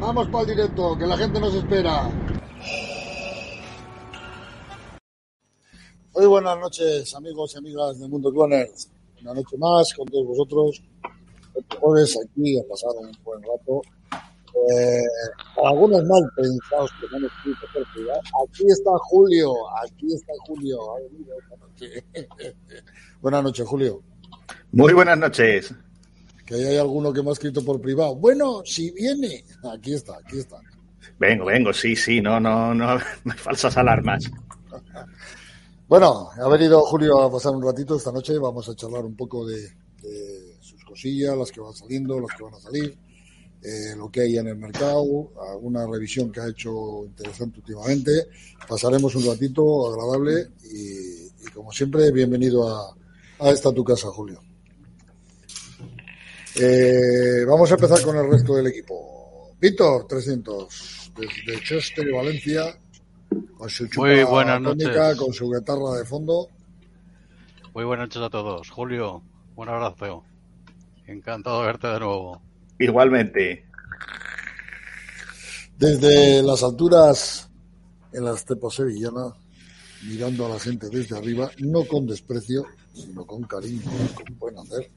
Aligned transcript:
vamos 0.00 0.28
para 0.28 0.42
el 0.42 0.56
directo, 0.56 0.96
que 0.98 1.06
la 1.06 1.16
gente 1.16 1.40
nos 1.40 1.54
espera. 1.54 2.10
Muy 6.12 6.26
buenas 6.26 6.58
noches, 6.58 7.14
amigos 7.14 7.54
y 7.54 7.58
amigas 7.58 7.98
del 7.98 8.08
Mundo 8.10 8.32
Cloners. 8.32 8.90
Una 9.22 9.34
noche 9.34 9.56
más 9.58 9.94
con 9.94 10.06
todos 10.08 10.26
vosotros. 10.26 10.82
Este 11.54 11.76
jueves 11.76 12.18
aquí 12.24 12.58
a 12.58 12.62
pasar 12.68 12.90
un 12.98 13.12
buen 13.22 13.42
rato. 13.42 13.82
Eh, 14.72 15.00
algunos 15.64 16.02
mal 16.04 16.22
pensados 16.34 16.90
que 17.00 17.06
no 17.10 17.16
han 17.18 17.24
escrito 17.24 17.66
Aquí 18.44 18.64
está 18.66 18.90
Julio, 19.10 19.52
aquí 19.82 20.12
está 20.12 20.32
Julio. 20.46 20.78
buenas 23.20 23.44
noches, 23.44 23.66
Julio. 23.66 24.02
Muy 24.72 24.92
buenas 24.92 25.18
noches. 25.18 25.72
Que 26.50 26.56
hay 26.56 26.78
alguno 26.78 27.12
que 27.12 27.22
me 27.22 27.30
ha 27.30 27.32
escrito 27.32 27.64
por 27.64 27.80
privado. 27.80 28.16
Bueno, 28.16 28.62
si 28.64 28.90
viene. 28.90 29.44
Aquí 29.72 29.94
está, 29.94 30.16
aquí 30.18 30.40
está. 30.40 30.60
Vengo, 31.16 31.44
vengo, 31.44 31.72
sí, 31.72 31.94
sí, 31.94 32.20
no, 32.20 32.40
no, 32.40 32.74
no, 32.74 32.98
falsas 33.36 33.76
alarmas. 33.76 34.28
Bueno, 35.86 36.28
ha 36.36 36.48
venido 36.48 36.80
Julio 36.80 37.22
a 37.22 37.30
pasar 37.30 37.52
un 37.52 37.62
ratito 37.62 37.94
esta 37.94 38.10
noche. 38.10 38.36
Vamos 38.36 38.68
a 38.68 38.74
charlar 38.74 39.04
un 39.04 39.14
poco 39.14 39.46
de, 39.46 39.64
sus 40.60 40.84
cosillas, 40.84 41.38
las 41.38 41.52
que 41.52 41.60
van 41.60 41.72
saliendo, 41.72 42.18
las 42.18 42.36
que 42.36 42.42
van 42.42 42.54
a 42.54 42.58
salir, 42.58 42.98
eh, 43.62 43.94
lo 43.96 44.10
que 44.10 44.22
hay 44.22 44.36
en 44.36 44.48
el 44.48 44.56
mercado, 44.56 45.30
alguna 45.52 45.86
revisión 45.86 46.32
que 46.32 46.40
ha 46.40 46.48
hecho 46.48 47.04
interesante 47.04 47.60
últimamente. 47.60 48.26
Pasaremos 48.68 49.14
un 49.14 49.24
ratito 49.24 49.88
agradable 49.88 50.48
y, 50.64 51.48
como 51.54 51.70
siempre, 51.70 52.10
bienvenido 52.10 52.68
a, 52.68 52.96
a, 53.38 53.50
esta 53.50 53.72
tu 53.72 53.84
casa, 53.84 54.08
Julio. 54.08 54.49
Eh, 56.56 57.44
vamos 57.46 57.70
a 57.70 57.74
empezar 57.74 58.02
con 58.02 58.16
el 58.16 58.30
resto 58.30 58.54
del 58.56 58.66
equipo. 58.68 59.54
Víctor, 59.60 60.06
300, 60.06 61.12
desde 61.16 61.62
Chester 61.62 62.08
y 62.08 62.12
Valencia 62.12 62.78
con 63.56 63.70
su 63.70 63.88
Muy 63.96 64.24
buenas 64.24 64.60
noches. 64.60 65.16
con 65.16 65.32
su 65.32 65.50
guitarra 65.50 65.98
de 65.98 66.04
fondo. 66.04 66.48
Muy 67.74 67.84
buenas 67.84 68.08
noches 68.08 68.22
a 68.22 68.30
todos. 68.30 68.68
Julio, 68.70 69.22
un 69.54 69.68
abrazo. 69.68 70.24
Encantado 71.06 71.60
de 71.60 71.66
verte 71.66 71.86
de 71.86 72.00
nuevo. 72.00 72.42
Igualmente. 72.78 73.66
Desde 75.78 76.42
las 76.42 76.62
alturas 76.62 77.48
en 78.12 78.24
la 78.24 78.32
estepa 78.34 78.70
sevillana, 78.70 79.34
mirando 80.08 80.46
a 80.46 80.50
la 80.50 80.58
gente 80.58 80.88
desde 80.88 81.16
arriba, 81.16 81.50
no 81.58 81.84
con 81.84 82.06
desprecio, 82.06 82.66
sino 82.92 83.24
con 83.24 83.42
cariño, 83.44 83.82
como 84.14 84.38
pueden 84.38 84.58
hacer. 84.58 84.90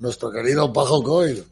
Nuestro 0.00 0.30
querido 0.30 0.72
Pajo 0.72 1.02
Coil. 1.02 1.44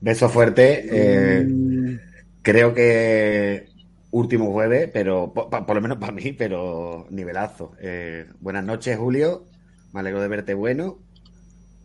Beso 0.00 0.28
fuerte. 0.28 0.86
Eh, 0.90 1.44
mm. 1.44 1.98
Creo 2.42 2.72
que 2.72 3.68
último 4.10 4.52
jueves, 4.52 4.90
pero 4.92 5.32
por, 5.32 5.74
lo 5.74 5.80
menos 5.80 5.98
para 5.98 6.12
mí, 6.12 6.32
pero 6.32 7.06
nivelazo. 7.10 7.72
Eh, 7.80 8.26
buenas 8.40 8.64
noches, 8.64 8.96
Julio. 8.96 9.44
Me 9.92 10.00
alegro 10.00 10.20
de 10.20 10.28
verte 10.28 10.54
bueno. 10.54 10.98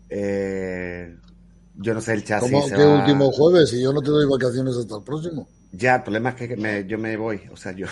Eh, 0.10 1.16
yo 1.76 1.94
no 1.94 2.02
sé 2.02 2.14
el 2.14 2.24
chasis. 2.24 2.52
¿Cómo 2.52 2.68
que 2.68 2.86
último 2.86 3.32
jueves? 3.32 3.74
Y 3.74 3.82
yo 3.82 3.92
no 3.92 4.02
te 4.02 4.12
doy 4.12 4.28
vacaciones 4.30 4.76
hasta 4.78 4.98
el 4.98 5.04
próximo. 5.04 5.48
Ya, 5.76 5.96
el 5.96 6.04
problema 6.04 6.30
es 6.30 6.36
que 6.36 6.86
yo 6.88 6.98
me 7.00 7.18
voy. 7.18 7.42
O 7.52 7.58
sea, 7.58 7.72
yo. 7.72 7.88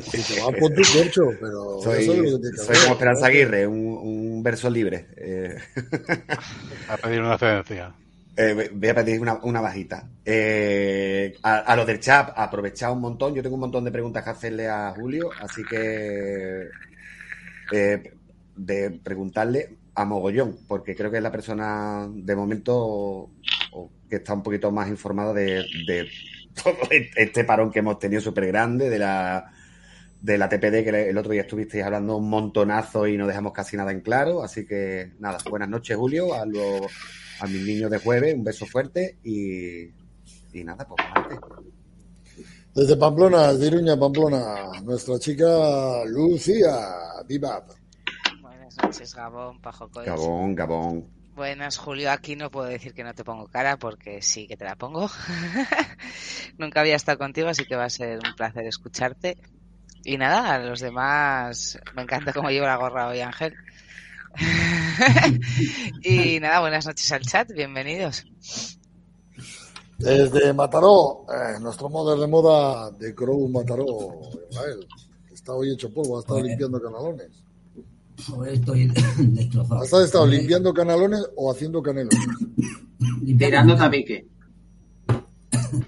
si 0.00 0.22
te 0.22 0.40
vas 0.40 0.54
por 0.60 0.72
tu 0.72 0.82
corcho, 0.82 1.22
pero. 1.40 1.80
Soy, 1.82 2.06
como 2.06 2.92
Esperanza 2.92 3.26
Aguirre, 3.26 3.66
un, 3.66 4.42
verso 4.44 4.70
libre. 4.70 5.08
Eh. 5.16 5.56
A 6.88 6.96
pedir 6.96 7.20
una 7.20 7.36
cedencia. 7.36 7.92
Eh, 8.36 8.70
voy 8.72 8.88
a 8.88 8.94
pedir 8.94 9.20
una, 9.20 9.60
bajita. 9.60 10.08
Eh, 10.24 11.36
a, 11.42 11.74
lo 11.74 11.84
del 11.84 11.98
chat, 11.98 12.32
aprovechado 12.36 12.92
un 12.92 13.00
montón. 13.00 13.34
Yo 13.34 13.42
tengo 13.42 13.54
un 13.54 13.62
montón 13.62 13.84
de 13.84 13.90
preguntas 13.90 14.22
que 14.22 14.30
hacerle 14.30 14.68
a 14.68 14.92
Julio, 14.94 15.30
así 15.40 15.64
que 15.64 16.68
eh, 17.72 18.12
de 18.54 18.90
preguntarle 19.02 19.76
a 19.94 20.04
Mogollón, 20.04 20.58
porque 20.68 20.94
creo 20.94 21.10
que 21.10 21.16
es 21.16 21.22
la 21.22 21.32
persona 21.32 22.06
de 22.08 22.36
momento 22.36 23.30
que 24.08 24.16
está 24.16 24.34
un 24.34 24.42
poquito 24.42 24.70
más 24.70 24.88
informada 24.88 25.32
de, 25.32 25.64
todo 26.62 26.76
este 26.90 27.44
parón 27.44 27.70
que 27.70 27.80
hemos 27.80 27.98
tenido 27.98 28.20
súper 28.20 28.46
grande, 28.46 28.90
de 28.90 28.98
la, 28.98 29.52
de 30.20 30.38
la 30.38 30.48
TPD, 30.48 30.84
que 30.84 31.10
el 31.10 31.18
otro 31.18 31.32
día 31.32 31.42
estuvisteis 31.42 31.84
hablando 31.84 32.16
un 32.16 32.28
montonazo 32.28 33.06
y 33.06 33.16
no 33.16 33.26
dejamos 33.26 33.52
casi 33.52 33.76
nada 33.76 33.92
en 33.92 34.00
claro. 34.00 34.42
Así 34.42 34.66
que 34.66 35.12
nada, 35.18 35.38
buenas 35.48 35.68
noches, 35.68 35.96
Julio. 35.96 36.34
A 36.34 36.44
lo, 36.46 36.86
a 37.40 37.46
mis 37.46 37.62
niños 37.64 37.90
de 37.90 37.98
jueves, 37.98 38.34
un 38.34 38.44
beso 38.44 38.66
fuerte 38.66 39.18
y, 39.22 39.84
y 40.52 40.64
nada, 40.64 40.86
pues 40.86 41.00
Desde 42.74 42.96
Pamplona, 42.96 43.52
de 43.52 43.66
Iruña, 43.66 43.98
Pamplona, 43.98 44.80
nuestra 44.82 45.18
chica 45.18 46.04
Lucía 46.06 46.76
Bibab. 47.26 47.64
Buenas 48.40 48.76
noches, 48.82 49.14
Gabón, 49.14 49.60
Pajo 49.60 49.88
Gabón, 49.88 50.54
Gabón. 50.54 51.15
Buenas, 51.36 51.76
Julio. 51.76 52.10
Aquí 52.10 52.34
no 52.34 52.50
puedo 52.50 52.66
decir 52.66 52.94
que 52.94 53.04
no 53.04 53.12
te 53.12 53.22
pongo 53.22 53.46
cara 53.46 53.76
porque 53.76 54.22
sí 54.22 54.48
que 54.48 54.56
te 54.56 54.64
la 54.64 54.74
pongo. 54.74 55.06
Nunca 56.58 56.80
había 56.80 56.96
estado 56.96 57.18
contigo, 57.18 57.48
así 57.48 57.66
que 57.66 57.76
va 57.76 57.84
a 57.84 57.90
ser 57.90 58.20
un 58.26 58.34
placer 58.34 58.64
escucharte. 58.64 59.36
Y 60.02 60.16
nada, 60.16 60.54
a 60.54 60.58
los 60.58 60.80
demás, 60.80 61.78
me 61.94 62.02
encanta 62.02 62.32
cómo 62.32 62.48
llevo 62.48 62.64
la 62.64 62.76
gorra 62.76 63.08
hoy, 63.08 63.20
Ángel. 63.20 63.52
y 66.02 66.40
nada, 66.40 66.60
buenas 66.60 66.86
noches 66.86 67.12
al 67.12 67.20
chat, 67.20 67.52
bienvenidos. 67.52 68.24
Desde 69.98 70.54
Mataró, 70.54 71.26
eh, 71.28 71.60
nuestro 71.60 71.90
modelo 71.90 72.22
de 72.22 72.28
moda 72.28 72.90
de 72.92 73.14
Crow 73.14 73.46
Mataró, 73.50 74.20
Israel. 74.48 74.88
Está 75.30 75.52
hoy 75.52 75.74
hecho 75.74 75.92
polvo, 75.92 76.16
ha 76.16 76.20
estado 76.20 76.40
limpiando 76.40 76.80
canalones. 76.80 77.45
Estoy 78.48 78.92
destrozado. 79.18 79.82
¿Has 79.82 79.92
estado 80.04 80.26
limpiando 80.26 80.72
canalones 80.72 81.24
o 81.36 81.50
haciendo 81.50 81.82
canelones? 81.82 82.18
Limpiando 83.22 83.76
tabique. 83.76 84.26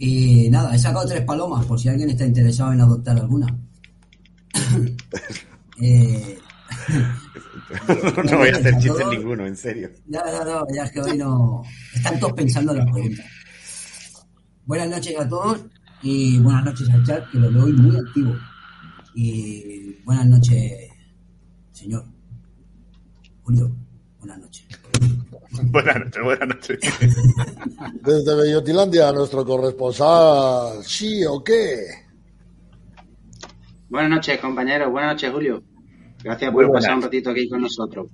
Y 0.00 0.48
nada, 0.48 0.76
he 0.76 0.78
sacado 0.78 1.08
tres 1.08 1.24
palomas 1.24 1.66
por 1.66 1.80
si 1.80 1.88
alguien 1.88 2.10
está 2.10 2.24
interesado 2.24 2.72
en 2.72 2.80
adoptar 2.80 3.18
alguna. 3.18 3.48
eh, 5.82 6.38
no 8.30 8.38
voy 8.38 8.48
a 8.48 8.56
hacer 8.56 8.76
chiste 8.80 9.04
ninguno, 9.10 9.46
en 9.46 9.56
serio. 9.56 9.90
No, 10.06 10.20
no, 10.24 10.44
no, 10.44 10.66
ya 10.74 10.84
es 10.84 10.92
que 10.92 11.00
hoy 11.00 11.16
no. 11.16 11.62
Están 11.94 12.18
todos 12.20 12.32
pensando 12.34 12.72
en 12.72 12.78
la 12.78 12.84
pregunta. 12.92 13.24
Buenas 14.64 14.88
noches 14.88 15.18
a 15.18 15.28
todos 15.28 15.64
y 16.02 16.38
buenas 16.38 16.64
noches 16.64 16.88
al 16.90 17.04
chat, 17.04 17.30
que 17.30 17.38
lo 17.38 17.50
veo 17.50 17.64
hoy 17.64 17.72
muy 17.72 17.96
activo. 17.96 18.36
Y 19.14 19.96
buenas 20.04 20.26
noches, 20.26 20.87
señor. 21.78 22.04
Julio, 23.44 23.70
buenas 24.18 24.38
noches. 24.38 24.66
Buenas 25.70 25.98
noches, 25.98 26.22
buenas 26.22 26.48
noches. 26.48 26.78
Desde 28.04 28.34
Bellotilandia, 28.36 29.12
nuestro 29.12 29.44
corresponsal, 29.44 30.84
¿sí 30.84 31.24
o 31.24 31.42
qué? 31.42 31.84
Buenas 33.88 34.10
noches, 34.10 34.38
compañeros. 34.40 34.90
Buenas 34.90 35.14
noches, 35.14 35.32
Julio. 35.32 35.62
Gracias 36.22 36.52
por 36.52 36.70
pasar 36.70 36.96
un 36.96 37.02
ratito 37.02 37.30
aquí 37.30 37.48
con 37.48 37.62
nosotros. 37.62 38.08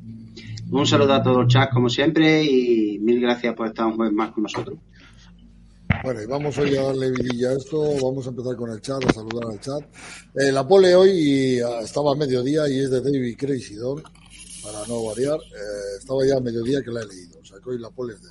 Un 0.70 0.86
saludo 0.86 1.14
a 1.14 1.22
todo 1.22 1.42
el 1.42 1.48
chat, 1.48 1.70
como 1.72 1.88
siempre, 1.88 2.44
y 2.44 2.98
mil 3.00 3.20
gracias 3.20 3.54
por 3.54 3.66
estar 3.66 3.86
un 3.86 3.96
jueves 3.96 4.14
más 4.14 4.30
con 4.30 4.44
nosotros. 4.44 4.78
Bueno, 6.04 6.20
y 6.20 6.26
vamos 6.26 6.58
hoy 6.58 6.76
a 6.76 6.82
darle 6.82 7.12
vidilla 7.12 7.48
a 7.48 7.52
esto. 7.54 7.80
Vamos 7.94 8.26
a 8.26 8.28
empezar 8.28 8.54
con 8.56 8.70
el 8.70 8.78
chat, 8.82 9.02
a 9.06 9.10
saludar 9.10 9.52
al 9.52 9.58
chat. 9.58 9.82
Eh, 10.34 10.52
la 10.52 10.68
pole 10.68 10.94
hoy 10.94 11.58
ah, 11.60 11.80
estaba 11.82 12.12
a 12.12 12.14
mediodía 12.14 12.68
y 12.68 12.80
es 12.80 12.90
de 12.90 13.00
David 13.00 13.34
Crazy 13.38 13.76
Don, 13.76 14.02
para 14.62 14.86
no 14.86 15.02
variar. 15.02 15.38
Eh, 15.38 15.96
estaba 15.98 16.26
ya 16.26 16.36
a 16.36 16.40
mediodía 16.40 16.82
que 16.82 16.90
la 16.90 17.00
he 17.00 17.06
leído. 17.06 17.38
O 17.40 17.44
sea 17.46 17.56
que 17.58 17.70
hoy 17.70 17.78
la 17.78 17.88
pole 17.88 18.12
es 18.12 18.22
de 18.22 18.28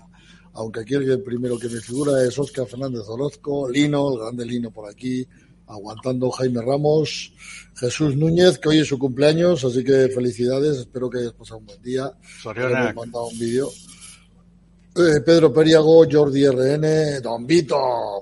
Aunque 0.53 0.81
aquí 0.81 0.93
el 0.93 1.23
primero 1.23 1.57
que 1.57 1.67
me 1.67 1.81
figura 1.81 2.23
es 2.23 2.37
Oscar 2.37 2.67
Fernández 2.67 3.07
Orozco, 3.07 3.67
Lino, 3.67 4.13
el 4.13 4.19
grande 4.19 4.45
Lino 4.45 4.69
por 4.69 4.87
aquí, 4.87 5.27
aguantando 5.65 6.29
Jaime 6.29 6.61
Ramos, 6.61 7.33
Jesús 7.75 8.15
Núñez, 8.15 8.59
que 8.59 8.69
hoy 8.69 8.79
es 8.81 8.87
su 8.87 8.99
cumpleaños, 8.99 9.65
así 9.65 9.83
que 9.83 10.09
felicidades, 10.09 10.77
espero 10.77 11.09
que 11.09 11.21
hayas 11.21 11.33
pasado 11.33 11.57
un 11.57 11.65
buen 11.65 11.81
día. 11.81 12.11
Hemos 12.45 12.93
mandado 12.93 13.25
un 13.29 13.39
vídeo. 13.39 13.71
Eh, 14.95 15.21
Pedro 15.21 15.51
Periago, 15.51 16.05
Jordi 16.09 16.45
RN, 16.47 17.19
Don 17.19 17.47
Vito, 17.47 17.75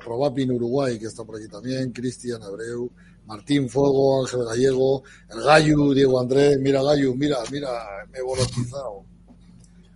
Probapin 0.03 0.51
Uruguay, 0.51 0.97
que 0.97 1.07
está 1.07 1.25
por 1.25 1.35
aquí 1.35 1.49
también, 1.49 1.91
Cristian 1.91 2.41
Abreu, 2.43 2.89
Martín 3.25 3.67
Fuego, 3.67 4.21
Ángel 4.21 4.45
Gallego, 4.45 5.03
el 5.29 5.41
Gallo, 5.41 5.93
Diego 5.93 6.21
Andrés, 6.21 6.57
mira 6.61 6.81
Gallo, 6.81 7.13
mira, 7.13 7.39
mira, 7.51 7.69
me 8.09 8.19
he 8.19 8.21
volotizado. 8.21 9.03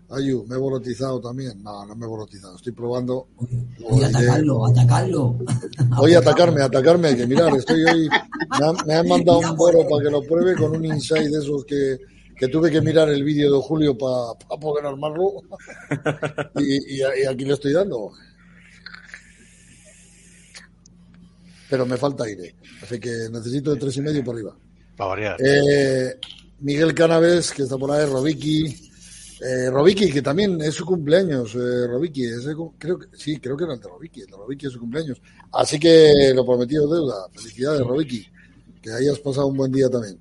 Ayu, 0.10 0.46
me 0.48 0.56
he 0.56 0.58
volotizado 0.58 1.20
también. 1.20 1.64
No, 1.64 1.84
no 1.86 1.96
me 1.96 2.06
he 2.06 2.08
volotizado. 2.08 2.56
Estoy 2.56 2.74
probando. 2.74 3.28
Voy 3.80 4.04
a 4.04 4.08
atacarlo, 4.08 4.66
atacarlo. 4.68 5.36
Voy 5.98 6.14
a 6.14 6.20
atacarme, 6.20 6.62
atacarme. 6.62 7.16
Que 7.16 7.26
mirar, 7.26 7.56
estoy 7.56 7.84
hoy. 7.84 8.10
Me 8.86 8.94
han, 8.94 9.08
mandado 9.08 9.40
un 9.40 9.56
boro 9.56 9.80
para 9.90 10.04
que 10.04 10.12
lo 10.12 10.22
pruebe 10.22 10.56
con 10.56 10.76
un 10.76 10.86
insight 10.86 11.28
de 11.28 11.40
esos 11.40 11.66
que, 11.66 11.98
que 12.38 12.48
tuve 12.48 12.72
que 12.72 12.82
mirar 12.82 13.10
el 13.10 13.24
vídeo 13.24 13.56
de 13.56 13.62
Julio 13.62 13.98
para 13.98 14.60
poder 14.60 14.86
armarlo. 14.86 15.42
Y, 16.58 16.98
y, 16.98 17.02
aquí 17.02 17.46
le 17.46 17.54
estoy 17.54 17.74
dando. 17.74 18.12
pero 21.70 21.86
me 21.86 21.98
falta 21.98 22.24
aire. 22.24 22.56
Así 22.82 23.00
que 23.00 23.10
necesito 23.32 23.74
de 23.74 23.80
tres 23.80 23.98
y 23.98 24.02
medio 24.02 24.24
para 24.24 24.38
arriba. 24.38 24.58
Para 24.96 25.10
variar. 25.10 25.38
Eh, 25.40 26.20
Miguel 26.60 26.94
Canaves, 26.94 27.52
que 27.52 27.64
está 27.64 27.78
por 27.78 27.92
ahí, 27.92 28.06
Robiki. 28.06 28.66
Eh, 29.42 29.70
Robiki, 29.70 30.12
que 30.12 30.22
también 30.22 30.62
es 30.62 30.76
su 30.76 30.86
cumpleaños, 30.86 31.54
eh, 31.56 31.88
Robiki, 31.88 32.24
ese 32.24 32.56
creo 32.78 32.98
que, 32.98 33.08
sí, 33.18 33.38
creo 33.38 33.58
que 33.58 33.66
era 33.66 33.74
el 33.74 33.82
de 33.82 33.90
Robiki, 33.90 34.22
el 34.22 34.28
de 34.28 34.38
Robiki 34.38 34.68
es 34.68 34.72
su 34.72 34.80
cumpleaños. 34.80 35.22
Así 35.52 35.78
que 35.78 36.32
lo 36.34 36.46
prometido 36.46 36.88
deuda. 36.88 37.28
Felicidades, 37.34 37.82
Robiki, 37.82 38.26
que 38.82 38.92
hayas 38.94 39.20
pasado 39.20 39.48
un 39.48 39.58
buen 39.58 39.72
día 39.72 39.90
también. 39.90 40.18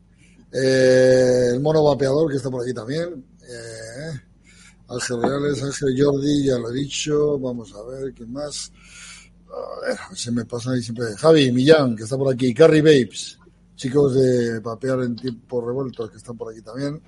Eh, 0.56 1.50
el 1.54 1.60
mono 1.60 1.82
vapeador, 1.82 2.30
que 2.30 2.36
está 2.36 2.48
por 2.50 2.62
aquí 2.62 2.72
también. 2.72 3.24
Eh, 3.42 4.20
Ángel 4.88 5.22
Reales, 5.22 5.62
Ángel 5.62 5.94
Jordi, 6.00 6.46
ya 6.46 6.58
lo 6.58 6.70
he 6.70 6.74
dicho. 6.74 7.38
Vamos 7.38 7.74
a 7.74 7.82
ver, 7.82 8.12
¿quién 8.14 8.32
más? 8.32 8.70
A 9.48 9.86
ver, 9.86 9.98
se 10.16 10.30
me 10.30 10.44
pasa 10.44 10.70
ahí 10.70 10.82
siempre. 10.82 11.06
Javi 11.16 11.50
Millán, 11.50 11.96
que 11.96 12.04
está 12.04 12.16
por 12.16 12.32
aquí. 12.32 12.54
Carrie 12.54 12.82
Babes, 12.82 13.38
chicos 13.74 14.14
de 14.14 14.60
Papear 14.60 15.00
en 15.02 15.16
tiempos 15.16 15.64
revueltos, 15.64 16.10
que 16.10 16.18
están 16.18 16.36
por 16.36 16.52
aquí 16.52 16.62
también. 16.62 17.02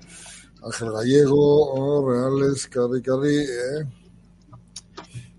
Ángel 0.65 0.91
Gallego, 0.91 1.73
oh, 1.73 2.11
Reales, 2.11 2.67
Carri, 2.67 3.01
Carri, 3.01 3.37
eh. 3.37 3.87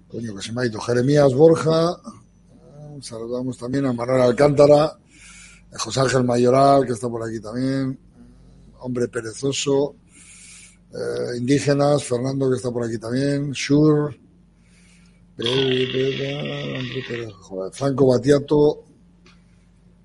Coño, 0.08 0.34
que 0.36 0.42
se 0.42 0.54
me 0.54 0.62
ha 0.62 0.66
ido. 0.66 0.80
Jeremías 0.80 1.34
Borja. 1.34 1.92
eh, 1.92 2.98
Saludamos 3.02 3.58
también 3.58 3.86
a 3.86 3.94
Manuel 3.94 4.22
Alcántara. 4.22 4.98
José 5.74 6.00
Ángel 6.02 6.24
Mayoral, 6.24 6.86
que 6.86 6.94
está 6.94 7.10
por 7.10 7.24
aquí 7.28 7.40
también. 7.40 7.98
Hombre 8.80 9.08
perezoso. 9.08 9.96
eh, 10.94 11.38
indígenas, 11.38 12.04
Fernando, 12.04 12.50
que 12.50 12.56
está 12.58 12.72
por 12.72 12.86
aquí 12.86 12.98
también. 12.98 13.52
Shur. 13.52 14.16
Franco 17.74 18.08
Batiato. 18.08 18.84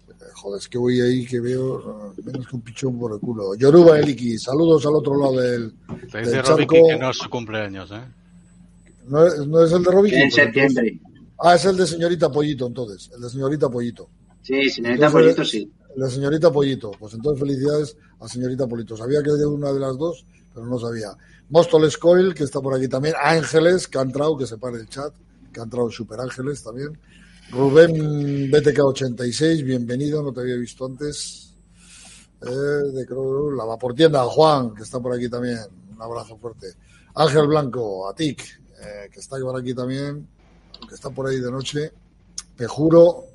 Eh, 0.08 0.12
Joder, 0.34 0.58
es 0.60 0.68
que 0.68 0.78
voy 0.78 1.00
ahí 1.00 1.24
que 1.26 1.40
veo 1.40 2.12
eh, 2.16 2.22
menos 2.24 2.46
que 2.48 2.56
un 2.56 2.62
pichón 2.62 2.98
por 2.98 3.12
el 3.14 3.20
culo. 3.20 3.54
Yoruba 3.54 3.98
Eliki, 3.98 4.38
saludos 4.38 4.84
al 4.86 4.94
otro 4.96 5.16
lado 5.18 5.40
del, 5.40 5.74
Te 6.10 6.18
dice 6.18 6.30
del 6.32 6.42
Robiki 6.44 6.74
charco. 6.74 6.88
que 6.88 6.98
no 6.98 7.10
es 7.10 7.16
su 7.16 7.30
cumpleaños, 7.30 7.90
¿eh? 7.92 8.02
¿No 9.06 9.26
es, 9.26 9.46
no 9.46 9.64
es 9.64 9.72
el 9.72 9.82
de 9.82 9.90
Robiki? 9.90 10.14
En 10.16 10.30
septiembre. 10.30 11.00
Ah, 11.38 11.54
es 11.56 11.64
el 11.64 11.76
de 11.76 11.86
señorita 11.86 12.30
Pollito, 12.30 12.66
entonces. 12.66 13.10
El 13.14 13.22
de 13.22 13.30
señorita 13.30 13.68
Pollito. 13.68 14.08
Sí, 14.42 14.68
señorita 14.68 15.06
Entonces, 15.06 15.34
Pollito, 15.34 15.44
sí. 15.44 15.72
De 15.96 16.10
señorita 16.10 16.52
Pollito. 16.52 16.90
Pues 16.98 17.14
entonces 17.14 17.40
felicidades 17.40 17.96
a 18.20 18.28
señorita 18.28 18.66
Pollito. 18.66 18.96
Sabía 18.96 19.22
que 19.22 19.30
era 19.30 19.48
una 19.48 19.72
de 19.72 19.80
las 19.80 19.96
dos, 19.96 20.26
pero 20.52 20.66
no 20.66 20.78
sabía. 20.78 21.16
Móstoles 21.48 21.96
Coil, 21.96 22.34
que 22.34 22.44
está 22.44 22.60
por 22.60 22.74
aquí 22.74 22.88
también. 22.88 23.14
Ángeles, 23.22 23.86
que 23.88 23.98
ha 23.98 24.02
entrado, 24.02 24.36
que 24.36 24.46
se 24.46 24.58
para 24.58 24.76
el 24.76 24.88
chat. 24.88 25.12
Que 25.52 25.60
ha 25.60 25.64
entrado 25.64 25.90
Super 25.90 26.20
Ángeles 26.20 26.62
también. 26.62 26.98
Rubén 27.50 28.50
BTK86, 28.50 29.62
bienvenido, 29.62 30.22
no 30.22 30.32
te 30.32 30.40
había 30.40 30.56
visto 30.56 30.86
antes. 30.86 31.54
Eh, 32.40 32.46
de 32.46 33.06
la 33.56 33.64
Vaportienda, 33.64 34.24
Juan, 34.24 34.74
que 34.74 34.82
está 34.82 34.98
por 34.98 35.14
aquí 35.14 35.28
también. 35.28 35.58
Un 35.94 36.00
abrazo 36.00 36.38
fuerte. 36.38 36.68
Ángel 37.14 37.46
Blanco, 37.46 38.08
Atic, 38.08 38.42
eh, 38.80 39.10
que 39.12 39.20
está 39.20 39.38
por 39.38 39.60
aquí 39.60 39.74
también, 39.74 40.26
que 40.88 40.94
está 40.94 41.10
por 41.10 41.28
ahí 41.28 41.38
de 41.38 41.50
noche. 41.50 41.92
Pejuro, 42.56 43.26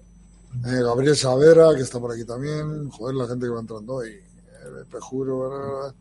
eh, 0.65 0.83
Gabriel 0.83 1.15
Savera, 1.15 1.75
que 1.75 1.81
está 1.81 1.99
por 1.99 2.11
aquí 2.11 2.25
también. 2.25 2.89
Joder, 2.89 3.15
la 3.15 3.27
gente 3.27 3.45
que 3.45 3.51
va 3.51 3.59
entrando 3.59 3.95
hoy. 3.95 4.09
Eh, 4.09 4.83
Pejuro, 4.89 5.93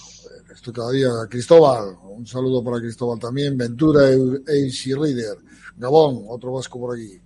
joder, 0.00 0.52
esto 0.52 0.72
cada 0.72 0.90
día. 0.90 1.10
Cristóbal, 1.28 1.96
un 2.04 2.26
saludo 2.26 2.62
para 2.64 2.78
Cristóbal 2.78 3.18
también. 3.18 3.56
Ventura, 3.56 4.08
AC 4.08 4.98
Reader. 4.98 5.38
Gabón, 5.76 6.24
otro 6.28 6.52
vasco 6.52 6.80
por 6.80 6.94
aquí. 6.96 7.20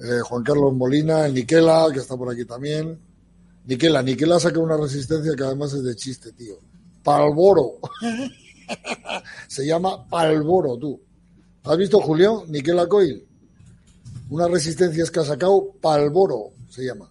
Eh, 0.00 0.20
Juan 0.24 0.42
Carlos 0.42 0.74
Molina, 0.74 1.26
el 1.26 1.34
Niquela, 1.34 1.88
que 1.92 2.00
está 2.00 2.16
por 2.16 2.32
aquí 2.32 2.44
también. 2.44 2.98
Niquela, 3.66 4.02
Niquela 4.02 4.40
saca 4.40 4.58
una 4.58 4.76
resistencia 4.76 5.34
que 5.36 5.44
además 5.44 5.72
es 5.72 5.84
de 5.84 5.94
chiste, 5.94 6.32
tío. 6.32 6.58
Palboro. 7.02 7.78
Se 9.48 9.64
llama 9.64 10.06
Palboro, 10.08 10.76
tú. 10.76 11.00
¿Has 11.62 11.78
visto, 11.78 12.00
Julio? 12.00 12.44
Niquela 12.48 12.86
Coil. 12.86 13.26
Unas 14.34 14.50
resistencias 14.50 15.12
que 15.12 15.20
ha 15.20 15.24
sacado 15.24 15.74
Palboro, 15.80 16.54
se 16.68 16.84
llama. 16.84 17.08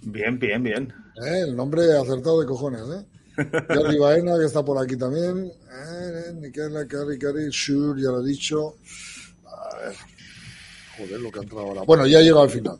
Bien, 0.00 0.36
bien, 0.40 0.60
bien. 0.60 0.92
¿Eh? 1.24 1.44
El 1.46 1.54
nombre 1.54 1.96
acertado 1.96 2.40
de 2.40 2.46
cojones, 2.46 2.80
¿eh? 2.80 3.06
Jordi 3.72 3.96
Baena, 3.96 4.36
que 4.36 4.46
está 4.46 4.64
por 4.64 4.76
aquí 4.76 4.96
también. 4.96 5.46
Eh, 5.46 6.32
Niquela, 6.34 6.84
Cari, 6.88 7.16
Cari, 7.16 7.48
Shur, 7.48 7.96
ya 7.96 8.10
lo 8.10 8.24
he 8.24 8.26
dicho. 8.26 8.74
A 9.46 9.76
ver. 9.76 9.94
Joder, 10.98 11.20
lo 11.20 11.30
que 11.30 11.38
ha 11.38 11.42
entrado 11.44 11.64
ahora. 11.64 11.82
Bueno, 11.82 12.08
ya 12.08 12.18
he 12.18 12.24
llegado 12.24 12.42
al 12.42 12.50
final. 12.50 12.76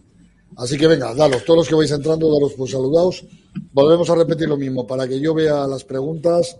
Así 0.56 0.76
que 0.76 0.88
venga, 0.88 1.14
dalos, 1.14 1.44
todos 1.44 1.58
los 1.58 1.68
que 1.68 1.76
vais 1.76 1.92
entrando, 1.92 2.34
daros 2.34 2.54
por 2.54 2.68
saludados. 2.68 3.24
Volvemos 3.72 4.10
a 4.10 4.16
repetir 4.16 4.48
lo 4.48 4.56
mismo, 4.56 4.88
para 4.88 5.06
que 5.06 5.20
yo 5.20 5.34
vea 5.34 5.68
las 5.68 5.84
preguntas, 5.84 6.56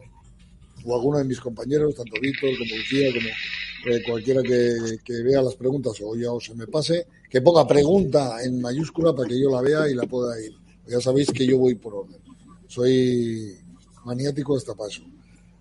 o 0.85 0.95
alguno 0.95 1.19
de 1.19 1.25
mis 1.25 1.41
compañeros, 1.41 1.95
tanto 1.95 2.13
Víctor 2.21 2.51
como 2.59 2.77
Lucía, 2.77 3.11
como 3.13 3.95
eh, 3.95 4.03
cualquiera 4.07 4.43
que, 4.43 4.99
que 5.05 5.23
vea 5.23 5.43
las 5.43 5.57
preguntas 5.57 5.95
o 6.03 6.15
ya 6.17 6.31
o 6.33 6.41
se 6.41 6.55
me 6.55 6.67
pase, 6.67 7.07
que 7.29 7.41
ponga 7.41 7.67
pregunta 7.67 8.43
en 8.45 8.61
mayúscula 8.61 9.15
para 9.15 9.29
que 9.29 9.41
yo 9.41 9.51
la 9.51 9.61
vea 9.61 9.89
y 9.89 9.95
la 9.95 10.07
pueda 10.07 10.41
ir. 10.41 10.53
Ya 10.87 11.01
sabéis 11.01 11.31
que 11.31 11.47
yo 11.47 11.59
voy 11.59 11.75
por 11.75 11.95
orden. 11.95 12.21
Soy 12.67 13.57
maniático 14.05 14.57
hasta 14.57 14.75
paso. 14.75 15.03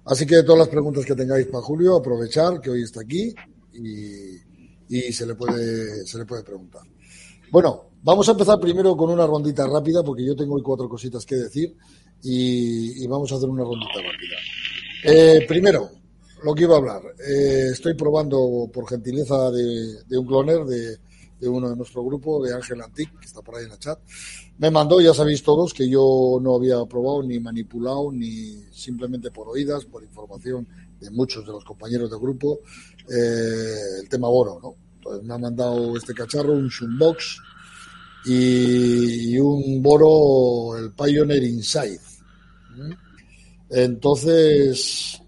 Así 0.06 0.26
que 0.26 0.44
todas 0.44 0.60
las 0.60 0.68
preguntas 0.68 1.06
que 1.06 1.16
tengáis 1.16 1.46
para 1.48 1.64
Julio, 1.64 1.96
aprovechar 1.96 2.60
que 2.60 2.72
hoy 2.72 2.84
está 2.84 3.02
aquí 3.02 3.34
y, 3.74 4.36
y 4.90 5.14
se 5.14 5.26
le 5.26 5.36
puede 5.36 6.06
se 6.06 6.18
le 6.18 6.26
puede 6.26 6.44
preguntar. 6.44 6.82
Bueno, 7.52 7.92
vamos 8.02 8.28
a 8.28 8.32
empezar 8.32 8.60
primero 8.60 8.96
con 8.98 9.10
una 9.10 9.28
rondita 9.28 9.68
rápida 9.68 10.04
porque 10.04 10.26
yo 10.26 10.36
tengo 10.36 10.56
hoy 10.56 10.64
cuatro 10.64 10.90
cositas 10.90 11.26
que 11.26 11.36
decir 11.36 11.76
y, 12.24 13.04
y 13.04 13.08
vamos 13.08 13.32
a 13.32 13.36
hacer 13.36 13.50
una 13.50 13.64
rondita 13.64 14.02
rápida. 14.02 14.38
Eh, 15.04 15.46
primero, 15.48 15.90
lo 16.44 16.54
que 16.54 16.64
iba 16.64 16.76
a 16.76 16.78
hablar. 16.78 17.02
Eh, 17.28 17.70
estoy 17.72 17.96
probando 17.96 18.70
por 18.72 18.88
gentileza 18.88 19.52
de, 19.52 20.18
un 20.18 20.26
cloner 20.26 20.66
de, 20.66 20.98
uno 21.50 21.70
de 21.70 21.76
nuestro 21.76 22.04
grupo, 22.04 22.44
de 22.44 22.54
Ángel 22.54 22.82
Antic, 22.82 23.20
que 23.20 23.26
está 23.26 23.42
por 23.42 23.56
ahí 23.56 23.66
en 23.66 23.72
el 23.72 23.80
chat. 23.80 24.00
Me 24.60 24.70
mandó, 24.70 25.02
ya 25.02 25.14
sabéis 25.14 25.42
todos, 25.44 25.74
que 25.74 25.90
yo 25.90 26.40
no 26.42 26.56
había 26.56 26.84
probado 26.86 27.24
ni 27.24 27.40
manipulado, 27.40 28.12
ni 28.12 28.64
simplemente 28.72 29.32
por 29.32 29.50
oídas, 29.50 29.86
por 29.86 30.04
información 30.04 30.68
de 31.00 31.10
muchos 31.10 31.46
de 31.46 31.52
los 31.52 31.66
compañeros 31.66 32.12
del 32.12 32.20
grupo, 32.20 32.60
eh, 33.10 34.02
el 34.02 34.10
tema 34.10 34.28
Boro, 34.28 34.60
¿no? 34.62 34.76
Entonces 34.98 35.24
me 35.24 35.34
ha 35.34 35.38
mandado 35.40 35.98
este 35.98 36.14
cacharro, 36.14 36.54
un 36.54 36.68
Shumbox 36.68 37.40
y, 38.26 39.34
y 39.34 39.40
un 39.40 39.82
Boro, 39.82 40.78
el 40.78 40.92
Pioneer 40.92 41.44
Inside. 41.44 42.00
Entonces, 43.72 45.22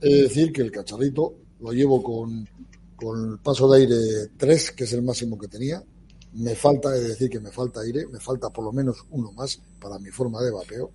he 0.00 0.08
de 0.08 0.22
decir 0.22 0.52
que 0.52 0.62
el 0.62 0.72
cacharrito 0.72 1.36
lo 1.60 1.72
llevo 1.72 2.02
con, 2.02 2.48
con 2.96 3.32
el 3.32 3.38
paso 3.38 3.70
de 3.70 3.80
aire 3.82 3.96
3, 4.36 4.72
que 4.72 4.84
es 4.84 4.92
el 4.92 5.02
máximo 5.02 5.38
que 5.38 5.46
tenía. 5.46 5.82
Me 6.32 6.56
falta, 6.56 6.94
he 6.96 7.00
de 7.00 7.08
decir 7.10 7.30
que 7.30 7.38
me 7.38 7.52
falta 7.52 7.80
aire, 7.82 8.06
me 8.08 8.18
falta 8.18 8.50
por 8.50 8.64
lo 8.64 8.72
menos 8.72 8.96
uno 9.10 9.30
más 9.32 9.60
para 9.80 10.00
mi 10.00 10.10
forma 10.10 10.42
de 10.42 10.50
vapeo. 10.50 10.90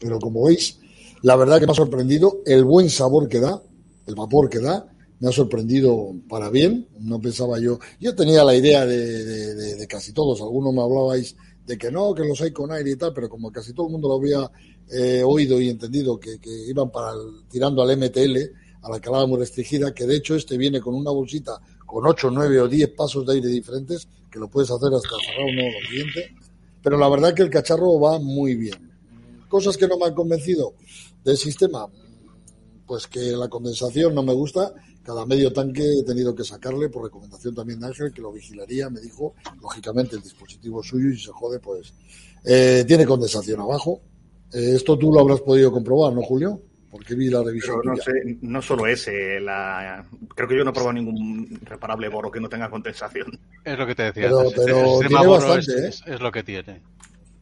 Pero 0.00 0.18
como 0.18 0.46
veis, 0.46 0.78
la 1.22 1.36
verdad 1.36 1.60
que 1.60 1.66
me 1.66 1.72
ha 1.72 1.76
sorprendido 1.76 2.40
el 2.44 2.64
buen 2.64 2.90
sabor 2.90 3.28
que 3.28 3.38
da, 3.38 3.62
el 4.06 4.14
vapor 4.16 4.50
que 4.50 4.58
da, 4.58 4.90
me 5.20 5.28
ha 5.28 5.32
sorprendido 5.32 6.14
para 6.28 6.50
bien. 6.50 6.88
No 6.98 7.20
pensaba 7.20 7.60
yo, 7.60 7.78
yo 8.00 8.14
tenía 8.14 8.42
la 8.42 8.56
idea 8.56 8.84
de, 8.84 9.24
de, 9.24 9.54
de, 9.54 9.74
de 9.76 9.86
casi 9.86 10.12
todos, 10.12 10.40
algunos 10.40 10.74
me 10.74 10.82
hablabais 10.82 11.36
de 11.70 11.78
que 11.78 11.90
no, 11.90 12.12
que 12.14 12.24
los 12.24 12.40
hay 12.40 12.50
con 12.50 12.72
aire 12.72 12.90
y 12.90 12.96
tal, 12.96 13.12
pero 13.14 13.28
como 13.28 13.52
casi 13.52 13.72
todo 13.72 13.86
el 13.86 13.92
mundo 13.92 14.08
lo 14.08 14.16
había 14.16 14.50
eh, 14.90 15.22
oído 15.24 15.60
y 15.60 15.68
entendido 15.68 16.18
que, 16.18 16.38
iban 16.66 16.90
para 16.90 17.12
el, 17.12 17.48
tirando 17.48 17.80
al 17.80 17.96
MTL, 17.96 18.36
a 18.82 18.90
la 18.90 19.00
calada 19.00 19.26
muy 19.26 19.38
restringida, 19.38 19.94
que 19.94 20.04
de 20.04 20.16
hecho 20.16 20.34
este 20.34 20.56
viene 20.56 20.80
con 20.80 20.96
una 20.96 21.12
bolsita 21.12 21.60
con 21.86 22.04
8, 22.06 22.30
9 22.32 22.60
o 22.62 22.68
10 22.68 22.88
pasos 22.90 23.24
de 23.24 23.34
aire 23.34 23.48
diferentes, 23.48 24.08
que 24.30 24.40
lo 24.40 24.48
puedes 24.48 24.70
hacer 24.70 24.88
hasta 24.92 25.08
cerrar 25.24 25.46
uno 25.48 25.62
o 25.62 25.88
siguiente, 25.88 26.34
pero 26.82 26.96
la 26.96 27.08
verdad 27.08 27.34
que 27.34 27.42
el 27.42 27.50
cacharro 27.50 28.00
va 28.00 28.18
muy 28.18 28.56
bien. 28.56 28.90
Cosas 29.48 29.76
que 29.76 29.86
no 29.86 29.96
me 29.96 30.06
han 30.06 30.14
convencido 30.14 30.74
del 31.24 31.36
sistema, 31.36 31.86
pues 32.86 33.06
que 33.06 33.20
la 33.20 33.48
condensación 33.48 34.12
no 34.12 34.24
me 34.24 34.32
gusta, 34.32 34.72
cada 35.02 35.24
medio 35.26 35.52
tanque 35.52 35.82
he 35.82 36.04
tenido 36.04 36.34
que 36.34 36.44
sacarle 36.44 36.88
por 36.88 37.04
recomendación 37.04 37.54
también 37.54 37.80
de 37.80 37.86
Ángel, 37.86 38.12
que 38.12 38.22
lo 38.22 38.32
vigilaría, 38.32 38.90
me 38.90 39.00
dijo, 39.00 39.34
lógicamente 39.60 40.16
el 40.16 40.22
dispositivo 40.22 40.82
suyo 40.82 41.08
y 41.10 41.16
si 41.16 41.26
se 41.26 41.32
jode, 41.32 41.58
pues 41.58 41.92
eh, 42.44 42.84
tiene 42.86 43.06
condensación 43.06 43.60
abajo. 43.60 44.00
Eh, 44.52 44.72
esto 44.74 44.98
tú 44.98 45.12
lo 45.12 45.20
habrás 45.20 45.40
podido 45.40 45.70
comprobar, 45.72 46.12
¿no, 46.12 46.22
Julio? 46.22 46.60
Porque 46.90 47.14
vi 47.14 47.30
la 47.30 47.42
revisión. 47.42 47.80
Pero 47.82 47.94
no 47.94 48.02
sé, 48.02 48.38
no 48.42 48.60
solo 48.60 48.86
ese, 48.86 49.38
la... 49.40 50.04
creo 50.34 50.48
que 50.48 50.56
yo 50.56 50.64
no 50.64 50.70
he 50.70 50.74
probado 50.74 50.94
ningún 50.94 51.60
reparable 51.62 52.08
boro 52.08 52.30
que 52.30 52.40
no 52.40 52.48
tenga 52.48 52.68
condensación. 52.68 53.38
Es 53.64 53.78
lo 53.78 53.86
que 53.86 53.94
te 53.94 54.02
decía. 54.04 54.24
Pero- 54.24 54.40
antes, 54.40 54.58
el 54.58 54.64
pero 54.64 54.86
sistema 54.98 55.20
tiene 55.20 55.32
bastante, 55.32 55.88
es, 55.88 56.00
¿eh? 56.00 56.14
es 56.14 56.20
lo 56.20 56.32
que 56.32 56.42
tiene. 56.42 56.82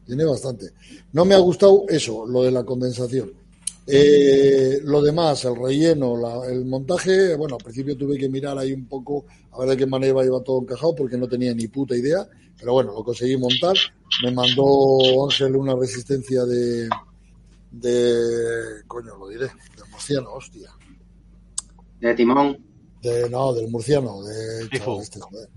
Tiene 0.04 0.24
bastante. 0.24 0.66
No 1.12 1.24
me 1.24 1.34
ha 1.34 1.38
gustado 1.38 1.84
eso, 1.88 2.26
lo 2.26 2.42
de 2.42 2.50
la 2.50 2.62
condensación. 2.64 3.32
Eh, 3.90 4.80
lo 4.84 5.00
demás, 5.00 5.44
el 5.46 5.56
relleno, 5.56 6.16
la- 6.16 6.46
el 6.46 6.64
montaje, 6.66 7.34
bueno, 7.36 7.56
al 7.56 7.64
principio 7.64 7.96
tuve 7.96 8.18
que 8.18 8.28
mirar 8.28 8.58
ahí 8.58 8.72
un 8.72 8.86
poco 8.86 9.24
a 9.52 9.60
ver 9.60 9.70
de 9.70 9.76
qué 9.78 9.86
manera 9.86 10.24
iba 10.24 10.42
todo 10.42 10.60
encajado 10.60 10.94
porque 10.94 11.16
no 11.16 11.26
tenía 11.26 11.54
ni 11.54 11.68
puta 11.68 11.96
idea, 11.96 12.28
pero 12.58 12.74
bueno, 12.74 12.92
lo 12.92 13.02
conseguí 13.02 13.36
montar. 13.36 13.74
Me 14.22 14.30
mandó 14.30 15.24
Ángel 15.24 15.56
una 15.56 15.74
resistencia 15.74 16.44
de, 16.44 16.88
de, 17.70 18.82
coño, 18.86 19.16
lo 19.16 19.28
diré, 19.28 19.46
del 19.46 19.88
murciano, 19.90 20.32
hostia. 20.32 20.70
De 22.00 22.14
timón. 22.14 22.58
De, 23.02 23.28
no, 23.30 23.52
del 23.54 23.68
murciano, 23.70 24.22
de 24.22 24.68
chaval 24.70 25.00
este, 25.02 25.20
joder. 25.20 25.48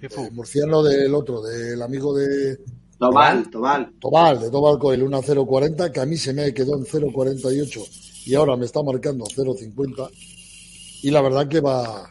El 0.00 0.32
murciano 0.32 0.82
del 0.82 1.14
otro, 1.14 1.42
del 1.42 1.80
amigo 1.80 2.14
de 2.16 2.58
Tobal, 3.02 3.50
Tobal. 3.50 3.92
Tobal, 4.00 4.40
de 4.40 4.50
Tobal 4.50 4.78
Coil, 4.78 5.02
una 5.02 5.18
0.40, 5.18 5.90
que 5.90 6.00
a 6.00 6.06
mí 6.06 6.16
se 6.16 6.32
me 6.32 6.54
quedó 6.54 6.76
en 6.76 6.84
0.48 6.84 7.80
y 8.26 8.34
ahora 8.36 8.56
me 8.56 8.64
está 8.66 8.80
marcando 8.82 9.24
0.50. 9.24 10.08
Y 11.02 11.10
la 11.10 11.20
verdad 11.20 11.48
que 11.48 11.60
va. 11.60 12.08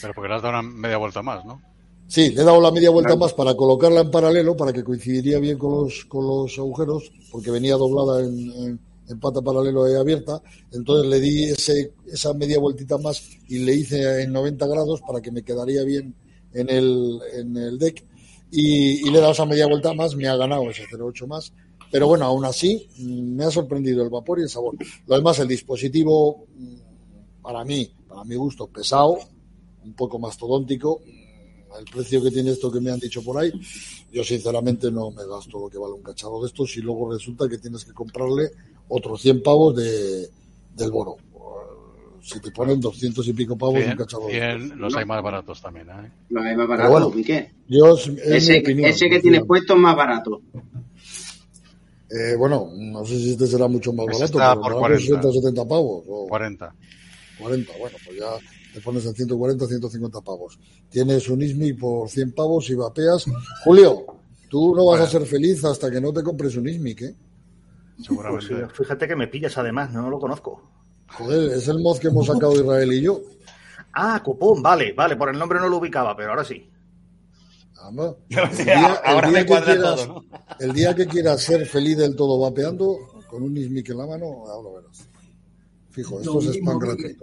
Pero 0.00 0.14
porque 0.14 0.28
le 0.28 0.34
has 0.36 0.42
dado 0.42 0.58
una 0.60 0.62
media 0.62 0.96
vuelta 0.96 1.20
más, 1.22 1.44
¿no? 1.44 1.60
Sí, 2.08 2.30
le 2.30 2.40
he 2.40 2.44
dado 2.44 2.60
la 2.60 2.70
media 2.70 2.88
vuelta 2.90 3.16
más 3.16 3.34
para 3.34 3.54
colocarla 3.54 4.00
en 4.00 4.10
paralelo, 4.10 4.56
para 4.56 4.72
que 4.72 4.82
coincidiría 4.84 5.38
bien 5.38 5.58
con 5.58 5.72
los, 5.84 6.04
con 6.06 6.26
los 6.26 6.56
agujeros, 6.58 7.10
porque 7.30 7.50
venía 7.50 7.76
doblada 7.76 8.20
en, 8.24 8.50
en- 8.52 8.80
en 9.08 9.20
pata 9.20 9.40
paralelo 9.42 9.88
y 9.88 9.94
abierta. 9.94 10.40
Entonces 10.72 11.08
le 11.10 11.20
di 11.20 11.44
ese, 11.44 11.92
esa 12.06 12.32
media 12.34 12.58
vueltita 12.58 12.98
más 12.98 13.22
y 13.48 13.58
le 13.60 13.74
hice 13.74 14.22
en 14.22 14.32
90 14.32 14.66
grados 14.66 15.00
para 15.06 15.20
que 15.20 15.30
me 15.30 15.42
quedaría 15.42 15.84
bien 15.84 16.12
en 16.56 16.70
el, 16.70 17.20
en 17.32 17.56
el 17.56 17.78
deck. 17.78 18.04
Y, 18.50 19.10
le 19.10 19.18
he 19.18 19.20
dado 19.20 19.32
esa 19.32 19.44
media 19.44 19.66
vuelta 19.66 19.92
más, 19.92 20.14
me 20.16 20.26
ha 20.26 20.36
ganado 20.36 20.70
ese 20.70 20.84
0,8 20.84 21.26
más. 21.26 21.52
Pero 21.90 22.08
bueno, 22.08 22.24
aún 22.24 22.44
así 22.44 22.88
mm, 22.98 23.36
me 23.36 23.44
ha 23.44 23.50
sorprendido 23.50 24.02
el 24.02 24.10
vapor 24.10 24.38
y 24.38 24.42
el 24.42 24.48
sabor. 24.48 24.76
Lo 25.06 25.16
demás, 25.16 25.38
el 25.38 25.48
dispositivo, 25.48 26.46
mm, 26.56 27.42
para 27.42 27.64
mí, 27.64 27.90
para 28.08 28.24
mi 28.24 28.34
gusto, 28.34 28.66
pesado, 28.66 29.18
un 29.84 29.94
poco 29.94 30.18
mastodóntico. 30.18 31.00
El 31.78 31.84
precio 31.84 32.22
que 32.22 32.30
tiene 32.30 32.52
esto 32.52 32.72
que 32.72 32.80
me 32.80 32.90
han 32.90 32.98
dicho 32.98 33.22
por 33.22 33.38
ahí, 33.38 33.52
yo 34.10 34.24
sinceramente 34.24 34.90
no 34.90 35.10
me 35.10 35.26
gasto 35.26 35.58
lo 35.58 35.68
que 35.68 35.76
vale 35.76 35.92
un 35.92 36.02
cacharro 36.02 36.40
de 36.40 36.46
estos 36.46 36.74
y 36.78 36.80
luego 36.80 37.12
resulta 37.12 37.46
que 37.48 37.58
tienes 37.58 37.84
que 37.84 37.92
comprarle 37.92 38.50
otros 38.88 39.20
100 39.20 39.42
pavos 39.42 39.76
de, 39.76 40.26
del 40.74 40.90
boro. 40.90 41.16
Si 42.28 42.40
te 42.40 42.50
ponen 42.50 42.80
200 42.80 43.28
y 43.28 43.32
pico 43.32 43.56
pavos 43.56 43.76
un 43.76 43.82
Cien- 43.82 43.96
cachorro. 43.96 44.28
cien 44.28 44.78
los 44.80 44.94
hay 44.96 45.04
más 45.04 45.22
baratos 45.22 45.60
también, 45.62 45.88
¿eh? 45.90 46.10
Lo 46.30 46.42
hay 46.42 46.56
más 46.56 46.66
barato, 46.66 46.90
bueno, 46.90 47.10
Miquel. 47.10 47.48
Yo, 47.68 47.94
es, 47.96 48.08
Ese, 48.08 48.58
opinión. 48.58 48.90
ese 48.90 49.08
que 49.08 49.20
tienes 49.20 49.44
puesto 49.44 49.74
es 49.74 49.78
más 49.78 49.94
barato. 49.96 50.40
Eh, 52.10 52.36
bueno, 52.36 52.68
no 52.76 53.04
sé 53.04 53.16
si 53.18 53.32
este 53.32 53.46
será 53.46 53.66
mucho 53.68 53.92
más 53.92 54.06
Ese 54.08 54.18
barato, 54.18 54.38
está 54.38 54.50
pero 54.54 54.62
por 54.62 54.72
por 54.72 54.80
40. 54.80 55.04
170 55.06 55.64
pavos 55.68 56.04
o 56.08 56.26
40. 56.28 56.74
40. 57.38 57.72
Bueno, 57.78 57.96
pues 58.04 58.18
ya 58.18 58.26
te 58.74 58.80
pones 58.80 59.04
en 59.06 59.14
140, 59.14 59.66
150 59.66 60.20
pavos. 60.20 60.58
Tienes 60.90 61.28
un 61.28 61.42
ISMI 61.42 61.72
por 61.74 62.08
100 62.08 62.32
pavos 62.32 62.68
y 62.70 62.74
vapeas. 62.74 63.24
Julio, 63.64 64.04
tú 64.48 64.74
no 64.74 64.86
vas 64.86 65.00
a 65.00 65.06
ser 65.08 65.22
feliz 65.26 65.64
hasta 65.64 65.90
que 65.90 66.00
no 66.00 66.12
te 66.12 66.22
compres 66.22 66.56
un 66.56 66.68
ISMI, 66.68 66.94
¿qué? 66.94 67.14
Pues 67.96 68.06
Seguramente. 68.06 68.46
sí, 68.46 68.54
fíjate 68.74 69.08
que 69.08 69.16
me 69.16 69.28
pillas 69.28 69.56
además, 69.58 69.92
no 69.92 70.08
lo 70.10 70.18
conozco. 70.18 70.62
Joder, 71.12 71.52
es 71.52 71.68
el 71.68 71.78
mod 71.80 71.98
que 71.98 72.08
hemos 72.08 72.26
sacado 72.26 72.54
Israel 72.54 72.92
y 72.92 73.00
yo. 73.02 73.20
Ah, 73.92 74.20
cupón, 74.22 74.62
vale, 74.62 74.92
vale, 74.92 75.16
por 75.16 75.30
el 75.30 75.38
nombre 75.38 75.58
no 75.58 75.68
lo 75.68 75.78
ubicaba, 75.78 76.16
pero 76.16 76.30
ahora 76.30 76.44
sí. 76.44 76.68
Anda. 77.82 78.14
Yo 78.28 78.40
no 78.44 78.50
El 78.50 78.56
sé, 78.56 78.64
día- 78.64 79.00
ahora 79.04 79.28
el 79.28 79.32
día 79.32 79.40
me 79.40 79.44
que 79.44 79.46
cuadra 79.50 79.74
quieras- 79.74 79.96
todo, 80.06 80.14
¿no? 80.14 80.24
El 80.58 80.72
día 80.72 80.94
que 80.94 81.06
quieras 81.06 81.40
ser 81.42 81.66
feliz 81.66 81.96
del 81.96 82.16
todo 82.16 82.38
vapeando, 82.40 82.96
con 83.28 83.42
un 83.44 83.56
ISMIC 83.56 83.90
en 83.90 83.98
la 83.98 84.06
mano, 84.06 84.26
ahora 84.48 84.62
lo 84.62 84.74
verás. 84.74 85.08
Fijo, 85.90 86.18
esto 86.18 86.34
Lo 86.34 86.40
es 86.40 86.56
spam 86.56 86.78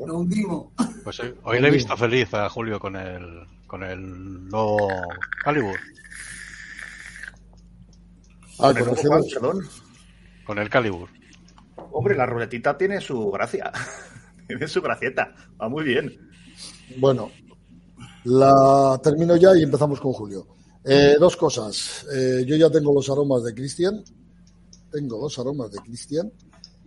lo 0.08 0.18
hundimos. 0.18 0.68
Pues 1.04 1.20
hoy, 1.20 1.36
hoy 1.44 1.60
le 1.60 1.68
he 1.68 1.72
visto 1.72 1.96
feliz 1.98 2.34
a 2.34 2.50
Julio 2.50 2.80
con 2.80 2.96
el 2.96 3.46
con 3.68 3.84
el 3.84 4.48
nuevo 4.50 4.88
Calibur. 5.44 5.76
Ah, 8.60 8.74
Con 8.74 8.78
el 8.78 8.86
con 8.86 8.98
el 8.98 9.04
nuevo 9.04 9.04
G2. 9.04 9.08
Juan, 9.08 9.24
perdón. 9.42 9.68
Con 10.46 10.60
el 10.60 10.70
Calibur. 10.70 11.10
Hombre, 11.94 12.16
la 12.16 12.26
ruletita 12.26 12.76
tiene 12.76 13.00
su 13.00 13.30
gracia. 13.32 13.72
tiene 14.48 14.68
su 14.68 14.82
gracieta. 14.82 15.34
Va 15.62 15.70
muy 15.70 15.84
bien. 15.84 16.12
Bueno, 16.98 17.32
la 18.26 19.00
termino 19.04 19.36
ya 19.36 19.56
y 19.56 19.64
empezamos 19.64 20.00
con 20.00 20.12
Julio. 20.12 20.48
Eh, 20.84 21.16
dos 21.20 21.38
cosas. 21.38 22.06
Eh, 22.14 22.44
yo 22.48 22.56
ya 22.56 22.70
tengo 22.70 22.94
los 22.94 23.10
aromas 23.10 23.44
de 23.44 23.54
Cristian. 23.54 24.04
Tengo 24.92 25.22
los 25.22 25.38
aromas 25.38 25.72
de 25.72 25.80
Cristian. 25.80 26.32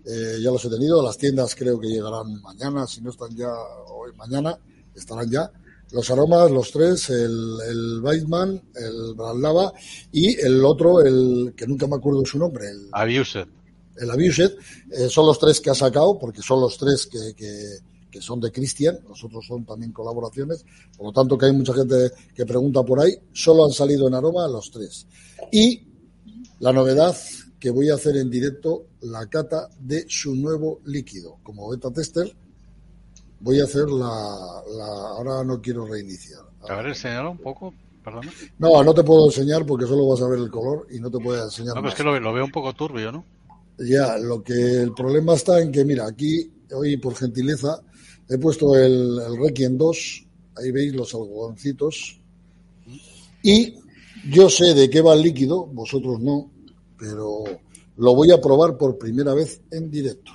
Eh, 0.04 0.38
ya 0.40 0.50
los 0.50 0.64
he 0.64 0.70
tenido. 0.70 1.02
Las 1.02 1.16
tiendas 1.16 1.54
creo 1.54 1.78
que 1.78 1.88
llegarán 1.88 2.42
mañana. 2.42 2.86
Si 2.86 3.00
no 3.00 3.10
están 3.10 3.34
ya 3.36 3.52
hoy, 3.88 4.12
mañana 4.16 4.58
estarán 4.94 5.30
ya. 5.30 5.50
Los 5.92 6.10
aromas, 6.10 6.50
los 6.50 6.72
tres, 6.72 7.10
el, 7.10 7.58
el 7.68 8.00
Weizmann, 8.02 8.60
el 8.74 9.14
Brandlava 9.14 9.72
y 10.10 10.36
el 10.40 10.64
otro, 10.64 11.00
el 11.00 11.54
que 11.56 11.64
nunca 11.64 11.86
me 11.86 11.94
acuerdo 11.94 12.24
su 12.24 12.40
nombre, 12.40 12.68
el, 12.68 12.88
Abused. 12.90 13.46
El 13.98 14.10
Abused, 14.10 14.52
eh, 14.90 15.08
son 15.08 15.26
los 15.26 15.38
tres 15.38 15.60
que 15.60 15.70
ha 15.70 15.74
sacado, 15.74 16.18
porque 16.18 16.42
son 16.42 16.60
los 16.60 16.76
tres 16.76 17.06
que, 17.06 17.34
que, 17.36 17.78
que 18.10 18.20
son 18.20 18.40
de 18.40 18.50
Christian, 18.50 18.98
los 19.08 19.22
otros 19.24 19.46
son 19.46 19.64
también 19.64 19.92
colaboraciones, 19.92 20.64
por 20.96 21.06
lo 21.06 21.12
tanto 21.12 21.36
que 21.36 21.46
hay 21.46 21.52
mucha 21.52 21.74
gente 21.74 22.10
que 22.34 22.46
pregunta 22.46 22.82
por 22.82 23.00
ahí, 23.00 23.12
solo 23.32 23.64
han 23.64 23.72
salido 23.72 24.08
en 24.08 24.14
aroma 24.14 24.48
los 24.48 24.70
tres. 24.70 25.06
Y 25.52 25.82
la 26.60 26.72
novedad 26.72 27.16
que 27.58 27.70
voy 27.70 27.90
a 27.90 27.94
hacer 27.94 28.16
en 28.16 28.30
directo, 28.30 28.86
la 29.02 29.26
cata 29.26 29.68
de 29.78 30.06
su 30.08 30.34
nuevo 30.34 30.80
líquido. 30.84 31.36
Como 31.42 31.68
beta 31.70 31.90
tester, 31.90 32.34
voy 33.40 33.60
a 33.60 33.64
hacer 33.64 33.88
la, 33.88 34.62
la 34.76 34.86
ahora 34.86 35.44
no 35.44 35.60
quiero 35.60 35.86
reiniciar. 35.86 36.40
A 36.68 36.76
ver, 36.76 36.86
enséñalo 36.86 37.30
un 37.32 37.38
poco, 37.38 37.74
perdona. 38.04 38.30
No, 38.58 38.82
no 38.82 38.94
te 38.94 39.02
puedo 39.02 39.26
enseñar 39.26 39.64
porque 39.64 39.86
solo 39.86 40.08
vas 40.08 40.22
a 40.22 40.28
ver 40.28 40.38
el 40.38 40.50
color 40.50 40.86
y 40.90 41.00
no 41.00 41.10
te 41.10 41.18
puedo 41.18 41.42
enseñar 41.42 41.74
No, 41.74 41.82
pues 41.82 41.94
es 41.94 41.98
que 41.98 42.04
lo, 42.04 42.18
lo 42.18 42.32
veo 42.32 42.44
un 42.44 42.52
poco 42.52 42.72
turbio, 42.74 43.12
¿no? 43.12 43.24
Ya, 43.78 44.16
lo 44.18 44.42
que 44.42 44.82
el 44.82 44.92
problema 44.94 45.34
está 45.34 45.60
en 45.60 45.70
que, 45.70 45.84
mira, 45.84 46.06
aquí 46.06 46.50
hoy 46.72 46.96
por 46.96 47.14
gentileza 47.14 47.80
he 48.28 48.38
puesto 48.38 48.74
el, 48.74 49.18
el 49.18 49.36
Requiem 49.38 49.76
2, 49.76 50.26
ahí 50.56 50.70
veis 50.70 50.94
los 50.94 51.14
algodoncitos, 51.14 52.20
y 53.42 53.74
yo 54.30 54.50
sé 54.50 54.74
de 54.74 54.90
qué 54.90 55.00
va 55.00 55.14
el 55.14 55.22
líquido, 55.22 55.66
vosotros 55.66 56.20
no, 56.20 56.50
pero 56.98 57.44
lo 57.96 58.14
voy 58.14 58.32
a 58.32 58.40
probar 58.40 58.76
por 58.76 58.98
primera 58.98 59.34
vez 59.34 59.60
en 59.70 59.90
directo. 59.90 60.32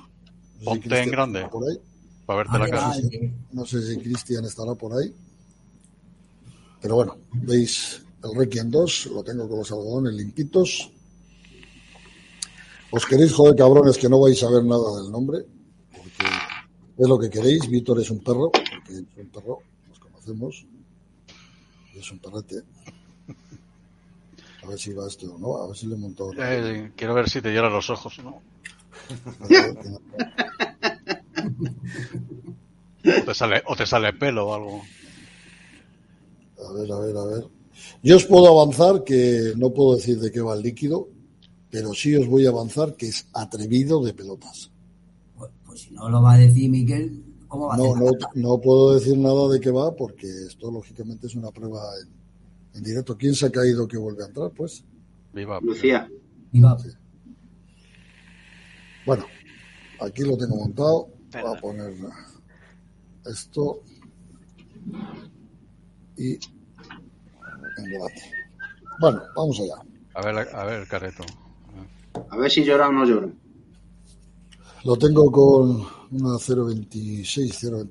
No 0.61 0.73
si 0.73 0.79
Ponte 0.79 1.01
en 1.01 1.11
grande. 1.11 1.47
Por 1.51 1.69
ahí. 1.69 1.77
Para 2.25 2.37
verte 2.37 2.53
la 2.53 2.59
Vale, 2.59 3.09
cara. 3.09 3.33
No 3.51 3.65
sé 3.65 3.81
si 3.81 3.97
Cristian 3.97 4.45
estará 4.45 4.75
por 4.75 4.93
ahí. 4.93 5.13
Pero 6.81 6.95
bueno, 6.95 7.17
veis 7.33 8.01
el 8.23 8.35
Requiem 8.35 8.69
2, 8.69 9.07
lo 9.07 9.23
tengo 9.23 9.47
con 9.49 9.59
los 9.59 9.71
algodones 9.71 10.13
limpitos. 10.13 10.91
Os 12.91 13.05
queréis 13.05 13.31
joder, 13.31 13.55
cabrones, 13.55 13.97
que 13.97 14.09
no 14.09 14.19
vais 14.19 14.43
a 14.43 14.49
ver 14.49 14.63
nada 14.63 15.01
del 15.01 15.11
nombre, 15.11 15.45
porque 15.91 16.27
es 16.97 17.07
lo 17.07 17.17
que 17.17 17.29
queréis. 17.29 17.69
Víctor 17.69 17.99
es 18.01 18.11
un 18.11 18.19
perro, 18.19 18.51
porque 18.51 18.93
es 18.93 19.17
un 19.17 19.29
perro, 19.29 19.59
nos 19.87 19.99
conocemos. 19.99 20.65
Es 21.95 22.11
un 22.11 22.19
perrete. 22.19 22.63
A 24.63 24.67
ver 24.67 24.77
si 24.77 24.93
va 24.93 25.07
esto 25.07 25.33
o 25.33 25.39
no, 25.39 25.57
a 25.57 25.67
ver 25.67 25.75
si 25.75 25.87
le 25.87 25.95
he 25.95 25.97
montado. 25.97 26.31
Eh, 26.37 26.91
quiero 26.95 27.13
ver 27.13 27.29
si 27.29 27.41
te 27.41 27.53
lloran 27.53 27.73
los 27.73 27.89
ojos, 27.89 28.19
¿no? 28.23 28.41
O 33.03 33.23
te 33.25 33.33
sale, 33.33 33.63
o 33.65 33.75
te 33.75 33.85
sale 33.85 34.13
pelo 34.13 34.47
o 34.47 34.53
algo. 34.53 34.81
A 36.69 36.73
ver, 36.73 36.91
a 36.91 36.99
ver, 36.99 37.17
a 37.17 37.25
ver. 37.25 37.47
Yo 38.03 38.15
os 38.17 38.25
puedo 38.25 38.47
avanzar 38.47 39.03
que 39.03 39.53
no 39.57 39.71
puedo 39.71 39.95
decir 39.95 40.19
de 40.19 40.31
qué 40.31 40.39
va 40.39 40.53
el 40.53 40.61
líquido, 40.61 41.09
pero 41.71 41.93
sí 41.93 42.15
os 42.15 42.27
voy 42.27 42.45
a 42.45 42.49
avanzar 42.49 42.95
que 42.95 43.07
es 43.07 43.27
atrevido 43.33 44.03
de 44.03 44.13
pelotas. 44.13 44.71
Pues, 45.37 45.51
pues 45.65 45.81
si 45.81 45.91
no 45.93 46.09
lo 46.09 46.21
va 46.21 46.33
a 46.33 46.37
decir 46.37 46.69
Miguel, 46.69 47.23
¿cómo 47.47 47.67
va 47.67 47.75
a 47.75 47.77
No, 47.77 47.95
hacer? 47.95 48.03
no, 48.03 48.11
no 48.35 48.61
puedo 48.61 48.93
decir 48.93 49.17
nada 49.17 49.47
de 49.49 49.59
qué 49.59 49.71
va 49.71 49.95
porque 49.95 50.27
esto 50.47 50.69
lógicamente 50.71 51.27
es 51.27 51.35
una 51.35 51.51
prueba 51.51 51.81
en, 52.03 52.77
en 52.77 52.83
directo. 52.83 53.17
¿Quién 53.17 53.33
se 53.35 53.45
ha 53.47 53.51
caído 53.51 53.87
que 53.87 53.97
vuelve 53.97 54.23
a 54.23 54.27
entrar? 54.27 54.51
Pues 54.51 54.83
Viva. 55.33 55.59
Lucía. 55.61 56.09
Viva. 56.51 56.77
bueno, 59.05 59.25
aquí 60.01 60.23
lo 60.23 60.37
tengo 60.37 60.57
montado. 60.57 61.07
Voy 61.31 61.57
a 61.57 61.61
poner 61.61 61.93
esto 63.25 63.81
y 66.17 66.33
en 66.33 67.85
debate. 67.89 68.21
Bueno, 68.99 69.21
vamos 69.35 69.59
allá. 69.61 69.75
A 70.13 70.25
ver, 70.25 70.49
a 70.53 70.65
ver, 70.65 70.87
Careto. 70.87 71.23
A 72.29 72.37
ver 72.37 72.51
si 72.51 72.63
llora 72.63 72.89
o 72.89 72.91
no 72.91 73.05
llora. 73.05 73.29
Lo 74.83 74.97
tengo 74.97 75.31
con 75.31 75.69
una 76.11 76.35
0.26, 76.37 77.23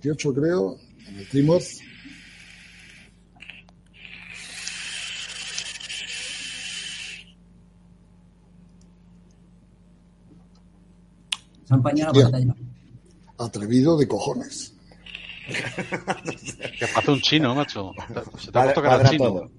0.28 0.01 0.35
creo, 0.35 0.77
en 1.07 1.19
el 1.19 1.29
Trimoth. 1.29 1.63
Se 11.65 11.77
la 11.77 11.83
pantalla. 11.83 12.55
Atrevido 13.39 13.97
de 13.97 14.09
cojones. 14.09 14.75
Que 15.47 16.85
hace 16.85 17.11
un 17.11 17.21
chino, 17.21 17.55
macho. 17.55 17.93
Se 18.39 18.51
te 18.51 18.59
ha 18.59 18.63
puesto 18.65 18.83
cara 18.83 19.09
chino. 19.09 19.25
todo. 19.25 19.51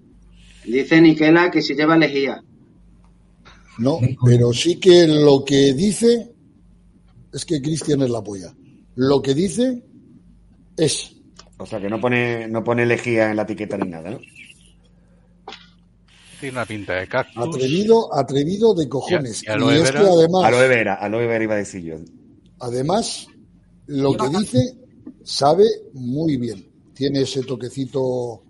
Dice 0.65 1.01
Niquela 1.01 1.49
que 1.49 1.61
si 1.61 1.73
lleva 1.73 1.97
lejía. 1.97 2.43
No, 3.81 3.99
pero 4.25 4.53
sí 4.53 4.75
que 4.79 5.07
lo 5.07 5.43
que 5.43 5.73
dice 5.73 6.31
es 7.33 7.45
que 7.45 7.61
Cristian 7.61 8.01
es 8.01 8.09
la 8.09 8.23
polla. 8.23 8.53
Lo 8.95 9.21
que 9.21 9.33
dice 9.33 9.83
es. 10.77 11.15
O 11.57 11.65
sea, 11.65 11.79
que 11.79 11.89
no 11.89 11.99
pone, 11.99 12.47
no 12.47 12.63
pone 12.63 12.85
lejía 12.85 13.29
en 13.31 13.37
la 13.37 13.43
etiqueta 13.43 13.77
ni 13.77 13.89
nada, 13.89 14.11
¿no? 14.11 14.19
Tiene 16.39 16.53
una 16.57 16.65
pinta 16.65 16.93
de 16.93 17.07
cactus. 17.07 17.37
Atrevido, 17.47 18.15
atrevido 18.15 18.73
de 18.73 18.89
cojones. 18.89 19.43
Y 19.43 19.47
a- 19.47 19.51
y 19.51 19.53
aloe 19.53 19.73
Y 19.77 19.81
es 19.81 19.91
que 19.91 19.97
vera. 19.99 20.11
además, 20.11 20.43
Aloe 20.45 20.67
vera, 20.67 20.93
aloe 20.95 21.27
vera 21.27 21.43
iba 21.43 21.53
a 21.53 21.57
decir 21.57 21.83
yo. 21.83 21.95
además, 22.59 23.27
lo 23.87 24.13
que 24.17 24.29
dice 24.29 24.77
sabe 25.23 25.65
muy 25.93 26.37
bien. 26.37 26.67
Tiene 26.95 27.21
ese 27.21 27.43
toquecito 27.43 28.43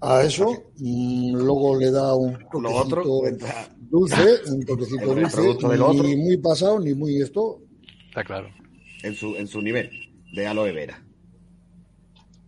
a 0.00 0.22
eso, 0.22 0.46
mm, 0.78 1.34
luego 1.36 1.78
le 1.78 1.90
da 1.90 2.14
un 2.14 2.38
Lo 2.60 2.76
otro, 2.76 3.02
toquecito. 3.02 3.46
Dulce, 3.98 4.50
un 4.50 4.64
toquecito 4.64 5.12
El 5.12 5.20
dulce, 5.20 5.36
producto 5.36 5.68
del 5.68 5.80
ni 6.02 6.16
muy 6.16 6.36
pasado, 6.38 6.80
ni 6.80 6.94
muy 6.94 7.20
esto. 7.22 7.60
Está 8.08 8.24
claro. 8.24 8.48
En 9.02 9.14
su, 9.14 9.36
en 9.36 9.46
su 9.46 9.60
nivel 9.62 9.90
de 10.32 10.46
aloe 10.46 10.72
vera. 10.72 11.00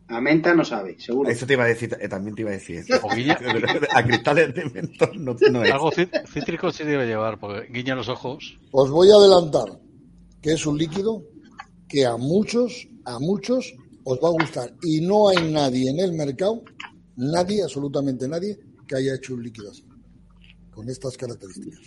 A 0.09 0.21
menta 0.21 0.55
no 0.55 0.65
sabe, 0.65 0.95
seguro. 1.01 1.29
Eso 1.29 1.47
te 1.47 1.55
iba 1.55 1.65
a 1.65 1.67
decir, 1.67 1.97
eh, 2.01 2.09
también 2.09 2.37
te 2.37 2.43
iba 2.43 2.51
a 2.51 2.55
decir 2.55 2.77
eso. 2.77 2.95
O 3.03 3.09
guiña- 3.11 3.39
A 3.93 4.05
cristales 4.05 4.55
de 4.55 4.65
mentón 4.71 5.25
no, 5.25 5.35
no 5.51 5.65
es. 5.65 5.73
Algo 5.73 5.91
cít- 5.91 6.25
cítrico 6.29 6.71
sí 6.71 6.85
debe 6.85 7.07
llevar, 7.07 7.41
porque 7.41 7.67
guiña 7.73 7.97
los 7.97 8.09
ojos. 8.09 8.59
Os 8.71 8.89
voy 8.91 9.11
a 9.11 9.15
adelantar 9.17 9.81
que 10.41 10.53
es 10.53 10.65
un 10.65 10.79
líquido 10.79 11.25
que 11.89 12.07
a 12.07 12.17
muchos, 12.17 12.87
a 13.05 13.19
muchos 13.19 13.75
os 14.05 14.19
va 14.23 14.29
a 14.29 14.33
gustar. 14.33 14.73
Y 14.83 15.01
no 15.01 15.29
hay 15.29 15.51
nadie 15.51 15.91
en 15.91 15.99
el 15.99 16.13
mercado, 16.13 16.63
nadie, 17.17 17.65
absolutamente 17.65 18.29
nadie, 18.29 18.57
que 18.87 18.95
haya 18.97 19.17
hecho 19.17 19.35
un 19.35 19.43
líquido 19.43 19.73
así, 19.73 19.83
con 20.77 20.89
estas 20.91 21.17
características. 21.17 21.81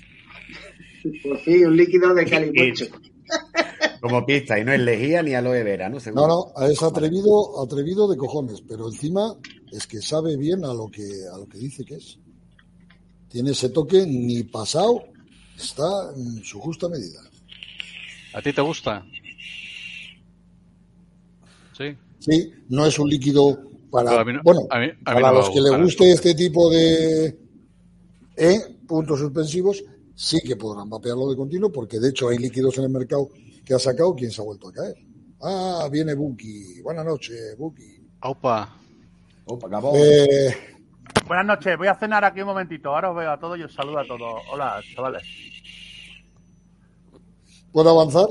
Por 1.23 1.37
fin, 1.39 1.67
un 1.67 1.77
líquido 1.77 2.11
de 2.15 2.25
calimucho. 2.29 2.85
Como 4.01 4.25
pista, 4.25 4.57
y 4.59 4.65
no 4.65 4.73
es 4.73 4.79
lejía 4.79 5.21
ni 5.21 5.35
aloe 5.35 5.63
vera, 5.63 5.87
¿no? 5.89 5.99
Seguro. 5.99 6.27
No, 6.27 6.53
no, 6.59 6.67
es 6.67 6.81
atrevido, 6.81 7.61
atrevido 7.63 8.07
de 8.09 8.17
cojones, 8.17 8.61
pero 8.67 8.87
encima 8.87 9.35
es 9.71 9.85
que 9.85 10.01
sabe 10.01 10.35
bien 10.37 10.65
a 10.65 10.73
lo 10.73 10.87
que, 10.89 11.03
a 11.31 11.37
lo 11.37 11.45
que 11.47 11.59
dice 11.59 11.85
que 11.85 11.95
es. 11.95 12.17
Tiene 13.29 13.51
ese 13.51 13.69
toque 13.69 14.05
ni 14.07 14.41
pasado, 14.43 15.03
está 15.55 15.85
en 16.17 16.43
su 16.43 16.59
justa 16.59 16.89
medida. 16.89 17.19
¿A 18.33 18.41
ti 18.41 18.51
te 18.51 18.61
gusta? 18.61 19.05
Sí. 21.77 21.95
Sí, 22.19 22.51
no 22.69 22.85
es 22.87 22.97
un 22.99 23.09
líquido 23.09 23.61
para, 23.91 24.09
Pero 24.09 24.21
a 24.21 24.25
mí 24.25 24.33
no- 24.33 24.41
bueno, 24.43 24.61
a 24.71 24.79
mí- 24.79 24.87
a 25.05 25.13
mí 25.15 25.21
para 25.21 25.31
no 25.31 25.33
los 25.39 25.49
que 25.51 25.61
le 25.61 25.77
guste 25.81 26.11
este 26.11 26.33
tipo 26.35 26.69
de 26.71 27.37
E, 28.35 28.59
puntos 28.89 29.19
suspensivos, 29.19 29.83
sí 30.15 30.39
que 30.43 30.55
podrán 30.55 30.89
vapearlo 30.89 31.29
de 31.29 31.35
continuo, 31.37 31.71
porque 31.71 31.99
de 31.99 32.09
hecho 32.09 32.29
hay 32.29 32.39
líquidos 32.39 32.77
en 32.79 32.85
el 32.85 32.89
mercado 32.89 33.29
que 33.63 33.75
ha 33.75 33.79
sacado 33.79 34.15
quien 34.15 34.31
se 34.31 34.41
ha 34.41 34.45
vuelto 34.45 34.69
a 34.69 34.73
caer. 34.73 34.95
Ah, 35.41 35.87
viene 35.91 36.15
Buki. 36.15 36.81
Buenas 36.81 37.05
noches, 37.05 37.55
Buki. 37.57 38.01
Aupa. 38.21 38.75
Opa, 39.45 39.67
acabó. 39.67 39.93
Eh, 39.95 40.53
Buenas 41.27 41.45
noches, 41.45 41.77
voy 41.77 41.87
a 41.87 41.95
cenar 41.95 42.25
aquí 42.25 42.41
un 42.41 42.47
momentito. 42.47 42.89
Ahora 42.89 43.11
os 43.11 43.17
veo 43.17 43.31
a 43.31 43.39
todos 43.39 43.57
y 43.59 43.63
os 43.63 43.73
saludo 43.73 43.99
a 43.99 44.05
todos. 44.07 44.41
Hola, 44.51 44.81
chavales. 44.95 45.23
puedo 47.71 47.89
avanzar 47.91 48.27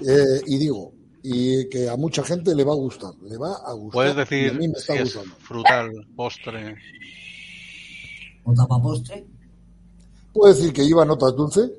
Eh, 0.00 0.40
y 0.46 0.58
digo, 0.58 0.92
y 1.24 1.68
que 1.68 1.88
a 1.88 1.96
mucha 1.96 2.22
gente 2.22 2.54
le 2.54 2.62
va 2.64 2.72
a 2.72 2.76
gustar, 2.76 3.12
le 3.22 3.36
va 3.36 3.52
a 3.66 3.72
gustar. 3.74 3.92
Puedes 3.92 4.14
y 4.14 4.16
a 4.16 4.20
decir 4.20 4.58
mí 4.58 4.68
me 4.68 4.74
si 4.74 4.80
está 4.80 4.94
es 4.94 5.14
gustando. 5.14 5.34
frutal, 5.40 5.90
postre. 6.16 6.76
O 8.44 8.54
tapapostre. 8.54 9.26
Puedo 10.38 10.54
decir 10.54 10.72
que 10.72 10.86
lleva 10.86 11.04
notas 11.04 11.34
dulces. 11.34 11.70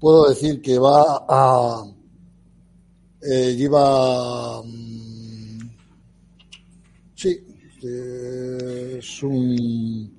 Puedo 0.00 0.28
decir 0.28 0.60
que 0.60 0.78
va 0.78 1.24
a. 1.28 1.84
eh, 3.22 3.54
lleva. 3.56 4.62
mm, 4.64 5.58
sí. 7.14 7.38
eh, 7.84 8.96
es 8.98 9.22
un. 9.22 10.12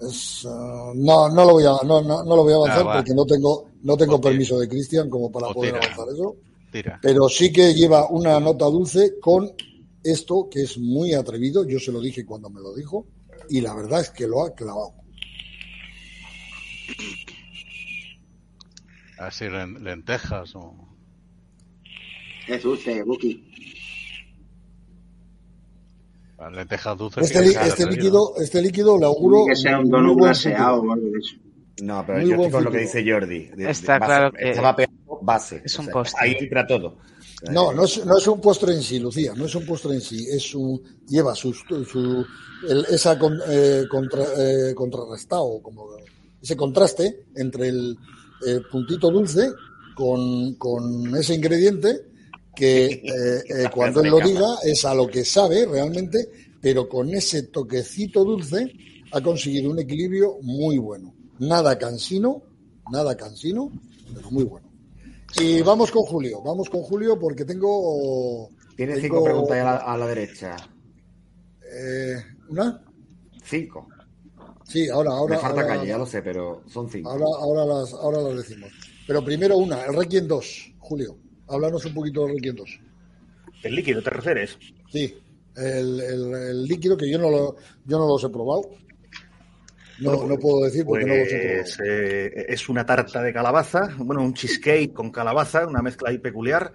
es, 0.00 0.46
ah, 0.48 0.92
no, 0.94 1.28
no 1.30 1.44
lo 1.44 1.52
voy 1.52 1.64
a, 1.64 1.76
no, 1.86 2.02
no, 2.02 2.22
no 2.24 2.36
lo 2.36 2.42
voy 2.44 2.52
a 2.52 2.56
avanzar 2.56 2.86
Ah, 2.86 2.96
porque 2.96 3.14
no 3.14 3.24
tengo, 3.24 3.68
no 3.82 3.96
tengo 3.96 4.16
O 4.16 4.18
tira. 4.20 4.30
permiso 4.30 4.58
de 4.58 4.68
Cristian 4.68 5.08
como 5.08 5.30
para 5.30 5.48
O 5.48 5.54
poder 5.54 5.72
tira. 5.74 5.84
avanzar 5.84 6.08
eso. 6.14 6.36
Tira. 6.70 6.98
Pero 7.02 7.28
sí 7.28 7.50
que 7.52 7.74
lleva 7.74 8.08
una 8.10 8.38
nota 8.40 8.66
dulce 8.66 9.18
con 9.20 9.50
esto 10.02 10.48
que 10.50 10.62
es 10.62 10.78
muy 10.78 11.14
atrevido. 11.14 11.64
Yo 11.64 11.78
se 11.78 11.92
lo 11.92 12.00
dije 12.00 12.24
cuando 12.26 12.48
me 12.50 12.60
lo 12.60 12.74
dijo. 12.74 13.06
Y 13.48 13.60
la 13.60 13.74
verdad 13.74 14.00
es 14.02 14.10
que 14.10 14.26
lo 14.28 14.42
ha 14.44 14.50
clavado. 14.54 14.92
Así 19.18 19.44
len- 19.48 19.82
lentejas 19.84 20.54
o... 20.56 20.74
Es 22.48 22.62
dulce, 22.62 23.02
Buki. 23.02 23.46
las 26.38 26.52
lentejas 26.52 26.96
dulces. 26.96 27.24
Este, 27.24 27.42
li- 27.42 27.54
este 27.54 27.86
líquido, 27.86 28.32
este 28.38 28.62
líquido 28.62 28.98
le 28.98 29.04
auguro. 29.04 29.44
Que 29.46 29.54
ser 29.56 29.76
un 29.76 29.90
buen 29.90 30.16
glaseado 30.16 30.80
o 30.82 30.92
algo 30.92 31.06
de 31.06 31.18
eso. 31.18 31.36
No, 31.82 32.04
pero 32.06 32.18
Muy 32.18 32.28
yo 32.30 32.36
estoy 32.36 32.50
con 32.50 32.64
lo 32.64 32.70
que 32.70 32.78
dice 32.78 33.04
Jordi. 33.10 33.46
De- 33.48 33.56
de 33.64 33.70
Está 33.70 33.98
base- 33.98 34.06
claro 34.06 34.32
que 34.32 34.48
Está 34.50 34.62
vapeando 34.62 35.18
base. 35.22 35.62
es 35.64 35.78
un 35.78 35.82
O 35.82 35.84
sea, 35.84 35.92
postre. 35.92 36.18
Ahí 36.22 36.36
entra 36.40 36.66
todo. 36.66 36.96
No, 37.50 37.72
no 37.72 37.84
es, 37.84 38.04
no 38.04 38.16
es 38.18 38.26
un 38.26 38.40
postre 38.40 38.72
en 38.74 38.82
sí, 38.82 38.98
Lucía, 38.98 39.32
no 39.34 39.44
es 39.46 39.54
un 39.54 39.64
postre 39.66 39.94
en 39.94 40.00
sí, 40.02 40.26
es 40.30 40.54
un, 40.54 40.80
lleva 41.08 41.34
su, 41.34 41.52
su 41.54 42.26
el- 42.68 42.84
esa 42.90 43.18
con- 43.18 43.38
eh, 43.48 43.84
contra, 43.90 44.24
eh, 44.36 44.74
contrarrestado, 44.74 45.60
como 45.62 45.86
ese 46.42 46.56
contraste 46.56 47.26
entre 47.36 47.68
el, 47.68 47.96
eh, 48.46 48.60
puntito 48.70 49.10
dulce 49.10 49.50
con, 49.94 50.54
con 50.54 51.14
ese 51.16 51.34
ingrediente 51.34 52.06
que 52.54 52.86
eh, 53.04 53.44
eh, 53.48 53.68
cuando 53.72 54.02
él 54.02 54.10
lo 54.10 54.20
diga 54.20 54.46
es 54.64 54.84
a 54.84 54.94
lo 54.94 55.06
que 55.06 55.24
sabe 55.24 55.66
realmente, 55.66 56.28
pero 56.60 56.88
con 56.88 57.10
ese 57.10 57.44
toquecito 57.44 58.24
dulce 58.24 58.72
ha 59.12 59.20
conseguido 59.20 59.70
un 59.70 59.78
equilibrio 59.78 60.38
muy 60.42 60.78
bueno. 60.78 61.14
Nada 61.38 61.78
cansino, 61.78 62.42
nada 62.90 63.16
cansino, 63.16 63.70
pero 64.14 64.30
muy 64.30 64.44
bueno. 64.44 64.68
Y 65.38 65.62
vamos 65.62 65.90
con 65.90 66.02
Julio, 66.02 66.42
vamos 66.42 66.68
con 66.68 66.82
Julio 66.82 67.18
porque 67.18 67.44
tengo. 67.44 68.50
Tiene 68.76 68.94
tengo, 68.94 69.06
cinco 69.06 69.24
preguntas 69.24 69.58
a 69.58 69.64
la, 69.64 69.76
a 69.76 69.96
la 69.96 70.06
derecha. 70.06 70.56
eh, 71.72 72.16
¿Una? 72.48 72.82
Cinco. 73.44 73.86
Sí, 74.70 74.88
ahora, 74.88 75.10
ahora. 75.10 75.34
Me 75.34 75.40
falta 75.40 75.60
ahora, 75.62 75.74
calle, 75.74 75.88
ya 75.88 75.98
lo 75.98 76.06
sé, 76.06 76.22
pero 76.22 76.62
son 76.68 76.88
cinco. 76.88 77.10
ahora, 77.10 77.24
ahora, 77.40 77.64
las, 77.66 77.92
ahora 77.92 78.20
las 78.22 78.36
decimos. 78.36 78.70
Pero 79.06 79.24
primero 79.24 79.56
una, 79.56 79.84
el 79.84 79.96
Requiem 79.96 80.26
2, 80.28 80.74
Julio. 80.78 81.16
Háblanos 81.48 81.84
un 81.86 81.94
poquito 81.94 82.24
del 82.26 82.36
Requiem 82.36 82.54
2. 82.56 82.80
¿El 83.64 83.74
líquido 83.74 84.00
te 84.02 84.10
refieres? 84.10 84.56
Sí, 84.90 85.18
el, 85.56 86.00
el- 86.00 86.34
el 86.34 86.64
líquido 86.64 86.96
que 86.96 87.10
yo 87.10 87.18
no, 87.18 87.30
lo, 87.30 87.56
yo 87.84 87.98
no 87.98 88.06
los 88.06 88.22
he 88.22 88.28
probado. 88.28 88.62
No, 89.98 90.24
no 90.26 90.38
puedo 90.38 90.64
decir 90.64 90.84
porque 90.86 91.04
no 91.04 91.14
los 91.14 91.28
he 91.32 91.58
Pues 91.62 91.76
probado. 91.76 91.92
eh, 91.92 92.46
es 92.48 92.68
una 92.68 92.86
tarta 92.86 93.20
de 93.22 93.32
calabaza, 93.34 93.90
bueno, 93.98 94.22
un 94.22 94.32
cheesecake 94.32 94.92
con 94.94 95.10
calabaza, 95.10 95.66
una 95.66 95.82
mezcla 95.82 96.08
ahí 96.10 96.18
peculiar. 96.18 96.72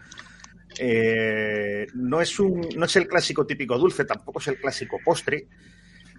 Eh, 0.78 1.88
no, 1.96 2.22
es 2.22 2.40
un, 2.40 2.68
no 2.76 2.86
es 2.86 2.96
el 2.98 3.08
clásico 3.08 3.46
típico 3.46 3.78
dulce, 3.78 4.06
tampoco 4.06 4.40
es 4.40 4.48
el 4.50 4.58
clásico 4.60 4.98
postre. 5.04 5.48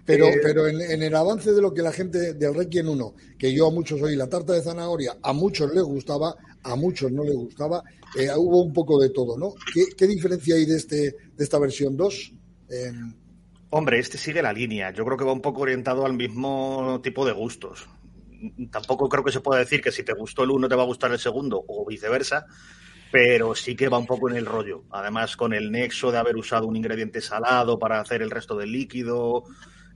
Pero, 0.07 0.25
Eh, 0.27 0.39
pero 0.41 0.67
en, 0.67 0.81
en 0.81 1.03
el 1.03 1.13
avance 1.15 1.51
de 1.51 1.61
lo 1.61 1.71
que 1.73 1.83
la 1.83 1.91
gente 1.91 2.33
del 2.33 2.55
Requiem 2.55 2.89
1, 2.89 3.13
que 3.37 3.53
yo 3.53 3.67
a 3.67 3.71
muchos 3.71 4.01
oí 4.01 4.15
la 4.15 4.27
tarta 4.27 4.53
de 4.53 4.61
zanahoria, 4.63 5.17
a 5.21 5.33
muchos 5.33 5.71
les 5.73 5.83
gustaba, 5.83 6.33
a 6.63 6.75
muchos 6.75 7.11
no 7.11 7.23
les 7.23 7.35
gustaba, 7.35 7.83
eh, 8.17 8.29
hubo 8.35 8.63
un 8.63 8.73
poco 8.73 8.99
de 8.99 9.09
todo, 9.09 9.37
¿no? 9.37 9.53
¿Qué, 9.73 9.83
qué 9.95 10.07
diferencia 10.07 10.55
hay 10.55 10.65
de, 10.65 10.77
este, 10.77 10.95
de 11.35 11.43
esta 11.43 11.59
versión 11.59 11.95
2? 11.97 12.33
En- 12.69 13.15
Hombre, 13.69 13.99
este 13.99 14.17
sigue 14.17 14.41
la 14.41 14.53
línea. 14.53 14.91
Yo 14.91 15.03
creo 15.03 15.17
que 15.17 15.25
va 15.25 15.33
un 15.33 15.41
poco 15.41 15.61
orientado 15.61 16.05
al 16.05 16.13
mismo 16.13 17.01
tipo 17.03 17.25
de 17.25 17.33
gustos. 17.33 17.87
Tampoco 18.71 19.09
creo 19.09 19.23
que 19.25 19.31
se 19.31 19.41
pueda 19.41 19.59
decir 19.59 19.81
que 19.81 19.91
si 19.91 20.03
te 20.03 20.13
gustó 20.13 20.43
el 20.43 20.51
uno 20.51 20.69
te 20.69 20.75
va 20.75 20.83
a 20.83 20.85
gustar 20.85 21.11
el 21.11 21.19
segundo 21.19 21.63
o 21.67 21.85
viceversa, 21.85 22.45
pero 23.11 23.55
sí 23.55 23.75
que 23.75 23.89
va 23.89 23.97
un 23.97 24.05
poco 24.05 24.29
en 24.29 24.37
el 24.37 24.45
rollo. 24.45 24.83
Además, 24.91 25.35
con 25.35 25.53
el 25.53 25.71
nexo 25.71 26.11
de 26.11 26.17
haber 26.17 26.37
usado 26.37 26.67
un 26.67 26.75
ingrediente 26.77 27.19
salado 27.19 27.77
para 27.79 27.99
hacer 27.99 28.21
el 28.21 28.31
resto 28.31 28.55
del 28.55 28.71
líquido. 28.71 29.43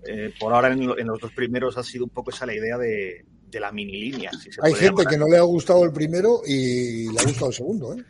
Eh, 0.08 0.34
por 0.40 0.54
ahora, 0.54 0.70
en, 0.74 0.86
lo- 0.86 0.98
en 0.98 1.08
los 1.08 1.20
dos 1.20 1.32
primeros 1.34 1.78
ha 1.78 1.84
sido 1.84 2.04
un 2.06 2.10
poco 2.10 2.32
esa 2.32 2.46
la 2.46 2.56
idea 2.56 2.78
de, 2.78 3.26
de 3.50 3.60
la 3.60 3.72
mini 3.72 4.00
línea. 4.00 4.32
Si 4.32 4.52
se 4.52 4.60
hay 4.64 4.74
gente 4.74 5.02
llamar 5.04 5.08
que 5.08 5.18
no 5.18 5.28
le 5.28 5.38
ha 5.38 5.42
gustado 5.42 5.84
el 5.84 5.92
primero 5.92 6.42
y 6.46 7.12
le 7.12 7.20
ha 7.20 7.24
gustado 7.24 7.48
el 7.48 7.54
segundo, 7.54 7.94
¿eh? 7.94 8.04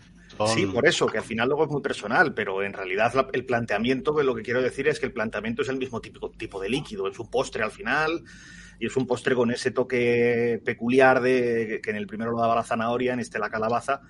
Sí, 0.56 0.66
por 0.66 0.88
eso, 0.88 1.06
que 1.06 1.20
al 1.20 1.24
final 1.24 1.50
luego 1.50 1.66
es 1.66 1.70
muy 1.70 1.82
personal, 1.84 2.34
pero 2.34 2.64
en 2.64 2.74
realidad 2.74 3.14
la- 3.14 3.28
el 3.32 3.46
planteamiento, 3.46 4.12
lo 4.24 4.34
que 4.34 4.42
quiero 4.42 4.62
decir 4.62 4.88
es 4.88 5.00
que 5.00 5.06
el 5.06 5.14
planteamiento 5.14 5.62
es 5.62 5.70
el 5.70 5.78
mismo 5.78 6.02
típico, 6.02 6.32
tipo 6.32 6.60
de 6.60 6.68
líquido, 6.70 7.08
es 7.08 7.20
un 7.20 7.30
postre 7.30 7.62
al 7.64 7.70
final 7.72 8.24
y 8.80 8.88
es 8.88 8.96
un 8.98 9.06
postre 9.06 9.36
con 9.36 9.52
ese 9.52 9.70
toque 9.70 10.60
peculiar 10.66 11.22
de 11.22 11.80
que 11.84 11.92
en 11.92 11.98
el 11.98 12.08
primero 12.08 12.32
lo 12.32 12.40
daba 12.40 12.56
la 12.56 12.64
zanahoria, 12.64 13.14
en 13.14 13.20
este 13.20 13.38
la 13.38 13.52
calabaza, 13.52 14.02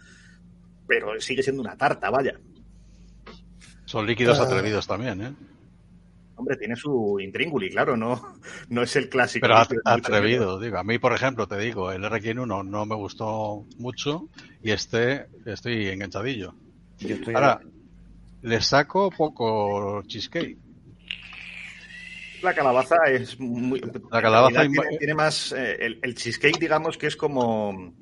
pero 0.87 1.19
sigue 1.19 1.43
siendo 1.43 1.61
una 1.61 1.75
tarta, 1.75 2.09
vaya. 2.09 2.39
Son 3.85 4.05
líquidos 4.07 4.39
Ah. 4.39 4.43
atrevidos 4.43 4.87
también, 4.87 5.21
¿eh? 5.21 5.33
Hombre, 6.41 6.57
tiene 6.57 6.75
su 6.75 7.19
intrínguli, 7.19 7.69
claro, 7.69 7.95
no, 7.95 8.19
no 8.69 8.81
es 8.81 8.95
el 8.95 9.09
clásico. 9.09 9.43
Pero 9.43 9.63
atrevido, 9.85 10.59
digo. 10.59 10.79
A 10.79 10.83
mí, 10.83 10.97
por 10.97 11.13
ejemplo, 11.13 11.47
te 11.47 11.55
digo, 11.59 11.91
el 11.91 12.03
RX1 12.03 12.65
no 12.65 12.85
me 12.87 12.95
gustó 12.95 13.67
mucho 13.77 14.27
y 14.63 14.71
este 14.71 15.27
estoy 15.45 15.89
enganchadillo. 15.89 16.55
Yo 16.97 17.13
estoy 17.13 17.35
Ahora, 17.35 17.61
le 18.41 18.59
saco 18.59 19.11
poco 19.11 20.01
cheesecake. 20.07 20.57
La 22.41 22.55
calabaza 22.55 22.95
es 23.05 23.39
muy. 23.39 23.79
La 24.11 24.19
calabaza 24.19 24.61
tiene, 24.61 24.97
tiene 24.97 25.13
más. 25.13 25.51
eh, 25.51 25.77
el, 25.79 25.99
el 26.01 26.15
cheesecake, 26.15 26.57
digamos 26.57 26.97
que 26.97 27.05
es 27.05 27.15
como. 27.15 27.93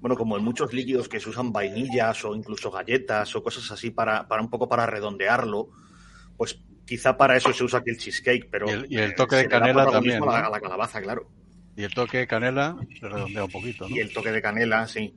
Bueno, 0.00 0.16
como 0.16 0.36
en 0.36 0.44
muchos 0.44 0.72
líquidos 0.72 1.08
que 1.08 1.18
se 1.18 1.30
usan 1.30 1.52
vainillas 1.52 2.24
o 2.24 2.36
incluso 2.36 2.70
galletas 2.70 3.34
o 3.34 3.42
cosas 3.42 3.68
así 3.72 3.90
para, 3.90 4.28
para 4.28 4.40
un 4.40 4.50
poco 4.50 4.68
para 4.68 4.86
redondearlo, 4.86 5.70
pues 6.36 6.60
quizá 6.92 7.16
para 7.16 7.36
eso 7.38 7.52
se 7.54 7.64
usa 7.64 7.78
aquí 7.78 7.90
el 7.90 7.96
cheesecake, 7.96 8.48
pero. 8.50 8.68
Y 8.68 8.72
el- 8.72 8.86
y 8.90 8.98
el 8.98 9.10
eh, 9.10 9.14
toque 9.16 9.36
de 9.36 9.42
se 9.42 9.48
canela 9.48 9.86
también, 9.90 10.22
A 10.22 10.26
la, 10.26 10.40
¿no? 10.42 10.46
a 10.48 10.50
la 10.50 10.60
calabaza, 10.60 11.00
claro. 11.00 11.26
Y 11.74 11.84
el 11.84 11.94
toque 11.94 12.18
de 12.18 12.26
canela 12.26 12.76
le 13.00 13.08
redondea 13.08 13.44
un 13.44 13.50
poquito, 13.50 13.88
¿no? 13.88 13.96
Y 13.96 14.00
el 14.00 14.12
toque 14.12 14.30
de 14.30 14.42
canela, 14.42 14.86
sí. 14.86 15.14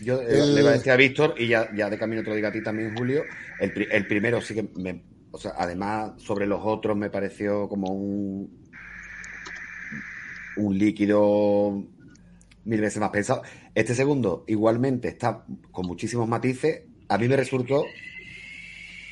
Yo 0.00 0.20
eh, 0.20 0.26
El- 0.42 0.54
le 0.54 0.60
iba 0.60 0.70
a 0.70 0.72
decir 0.74 0.92
a 0.92 0.96
Víctor, 0.96 1.34
y 1.38 1.46
ya, 1.48 1.70
ya 1.74 1.88
de 1.88 1.96
camino 1.98 2.22
te 2.22 2.28
lo 2.28 2.36
digo 2.36 2.48
a 2.48 2.52
ti 2.52 2.62
también, 2.62 2.94
Julio, 2.94 3.24
el 3.58 4.06
primero 4.06 4.40
sí 4.42 4.54
que 4.54 4.68
me... 4.76 5.02
O 5.30 5.38
sea, 5.38 5.54
además, 5.56 6.12
sobre 6.20 6.46
los 6.46 6.60
otros 6.62 6.94
me 6.96 7.08
pareció 7.08 7.68
como 7.70 7.90
un... 7.92 8.62
Un 10.56 10.76
líquido 10.76 11.82
mil 12.64 12.80
veces 12.82 13.00
más 13.00 13.08
pensado. 13.10 13.42
Este 13.74 13.94
segundo, 13.94 14.44
igualmente, 14.46 15.08
está 15.08 15.44
con 15.70 15.86
muchísimos 15.86 16.28
matices. 16.28 16.82
A 17.08 17.16
mí 17.16 17.26
me 17.28 17.36
resultó 17.36 17.86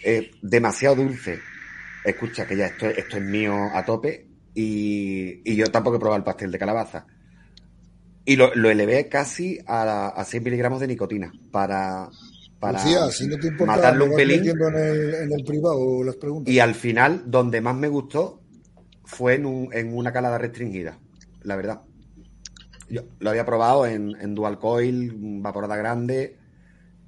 eh, 0.05 0.31
demasiado 0.43 0.97
dulce. 0.97 1.41
Escucha, 2.05 2.47
que 2.47 2.57
ya 2.57 2.67
esto, 2.67 2.87
esto 2.87 3.17
es 3.19 3.23
mío 3.23 3.55
a 3.75 3.85
tope. 3.85 4.27
Y, 4.55 5.43
y 5.51 5.57
yo 5.57 5.71
tampoco 5.71 5.97
he 5.97 6.01
probado 6.01 6.19
el 6.19 6.25
pastel 6.25 6.51
de 6.51 6.59
calabaza. 6.59 7.07
Y 8.25 8.37
lo, 8.37 8.55
lo 8.55 8.71
elevé 8.71 9.09
casi 9.09 9.59
a, 9.67 10.09
a 10.09 10.25
6 10.25 10.43
miligramos 10.43 10.81
de 10.81 10.87
nicotina 10.87 11.33
para, 11.51 12.09
para 12.61 12.83
Lucía, 12.85 13.11
si 13.11 13.27
no 13.27 13.39
te 13.39 13.49
importa, 13.49 13.77
matarlo 13.77 14.05
me 14.05 14.11
un 14.11 14.17
pelín. 14.17 14.39
metiendo 14.39 14.69
en 14.69 14.77
el, 14.77 15.15
en 15.15 15.33
el 15.33 15.45
privado 15.45 16.05
las 16.05 16.17
preguntas. 16.17 16.53
Y 16.53 16.59
al 16.59 16.75
final, 16.75 17.25
donde 17.27 17.61
más 17.61 17.77
me 17.77 17.89
gustó 17.89 18.41
fue 19.05 19.35
en, 19.35 19.47
un- 19.47 19.73
en 19.73 19.97
una 19.97 20.13
calada 20.13 20.39
restringida, 20.39 20.99
la 21.43 21.57
verdad. 21.57 21.81
Yo 22.89 23.03
lo 23.21 23.31
había 23.31 23.47
probado 23.47 23.87
en, 23.87 24.17
en 24.21 24.35
dual 24.35 24.59
coil, 24.59 25.13
vaporada 25.41 25.77
grande 25.77 26.37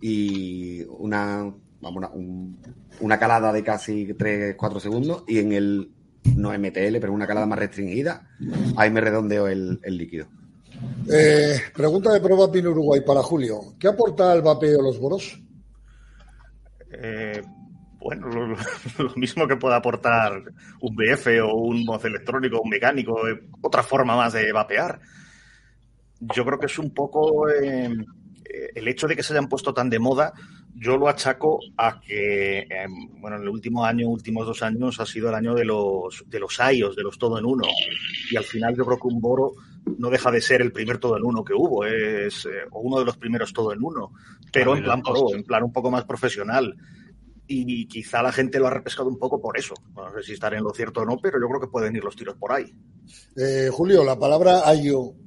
y 0.00 0.82
una, 0.98 1.52
vamos, 1.82 1.98
una, 1.98 2.08
un- 2.10 2.56
una 3.00 3.18
calada 3.18 3.52
de 3.52 3.62
casi 3.62 4.06
3-4 4.14 4.80
segundos 4.80 5.24
y 5.28 5.38
en 5.40 5.52
el, 5.52 5.90
no 6.36 6.52
MTL, 6.56 6.98
pero 7.00 7.12
una 7.12 7.26
calada 7.26 7.46
más 7.46 7.58
restringida, 7.58 8.28
ahí 8.76 8.90
me 8.90 9.00
redondeó 9.00 9.48
el, 9.48 9.80
el 9.82 9.98
líquido. 9.98 10.26
Eh, 11.12 11.60
pregunta 11.74 12.12
de 12.12 12.20
Proba 12.20 12.50
Pin 12.50 12.66
Uruguay 12.66 13.02
para 13.06 13.22
Julio. 13.22 13.74
¿Qué 13.78 13.88
aporta 13.88 14.32
el 14.32 14.42
vapeo 14.42 14.80
a 14.80 14.82
los 14.82 14.98
boros? 14.98 15.40
Eh, 16.90 17.42
bueno, 17.98 18.28
lo, 18.28 18.56
mismo 19.16 19.46
que 19.46 19.56
pueda 19.56 19.76
aportar 19.76 20.42
un 20.80 20.96
BF 20.96 21.26
o 21.44 21.54
un 21.54 21.84
voz 21.84 22.04
electrónico, 22.04 22.60
un 22.60 22.70
mecánico, 22.70 23.28
eh, 23.28 23.40
otra 23.60 23.82
forma 23.82 24.16
más 24.16 24.32
de 24.32 24.52
vapear. 24.52 25.00
Yo 26.20 26.44
creo 26.44 26.58
que 26.58 26.66
es 26.66 26.78
un 26.78 26.92
poco 26.92 27.48
eh, 27.48 27.94
el 28.74 28.88
hecho 28.88 29.06
de 29.06 29.16
que 29.16 29.22
se 29.22 29.32
hayan 29.32 29.48
puesto 29.48 29.72
tan 29.72 29.88
de 29.90 29.98
moda. 29.98 30.32
Yo 30.74 30.96
lo 30.96 31.08
achaco 31.08 31.60
a 31.76 32.00
que, 32.00 32.60
eh, 32.60 32.86
bueno, 33.20 33.36
en 33.36 33.42
el 33.42 33.48
último 33.48 33.84
año, 33.84 34.08
últimos 34.08 34.46
dos 34.46 34.62
años, 34.62 34.98
ha 35.00 35.06
sido 35.06 35.28
el 35.28 35.34
año 35.34 35.54
de 35.54 35.64
los 35.64 36.24
de 36.26 36.40
los 36.40 36.58
IOS, 36.58 36.96
de 36.96 37.02
los 37.02 37.18
todo 37.18 37.38
en 37.38 37.44
uno. 37.44 37.64
Y 38.30 38.36
al 38.36 38.44
final 38.44 38.74
yo 38.76 38.84
creo 38.84 38.98
que 38.98 39.08
un 39.08 39.20
Boro 39.20 39.52
no 39.98 40.10
deja 40.10 40.30
de 40.30 40.40
ser 40.40 40.62
el 40.62 40.72
primer 40.72 40.98
todo 40.98 41.16
en 41.16 41.24
uno 41.24 41.44
que 41.44 41.54
hubo, 41.54 41.84
es 41.84 42.46
eh, 42.46 42.66
o 42.70 42.80
uno 42.80 42.98
de 42.98 43.04
los 43.04 43.16
primeros 43.16 43.52
todo 43.52 43.72
en 43.72 43.82
uno, 43.82 44.12
pero 44.52 44.72
Ah, 44.72 44.78
en 44.78 44.84
plan 44.84 45.02
pro, 45.02 45.34
en 45.34 45.44
plan 45.44 45.62
un 45.62 45.72
poco 45.72 45.90
más 45.90 46.04
profesional. 46.04 46.74
Y 47.46 47.86
quizá 47.86 48.22
la 48.22 48.32
gente 48.32 48.58
lo 48.58 48.68
ha 48.68 48.70
repescado 48.70 49.08
un 49.08 49.18
poco 49.18 49.40
por 49.40 49.58
eso. 49.58 49.74
No 49.94 50.10
sé 50.14 50.22
si 50.22 50.32
estar 50.32 50.54
en 50.54 50.62
lo 50.62 50.70
cierto 50.70 51.00
o 51.00 51.04
no, 51.04 51.18
pero 51.20 51.38
yo 51.38 51.48
creo 51.48 51.60
que 51.60 51.66
pueden 51.66 51.94
ir 51.94 52.02
los 52.02 52.16
tiros 52.16 52.36
por 52.36 52.52
ahí. 52.52 52.72
Eh, 53.36 53.68
Julio, 53.70 54.04
la 54.04 54.18
palabra 54.18 54.66
ayo, 54.66 55.10
eh, 55.10 55.21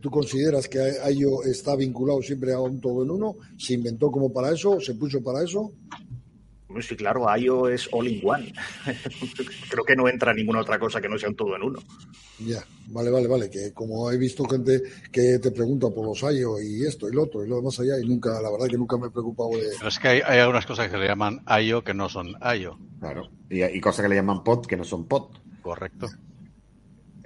¿tú 0.00 0.10
consideras 0.10 0.68
que 0.68 0.78
ayo 0.78 1.42
está 1.44 1.76
vinculado 1.76 2.22
siempre 2.22 2.52
a 2.52 2.60
un 2.60 2.80
todo 2.80 3.02
en 3.02 3.10
uno? 3.10 3.36
¿Se 3.58 3.74
inventó 3.74 4.10
como 4.10 4.32
para 4.32 4.52
eso? 4.52 4.80
¿Se 4.80 4.94
puso 4.94 5.22
para 5.22 5.42
eso? 5.42 5.72
Pues 6.72 6.86
Sí, 6.86 6.96
claro, 6.96 7.26
IO 7.36 7.68
es 7.68 7.88
all 7.92 8.06
in 8.06 8.20
one. 8.24 8.52
creo 9.70 9.84
que 9.84 9.96
no 9.96 10.08
entra 10.08 10.32
ninguna 10.32 10.60
otra 10.60 10.78
cosa 10.78 11.00
que 11.00 11.08
no 11.08 11.18
sea 11.18 11.28
un 11.28 11.34
todo 11.34 11.56
en 11.56 11.62
uno. 11.62 11.80
Ya, 12.38 12.64
vale, 12.88 13.10
vale, 13.10 13.26
vale. 13.26 13.50
Que 13.50 13.72
como 13.72 14.10
he 14.10 14.16
visto 14.16 14.44
gente 14.44 14.80
que 15.10 15.40
te 15.40 15.50
pregunta 15.50 15.88
por 15.90 16.06
los 16.06 16.22
ayo 16.22 16.60
y 16.60 16.84
esto 16.86 17.08
y 17.08 17.12
lo 17.12 17.24
otro 17.24 17.44
y 17.44 17.48
lo 17.48 17.56
demás 17.56 17.78
allá 17.80 17.98
y 18.00 18.06
nunca, 18.06 18.40
la 18.40 18.50
verdad 18.50 18.68
que 18.68 18.78
nunca 18.78 18.96
me 18.96 19.08
he 19.08 19.10
preocupado 19.10 19.50
de... 19.50 19.70
Pero 19.76 19.88
es 19.88 19.98
que 19.98 20.08
hay, 20.08 20.20
hay 20.24 20.38
algunas 20.38 20.64
cosas 20.64 20.88
que 20.88 20.96
le 20.96 21.08
llaman 21.08 21.42
IO 21.60 21.82
que 21.82 21.92
no 21.92 22.08
son 22.08 22.36
IO. 22.56 22.78
Claro. 23.00 23.30
Y, 23.50 23.64
y 23.64 23.80
cosas 23.80 24.04
que 24.04 24.08
le 24.08 24.14
llaman 24.14 24.44
pot 24.44 24.66
que 24.66 24.76
no 24.76 24.84
son 24.84 25.06
pot. 25.06 25.40
Correcto. 25.62 26.06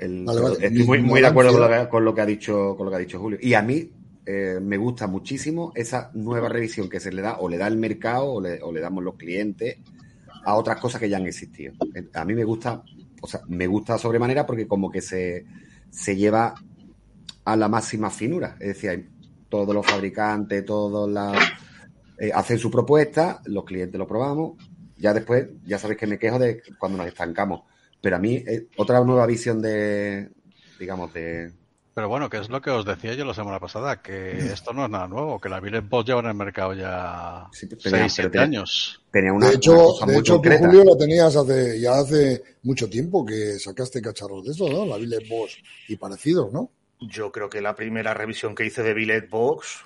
El- 0.05 0.25
Vale, 0.25 0.41
vale. 0.41 0.55
Estoy 0.67 0.85
muy, 0.85 1.01
muy 1.03 1.21
de 1.21 1.27
acuerdo 1.27 1.53
con 1.53 1.61
lo, 1.61 1.69
que, 1.69 1.89
con 1.89 2.05
lo 2.05 2.15
que 2.15 2.21
ha 2.21 2.27
dicho 2.27 2.75
con 2.77 2.87
lo 2.87 2.91
que 2.91 2.97
ha 2.97 3.01
dicho 3.01 3.19
Julio. 3.19 3.39
Y 3.41 3.55
a 3.55 3.63
mí 3.63 3.91
eh, 4.27 4.59
me 4.63 4.77
gusta 4.77 5.07
muchísimo 5.07 5.73
esa 5.75 6.11
nueva 6.15 6.49
revisión 6.49 6.89
que 6.89 7.01
se 7.01 7.13
le 7.13 7.23
da 7.23 7.37
o 7.39 7.49
le 7.49 7.59
da 7.59 7.67
el 7.67 7.77
mercado 7.77 8.27
o 8.35 8.41
le, 8.41 8.63
o 8.63 8.73
le 8.73 8.81
damos 8.81 9.03
los 9.05 9.17
clientes 9.17 9.79
a 10.45 10.55
otras 10.57 10.79
cosas 10.79 11.01
que 11.01 11.09
ya 11.09 11.17
han 11.17 11.27
existido. 11.27 11.73
A 12.15 12.25
mí 12.25 12.35
me 12.35 12.45
gusta, 12.45 12.83
o 13.23 13.27
sea, 13.27 13.41
me 13.49 13.67
gusta 13.67 13.97
sobremanera 13.99 14.47
porque 14.47 14.67
como 14.67 14.91
que 14.91 15.01
se, 15.01 15.45
se 15.91 16.17
lleva 16.17 16.55
a 17.45 17.57
la 17.57 17.69
máxima 17.69 18.11
finura. 18.11 18.57
Es 18.61 18.69
decir, 18.69 18.91
hay 18.91 19.09
todos 19.49 19.75
los 19.75 19.87
fabricantes, 19.87 20.65
todos 20.65 21.09
las 21.11 21.37
eh, 22.19 22.31
hacen 22.35 22.59
su 22.59 22.71
propuesta, 22.71 23.41
los 23.47 23.65
clientes 23.65 23.99
lo 23.99 24.07
probamos. 24.07 24.53
Ya 24.99 25.13
después, 25.15 25.49
ya 25.67 25.79
sabéis 25.79 25.99
que 26.01 26.07
me 26.07 26.19
quejo 26.19 26.39
de 26.39 26.63
cuando 26.79 26.99
nos 26.99 27.07
estancamos. 27.07 27.63
Pero 28.05 28.17
a 28.17 28.19
mí, 28.21 28.37
eh, 28.37 28.67
otra 28.77 29.01
nueva 29.03 29.27
visión 29.27 29.61
de, 29.61 30.29
digamos, 30.79 31.13
de... 31.13 31.51
Pero 31.95 32.09
bueno, 32.09 32.29
que 32.29 32.39
es 32.39 32.49
lo 32.51 32.61
que 32.61 32.71
os 32.71 32.85
decía 32.85 33.15
yo 33.15 33.25
la 33.25 33.35
semana 33.35 33.59
pasada, 33.61 34.03
que 34.03 34.53
esto 34.53 34.73
no 34.73 34.85
es 34.85 34.91
nada 34.91 35.07
nuevo, 35.09 35.41
que 35.41 35.49
la 35.49 35.61
Billet 35.61 35.89
Boss 35.89 36.05
lleva 36.05 36.21
en 36.21 36.27
el 36.27 36.35
mercado 36.35 36.75
ya 36.75 37.47
Sí, 37.53 37.67
tenía- 37.69 37.81
6, 37.81 37.93
pero 37.93 38.09
7 38.09 38.31
tenía- 38.31 38.45
años. 38.47 39.03
Tenía 39.13 39.33
una, 39.33 39.49
De 39.49 39.55
hecho, 39.57 39.73
una 39.73 39.83
cosa 39.85 40.07
de 40.07 40.13
muy 40.13 40.21
hecho 40.21 40.41
tú. 40.41 40.51
Julio, 40.59 40.85
la 40.85 40.97
tenías 40.99 41.37
hace, 41.37 41.81
ya 41.81 41.93
hace 41.99 42.43
mucho 42.65 42.91
tiempo 42.91 43.25
que 43.25 43.59
sacaste 43.61 44.03
cacharros 44.03 44.45
de 44.45 44.51
eso, 44.53 44.69
¿no? 44.69 44.85
La 44.85 44.97
Billet 44.97 45.27
Boss 45.29 45.57
y 45.89 45.97
parecidos, 45.97 46.53
¿no? 46.53 46.71
Yo 47.01 47.31
creo 47.33 47.49
que 47.49 47.61
la 47.61 47.75
primera 47.77 48.13
revisión 48.13 48.55
que 48.57 48.67
hice 48.67 48.83
de 48.83 48.93
Billet 48.95 49.31
Box. 49.31 49.85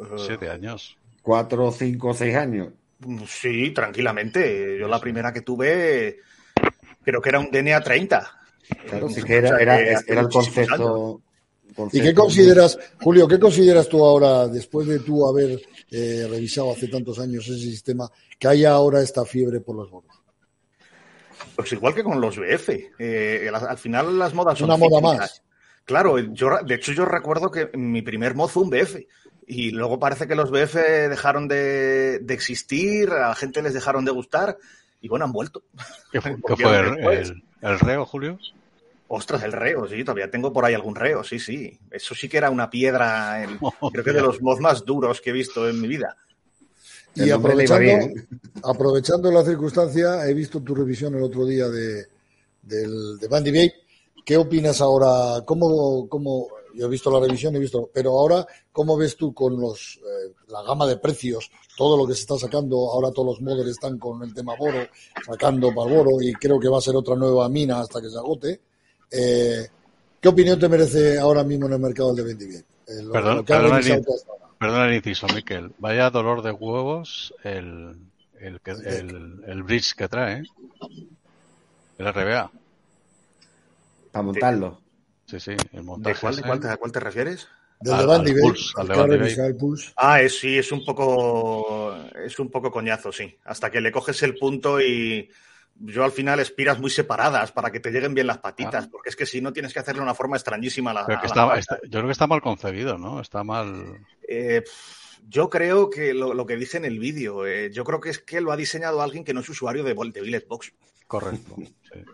eh, 0.00 0.04
7 0.16 0.48
años. 0.50 0.96
Cuatro, 1.22 1.70
cinco, 1.70 2.14
seis 2.14 2.34
años. 2.34 2.68
Sí, 3.28 3.72
tranquilamente. 3.72 4.78
Yo 4.80 4.88
la 4.88 5.00
primera 5.00 5.32
que 5.32 5.42
tuve, 5.42 6.20
creo 7.06 7.22
que 7.22 7.28
era 7.28 7.38
un 7.38 7.50
DNA 7.52 7.80
30. 7.80 8.40
Claro, 8.88 9.08
sí 9.08 9.22
que 9.22 9.36
era, 9.36 9.58
era, 9.60 9.80
era 9.80 10.20
el 10.22 10.28
concepto. 10.28 11.22
¿Y 11.92 12.00
qué 12.00 12.12
consideras, 12.12 12.76
Julio, 13.00 13.28
qué 13.28 13.38
consideras 13.38 13.88
tú 13.88 14.04
ahora, 14.04 14.48
después 14.48 14.88
de 14.88 14.98
tú 14.98 15.24
haber 15.26 15.60
eh, 15.90 16.26
revisado 16.28 16.72
hace 16.72 16.88
tantos 16.88 17.18
años 17.20 17.46
ese 17.46 17.58
sistema, 17.60 18.10
que 18.38 18.48
haya 18.48 18.72
ahora 18.72 19.00
esta 19.02 19.24
fiebre 19.24 19.60
por 19.60 19.76
los 19.76 19.88
bonos? 19.90 20.16
Pues 21.54 21.72
igual 21.72 21.94
que 21.94 22.02
con 22.02 22.20
los 22.20 22.36
BF. 22.38 22.70
Eh, 22.98 23.48
al, 23.54 23.68
al 23.68 23.78
final 23.78 24.18
las 24.18 24.34
modas 24.34 24.58
son 24.58 24.68
Una 24.68 24.76
moda 24.76 24.98
cíclicas. 24.98 25.18
más. 25.18 25.42
Claro, 25.84 26.18
yo, 26.18 26.50
de 26.66 26.74
hecho 26.74 26.92
yo 26.92 27.04
recuerdo 27.04 27.50
que 27.50 27.70
mi 27.74 28.02
primer 28.02 28.34
mod 28.34 28.48
fue 28.48 28.64
un 28.64 28.70
BF. 28.70 28.96
Y 29.46 29.70
luego 29.70 30.00
parece 30.00 30.26
que 30.26 30.34
los 30.34 30.50
BF 30.50 30.74
dejaron 31.08 31.46
de, 31.46 32.18
de 32.20 32.34
existir, 32.34 33.10
a 33.10 33.28
la 33.28 33.34
gente 33.36 33.62
les 33.62 33.74
dejaron 33.74 34.04
de 34.04 34.10
gustar. 34.10 34.58
Y 35.06 35.08
bueno, 35.08 35.24
han 35.24 35.32
vuelto. 35.32 35.62
¿Qué 36.10 36.20
fue, 36.20 36.32
qué 36.32 36.64
Volvieron 36.64 36.74
fue 36.74 36.80
el, 36.80 36.94
después. 36.96 37.28
el- 37.30 37.42
el 37.70 37.78
reo, 37.78 38.04
Julio? 38.04 38.38
Ostras, 39.08 39.44
el 39.44 39.52
reo, 39.52 39.86
sí, 39.86 40.02
todavía 40.02 40.28
tengo 40.28 40.52
por 40.52 40.64
ahí 40.64 40.74
algún 40.74 40.96
reo, 40.96 41.22
sí, 41.22 41.38
sí. 41.38 41.78
Eso 41.92 42.12
sí 42.16 42.28
que 42.28 42.38
era 42.38 42.50
una 42.50 42.68
piedra, 42.68 43.40
en- 43.44 43.56
creo 43.92 44.02
que 44.04 44.12
de 44.12 44.20
los 44.20 44.42
mods 44.42 44.58
más 44.60 44.84
duros 44.84 45.20
que 45.20 45.30
he 45.30 45.32
visto 45.32 45.68
en 45.68 45.80
mi 45.80 45.86
vida. 45.86 46.16
Y 47.14 47.30
aprovechando, 47.30 47.80
bien. 47.80 48.28
aprovechando 48.64 49.30
la 49.30 49.44
circunstancia, 49.44 50.26
he 50.26 50.34
visto 50.34 50.60
tu 50.60 50.74
revisión 50.74 51.14
el 51.14 51.22
otro 51.22 51.46
día 51.46 51.68
de, 51.68 52.06
del, 52.62 53.16
de 53.20 53.28
Bandy 53.28 53.50
Vape. 53.52 53.74
¿Qué 54.24 54.36
opinas 54.36 54.80
ahora? 54.80 55.44
¿Cómo, 55.46 56.08
cómo, 56.08 56.48
yo 56.76 56.86
he 56.86 56.90
visto 56.90 57.10
la 57.10 57.20
revisión, 57.26 57.56
he 57.56 57.58
visto, 57.58 57.90
pero 57.92 58.10
ahora, 58.18 58.46
¿cómo 58.72 58.96
ves 58.96 59.16
tú 59.16 59.32
con 59.34 59.58
los, 59.60 59.96
eh, 59.98 60.32
la 60.48 60.62
gama 60.62 60.86
de 60.86 60.98
precios, 60.98 61.50
todo 61.76 61.96
lo 61.96 62.06
que 62.06 62.14
se 62.14 62.20
está 62.20 62.36
sacando? 62.38 62.76
Ahora 62.90 63.10
todos 63.10 63.28
los 63.28 63.40
modelos 63.40 63.66
están 63.68 63.98
con 63.98 64.22
el 64.22 64.32
tema 64.34 64.54
Boro, 64.56 64.86
sacando 65.24 65.74
para 65.74 65.90
el 65.90 65.96
Boro, 65.96 66.22
y 66.22 66.32
creo 66.34 66.60
que 66.60 66.68
va 66.68 66.78
a 66.78 66.82
ser 66.82 66.94
otra 66.96 67.14
nueva 67.16 67.48
mina 67.48 67.80
hasta 67.80 68.00
que 68.00 68.10
se 68.10 68.16
agote. 68.18 68.60
Eh, 69.10 69.66
¿Qué 70.20 70.28
opinión 70.28 70.58
te 70.58 70.68
merece 70.68 71.18
ahora 71.18 71.42
mismo 71.44 71.66
en 71.66 71.72
el 71.74 71.78
mercado 71.80 72.10
el 72.10 72.16
de 72.16 72.22
Bandy 72.22 72.46
Vape? 72.46 72.64
Eh, 72.88 73.02
lo- 73.02 73.12
Perdón, 73.12 73.36
lo 73.38 73.44
que 73.44 73.52
ha 73.52 73.56
perdona, 73.58 73.76
ahora. 73.76 74.02
Perdona 74.58 74.86
el 74.88 74.94
inciso, 74.94 75.26
Miquel. 75.34 75.72
Vaya 75.78 76.10
dolor 76.10 76.42
de 76.42 76.50
huevos 76.52 77.34
el, 77.44 77.96
el, 78.40 78.60
que- 78.60 78.70
el, 78.72 79.42
el 79.46 79.62
bridge 79.62 79.94
que 79.94 80.08
trae, 80.08 80.40
¿eh? 80.40 80.42
El 81.98 82.06
RBA. 82.12 82.50
Para 84.12 84.22
montarlo. 84.22 84.80
Sí, 85.26 85.40
sí, 85.40 85.50
el 85.52 85.58
¿De 85.72 85.82
montaje. 85.82 86.20
cuál, 86.20 86.36
de 86.36 86.42
cuál 86.42 86.60
te- 86.60 86.68
a 86.68 86.76
cuál 86.76 86.92
te 86.92 87.00
refieres? 87.00 87.48
Del 87.80 87.92
Al- 87.94 88.00
de 88.00 88.06
Bandy 88.06 88.30
al 88.30 88.34
Bay, 88.36 88.42
Pulse, 88.42 88.72
al 88.76 88.88
de. 89.58 89.92
Ah, 89.96 90.20
es, 90.22 90.38
sí, 90.38 90.56
es 90.56 90.72
un 90.72 90.84
poco 90.84 91.94
es 92.24 92.38
un 92.38 92.50
poco 92.50 92.70
coñazo, 92.70 93.12
sí. 93.12 93.36
Hasta 93.44 93.70
que 93.70 93.80
le 93.80 93.92
coges 93.92 94.22
el 94.22 94.36
punto 94.36 94.80
y 94.80 95.28
yo 95.78 96.04
al 96.04 96.12
final 96.12 96.40
espiras 96.40 96.78
muy 96.80 96.88
separadas 96.90 97.52
para 97.52 97.70
que 97.70 97.80
te 97.80 97.90
lleguen 97.90 98.14
bien 98.14 98.26
las 98.28 98.38
patitas, 98.38 98.86
Ah. 98.86 98.88
porque 98.90 99.10
es 99.10 99.16
que 99.16 99.26
si 99.26 99.42
no 99.42 99.52
tienes 99.52 99.74
que 99.74 99.80
hacerle 99.80 100.00
una 100.00 100.14
forma 100.14 100.36
extrañísima 100.36 100.92
a 100.92 100.94
la, 100.94 101.06
Pero 101.06 101.20
que 101.20 101.26
a 101.26 101.28
la 101.28 101.32
está- 101.34 101.46
pata. 101.48 101.58
está- 101.58 101.78
yo 101.82 101.90
creo 101.90 102.06
que 102.06 102.12
está 102.12 102.26
mal 102.26 102.40
concebido, 102.40 102.96
¿no? 102.96 103.20
Está 103.20 103.44
mal. 103.44 103.98
Eh, 104.26 104.62
yo 105.28 105.50
creo 105.50 105.90
que 105.90 106.14
lo, 106.14 106.32
lo 106.32 106.46
que 106.46 106.56
dije 106.56 106.78
en 106.78 106.86
el 106.86 106.98
vídeo, 106.98 107.46
eh, 107.46 107.70
yo 107.72 107.84
creo 107.84 108.00
que 108.00 108.08
es 108.10 108.20
que 108.20 108.40
lo 108.40 108.52
ha 108.52 108.56
diseñado 108.56 109.02
alguien 109.02 109.22
que 109.24 109.34
no 109.34 109.40
es 109.40 109.48
usuario 109.50 109.84
de, 109.84 109.92
de 109.94 110.20
Billet 110.22 110.46
Box. 110.48 110.72
Correcto. 111.06 111.56
sí. 111.58 112.04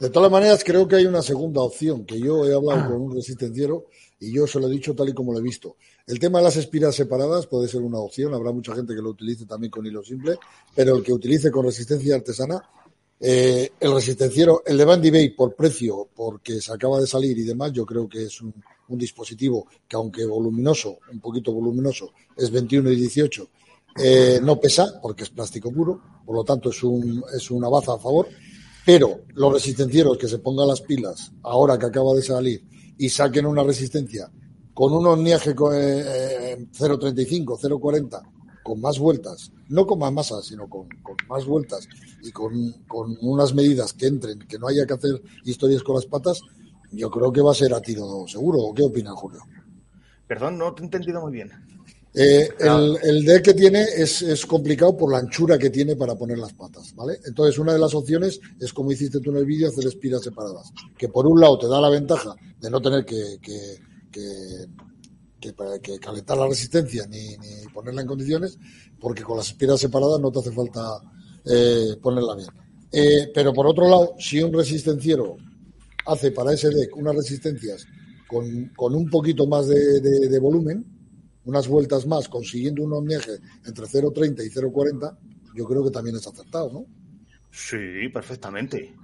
De 0.00 0.10
todas 0.10 0.30
maneras, 0.30 0.62
creo 0.64 0.86
que 0.86 0.94
hay 0.94 1.06
una 1.06 1.22
segunda 1.22 1.60
opción, 1.60 2.04
que 2.04 2.20
yo 2.20 2.46
he 2.46 2.54
hablado 2.54 2.88
con 2.88 3.00
un 3.02 3.14
resistenciero 3.16 3.86
y 4.20 4.32
yo 4.32 4.46
se 4.46 4.60
lo 4.60 4.68
he 4.68 4.70
dicho 4.70 4.94
tal 4.94 5.08
y 5.08 5.12
como 5.12 5.32
lo 5.32 5.40
he 5.40 5.42
visto. 5.42 5.76
El 6.06 6.20
tema 6.20 6.38
de 6.38 6.44
las 6.44 6.56
espiras 6.56 6.94
separadas 6.94 7.48
puede 7.48 7.66
ser 7.66 7.82
una 7.82 7.98
opción, 7.98 8.32
habrá 8.32 8.52
mucha 8.52 8.76
gente 8.76 8.94
que 8.94 9.02
lo 9.02 9.10
utilice 9.10 9.44
también 9.44 9.72
con 9.72 9.84
hilo 9.84 10.04
simple, 10.04 10.38
pero 10.72 10.96
el 10.96 11.02
que 11.02 11.12
utilice 11.12 11.50
con 11.50 11.66
resistencia 11.66 12.14
artesana, 12.14 12.62
eh, 13.18 13.72
el 13.80 13.92
resistenciero, 13.92 14.62
el 14.64 14.78
de 14.78 14.84
Bandy 14.84 15.10
Bay 15.10 15.30
por 15.30 15.56
precio, 15.56 16.08
porque 16.14 16.60
se 16.60 16.72
acaba 16.72 17.00
de 17.00 17.06
salir 17.08 17.36
y 17.36 17.42
demás, 17.42 17.72
yo 17.72 17.84
creo 17.84 18.08
que 18.08 18.24
es 18.24 18.40
un, 18.40 18.54
dispositivo 18.90 19.66
que 19.86 19.96
aunque 19.96 20.24
voluminoso, 20.24 21.00
un 21.12 21.20
poquito 21.20 21.52
voluminoso, 21.52 22.12
es 22.36 22.50
21 22.50 22.90
y 22.92 22.96
18, 22.96 23.48
eh, 24.00 24.40
no 24.42 24.58
pesa 24.58 24.98
porque 25.02 25.24
es 25.24 25.30
plástico 25.30 25.70
puro, 25.70 26.00
por 26.24 26.36
lo 26.36 26.44
tanto 26.44 26.70
es, 26.70 26.82
un, 26.82 27.22
es 27.36 27.50
una 27.50 27.68
baza 27.68 27.94
a 27.94 27.98
favor. 27.98 28.28
Pero 28.88 29.20
los 29.34 29.52
resistencieros 29.52 30.16
que 30.16 30.28
se 30.28 30.38
pongan 30.38 30.66
las 30.66 30.80
pilas 30.80 31.30
ahora 31.42 31.78
que 31.78 31.84
acaba 31.84 32.14
de 32.14 32.22
salir 32.22 32.64
y 32.96 33.10
saquen 33.10 33.44
una 33.44 33.62
resistencia 33.62 34.30
con 34.72 34.94
un 34.94 35.06
horneaje 35.06 35.54
co- 35.54 35.74
eh, 35.74 36.52
eh, 36.54 36.66
0.35, 36.72 37.58
0.40, 37.58 38.22
con 38.64 38.80
más 38.80 38.98
vueltas, 38.98 39.52
no 39.68 39.86
con 39.86 39.98
más 39.98 40.10
masa, 40.10 40.40
sino 40.40 40.70
con, 40.70 40.88
con 41.02 41.16
más 41.28 41.44
vueltas 41.44 41.86
y 42.22 42.32
con, 42.32 42.72
con 42.86 43.14
unas 43.20 43.52
medidas 43.54 43.92
que 43.92 44.06
entren, 44.06 44.38
que 44.48 44.58
no 44.58 44.68
haya 44.68 44.86
que 44.86 44.94
hacer 44.94 45.20
historias 45.44 45.82
con 45.82 45.96
las 45.96 46.06
patas, 46.06 46.40
yo 46.90 47.10
creo 47.10 47.30
que 47.30 47.42
va 47.42 47.50
a 47.50 47.54
ser 47.54 47.74
a 47.74 47.82
tiro 47.82 48.24
seguro. 48.26 48.58
¿O 48.60 48.72
qué 48.72 48.84
opina 48.84 49.10
Julio? 49.10 49.40
Perdón, 50.26 50.56
no 50.56 50.72
te 50.74 50.80
he 50.80 50.84
entendido 50.86 51.20
muy 51.20 51.32
bien. 51.32 51.50
Eh, 52.20 52.48
el, 52.58 52.98
el 53.02 53.24
deck 53.24 53.44
que 53.44 53.54
tiene 53.54 53.82
es, 53.96 54.22
es 54.22 54.44
complicado 54.44 54.96
por 54.96 55.12
la 55.12 55.18
anchura 55.18 55.56
que 55.56 55.70
tiene 55.70 55.94
para 55.94 56.16
poner 56.16 56.36
las 56.38 56.52
patas, 56.52 56.92
¿vale? 56.96 57.20
Entonces, 57.24 57.58
una 57.60 57.72
de 57.74 57.78
las 57.78 57.94
opciones 57.94 58.40
es, 58.58 58.72
como 58.72 58.90
hiciste 58.90 59.20
tú 59.20 59.30
en 59.30 59.36
el 59.36 59.46
vídeo, 59.46 59.68
hacer 59.68 59.86
espiras 59.86 60.22
separadas. 60.22 60.72
Que 60.98 61.08
por 61.08 61.26
un 61.28 61.40
lado 61.40 61.58
te 61.60 61.68
da 61.68 61.80
la 61.80 61.90
ventaja 61.90 62.34
de 62.60 62.70
no 62.70 62.80
tener 62.80 63.04
que, 63.04 63.38
que, 63.40 63.76
que, 64.10 64.22
que- 65.40 65.80
que 65.80 65.98
calentar 66.00 66.36
la 66.36 66.48
resistencia 66.48 67.06
ni, 67.06 67.36
ni 67.38 67.68
ponerla 67.72 68.00
en 68.02 68.08
condiciones, 68.08 68.58
porque 68.98 69.22
con 69.22 69.36
las 69.36 69.46
espiras 69.48 69.78
separadas 69.78 70.18
no 70.20 70.32
te 70.32 70.40
hace 70.40 70.50
falta 70.50 71.00
eh, 71.44 71.96
ponerla 72.02 72.34
bien. 72.34 72.48
Eh, 72.90 73.30
pero 73.32 73.52
por 73.52 73.66
otro 73.68 73.88
lado, 73.88 74.14
si 74.18 74.42
un 74.42 74.52
resistenciero 74.52 75.36
hace 76.06 76.32
para 76.32 76.52
ese 76.52 76.70
deck 76.70 76.96
unas 76.96 77.14
resistencias 77.14 77.84
con, 78.26 78.72
con 78.76 78.94
un 78.96 79.08
poquito 79.08 79.46
más 79.46 79.68
de, 79.68 80.00
de- 80.00 80.28
de 80.28 80.38
volumen, 80.40 80.97
unas 81.48 81.66
vueltas 81.66 82.06
más, 82.06 82.28
consiguiendo 82.28 82.82
un 82.82 82.92
horneaje 82.92 83.38
entre 83.64 83.86
0.30 83.86 84.44
y 84.44 84.50
0.40, 84.50 85.16
yo 85.54 85.64
creo 85.64 85.82
que 85.82 85.90
también 85.90 86.16
es 86.16 86.26
acertado, 86.26 86.70
¿no? 86.70 86.84
Sí, 87.50 88.08
perfectamente. 88.12 88.94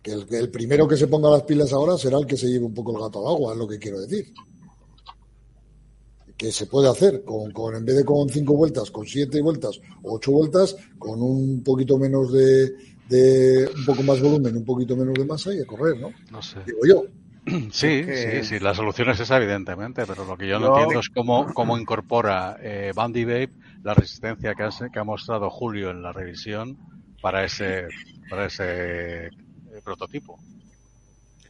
Que 0.00 0.12
el, 0.12 0.26
que 0.26 0.38
el 0.38 0.48
primero 0.48 0.86
que 0.86 0.96
se 0.96 1.08
ponga 1.08 1.28
las 1.28 1.42
pilas 1.42 1.72
ahora 1.72 1.98
será 1.98 2.18
el 2.18 2.26
que 2.26 2.36
se 2.36 2.46
lleve 2.46 2.66
un 2.66 2.72
poco 2.72 2.96
el 2.96 3.02
gato 3.02 3.18
al 3.18 3.34
agua, 3.34 3.52
es 3.52 3.58
lo 3.58 3.66
que 3.66 3.80
quiero 3.80 4.00
decir. 4.00 4.32
Que 6.36 6.52
se 6.52 6.66
puede 6.66 6.88
hacer, 6.88 7.24
con, 7.24 7.50
con 7.50 7.74
en 7.74 7.84
vez 7.84 7.96
de 7.96 8.04
con 8.04 8.28
cinco 8.28 8.54
vueltas, 8.54 8.88
con 8.92 9.04
siete 9.04 9.42
vueltas 9.42 9.80
o 10.04 10.14
ocho 10.14 10.30
vueltas, 10.30 10.76
con 11.00 11.20
un 11.20 11.64
poquito 11.64 11.98
menos 11.98 12.32
de, 12.32 12.72
de 13.08 13.68
un 13.76 13.84
poco 13.84 14.04
más 14.04 14.22
volumen, 14.22 14.56
un 14.56 14.64
poquito 14.64 14.96
menos 14.96 15.14
de 15.14 15.24
masa 15.24 15.52
y 15.52 15.60
a 15.60 15.66
correr, 15.66 16.00
¿no? 16.00 16.10
No 16.30 16.40
sé. 16.40 16.60
Digo 16.64 16.78
yo. 16.86 17.19
Sí, 17.72 18.04
que- 18.04 18.42
sí, 18.42 18.48
sí, 18.48 18.58
la 18.60 18.74
solución 18.74 19.10
es 19.10 19.20
esa, 19.20 19.36
evidentemente, 19.36 20.04
pero 20.06 20.24
lo 20.24 20.36
que 20.36 20.48
yo 20.48 20.58
no 20.58 20.68
entiendo 20.68 21.00
es 21.00 21.08
cómo, 21.08 21.52
cómo 21.54 21.78
incorpora 21.78 22.56
eh, 22.62 22.92
Bandy 22.94 23.24
Vape 23.24 23.52
la 23.82 23.94
resistencia 23.94 24.54
que, 24.54 24.62
has- 24.64 24.84
que 24.92 24.98
ha 24.98 25.04
mostrado 25.04 25.48
Julio 25.50 25.90
en 25.90 26.02
la 26.02 26.12
revisión 26.12 26.76
para 27.22 27.44
ese, 27.44 27.86
para 28.28 28.46
ese 28.46 29.26
eh, 29.26 29.30
prototipo. 29.84 30.38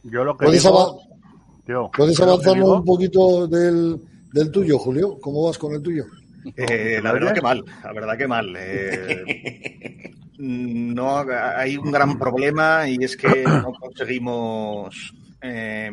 Yo 0.03 0.23
lo 0.23 0.35
que 0.37 0.45
¿Puedes, 0.45 0.63
digo, 0.63 0.79
ava- 0.79 1.63
tío, 1.65 1.91
¿puedes 1.95 2.17
yo 2.17 2.25
lo 2.25 2.31
que 2.31 2.33
avanzarnos 2.49 2.65
digo- 2.65 2.77
un 2.79 2.85
poquito 2.85 3.47
del, 3.47 4.01
del 4.33 4.51
tuyo, 4.51 4.77
Julio? 4.79 5.17
¿Cómo 5.21 5.43
vas 5.45 5.57
con 5.57 5.73
el 5.73 5.81
tuyo? 5.81 6.05
Eh, 6.55 6.99
la 7.03 7.11
verdad 7.11 7.33
que 7.35 7.41
mal, 7.41 7.63
la 7.83 7.93
verdad 7.93 8.17
que 8.17 8.27
mal. 8.27 8.55
Eh, 8.57 10.15
no 10.39 11.19
hay 11.55 11.77
un 11.77 11.91
gran 11.91 12.17
problema 12.17 12.87
y 12.87 12.97
es 13.03 13.15
que 13.15 13.43
no 13.45 13.71
conseguimos 13.73 15.13
eh, 15.41 15.91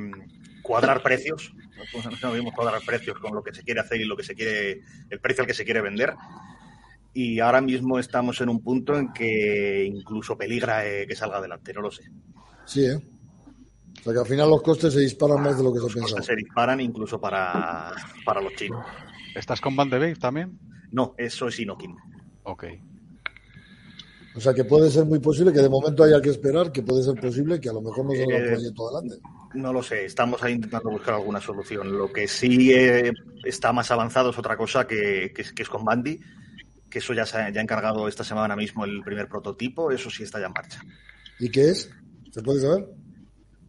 cuadrar 0.63 1.03
precios. 1.03 1.53
No 1.77 1.85
conseguimos 2.21 2.55
cuadrar 2.55 2.81
precios 2.85 3.19
con 3.19 3.35
lo 3.35 3.43
que 3.43 3.55
se 3.55 3.63
quiere 3.63 3.81
hacer 3.81 4.01
y 4.01 4.05
lo 4.05 4.17
que 4.17 4.25
se 4.25 4.35
quiere, 4.35 4.83
el 5.11 5.21
precio 5.21 5.43
al 5.43 5.47
que 5.47 5.55
se 5.55 5.65
quiere 5.65 5.81
vender. 5.81 6.15
Y 7.15 7.41
ahora 7.41 7.61
mismo 7.61 7.99
estamos 7.99 8.41
en 8.41 8.49
un 8.49 8.63
punto 8.63 8.97
en 8.97 9.13
que 9.13 9.85
incluso 9.85 10.37
peligra 10.37 10.87
eh, 10.87 11.07
que 11.07 11.17
salga 11.17 11.39
adelante, 11.39 11.73
no 11.73 11.81
lo 11.83 11.91
sé. 11.91 12.03
Sí, 12.65 12.85
¿eh? 12.85 12.97
O 14.01 14.03
sea 14.03 14.13
que 14.13 14.19
al 14.21 14.27
final 14.27 14.49
los 14.51 14.63
costes 14.63 14.93
se 14.93 15.01
disparan 15.01 15.43
más 15.43 15.57
de 15.59 15.65
lo 15.65 15.73
que 15.73 15.79
se 15.79 15.85
Los 15.85 15.95
pensaba. 15.95 16.19
costes 16.19 16.27
se 16.27 16.37
disparan 16.37 16.81
incluso 16.81 17.21
para, 17.21 17.93
para 18.25 18.41
los 18.41 18.53
chinos. 18.55 18.85
¿Estás 19.35 19.61
con 19.61 19.75
Bandy 19.75 19.97
Vape 19.97 20.17
también? 20.17 20.59
No, 20.93 21.15
eso 21.19 21.49
es 21.49 21.59
Inokin. 21.59 21.95
Ok. 22.45 22.65
O 24.37 24.41
sea 24.41 24.55
que 24.55 24.65
puede 24.65 24.91
ser 24.91 25.05
muy 25.05 25.19
posible 25.19 25.53
que 25.53 25.61
de 25.61 25.69
momento 25.69 26.05
haya 26.05 26.21
que 26.21 26.31
esperar, 26.31 26.71
que 26.71 26.83
puede 26.83 27.03
ser 27.03 27.15
posible 27.21 27.61
que 27.61 27.69
a 27.71 27.73
lo 27.73 27.81
mejor 27.83 28.05
no 28.05 28.13
salga 28.13 28.37
el 28.37 28.45
Eh, 28.45 28.51
proyecto 28.53 28.89
adelante. 28.97 29.17
No 29.55 29.73
lo 29.73 29.83
sé, 29.83 30.05
estamos 30.05 30.43
ahí 30.43 30.55
intentando 30.55 30.91
buscar 30.91 31.15
alguna 31.15 31.41
solución. 31.41 31.97
Lo 31.97 32.13
que 32.13 32.29
sí 32.29 32.73
eh, 32.73 33.13
está 33.45 33.73
más 33.73 33.91
avanzado 33.91 34.31
es 34.31 34.39
otra 34.39 34.57
cosa 34.57 34.87
que, 34.87 35.33
que 35.35 35.43
es, 35.43 35.53
que 35.53 35.63
es 35.63 35.69
con 35.69 35.85
Bandy, 35.85 36.21
que 36.91 36.99
eso 36.99 37.15
ya 37.15 37.25
se 37.25 37.39
ha, 37.39 37.51
ya 37.51 37.61
ha 37.61 37.63
encargado 37.63 38.09
esta 38.09 38.25
semana 38.25 38.57
mismo 38.57 38.85
el 38.85 39.03
primer 39.03 39.29
prototipo, 39.29 39.91
eso 39.91 40.11
sí 40.11 40.23
está 40.23 40.39
ya 40.41 40.47
en 40.47 40.53
marcha. 40.53 40.81
¿Y 41.39 41.51
qué 41.51 41.71
es? 41.71 41.91
¿Se 42.31 42.43
puede 42.43 42.61
saber? 42.61 42.89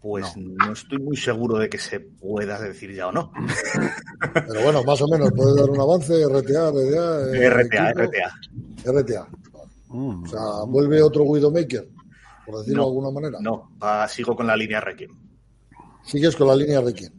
Pues 0.01 0.25
no, 0.37 0.71
estoy 0.71 0.97
muy 0.99 1.17
seguro 1.17 1.57
de 1.57 1.69
que 1.69 1.77
se 1.77 1.99
pueda 1.99 2.59
decir 2.59 2.93
ya 2.93 3.07
o 3.07 3.11
no. 3.11 3.31
Pero 4.33 4.61
bueno, 4.63 4.83
más 4.83 5.01
o 5.01 5.07
menos, 5.09 5.29
puede 5.31 5.59
dar 5.59 5.69
un 5.69 5.79
avance, 5.79 6.13
RTA, 6.25 6.71
RTA. 6.71 7.35
eh, 7.35 7.49
RTA. 7.49 7.91
RTA. 7.91 8.35
RTA. 8.85 9.27
Mm. 9.89 10.23
O 10.23 10.27
sea, 10.27 10.39
vuelve 10.67 11.01
otro 11.01 11.23
Widowmaker, 11.23 11.89
por 12.45 12.59
decirlo 12.59 12.77
No, 12.77 12.83
de 12.83 12.89
alguna 12.89 13.11
manera. 13.11 13.39
No, 13.41 14.07
sigo 14.07 14.35
con 14.35 14.47
la 14.47 14.55
línea 14.55 14.79
Requiem. 14.79 15.28
Sigues 16.09 16.35
con 16.35 16.47
la 16.47 16.55
línea 16.55 16.81
Requiem. 16.81 17.11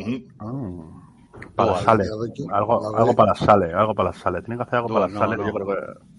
Ujú. 0.00 0.28
Ah. 0.38 1.04
Para 1.54 1.72
Oh, 1.72 1.78
sale. 1.80 2.04
Algo, 2.52 3.14
para 3.14 3.30
las 3.32 3.38
sale, 3.38 3.72
algo 3.72 3.94
para 3.94 4.08
las 4.10 4.18
sale. 4.18 4.40
Tienen 4.42 4.58
que 4.58 4.62
hacer 4.64 4.76
algo 4.76 4.88
No, 4.88 4.94
para 4.94 5.06
las 5.06 5.14
no, 5.14 5.20
sale. 5.20 5.36
no. 5.36 5.46
Yo 5.46 5.52
creo 5.52 5.66
que. 5.66 5.74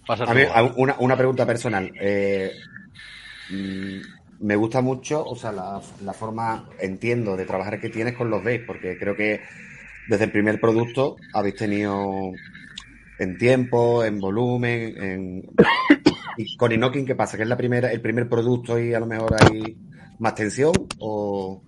Va 0.09 0.55
a 0.55 0.59
a- 0.59 0.73
una, 0.77 0.95
una 0.99 1.17
pregunta 1.17 1.45
personal. 1.45 1.91
Eh, 1.99 2.51
mm, 3.51 4.45
me 4.45 4.55
gusta 4.55 4.81
mucho, 4.81 5.25
o 5.25 5.35
sea, 5.35 5.51
la, 5.51 5.81
la 6.03 6.13
forma, 6.13 6.69
entiendo, 6.79 7.35
de 7.35 7.45
trabajar 7.45 7.79
que 7.81 7.89
tienes 7.89 8.15
con 8.15 8.29
los 8.29 8.43
Bays, 8.43 8.61
porque 8.65 8.97
creo 8.97 9.15
que 9.15 9.41
desde 10.07 10.25
el 10.25 10.31
primer 10.31 10.59
producto 10.61 11.17
habéis 11.33 11.55
tenido 11.55 12.31
en 13.19 13.37
tiempo, 13.37 14.03
en 14.05 14.19
volumen, 14.19 14.93
en... 15.03 15.41
Y 16.37 16.55
con 16.55 16.71
Inokin, 16.71 17.05
¿qué 17.05 17.15
pasa? 17.15 17.35
¿Que 17.35 17.43
es 17.43 17.49
la 17.49 17.57
primera, 17.57 17.91
el 17.91 17.99
primer 17.99 18.29
producto 18.29 18.79
y 18.79 18.93
a 18.93 18.99
lo 19.01 19.05
mejor 19.05 19.35
hay 19.43 19.75
más 20.19 20.35
tensión? 20.35 20.71
¿O 20.99 21.61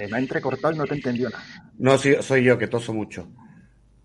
Se 0.00 0.08
me 0.08 0.16
ha 0.16 0.20
entrecortado 0.20 0.74
y 0.74 0.78
no 0.78 0.84
te 0.86 0.94
entendió 0.94 1.28
nada. 1.30 1.44
no, 1.78 1.98
sí, 1.98 2.14
soy 2.20 2.44
yo 2.44 2.56
que 2.58 2.66
toso 2.68 2.92
mucho? 2.94 3.28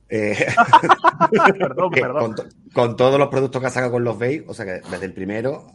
Eh, 0.09 0.45
Perdón, 1.59 1.91
perdón. 1.91 2.19
con, 2.21 2.35
to- 2.35 2.45
con 2.73 2.95
todos 2.95 3.17
los 3.19 3.27
productos 3.29 3.61
que 3.61 3.67
ha 3.67 3.71
sacado 3.71 3.93
con 3.93 4.03
los 4.03 4.19
Bay, 4.19 4.43
o 4.47 4.53
sea 4.53 4.65
que 4.65 4.81
desde 4.89 5.05
el 5.05 5.13
primero 5.13 5.67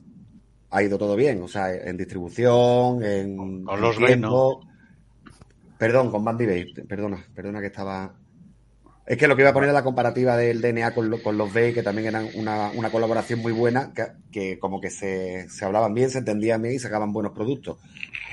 ha 0.71 0.83
ido 0.83 0.99
todo 0.99 1.17
bien, 1.17 1.43
o 1.43 1.49
sea, 1.49 1.75
en 1.75 1.97
distribución, 1.97 3.03
en, 3.03 3.65
Con 3.65 3.81
los 3.81 3.97
Bay, 3.99 4.07
tiempo. 4.09 4.61
Perdón, 5.79 6.11
con 6.11 6.25
Bandy 6.25 6.47
Bay, 6.47 6.73
perdona, 6.87 7.25
perdona 7.35 7.61
que 7.61 7.67
estaba. 7.69 8.15
Es 9.11 9.19
que 9.19 9.27
lo 9.27 9.35
que 9.35 9.43
iba 9.43 9.51
a 9.51 9.53
poner 9.53 9.71
es 9.71 9.75
la 9.75 9.83
comparativa 9.83 10.37
del 10.37 10.61
DNA 10.61 10.95
con, 10.95 11.11
lo- 11.11 11.21
con 11.21 11.37
los 11.37 11.53
Bay, 11.53 11.73
que 11.73 11.83
también 11.83 12.07
eran 12.09 12.29
una, 12.35 12.71
una 12.71 12.91
colaboración 12.93 13.41
muy 13.41 13.51
buena, 13.53 13.93
que, 13.93 14.05
que 14.31 14.59
como 14.61 14.81
que 14.81 14.89
se, 14.91 15.49
se 15.49 15.65
hablaban 15.65 15.95
bien, 15.95 16.11
se 16.11 16.19
entendían 16.19 16.63
bien 16.63 16.75
y 16.75 16.79
sacaban 16.79 17.13
buenos 17.13 17.33
productos. 17.33 17.79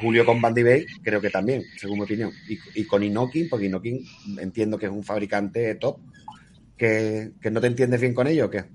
Julio 0.02 0.24
con 0.24 0.40
Bandy 0.40 0.62
Bay, 0.62 0.86
creo 1.04 1.20
que 1.20 1.32
también, 1.32 1.64
según 1.78 1.98
mi 1.98 2.04
opinión. 2.06 2.32
Y, 2.48 2.60
y 2.80 2.86
con 2.86 3.02
Inokin, 3.02 3.50
porque 3.50 3.66
Inokin 3.66 4.06
entiendo 4.40 4.78
que 4.78 4.86
es 4.86 4.92
un 4.92 5.04
fabricante 5.04 5.74
top. 5.76 5.98
¿Que, 6.78 7.32
que 7.42 7.52
no 7.52 7.62
te 7.62 7.68
entiendes 7.68 8.02
bien 8.02 8.14
con 8.14 8.28
ello 8.28 8.48
o 8.48 8.50
qué? 8.52 8.66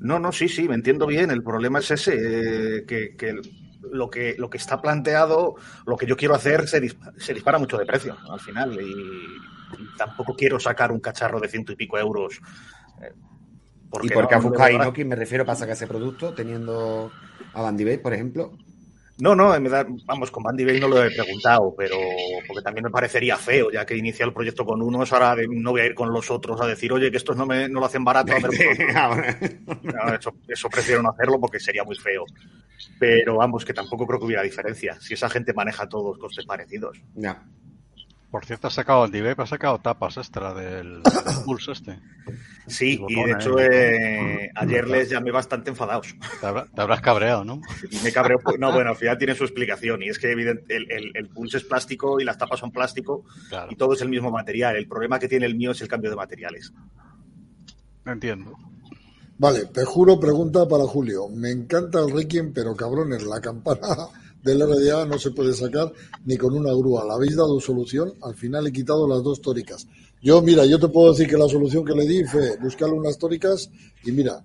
No, 0.00 0.18
no, 0.18 0.32
sí, 0.32 0.48
sí, 0.48 0.68
me 0.68 0.74
entiendo 0.74 1.06
bien. 1.06 1.30
El 1.30 1.42
problema 1.42 1.80
es 1.80 1.90
ese, 1.90 2.14
eh, 2.78 2.84
que, 2.86 3.16
que 3.16 3.34
lo 3.92 4.10
que 4.10 4.34
lo 4.38 4.48
que 4.50 4.58
está 4.58 4.80
planteado, 4.80 5.54
lo 5.86 5.96
que 5.96 6.06
yo 6.06 6.16
quiero 6.16 6.34
hacer, 6.34 6.68
se, 6.68 6.80
se 7.18 7.34
dispara 7.34 7.58
mucho 7.58 7.76
de 7.78 7.86
precio 7.86 8.16
al 8.30 8.40
final. 8.40 8.78
Y, 8.80 8.90
y 9.78 9.96
tampoco 9.96 10.34
quiero 10.34 10.60
sacar 10.60 10.92
un 10.92 11.00
cacharro 11.00 11.40
de 11.40 11.48
ciento 11.48 11.72
y 11.72 11.76
pico 11.76 11.98
euros. 11.98 12.40
eh, 13.02 13.12
¿Y 14.02 14.10
por 14.10 14.28
qué 14.28 14.34
no, 14.34 14.38
has 14.38 14.44
buscado 14.44 14.64
a 14.64 14.66
de 14.68 14.72
verdad. 14.74 14.86
Inokin? 14.86 15.08
Me 15.08 15.16
refiero 15.16 15.44
para 15.44 15.56
sacar 15.56 15.74
ese 15.74 15.86
producto, 15.86 16.34
teniendo 16.34 17.10
a 17.54 17.62
Bandy 17.62 17.84
Bay, 17.84 17.98
por 17.98 18.12
ejemplo. 18.12 18.52
No, 19.18 19.34
no, 19.34 19.58
me 19.58 19.68
da- 19.70 19.86
vamos, 20.04 20.30
con 20.30 20.42
Bandy 20.42 20.64
Bay 20.66 20.78
no 20.78 20.88
lo 20.88 21.02
he 21.02 21.10
preguntado, 21.10 21.74
pero 21.76 21.96
porque 22.46 22.62
también 22.62 22.84
me 22.84 22.90
parecería 22.90 23.36
feo, 23.38 23.70
ya 23.70 23.86
que 23.86 23.96
inicia 23.96 24.26
el 24.26 24.32
proyecto 24.34 24.64
con 24.66 24.82
unos, 24.82 25.10
ahora 25.12 25.34
de- 25.34 25.48
no 25.48 25.70
voy 25.70 25.80
a 25.80 25.86
ir 25.86 25.94
con 25.94 26.12
los 26.12 26.30
otros 26.30 26.60
a 26.60 26.66
decir, 26.66 26.92
oye, 26.92 27.10
que 27.10 27.16
estos 27.16 27.34
no, 27.36 27.46
me, 27.46 27.66
no 27.68 27.80
lo 27.80 27.86
hacen 27.86 28.04
barato. 28.04 28.32
hacerlo. 28.34 28.52
No, 29.82 30.14
eso, 30.14 30.34
eso 30.48 30.68
prefiero 30.68 31.02
no 31.02 31.10
hacerlo 31.10 31.40
porque 31.40 31.58
sería 31.60 31.82
muy 31.84 31.96
feo. 31.96 32.24
Pero 32.98 33.36
vamos, 33.36 33.64
que 33.64 33.72
tampoco 33.72 34.06
creo 34.06 34.18
que 34.20 34.26
hubiera 34.26 34.42
diferencia. 34.42 34.98
Si 35.00 35.14
esa 35.14 35.30
gente 35.30 35.54
maneja 35.54 35.88
todos 35.88 36.18
costes 36.18 36.44
parecidos. 36.44 37.00
Ya. 37.14 37.42
Por 38.36 38.44
cierto, 38.44 38.66
ha 38.66 38.70
sacado 38.70 39.04
Andivape, 39.04 39.40
ha 39.42 39.46
sacado 39.46 39.78
tapas 39.78 40.18
extra 40.18 40.52
del, 40.52 41.02
del 41.02 41.12
Pulse 41.46 41.72
este. 41.72 41.98
Sí, 42.66 43.00
y 43.08 43.14
de 43.24 43.30
hecho 43.32 43.58
eh, 43.58 44.50
ayer 44.54 44.86
les 44.88 45.08
llamé 45.08 45.30
bastante 45.30 45.70
enfadados. 45.70 46.14
Te, 46.40 46.46
habrá- 46.46 46.66
te 46.66 46.80
habrás 46.82 47.00
cabreado, 47.00 47.44
¿no? 47.46 47.60
Y 47.90 47.98
me 48.00 48.12
cabreo. 48.12 48.38
No, 48.58 48.72
bueno, 48.72 48.90
al 48.90 48.96
final 48.96 49.16
tiene 49.16 49.34
su 49.34 49.44
explicación. 49.44 50.02
Y 50.02 50.08
es 50.10 50.18
que 50.18 50.30
evident- 50.36 50.64
el, 50.68 50.90
el, 50.92 51.12
el 51.14 51.28
pulse 51.28 51.56
es 51.56 51.64
plástico 51.64 52.20
y 52.20 52.24
las 52.24 52.36
tapas 52.36 52.60
son 52.60 52.72
plástico 52.72 53.24
Claro, 53.48 53.68
y 53.72 53.76
todo 53.76 53.94
es 53.94 54.02
el 54.02 54.10
mismo 54.10 54.30
material. 54.30 54.76
El 54.76 54.86
problema 54.86 55.18
que 55.18 55.28
tiene 55.28 55.46
el 55.46 55.54
mío 55.54 55.70
es 55.70 55.80
el 55.80 55.88
cambio 55.88 56.10
de 56.10 56.16
materiales. 56.16 56.72
entiendo. 58.04 58.56
Vale, 59.38 59.66
Pejuro 59.66 60.18
pregunta 60.18 60.66
para 60.68 60.84
Julio. 60.84 61.28
Me 61.28 61.50
encanta 61.50 62.00
el 62.00 62.10
Requiem, 62.10 62.52
pero 62.52 62.74
cabrones, 62.74 63.22
la 63.22 63.40
campana 63.40 63.86
del 64.46 64.62
RDA 64.62 65.04
no 65.04 65.18
se 65.18 65.32
puede 65.32 65.52
sacar 65.52 65.92
ni 66.24 66.36
con 66.36 66.54
una 66.54 66.72
grúa. 66.72 67.04
¿La 67.04 67.14
habéis 67.14 67.36
dado 67.36 67.60
solución? 67.60 68.14
Al 68.22 68.34
final 68.34 68.66
he 68.66 68.72
quitado 68.72 69.08
las 69.08 69.22
dos 69.22 69.42
tóricas. 69.42 69.86
Yo, 70.22 70.40
mira, 70.40 70.64
yo 70.64 70.78
te 70.78 70.88
puedo 70.88 71.12
decir 71.12 71.28
que 71.28 71.36
la 71.36 71.48
solución 71.48 71.84
que 71.84 71.94
le 71.94 72.06
di 72.06 72.24
fue 72.24 72.56
buscarle 72.58 72.94
unas 72.94 73.18
tóricas 73.18 73.68
y 74.04 74.12
mira, 74.12 74.42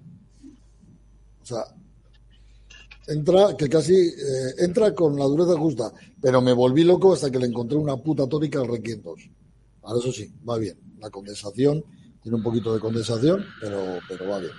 o 1.41 1.45
sea, 1.45 1.63
entra 3.07 3.55
que 3.55 3.69
casi 3.69 3.93
eh, 3.93 4.55
entra 4.57 4.93
con 4.93 5.17
la 5.17 5.25
dureza 5.25 5.57
justa, 5.57 5.91
pero 6.19 6.41
me 6.41 6.53
volví 6.53 6.83
loco 6.83 7.13
hasta 7.13 7.29
que 7.29 7.39
le 7.39 7.47
encontré 7.47 7.77
una 7.77 7.97
puta 7.97 8.27
tórica 8.27 8.59
al 8.59 8.67
Requiem 8.67 9.01
2. 9.01 9.29
Ahora 9.83 9.99
eso 9.99 10.11
sí, 10.11 10.31
va 10.47 10.57
bien. 10.57 10.77
La 10.99 11.09
condensación 11.09 11.83
tiene 12.21 12.37
un 12.37 12.43
poquito 12.43 12.73
de 12.73 12.79
condensación, 12.79 13.45
pero, 13.59 13.99
pero 14.07 14.27
va 14.27 14.39
bien. 14.39 14.51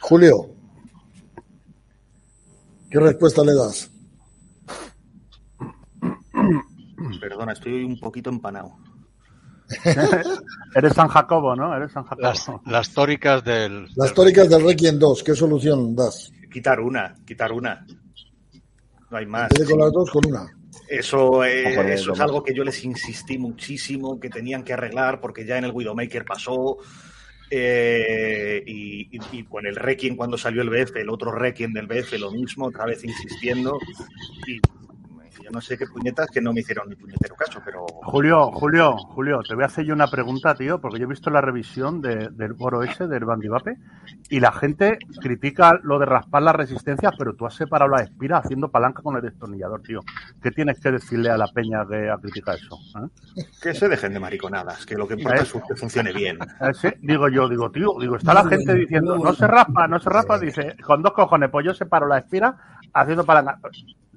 Julio, 0.00 0.50
¿qué 2.90 3.00
respuesta 3.00 3.44
le 3.44 3.54
das? 3.54 3.90
Perdona, 7.20 7.52
estoy 7.52 7.84
un 7.84 7.98
poquito 7.98 8.30
empanado. 8.30 8.76
Eres 10.74 10.92
San 10.94 11.08
Jacobo, 11.08 11.56
¿no? 11.56 11.74
Eres 11.76 11.90
San 11.92 12.04
Jacobo. 12.04 12.22
Las, 12.22 12.46
las 12.66 12.92
tóricas 12.92 13.42
del. 13.44 13.88
Las 13.96 14.14
tóricas 14.14 14.48
del 14.48 14.64
Requiem 14.64 14.98
2, 14.98 15.22
¿qué 15.24 15.34
solución 15.34 15.94
das? 15.96 16.32
Quitar 16.52 16.80
una, 16.80 17.14
quitar 17.26 17.52
una. 17.52 17.84
No 19.10 19.16
hay 19.16 19.26
más. 19.26 19.50
Con 19.68 19.78
las 19.78 19.92
dos, 19.92 20.10
con 20.10 20.24
una. 20.26 20.46
Eso, 20.88 21.42
es 21.42 22.20
algo 22.20 22.42
que 22.44 22.54
yo 22.54 22.62
les 22.62 22.84
insistí 22.84 23.38
muchísimo, 23.38 24.20
que 24.20 24.30
tenían 24.30 24.62
que 24.62 24.72
arreglar, 24.72 25.20
porque 25.20 25.44
ya 25.44 25.58
en 25.58 25.64
el 25.64 25.72
Widowmaker 25.72 26.24
pasó. 26.24 26.76
eh, 27.50 28.62
y, 28.66 29.16
y- 29.16 29.20
y 29.32 29.44
con 29.44 29.66
el 29.66 29.74
Requiem 29.76 30.16
cuando 30.16 30.36
salió 30.38 30.62
el 30.62 30.70
BF, 30.70 30.96
el 30.96 31.10
otro 31.10 31.32
Requiem 31.32 31.72
del 31.72 31.86
BF, 31.88 32.18
lo 32.18 32.30
mismo, 32.30 32.66
otra 32.66 32.84
vez 32.86 33.02
insistiendo. 33.04 33.78
Y 34.46 34.60
yo 35.46 35.52
no 35.52 35.60
sé 35.60 35.78
qué 35.78 35.86
puñetas 35.86 36.26
que 36.28 36.40
no 36.40 36.52
me 36.52 36.60
hicieron 36.60 36.88
ni 36.88 36.96
puñetero 36.96 37.36
caso, 37.36 37.60
pero 37.64 37.86
Julio, 38.02 38.50
Julio, 38.50 38.96
Julio, 38.96 39.40
te 39.46 39.54
voy 39.54 39.62
a 39.62 39.66
hacer 39.66 39.84
yo 39.84 39.94
una 39.94 40.08
pregunta, 40.08 40.54
tío, 40.56 40.80
porque 40.80 40.98
yo 40.98 41.04
he 41.04 41.08
visto 41.08 41.30
la 41.30 41.40
revisión 41.40 42.00
de- 42.00 42.30
del 42.32 42.56
foro 42.56 42.82
ese, 42.82 43.06
del 43.06 43.24
Bandivape, 43.24 43.76
y 44.28 44.40
la 44.40 44.50
gente 44.50 44.98
critica 45.20 45.78
lo 45.84 46.00
de 46.00 46.06
raspar 46.06 46.42
las 46.42 46.56
resistencias, 46.56 47.12
pero 47.16 47.34
tú 47.34 47.46
has 47.46 47.54
separado 47.54 47.90
la 47.92 48.02
espira 48.02 48.38
haciendo 48.38 48.68
palanca 48.70 49.02
con 49.02 49.14
el 49.14 49.22
destornillador, 49.22 49.82
tío. 49.82 50.00
¿Qué 50.42 50.50
tienes 50.50 50.80
que 50.80 50.90
decirle 50.90 51.30
a 51.30 51.36
la 51.36 51.46
peña 51.46 51.86
que 51.88 52.10
ha 52.10 52.16
criticado 52.18 52.56
eso? 52.58 52.78
eh? 53.36 53.44
que 53.62 53.72
se 53.72 53.88
dejen 53.88 54.12
de 54.14 54.18
mariconadas, 54.20 54.84
que 54.84 54.96
lo 54.96 55.06
que 55.06 55.14
importa 55.14 55.42
es 55.42 55.52
que 55.52 55.76
funcione 55.76 56.12
bien. 56.12 56.38
Ese, 56.60 56.98
digo 57.02 57.28
yo, 57.28 57.48
digo, 57.48 57.70
tío, 57.70 57.90
digo, 58.00 58.16
está 58.16 58.34
la 58.34 58.42
Muy 58.42 58.50
gente 58.50 58.64
bueno, 58.66 58.80
diciendo, 58.80 59.12
no 59.12 59.18
bueno. 59.20 59.34
se 59.36 59.46
raspa, 59.46 59.86
no 59.86 60.00
se 60.00 60.10
raspa, 60.10 60.38
dice, 60.40 60.74
con 60.84 61.02
dos 61.02 61.12
cojones, 61.12 61.50
pues 61.52 61.64
yo 61.66 61.72
separo 61.74 62.08
la 62.08 62.18
espira 62.18 62.56
haciendo 62.92 63.24
palanca. 63.24 63.58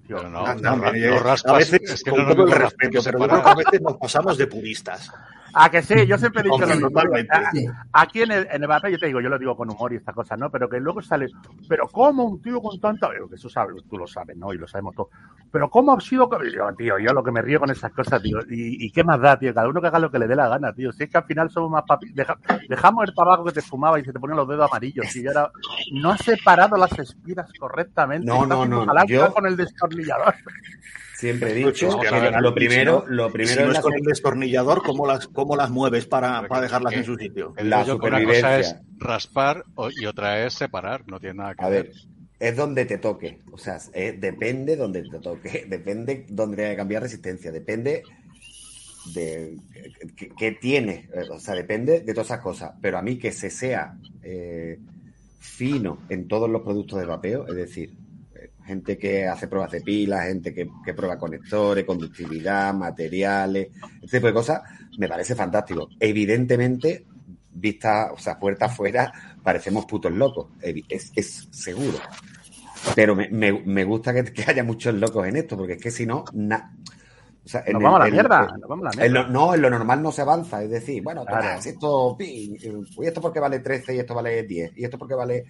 No, 0.10 0.46
Ah, 0.46 0.56
no, 0.56 0.76
no, 0.78 0.92
no 0.92 1.20
raspas. 1.20 1.54
a 1.54 1.58
veces, 1.58 1.82
es 1.92 2.04
que 2.04 2.10
con 2.12 2.28
todo 2.28 2.46
el 2.46 2.52
respeto, 2.52 3.00
pero 3.04 3.20
yo 3.28 3.48
a 3.48 3.56
veces 3.56 3.82
nos 3.82 3.98
pasamos 3.98 4.38
de 4.38 4.48
puristas. 4.48 5.12
A 5.54 5.70
que 5.72 5.82
sí, 5.82 6.06
yo 6.06 6.18
siempre 6.18 6.42
he 6.42 6.44
dicho 6.44 6.54
Hombre, 6.56 6.70
lo 6.70 6.76
mismo. 6.76 6.90
totalmente. 6.90 7.36
A- 7.36 7.52
Sí. 7.52 7.66
Aquí 7.94 8.22
en 8.22 8.32
el, 8.32 8.48
en 8.52 8.62
el 8.62 8.68
papel, 8.68 8.92
yo 8.94 9.00
te 9.00 9.08
digo, 9.08 9.20
yo 9.22 9.30
lo 9.30 9.38
digo 9.40 9.56
con 9.56 9.70
humor 9.70 9.92
y 9.94 9.96
estas 9.98 10.14
cosas, 10.14 10.38
¿no? 10.38 10.52
Pero 10.52 10.70
que 10.70 10.80
luego 10.80 11.02
sale, 11.02 11.28
pero 11.68 11.88
¿cómo 11.88 12.24
un 12.26 12.42
tío 12.42 12.62
con 12.62 12.80
tanta... 12.80 13.10
Que 13.30 13.36
eso 13.36 13.50
sabe, 13.50 13.74
tú 13.90 13.98
lo 13.98 14.06
sabes, 14.06 14.38
¿no? 14.38 14.54
Y 14.54 14.58
lo 14.60 14.68
sabemos 14.68 14.96
todos. 14.96 15.10
Pero 15.52 15.70
¿cómo 15.70 15.94
ha 15.96 16.00
sido. 16.00 16.30
Digo, 16.44 16.74
tío, 16.78 17.00
yo 17.00 17.12
lo 17.14 17.24
que 17.24 17.32
me 17.32 17.42
río 17.42 17.60
con 17.60 17.72
esas 17.72 17.92
cosas, 17.92 18.22
tío. 18.22 18.38
¿Y, 18.50 18.86
y 18.86 18.92
qué 18.92 19.04
más 19.04 19.20
da, 19.20 19.38
tío? 19.40 19.54
Cada 19.54 19.68
uno 19.68 19.82
que 19.82 19.88
haga 19.88 20.00
lo 20.00 20.12
que 20.12 20.20
le 20.20 20.28
dé 20.28 20.36
la 20.36 20.48
gana, 20.48 20.74
tío. 20.74 20.92
Si 20.92 21.04
es 21.04 21.10
que 21.10 21.18
al 21.18 21.24
final 21.26 21.50
somos 21.50 21.72
más 21.72 21.84
papi... 21.88 22.12
Deja- 22.14 22.38
dejamos 22.68 23.08
el 23.08 23.16
tabaco 23.16 23.44
que 23.46 23.54
te 23.54 23.62
fumaba 23.62 24.00
y 24.00 24.06
se 24.06 24.14
te 24.14 24.20
ponían 24.20 24.38
los 24.38 24.48
dedos 24.48 24.70
amarillos, 24.72 25.08
tío. 25.12 25.24
Y 25.24 25.28
ahora 25.28 25.52
no 25.94 26.12
has 26.12 26.22
separado 26.22 26.78
las 26.78 26.98
espiras 27.00 27.50
correctamente. 27.60 28.26
No, 28.28 28.46
no, 28.46 28.66
no, 28.66 28.86
yo- 29.08 29.34
con 29.34 29.46
el 29.48 29.58
destornillador. 29.58 30.36
Siempre 31.16 31.52
he 31.52 31.66
dicho 31.66 32.00
que 32.00 32.32
lo 32.40 32.54
primero, 32.54 33.04
lo 33.08 33.30
primero 33.30 33.60
si 33.62 33.66
no 33.68 33.72
es 33.74 33.80
con 33.82 33.94
el 33.94 34.04
destornillador, 34.04 34.82
¿cómo 34.84 35.06
las, 35.06 35.28
cómo 35.28 35.58
las 35.58 35.70
mueves 35.70 36.06
para, 36.06 36.48
para 36.48 36.62
dejarlas 36.62 36.94
en 36.94 37.04
su 37.04 37.16
sitio? 37.18 37.54
La 37.58 37.84
yo 37.84 38.00
que 38.00 38.08
una 38.08 38.24
cosa 38.24 38.58
es 38.60 38.68
supervivencia. 38.70 38.82
raspar 39.00 39.64
y 40.00 40.06
otra 40.06 40.46
es 40.46 40.54
separar, 40.54 41.04
no 41.08 41.20
tiene 41.20 41.36
nada 41.40 41.56
que 41.56 41.66
A 41.66 41.70
ver. 41.70 41.84
ver, 41.88 41.94
es 42.40 42.56
donde 42.56 42.86
te 42.86 42.98
toque. 42.98 43.40
O 43.52 43.58
sea, 43.58 43.78
es- 43.94 44.20
depende 44.20 44.76
donde 44.76 45.04
te 45.04 45.20
toque. 45.20 45.66
Depende 45.70 46.26
donde 46.30 46.58
tenga 46.58 46.70
que 46.72 46.76
cambiar 46.78 47.04
resistencia. 47.04 47.52
Depende 47.52 48.04
de 49.14 49.58
qué, 50.38 50.52
tiene. 50.54 51.10
Eh, 51.14 51.24
O 51.32 51.40
sea, 51.40 51.56
depende 51.56 52.02
de 52.02 52.14
todas 52.14 52.28
esas 52.28 52.42
cosas. 52.42 52.72
Pero 52.82 52.98
a 52.98 53.02
mí 53.02 53.18
que 53.18 53.32
se 53.32 53.50
sea 53.50 53.98
eh, 54.24 54.78
fino 55.40 56.00
en 56.10 56.28
todos 56.28 56.50
los 56.50 56.62
productos 56.62 57.00
de 57.00 57.06
vapeo, 57.06 57.48
es 57.48 57.56
decir, 57.56 57.94
eh, 58.36 58.50
gente 58.66 58.98
que 58.98 59.26
hace 59.28 59.48
pruebas 59.48 59.72
de 59.72 59.82
pilas, 59.82 60.26
gente 60.28 60.54
que, 60.54 60.70
que 60.86 60.94
prueba 60.94 61.18
conectores, 61.18 61.86
conductividad, 61.86 62.74
materiales, 62.74 63.70
este 64.02 64.18
tipo 64.18 64.28
de 64.28 64.34
cosas, 64.34 64.62
me 64.98 65.08
parece 65.08 65.36
fantástico. 65.36 65.90
Evidentemente, 66.00 67.06
vista, 67.52 68.12
o 68.14 68.18
sea, 68.18 68.40
puerta 68.40 68.66
afuera, 68.66 69.12
parecemos 69.44 69.86
putos 69.86 70.12
locos. 70.12 70.48
Es, 70.62 71.12
es 71.16 71.48
seguro. 71.52 71.98
Pero 72.96 73.16
me, 73.16 73.28
me- 73.30 73.52
me 73.64 73.84
gusta 73.84 74.14
que, 74.14 74.24
que 74.32 74.44
haya 74.50 74.64
muchos 74.64 74.94
locos 74.96 75.28
en 75.28 75.36
esto, 75.36 75.58
porque 75.58 75.74
es 75.74 75.82
que 75.82 75.92
si 75.92 76.06
no, 76.06 76.24
na- 76.34 76.74
o 77.44 77.48
sea, 77.48 77.64
en 77.66 77.74
Nos 77.74 77.84
vamos 77.84 78.02
a 78.02 78.06
la 78.06 78.12
mierda, 78.12 78.48
en- 78.54 78.60
nos 78.62 78.70
vamos 78.70 78.86
a 78.86 78.96
la 78.98 79.06
en 79.06 79.12
mierda. 79.12 79.28
lo- 79.28 79.34
no, 79.34 79.54
en 79.56 79.62
lo 79.62 79.70
normal 79.70 80.02
no 80.02 80.12
se 80.12 80.22
avanza. 80.22 80.64
Es 80.64 80.70
decir, 80.70 81.02
bueno, 81.04 81.26
Claro. 81.26 81.42
toma, 81.48 81.62
si 81.62 81.70
esto, 81.70 82.16
pi, 82.18 82.58
y 82.62 83.06
esto 83.06 83.22
porque 83.22 83.40
vale 83.40 83.60
13 83.60 83.96
y 83.96 84.00
esto 84.00 84.14
vale 84.14 84.44
10, 84.44 84.72
y 84.78 84.84
esto 84.86 84.98
porque 84.98 85.16
vale. 85.16 85.46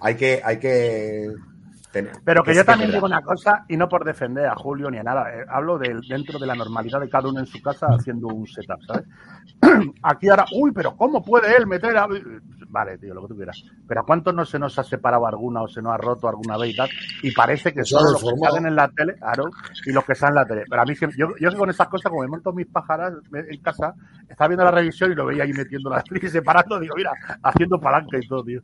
Hay 0.00 0.14
que, 0.14 0.40
hay 0.44 0.58
que. 0.58 1.28
Pero 2.24 2.42
que 2.42 2.54
yo 2.54 2.64
también 2.64 2.90
digo 2.90 3.06
una 3.06 3.22
cosa, 3.22 3.64
y 3.68 3.76
no 3.76 3.88
por 3.88 4.04
defender 4.04 4.46
a 4.46 4.54
Julio 4.54 4.90
ni 4.90 4.98
a 4.98 5.02
nada, 5.02 5.34
eh, 5.34 5.44
hablo 5.48 5.78
del 5.78 6.00
dentro 6.02 6.38
de 6.38 6.46
la 6.46 6.54
normalidad 6.54 7.00
de 7.00 7.08
cada 7.08 7.28
uno 7.28 7.40
en 7.40 7.46
su 7.46 7.60
casa 7.62 7.86
haciendo 7.88 8.28
un 8.28 8.46
setup, 8.46 8.82
¿sabes? 8.86 9.06
Aquí 10.02 10.28
ahora, 10.28 10.44
uy, 10.54 10.72
pero 10.72 10.96
¿cómo 10.96 11.24
puede 11.24 11.56
él 11.56 11.66
meter 11.66 11.96
a... 11.96 12.06
Vale, 12.70 12.98
tío, 12.98 13.14
lo 13.14 13.22
que 13.22 13.28
tú 13.28 13.36
quieras. 13.36 13.62
Pero 13.86 14.02
¿a 14.02 14.04
cuántos 14.04 14.34
no 14.34 14.44
se 14.44 14.58
nos 14.58 14.78
ha 14.78 14.84
separado 14.84 15.26
alguna 15.26 15.62
o 15.62 15.68
se 15.68 15.80
nos 15.80 15.94
ha 15.94 15.96
roto 15.96 16.28
alguna 16.28 16.58
vez 16.58 16.74
y 16.74 16.76
tal? 16.76 16.90
Y 17.22 17.32
parece 17.32 17.72
que 17.72 17.80
ha 17.80 17.84
son 17.84 18.12
los 18.12 18.22
que 18.22 18.36
salen 18.38 18.66
en 18.66 18.76
la 18.76 18.88
tele, 18.88 19.14
claro, 19.14 19.44
y 19.86 19.92
los 19.92 20.04
que 20.04 20.14
salen 20.14 20.36
en 20.36 20.42
la 20.42 20.46
tele. 20.46 20.64
Pero 20.68 20.82
a 20.82 20.84
mí, 20.84 20.94
yo, 21.16 21.28
yo 21.40 21.56
con 21.56 21.70
esas 21.70 21.88
cosas, 21.88 22.10
como 22.10 22.22
me 22.22 22.28
monto 22.28 22.52
mis 22.52 22.66
pájaras 22.66 23.14
en 23.32 23.62
casa, 23.62 23.94
estaba 24.28 24.48
viendo 24.48 24.64
la 24.64 24.70
revisión 24.70 25.10
y 25.10 25.14
lo 25.14 25.24
veía 25.24 25.44
ahí 25.44 25.52
metiendo 25.54 25.88
la 25.88 26.04
y 26.10 26.28
separando, 26.28 26.78
digo, 26.78 26.94
mira, 26.94 27.12
haciendo 27.42 27.80
palanca 27.80 28.18
y 28.18 28.28
todo, 28.28 28.44
tío. 28.44 28.60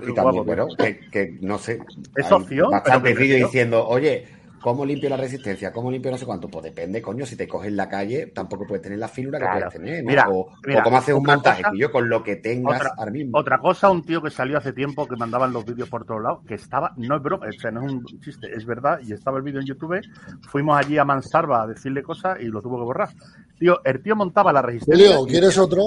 Qué 0.00 0.10
Y 0.10 0.14
también, 0.14 0.44
guapo, 0.44 0.44
pero 0.46 0.66
tío. 0.68 0.76
que, 0.76 1.10
que 1.10 1.38
no 1.42 1.58
sé. 1.58 1.80
Es 2.16 2.30
opción, 2.32 2.70
que- 3.14 3.14
vídeos 3.14 3.50
diciendo, 3.50 3.86
oye, 3.86 4.28
¿Cómo 4.64 4.86
limpio 4.86 5.10
la 5.10 5.18
resistencia? 5.18 5.70
¿Cómo 5.74 5.90
limpio 5.90 6.10
no 6.10 6.16
sé 6.16 6.24
cuánto? 6.24 6.48
Pues 6.48 6.64
depende, 6.64 7.02
coño. 7.02 7.26
Si 7.26 7.36
te 7.36 7.46
coges 7.46 7.68
en 7.68 7.76
la 7.76 7.86
calle, 7.86 8.28
tampoco 8.28 8.66
puedes 8.66 8.80
tener 8.82 8.98
la 8.98 9.08
finura 9.08 9.38
que 9.38 9.44
Claro. 9.44 9.60
puedes 9.66 9.74
tener. 9.74 10.02
¿no? 10.02 10.08
Mira, 10.08 10.26
o, 10.30 10.46
mira, 10.66 10.80
o 10.80 10.84
cómo 10.84 10.96
hacer 10.96 11.14
un 11.14 11.22
montaje, 11.22 11.62
cosa- 11.64 11.72
tío, 11.74 11.92
con 11.92 12.08
lo 12.08 12.22
que 12.22 12.36
tengas 12.36 12.80
Otra, 12.80 12.94
ahora 12.96 13.10
mismo. 13.10 13.36
otra 13.38 13.58
cosa, 13.58 13.90
un 13.90 14.02
tío 14.06 14.22
que 14.22 14.30
salió 14.30 14.56
hace 14.56 14.72
tiempo 14.72 15.06
que 15.06 15.16
mandaban 15.16 15.52
los 15.52 15.66
vídeos 15.66 15.90
por 15.90 16.06
todos 16.06 16.22
lados, 16.22 16.38
que 16.48 16.54
estaba, 16.54 16.94
no 16.96 17.16
es 17.16 17.22
broma, 17.22 17.46
sea, 17.60 17.70
no 17.72 17.84
es 17.84 17.92
un 17.92 18.06
chiste, 18.06 18.48
es 18.56 18.64
verdad, 18.64 19.00
y 19.06 19.12
estaba 19.12 19.36
el 19.36 19.42
vídeo 19.42 19.60
en 19.60 19.66
YouTube, 19.66 20.00
fuimos 20.48 20.78
allí 20.78 20.96
a 20.96 21.04
Mansarva 21.04 21.64
a 21.64 21.66
decirle 21.66 22.02
cosas 22.02 22.38
y 22.40 22.46
lo 22.46 22.62
tuvo 22.62 22.78
que 22.78 22.84
borrar. 22.84 23.10
Tío, 23.58 23.82
el 23.84 24.02
tío 24.02 24.16
montaba 24.16 24.50
la 24.50 24.62
resistencia. 24.62 25.14
Julio, 25.18 25.26
¿quieres 25.30 25.58
otro? 25.58 25.82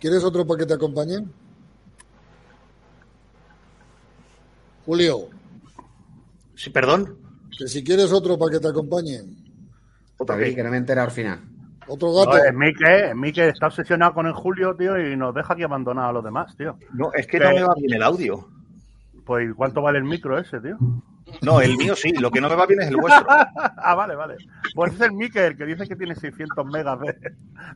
¿Quieres 0.00 0.24
otro 0.24 0.44
para 0.44 0.58
que 0.58 0.66
te 0.66 0.74
acompañe? 0.74 1.18
Julio, 4.90 5.28
Sí, 6.56 6.68
perdón. 6.70 7.16
que 7.56 7.68
si 7.68 7.84
quieres 7.84 8.10
otro 8.12 8.36
para 8.36 8.50
que 8.50 8.58
te 8.58 8.66
acompañe. 8.66 9.20
David, 10.18 10.42
vez. 10.46 10.54
que 10.56 10.64
no 10.64 10.70
me 10.70 10.76
he 10.76 10.80
enterado 10.80 11.06
al 11.06 11.12
final. 11.14 11.38
Otro 11.86 12.08
No, 12.08 12.14
gato. 12.24 12.36
es 12.38 12.52
Mike, 12.52 13.10
es 13.10 13.14
Mike 13.14 13.48
está 13.50 13.68
obsesionado 13.68 14.14
con 14.14 14.26
el 14.26 14.32
Julio, 14.32 14.74
tío, 14.74 14.98
y 15.00 15.16
nos 15.16 15.32
deja 15.32 15.54
aquí 15.54 15.62
abandonados 15.62 16.10
a 16.10 16.12
los 16.14 16.24
demás, 16.24 16.56
tío. 16.56 16.76
No, 16.92 17.12
es 17.12 17.28
que 17.28 17.38
no 17.38 17.50
me 17.52 17.62
va 17.62 17.72
bien 17.76 17.94
el 17.94 18.02
audio. 18.02 18.48
Pues, 19.24 19.54
¿cuánto 19.54 19.80
vale 19.80 19.98
el 19.98 20.04
micro 20.04 20.36
ese, 20.36 20.58
tío? 20.58 20.76
No, 21.42 21.60
el 21.60 21.76
mío 21.76 21.94
sí, 21.94 22.10
lo 22.14 22.28
que 22.32 22.40
no 22.40 22.48
me 22.48 22.56
va 22.56 22.66
bien 22.66 22.80
es 22.80 22.88
el 22.88 22.96
vuestro. 22.96 23.24
ah, 23.28 23.94
vale, 23.94 24.16
vale. 24.16 24.38
Pues 24.74 24.92
es 24.94 25.00
el 25.02 25.12
Mike 25.12 25.46
el 25.46 25.56
que 25.56 25.66
dice 25.66 25.86
que 25.86 25.94
tiene 25.94 26.16
600 26.16 26.66
megas 26.66 26.98
de, 26.98 27.16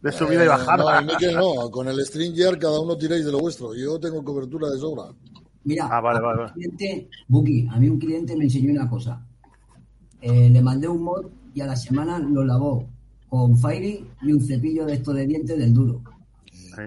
de 0.02 0.10
subida 0.12 0.42
y 0.42 0.46
Eh, 0.46 0.48
bajada. 0.48 0.76
No, 0.78 0.98
el 0.98 1.06
Mikel 1.06 1.36
no. 1.36 1.70
Con 1.70 1.86
el 1.86 2.04
Stringer 2.04 2.58
cada 2.58 2.80
uno 2.80 2.96
tiráis 2.98 3.24
de 3.24 3.30
lo 3.30 3.38
vuestro. 3.38 3.72
Yo 3.76 4.00
tengo 4.00 4.24
cobertura 4.24 4.68
de 4.68 4.78
sobra. 4.78 5.04
Mira, 5.64 5.88
Ah, 5.90 6.00
vale, 6.00 6.18
a 6.18 6.22
vale, 6.22 6.36
mi 6.36 6.42
vale. 6.42 6.52
cliente, 6.54 7.08
Buki, 7.28 7.66
a 7.70 7.78
mí 7.78 7.88
un 7.88 7.98
cliente 7.98 8.36
me 8.36 8.44
enseñó 8.44 8.70
una 8.72 8.88
cosa. 8.88 9.26
Eh, 10.20 10.48
le 10.50 10.62
mandé 10.62 10.88
un 10.88 11.02
mod 11.02 11.26
y 11.54 11.60
a 11.60 11.66
la 11.66 11.76
semana 11.76 12.18
lo 12.18 12.44
lavó 12.44 12.86
con 13.28 13.56
Fairy 13.56 14.06
y 14.22 14.32
un 14.32 14.40
cepillo 14.40 14.84
de 14.86 14.94
estos 14.94 15.14
de 15.14 15.26
dientes 15.26 15.58
del 15.58 15.72
duro. 15.72 16.00
Sí. 16.52 16.82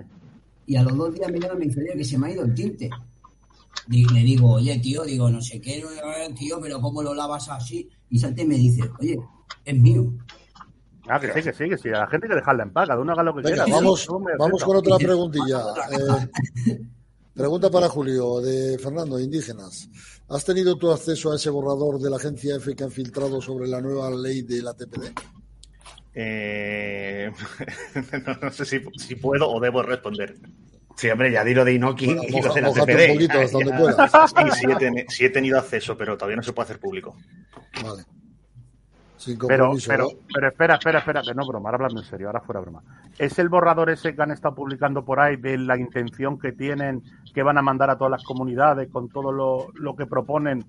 Y 0.68 0.76
a 0.76 0.84
los 0.84 0.96
dos 0.98 1.14
días 1.14 1.32
me 1.32 1.40
llama 1.40 1.56
y 1.56 1.60
me 1.60 1.66
dice, 1.66 1.82
"Oye, 1.82 1.94
que 1.98 2.04
se 2.04 2.18
me 2.18 2.28
ha 2.28 2.32
ido 2.32 2.44
el 2.46 2.54
tinte. 2.54 2.90
Di- 3.88 4.06
le 4.06 4.20
digo, 4.22 4.52
oye, 4.52 4.78
tío, 4.80 5.04
digo, 5.04 5.30
no 5.30 5.42
sé 5.42 5.62
qué, 5.62 5.78
eh, 5.80 6.34
tío, 6.38 6.60
pero 6.62 6.82
¿cómo 6.82 7.02
lo 7.02 7.14
lavas 7.14 7.48
así? 7.50 7.90
Y 8.10 8.20
Salte 8.20 8.46
me 8.46 8.56
dice, 8.56 8.84
oye, 9.00 9.18
es 9.64 9.80
mío. 9.80 10.14
Ah, 11.10 11.20
que 11.22 11.32
sí, 11.32 11.42
que 11.42 11.54
sí, 11.54 11.70
que 11.70 11.78
sí. 11.78 11.88
A 11.90 12.00
la 12.00 12.08
gente 12.08 12.28
hay 12.28 12.32
que 12.32 12.36
dejarla 12.36 12.64
en 12.64 12.74
paz, 12.74 12.88
cada 12.90 13.00
uno 13.00 13.14
haga 13.14 13.24
lo 13.24 13.34
que 13.36 13.44
Venga, 13.44 13.64
quiera. 13.64 13.78
vamos, 13.78 14.06
vamos 14.38 14.64
con 14.64 14.76
otra 14.76 14.98
preguntilla. 15.00 15.62
Eh, 15.92 16.82
pregunta 17.38 17.70
para 17.70 17.88
Julio, 17.88 18.40
de 18.42 18.78
Fernando, 18.80 19.20
indígenas. 19.20 19.88
¿Has 20.30 20.44
tenido 20.44 20.76
tu 20.78 20.92
acceso 20.92 21.32
a 21.32 21.36
ese 21.36 21.50
borrador 21.50 22.00
de 22.00 22.10
la 22.10 22.18
agencia 22.18 22.56
F 22.58 22.76
que 22.76 22.84
han 22.84 22.92
filtrado 22.92 23.40
sobre 23.42 23.68
la 23.68 23.80
nueva 23.80 24.10
ley 24.12 24.42
de 24.42 24.62
la 24.62 24.74
TPD? 24.74 25.12
Eh, 26.14 27.32
no, 28.26 28.34
no 28.42 28.52
sé 28.52 28.66
si, 28.66 28.80
si 28.98 29.16
puedo 29.16 29.50
o 29.50 29.60
debo 29.60 29.84
responder. 29.84 30.36
Sí, 30.96 31.10
hombre, 31.10 31.32
ya 31.32 31.44
dilo 31.44 31.64
de 31.64 31.74
Inoki 31.74 32.08
Bueno, 32.08 32.24
y 32.28 32.42
lo 32.42 32.54
de 32.54 32.62
la 32.62 32.74
TPD. 32.74 33.10
un 33.12 33.14
poquito 33.14 33.40
hasta 33.40 33.58
donde 33.60 33.74
puedas. 33.80 34.12
Sí, 34.12 34.60
sí 34.60 34.66
he, 34.66 34.76
teni- 34.76 35.06
sí 35.10 35.26
he 35.26 35.30
tenido 35.30 35.60
acceso, 35.60 35.96
pero 35.96 36.18
todavía 36.18 36.38
no 36.38 36.44
se 36.44 36.54
puede 36.54 36.66
hacer 36.66 36.80
público. 36.80 37.16
Vale. 37.84 38.04
Sin 39.18 39.38
Pero, 39.40 39.70
compromiso. 39.70 39.90
pero, 39.90 40.08
espera, 40.48 40.76
espera, 40.76 41.00
espera, 41.00 41.22
que 41.24 41.34
no 41.34 41.46
broma, 41.48 41.70
ahora 41.70 41.78
hablando 41.78 42.02
en 42.02 42.08
serio, 42.08 42.28
ahora 42.28 42.42
fuera 42.42 42.62
broma. 42.62 42.84
¿Es 43.18 43.40
el 43.40 43.50
borrador 43.50 43.90
ese 43.90 44.16
que 44.16 44.22
han 44.22 44.32
estado 44.32 44.54
publicando 44.54 45.04
por 45.04 45.20
ahí 45.20 45.38
de 45.38 45.58
la 45.58 45.78
intención 45.78 46.38
que 46.38 46.52
tienen, 46.52 47.04
que 47.34 47.42
van 47.42 47.58
a 47.58 47.64
mandar 47.64 47.90
a 47.90 47.98
todas 47.98 48.12
las 48.12 48.24
comunidades 48.24 48.90
con 48.92 49.10
todo 49.10 49.32
lo, 49.32 49.70
lo 49.74 49.96
que 49.96 50.06
proponen 50.06 50.64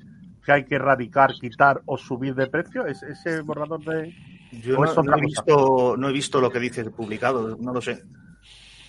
que 0.44 0.52
hay 0.52 0.64
que 0.64 0.76
erradicar, 0.76 1.34
quitar 1.34 1.82
o 1.84 1.98
subir 1.98 2.34
de 2.34 2.46
precio? 2.46 2.86
¿Es 2.86 3.02
ese 3.02 3.42
borrador 3.42 3.84
de...? 3.84 4.14
Yo 4.62 4.78
¿O 4.78 5.02
no, 5.02 5.16
he 5.16 5.20
visto, 5.20 5.94
no 5.98 6.08
he 6.08 6.12
visto 6.12 6.40
lo 6.40 6.50
que 6.50 6.58
dice 6.58 6.90
publicado, 6.90 7.54
no 7.60 7.70
lo 7.70 7.82
sé. 7.82 8.02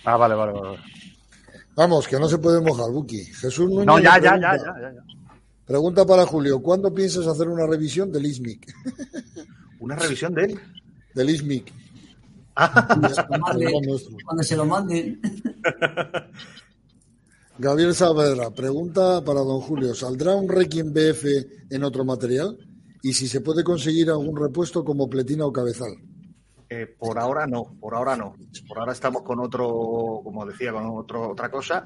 Ah, 0.06 0.16
vale, 0.16 0.34
vale, 0.34 0.52
vale. 0.52 0.78
Vamos, 1.76 2.08
que 2.08 2.18
no 2.18 2.28
se 2.28 2.38
puede 2.38 2.62
mojar, 2.62 2.90
Buki. 2.90 3.24
Jesús 3.26 3.68
Núñez 3.68 3.86
No, 3.86 3.98
ya, 3.98 4.12
pregunta, 4.14 4.40
ya, 4.40 4.56
ya, 4.56 4.80
ya, 4.80 4.92
ya. 4.94 5.02
Pregunta 5.66 6.04
para 6.04 6.26
Julio, 6.26 6.60
¿cuándo 6.60 6.92
piensas 6.92 7.26
hacer 7.26 7.48
una 7.48 7.66
revisión 7.66 8.10
del 8.10 8.26
ISMIC? 8.26 8.74
¿Una 9.80 9.96
revisión 9.96 10.34
de 10.34 10.44
él? 10.44 10.60
Del 11.14 11.30
ISMIC. 11.30 11.72
Cuando 12.54 13.08
se 13.08 13.22
lo 13.22 13.34
El 13.34 13.40
manden, 13.40 13.72
más 13.72 13.82
nuestro. 13.86 14.16
cuando 14.24 14.42
se 14.42 14.56
lo 14.56 14.66
manden. 14.66 15.20
Gabriel 17.58 17.94
Saavedra, 17.94 18.50
pregunta 18.50 19.22
para 19.24 19.40
don 19.40 19.60
Julio, 19.60 19.94
¿saldrá 19.94 20.34
un 20.34 20.48
Requiem 20.48 20.92
BF 20.92 21.24
en 21.70 21.84
otro 21.84 22.04
material? 22.04 22.56
Y 23.02 23.12
si 23.14 23.28
se 23.28 23.40
puede 23.40 23.64
conseguir 23.64 24.10
algún 24.10 24.36
repuesto 24.36 24.84
como 24.84 25.08
pletina 25.08 25.44
o 25.46 25.52
cabezal. 25.52 25.92
Eh, 26.68 26.86
por 26.98 27.18
ahora 27.18 27.46
no, 27.46 27.76
por 27.80 27.94
ahora 27.94 28.16
no. 28.16 28.34
Por 28.68 28.78
ahora 28.78 28.92
estamos 28.92 29.22
con 29.22 29.40
otro, 29.40 30.20
como 30.22 30.46
decía, 30.46 30.72
con 30.72 30.86
otro, 30.86 31.30
otra 31.30 31.50
cosa. 31.50 31.84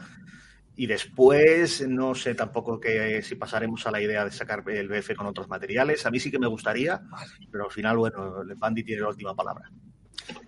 Y 0.76 0.86
después 0.86 1.86
no 1.86 2.14
sé 2.14 2.34
tampoco 2.34 2.80
que 2.80 3.22
si 3.22 3.36
pasaremos 3.36 3.86
a 3.86 3.92
la 3.92 4.00
idea 4.00 4.24
de 4.24 4.32
sacar 4.32 4.64
el 4.68 4.88
BF 4.88 5.14
con 5.14 5.26
otros 5.26 5.48
materiales. 5.48 6.04
A 6.04 6.10
mí 6.10 6.18
sí 6.18 6.30
que 6.30 6.38
me 6.38 6.48
gustaría, 6.48 7.00
pero 7.50 7.66
al 7.66 7.70
final, 7.70 7.96
bueno, 7.96 8.42
el 8.42 8.54
Bandy 8.56 8.82
tiene 8.82 9.02
la 9.02 9.08
última 9.08 9.34
palabra. 9.34 9.70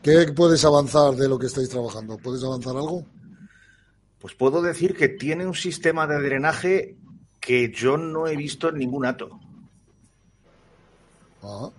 ¿Qué 0.02 0.32
puedes 0.34 0.64
avanzar 0.64 1.14
de 1.14 1.28
lo 1.28 1.38
que 1.38 1.46
estáis 1.46 1.68
trabajando? 1.68 2.16
¿Puedes 2.18 2.42
avanzar 2.42 2.76
algo? 2.76 3.06
Pues 4.18 4.34
puedo 4.34 4.62
decir 4.62 4.96
que 4.96 5.08
tiene 5.08 5.46
un 5.46 5.54
sistema 5.54 6.06
de 6.06 6.20
drenaje 6.20 6.96
que 7.40 7.70
yo 7.70 7.96
no 7.96 8.26
he 8.26 8.36
visto 8.36 8.68
en 8.68 8.78
ningún 8.78 9.06
ato. 9.06 9.38
Ah. 11.42 11.70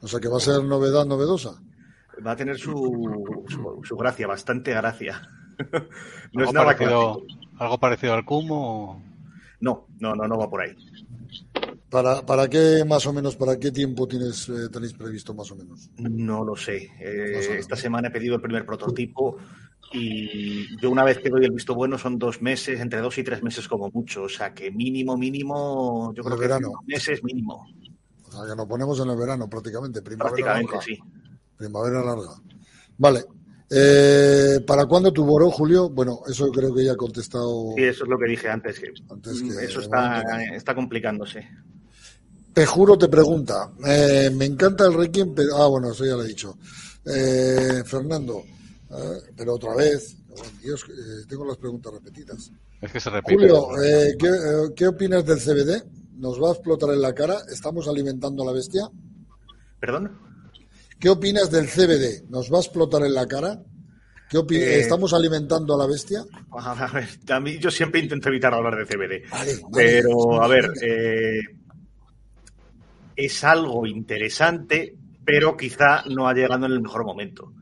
O 0.00 0.08
sea 0.08 0.20
que 0.20 0.28
va 0.28 0.36
a 0.36 0.40
ser 0.40 0.62
novedad 0.62 1.06
novedosa. 1.06 1.60
Va 2.24 2.32
a 2.32 2.36
tener 2.36 2.58
su, 2.58 3.44
su, 3.48 3.80
su 3.82 3.96
gracia, 3.96 4.26
bastante 4.28 4.72
gracia. 4.72 5.28
No 6.32 6.40
¿Algo 6.40 6.44
es 6.44 6.52
nada 6.52 6.66
parecido, 6.66 7.22
clásico. 7.24 7.48
¿Algo 7.58 7.78
parecido 7.80 8.14
al 8.14 8.24
CUM 8.24 8.48
o...? 8.50 9.02
No, 9.60 9.86
no, 10.00 10.14
no, 10.14 10.26
no 10.26 10.38
va 10.38 10.50
por 10.50 10.62
ahí. 10.62 10.74
¿Para, 11.88 12.24
para 12.24 12.48
qué 12.48 12.84
más 12.86 13.06
o 13.06 13.12
menos, 13.12 13.36
para 13.36 13.58
qué 13.58 13.70
tiempo 13.70 14.08
tienes, 14.08 14.48
eh, 14.48 14.68
tenéis 14.72 14.94
previsto 14.94 15.34
más 15.34 15.50
o 15.52 15.56
menos? 15.56 15.90
No 15.98 16.42
lo 16.44 16.56
sé. 16.56 16.90
Eh, 16.98 17.58
esta 17.58 17.76
semana 17.76 18.08
he 18.08 18.10
pedido 18.10 18.34
el 18.36 18.40
primer 18.40 18.64
prototipo 18.64 19.36
y 19.92 20.80
yo 20.80 20.90
una 20.90 21.04
vez 21.04 21.18
que 21.18 21.28
doy 21.28 21.44
el 21.44 21.52
visto 21.52 21.74
bueno 21.74 21.98
son 21.98 22.18
dos 22.18 22.40
meses, 22.40 22.80
entre 22.80 23.00
dos 23.00 23.18
y 23.18 23.22
tres 23.22 23.42
meses 23.42 23.68
como 23.68 23.90
mucho. 23.90 24.22
O 24.22 24.28
sea 24.28 24.54
que 24.54 24.70
mínimo, 24.70 25.16
mínimo, 25.18 26.14
yo 26.14 26.22
El 26.22 26.26
creo 26.28 26.36
que 26.38 26.42
verano. 26.46 26.68
cinco 26.68 26.82
meses 26.86 27.22
mínimo. 27.22 27.66
O 28.26 28.32
sea 28.32 28.48
que 28.48 28.56
nos 28.56 28.66
ponemos 28.66 28.98
en 28.98 29.10
el 29.10 29.16
verano 29.18 29.48
prácticamente, 29.50 30.00
primavera 30.00 30.34
Prácticamente, 30.34 30.72
larga. 30.72 30.82
sí. 30.86 30.98
Primavera 31.58 32.02
larga. 32.02 32.30
Vale. 32.96 33.24
Eh, 33.74 34.60
¿Para 34.66 34.84
cuándo 34.86 35.12
tu 35.12 35.24
boró, 35.24 35.50
Julio? 35.50 35.88
Bueno, 35.88 36.20
eso 36.28 36.50
creo 36.50 36.74
que 36.74 36.84
ya 36.84 36.92
he 36.92 36.96
contestado. 36.96 37.72
Y 37.76 37.84
eso 37.84 38.04
es 38.04 38.10
lo 38.10 38.18
que 38.18 38.26
dije 38.26 38.48
antes, 38.48 38.78
que, 38.78 38.92
Antes 39.08 39.42
que- 39.42 39.64
eso 39.64 39.80
está, 39.80 40.22
momento 40.22 40.54
está 40.54 40.74
complicándose. 40.74 41.48
Te 42.52 42.66
juro, 42.66 42.98
te 42.98 43.08
pregunta. 43.08 43.70
eh, 43.86 44.30
me 44.34 44.44
encanta 44.44 44.84
el 44.86 44.92
Requiem, 44.94 45.34
pero. 45.34 45.56
Ah, 45.56 45.68
bueno, 45.68 45.90
eso 45.92 46.04
ya 46.04 46.16
lo 46.16 46.22
he 46.24 46.28
dicho. 46.28 46.58
Eh, 47.06 47.82
Fernando, 47.86 48.42
eh, 48.90 49.20
pero 49.36 49.54
otra 49.54 49.74
vez. 49.74 50.16
Oh, 50.30 50.42
Dios, 50.62 50.84
eh, 50.90 51.24
tengo 51.28 51.44
las 51.46 51.56
preguntas 51.56 51.92
repetidas. 51.94 52.50
Es 52.80 52.92
que 52.92 53.00
se 53.00 53.08
repite. 53.10 53.34
Julio, 53.34 53.82
eh, 53.82 54.14
¿qué, 54.18 54.26
eh, 54.28 54.72
¿qué 54.76 54.86
opinas 54.88 55.24
del 55.24 55.38
CBD? 55.40 55.82
¿Nos 56.16 56.40
va 56.42 56.50
a 56.50 56.52
explotar 56.52 56.90
en 56.90 57.00
la 57.00 57.14
cara? 57.14 57.38
¿Estamos 57.50 57.88
alimentando 57.88 58.42
a 58.42 58.46
la 58.46 58.52
bestia? 58.52 58.82
¿Perdón? 59.80 60.12
¿Qué 61.02 61.10
opinas 61.10 61.50
del 61.50 61.66
CBD? 61.66 62.30
¿Nos 62.30 62.48
va 62.52 62.58
a 62.58 62.60
explotar 62.60 63.02
en 63.04 63.12
la 63.12 63.26
cara? 63.26 63.58
¿Qué 64.30 64.38
opi- 64.38 64.54
Eh, 64.56 64.78
¿Estamos 64.78 65.12
alimentando 65.12 65.74
a 65.74 65.78
la 65.78 65.86
bestia? 65.88 66.22
A 66.52 66.86
ver, 66.92 67.08
a 67.28 67.40
mí 67.40 67.58
yo 67.58 67.72
siempre 67.72 68.00
intento 68.00 68.28
evitar 68.28 68.54
hablar 68.54 68.76
de 68.76 68.86
CBD. 68.86 69.28
Vale, 69.28 69.52
vale. 69.62 69.68
Pero, 69.74 70.40
a 70.40 70.46
ver, 70.46 70.70
eh, 70.80 71.40
es 73.16 73.42
algo 73.42 73.84
interesante, 73.84 74.96
pero 75.24 75.56
quizá 75.56 76.04
no 76.08 76.28
ha 76.28 76.34
llegado 76.34 76.66
en 76.66 76.72
el 76.72 76.80
mejor 76.80 77.04
momento. 77.04 77.52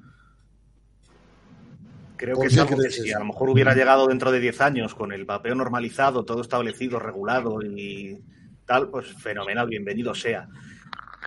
Creo 2.18 2.36
¿Por 2.36 2.47
que 2.47 2.53
es 2.53 2.59
algo 2.61 2.76
que 2.76 2.91
si 2.91 3.11
a 3.11 3.18
lo 3.20 3.24
mejor 3.24 3.49
hubiera 3.49 3.74
llegado 3.74 4.07
dentro 4.07 4.30
de 4.30 4.41
10 4.41 4.61
años 4.61 4.95
con 4.95 5.12
el 5.12 5.24
vapeo 5.24 5.55
normalizado, 5.55 6.26
todo 6.26 6.43
establecido, 6.43 6.99
regulado 6.99 7.62
y 7.62 8.20
tal, 8.66 8.91
pues 8.91 9.07
fenomenal, 9.14 9.66
bienvenido 9.66 10.14
sea. 10.14 10.47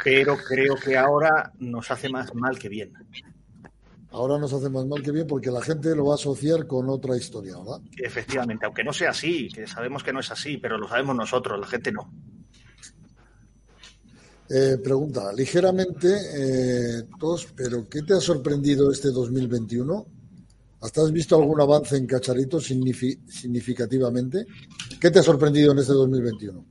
Pero 0.04 0.38
creo 0.38 0.76
que 0.76 0.98
ahora 0.98 1.52
nos 1.60 1.90
hace 1.92 2.10
más 2.10 2.34
mal 2.34 2.58
que 2.58 2.70
bien. 2.70 2.94
Ahora 4.12 4.38
nos 4.38 4.54
hace 4.54 4.70
más 4.70 4.86
mal 4.86 5.02
que 5.02 5.12
bien 5.12 5.26
porque 5.28 5.50
la 5.50 5.62
gente 5.62 5.96
lo 5.96 6.06
va 6.06 6.14
a 6.14 6.16
asociar 6.16 6.68
con 6.68 6.88
otra 6.90 7.18
historia, 7.18 7.58
¿verdad? 7.58 7.82
Efectivamente, 7.98 8.66
aunque 8.66 8.84
no 8.84 8.94
sea 8.94 9.10
así, 9.10 9.48
que 9.50 9.66
sabemos 9.66 10.04
que 10.04 10.14
no 10.14 10.20
es 10.20 10.30
así, 10.32 10.58
pero 10.58 10.78
lo 10.78 10.88
sabemos 10.88 11.16
nosotros, 11.16 11.60
la 11.60 11.66
gente 11.68 11.92
no. 11.92 12.12
Eh, 14.50 14.78
pregunta, 14.84 15.32
ligeramente 15.34 16.08
eh, 16.36 17.04
tos, 17.20 17.48
pero 17.56 17.88
¿qué 17.90 18.02
te 18.04 18.14
ha 18.14 18.20
sorprendido 18.20 18.92
este 18.92 19.10
2021? 19.10 20.06
¿Hasta 20.82 21.02
has 21.02 21.12
visto 21.12 21.36
algún 21.38 21.62
avance 21.62 21.96
en 21.96 22.06
Cacharito 22.06 22.58
signifi- 22.60 23.26
significativamente? 23.28 24.46
¿Qué 25.00 25.10
te 25.10 25.20
ha 25.20 25.24
sorprendido 25.24 25.72
en 25.72 25.80
este 25.80 25.94
2021? 25.94 26.66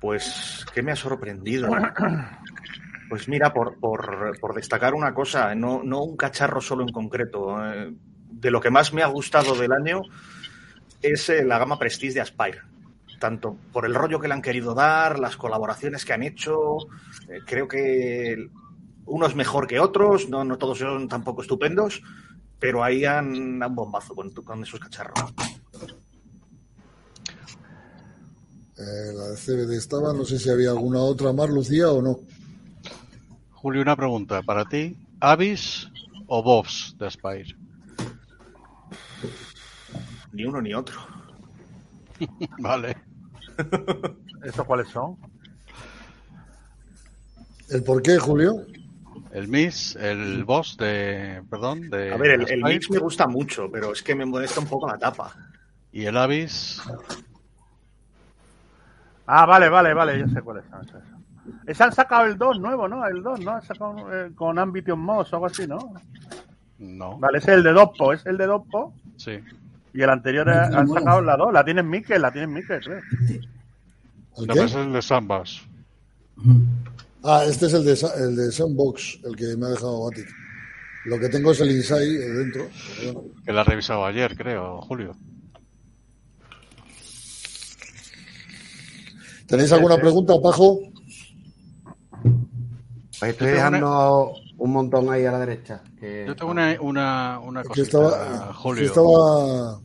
Pues, 0.00 0.64
¿qué 0.74 0.82
me 0.82 0.92
ha 0.92 0.96
sorprendido? 0.96 1.68
Pues 3.08 3.28
mira, 3.28 3.52
por, 3.52 3.78
por, 3.78 4.38
por 4.40 4.54
destacar 4.54 4.94
una 4.94 5.14
cosa, 5.14 5.54
no, 5.54 5.82
no, 5.84 6.02
un 6.02 6.16
cacharro 6.16 6.60
solo 6.60 6.82
en 6.82 6.92
concreto. 6.92 7.56
Eh, 7.64 7.94
de 8.30 8.50
lo 8.50 8.60
que 8.60 8.70
más 8.70 8.92
me 8.92 9.02
ha 9.02 9.06
gustado 9.06 9.54
del 9.54 9.72
año 9.72 10.02
es 11.00 11.28
eh, 11.28 11.44
la 11.44 11.58
gama 11.58 11.78
Prestige 11.78 12.14
de 12.14 12.20
Aspire. 12.20 12.62
Tanto 13.20 13.56
por 13.72 13.86
el 13.86 13.94
rollo 13.94 14.20
que 14.20 14.28
le 14.28 14.34
han 14.34 14.42
querido 14.42 14.74
dar, 14.74 15.18
las 15.18 15.36
colaboraciones 15.36 16.04
que 16.04 16.12
han 16.12 16.22
hecho. 16.22 16.78
Eh, 17.28 17.40
creo 17.46 17.68
que 17.68 18.48
unos 19.06 19.34
mejor 19.34 19.66
que 19.66 19.78
otros, 19.78 20.28
no, 20.28 20.44
no 20.44 20.58
todos 20.58 20.78
son 20.78 21.08
tampoco 21.08 21.42
estupendos, 21.42 22.02
pero 22.58 22.82
ahí 22.82 23.04
han, 23.04 23.62
han 23.62 23.74
bombazo 23.74 24.14
con, 24.14 24.30
con 24.32 24.62
esos 24.62 24.80
cacharros. 24.80 25.32
Eh, 28.78 29.12
la 29.14 29.28
de 29.28 29.36
CBD 29.36 29.76
estaba, 29.76 30.12
no 30.12 30.24
sé 30.24 30.38
si 30.38 30.50
había 30.50 30.70
alguna 30.70 31.00
otra 31.00 31.32
más, 31.32 31.48
Lucía, 31.48 31.90
o 31.90 32.02
no. 32.02 32.20
Julio, 33.52 33.80
una 33.80 33.96
pregunta 33.96 34.42
para 34.42 34.66
ti. 34.66 34.96
¿Avis 35.20 35.88
o 36.26 36.42
Bobs 36.42 36.94
de 36.98 37.06
Aspire? 37.06 37.56
Ni 40.32 40.44
uno 40.44 40.60
ni 40.60 40.74
otro. 40.74 41.00
vale. 42.58 42.96
¿Estos 44.44 44.66
cuáles 44.66 44.88
son? 44.88 45.16
¿El 47.70 47.82
por 47.82 48.02
qué, 48.02 48.18
Julio? 48.18 48.66
El 49.32 49.48
Miss, 49.48 49.96
el 49.96 50.44
boss 50.44 50.76
de. 50.76 51.42
Perdón, 51.50 51.90
de. 51.90 52.12
A 52.12 52.16
ver, 52.16 52.32
el, 52.32 52.50
el 52.50 52.62
mix 52.62 52.90
me 52.90 52.98
gusta 52.98 53.26
mucho, 53.26 53.70
pero 53.70 53.92
es 53.92 54.02
que 54.02 54.14
me 54.14 54.24
molesta 54.24 54.60
un 54.60 54.66
poco 54.66 54.86
la 54.86 54.98
tapa. 54.98 55.34
Y 55.92 56.04
el 56.04 56.16
Avis. 56.16 56.80
Ah, 59.26 59.44
vale, 59.46 59.68
vale, 59.68 59.92
vale, 59.94 60.18
ya 60.20 60.28
sé 60.28 60.40
cuáles 60.42 60.64
son. 60.70 60.80
eso, 60.84 60.98
eso. 60.98 61.16
Ese 61.66 61.84
han 61.84 61.92
sacado 61.92 62.26
el 62.26 62.36
2 62.36 62.60
nuevo, 62.60 62.88
¿no? 62.88 63.06
El 63.06 63.22
2, 63.22 63.40
¿no? 63.40 63.50
Han 63.52 63.62
sacado 63.62 64.12
eh, 64.12 64.30
con 64.34 64.58
Ambition 64.58 64.98
Mods 64.98 65.32
o 65.32 65.36
algo 65.36 65.46
así, 65.46 65.66
¿no? 65.66 65.78
No. 66.78 67.18
Vale, 67.18 67.38
ese 67.38 67.52
es 67.52 67.56
el 67.58 67.62
de 67.62 67.72
Doppo, 67.72 68.12
es 68.12 68.24
el 68.26 68.36
de 68.36 68.46
Doppo. 68.46 68.92
Sí. 69.16 69.38
Y 69.94 70.02
el 70.02 70.10
anterior 70.10 70.48
han 70.50 70.86
no. 70.86 70.94
sacado 70.94 71.20
la 71.22 71.36
2, 71.36 71.52
la 71.52 71.64
tienen 71.64 71.88
Mikel, 71.88 72.20
la 72.22 72.30
tienen 72.30 72.52
Mikel, 72.52 72.80
creo. 72.80 73.00
¿El 74.38 74.46
qué? 74.48 74.64
es 74.64 74.74
el 74.74 74.92
de 74.92 75.02
Sambas. 75.02 75.62
Ah, 77.24 77.42
este 77.46 77.66
es 77.66 77.74
el 77.74 77.84
de, 77.84 77.98
el 78.18 78.36
de 78.36 78.52
Soundbox, 78.52 79.20
el 79.24 79.34
que 79.34 79.56
me 79.56 79.66
ha 79.66 79.70
dejado 79.70 80.04
Batic. 80.04 80.28
Lo 81.06 81.18
que 81.18 81.28
tengo 81.28 81.52
es 81.52 81.60
el 81.60 81.70
Inside 81.70 82.18
dentro. 82.34 82.68
Que 83.44 83.52
la 83.52 83.62
he 83.62 83.64
revisado 83.64 84.04
ayer, 84.04 84.36
creo, 84.36 84.80
Julio. 84.82 85.16
¿Tenéis 89.46 89.72
alguna 89.72 89.96
pregunta, 89.96 90.34
Pajo? 90.42 90.80
Estoy 93.22 93.48
dejando 93.48 94.32
un 94.58 94.72
montón 94.72 95.10
ahí 95.10 95.24
a 95.24 95.32
la 95.32 95.38
derecha. 95.40 95.82
que- 95.98 96.24
Yo 96.26 96.36
tengo 96.36 96.50
una, 96.52 96.76
una, 96.80 97.38
una 97.40 97.62
cosita, 97.64 97.84
estaba, 97.86 98.52
Julio. 98.54 98.84
estaba 98.84 99.80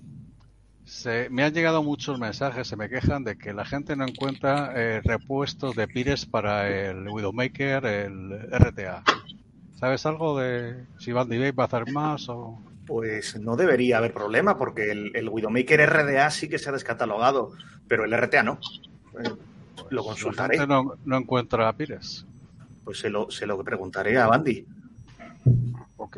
Se, 0.85 1.29
me 1.29 1.43
han 1.43 1.53
llegado 1.53 1.81
muchos 1.83 2.19
mensajes, 2.19 2.67
se 2.67 2.75
me 2.75 2.89
quejan 2.89 3.23
de 3.23 3.37
que 3.37 3.53
la 3.53 3.63
gente 3.65 3.95
no 3.95 4.05
encuentra 4.05 4.73
eh, 4.75 5.01
repuestos 5.03 5.75
de 5.75 5.87
Pires 5.87 6.25
para 6.25 6.67
el 6.69 7.07
Widowmaker, 7.07 7.85
el 7.85 8.31
RTA. 8.51 9.03
¿Sabes 9.79 10.05
algo 10.05 10.37
de 10.37 10.85
si 10.99 11.11
Bay 11.11 11.51
va 11.51 11.63
a 11.63 11.67
hacer 11.67 11.91
más 11.91 12.27
o...? 12.29 12.59
Pues 12.85 13.39
no 13.39 13.55
debería 13.55 13.97
haber 13.99 14.13
problema, 14.13 14.57
porque 14.57 14.91
el, 14.91 15.11
el 15.15 15.29
Widowmaker 15.29 15.79
RDA 15.89 16.29
sí 16.29 16.49
que 16.49 16.59
se 16.59 16.69
ha 16.69 16.73
descatalogado, 16.73 17.51
pero 17.87 18.03
el 18.03 18.11
RTA 18.13 18.43
no. 18.43 18.59
Lo 19.91 20.01
La 20.01 20.07
consultaré. 20.07 20.57
gente 20.57 20.67
no, 20.73 20.93
no 21.05 21.17
encuentra 21.17 21.71
Pires. 21.75 22.25
Pues 22.83 22.99
se 22.99 23.09
lo, 23.09 23.29
se 23.29 23.45
lo 23.45 23.63
preguntaré 23.63 24.17
a 24.17 24.27
Bandy. 24.27 24.65
Ok. 25.97 26.17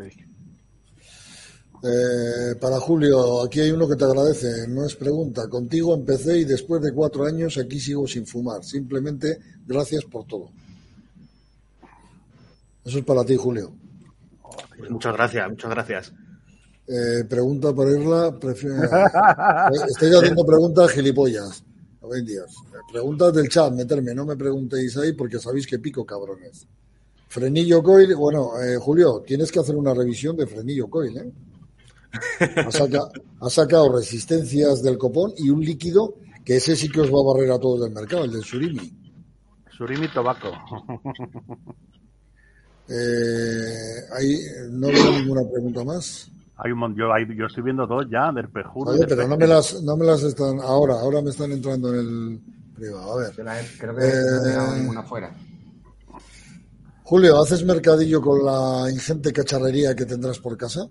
Eh, 1.85 2.55
para 2.61 2.79
Julio, 2.79 3.43
aquí 3.43 3.59
hay 3.59 3.71
uno 3.71 3.87
que 3.89 3.95
te 3.97 4.05
agradece, 4.05 4.67
no 4.69 4.85
es 4.85 4.95
pregunta. 4.95 5.49
Contigo 5.49 5.93
empecé 5.93 6.37
y 6.37 6.45
después 6.45 6.81
de 6.81 6.93
cuatro 6.93 7.25
años 7.25 7.57
aquí 7.57 7.79
sigo 7.79 8.07
sin 8.07 8.25
fumar. 8.25 8.63
Simplemente 8.63 9.39
gracias 9.67 10.05
por 10.05 10.25
todo. 10.25 10.49
Eso 12.85 12.99
es 12.99 13.05
para 13.05 13.25
ti, 13.25 13.35
Julio. 13.35 13.73
Pues 14.77 14.89
muchas 14.89 15.13
gracias, 15.13 15.49
muchas 15.49 15.69
gracias. 15.71 16.13
Eh, 16.87 17.23
pregunta 17.29 17.73
para 17.73 17.91
Irla. 17.91 18.37
prefiero- 18.39 18.75
Eh, 18.83 19.85
Estoy 19.89 20.13
haciendo 20.15 20.45
preguntas 20.45 20.91
gilipollas. 20.91 21.63
Días. 22.25 22.53
Eh, 22.73 22.77
Preguntas 22.91 23.33
del 23.33 23.47
chat, 23.49 23.73
meterme. 23.73 24.13
No 24.13 24.25
me 24.25 24.35
preguntéis 24.35 24.95
ahí 24.97 25.13
porque 25.13 25.39
sabéis 25.39 25.65
que 25.65 25.79
pico 25.79 26.05
cabrones. 26.05 26.67
Frenillo 27.29 27.81
coil. 27.81 28.15
Bueno, 28.15 28.61
eh, 28.61 28.77
Julio, 28.77 29.23
tienes 29.25 29.51
que 29.51 29.59
hacer 29.59 29.75
una 29.75 29.93
revisión 29.93 30.35
de 30.37 30.45
frenillo 30.45 30.87
coil, 30.89 31.17
¿eh? 31.17 31.31
Ha, 32.57 32.71
saca- 32.71 33.09
ha 33.39 33.49
sacado 33.49 33.95
resistencias 33.97 34.83
del 34.83 34.97
copón 34.99 35.33
y 35.37 35.49
un 35.49 35.61
líquido 35.65 36.15
que 36.45 36.57
ese 36.57 36.75
sí 36.75 36.89
que 36.89 37.01
os 37.01 37.09
va 37.11 37.19
a 37.21 37.33
barrer 37.33 37.51
a 37.51 37.59
todos 37.59 37.81
del 37.81 37.91
mercado, 37.91 38.25
el 38.25 38.31
del 38.31 38.43
surimi. 38.43 38.93
Surimi 39.75 40.07
Tobacco. 40.13 40.51
Eh, 42.89 43.95
ahí 44.11 44.37
no 44.71 44.87
veo 44.87 45.11
ninguna 45.19 45.41
pregunta 45.49 45.83
más. 45.83 46.29
Hay 46.57 46.71
un 46.71 46.95
yo, 46.95 47.11
hay- 47.11 47.25
yo 47.35 47.47
estoy 47.47 47.63
viendo 47.63 47.87
dos 47.87 48.05
ya, 48.11 48.31
del 48.31 48.47
Vale, 48.47 48.99
del 48.99 49.07
pero 49.07 49.27
no 49.27 49.37
me 49.37 49.47
las, 49.47 49.81
no 49.81 49.97
me 49.97 50.05
las 50.05 50.21
están 50.23 50.59
ahora, 50.59 50.95
ahora 50.99 51.21
me 51.21 51.31
están 51.31 51.51
entrando 51.51 51.93
en 51.93 51.99
el 51.99 52.41
privado. 52.75 53.13
A 53.13 53.17
ver. 53.23 53.33
Yo 53.35 53.43
la 53.43 53.59
he- 53.59 53.65
creo 53.77 53.95
que 53.95 54.01
no 54.01 54.05
he 54.07 54.47
dejado 54.49 54.75
Eh, 54.75 54.79
ninguna 54.79 55.03
fuera. 55.03 55.35
Julio, 57.03 57.41
¿haces 57.41 57.65
mercadillo 57.65 58.21
con 58.21 58.45
la 58.45 58.89
ingente 58.91 59.33
cacharrería 59.33 59.95
que 59.95 60.05
tendrás 60.05 60.39
por 60.39 60.55
casa? 60.57 60.87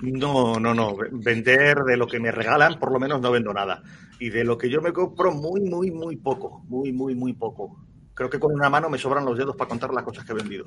No, 0.00 0.60
no, 0.60 0.74
no. 0.74 0.96
Vender 1.12 1.78
de 1.78 1.96
lo 1.96 2.06
que 2.06 2.20
me 2.20 2.30
regalan, 2.30 2.78
por 2.78 2.92
lo 2.92 3.00
menos 3.00 3.20
no 3.20 3.30
vendo 3.30 3.52
nada. 3.52 3.82
Y 4.20 4.30
de 4.30 4.44
lo 4.44 4.56
que 4.58 4.68
yo 4.70 4.80
me 4.80 4.92
compro, 4.92 5.32
muy, 5.32 5.62
muy, 5.62 5.90
muy 5.90 6.16
poco. 6.16 6.62
Muy, 6.68 6.92
muy, 6.92 7.14
muy 7.14 7.32
poco. 7.32 7.76
Creo 8.14 8.30
que 8.30 8.38
con 8.38 8.52
una 8.54 8.68
mano 8.70 8.88
me 8.88 8.98
sobran 8.98 9.24
los 9.24 9.36
dedos 9.36 9.56
para 9.56 9.68
contar 9.68 9.92
las 9.92 10.04
cosas 10.04 10.24
que 10.24 10.32
he 10.32 10.36
vendido. 10.36 10.64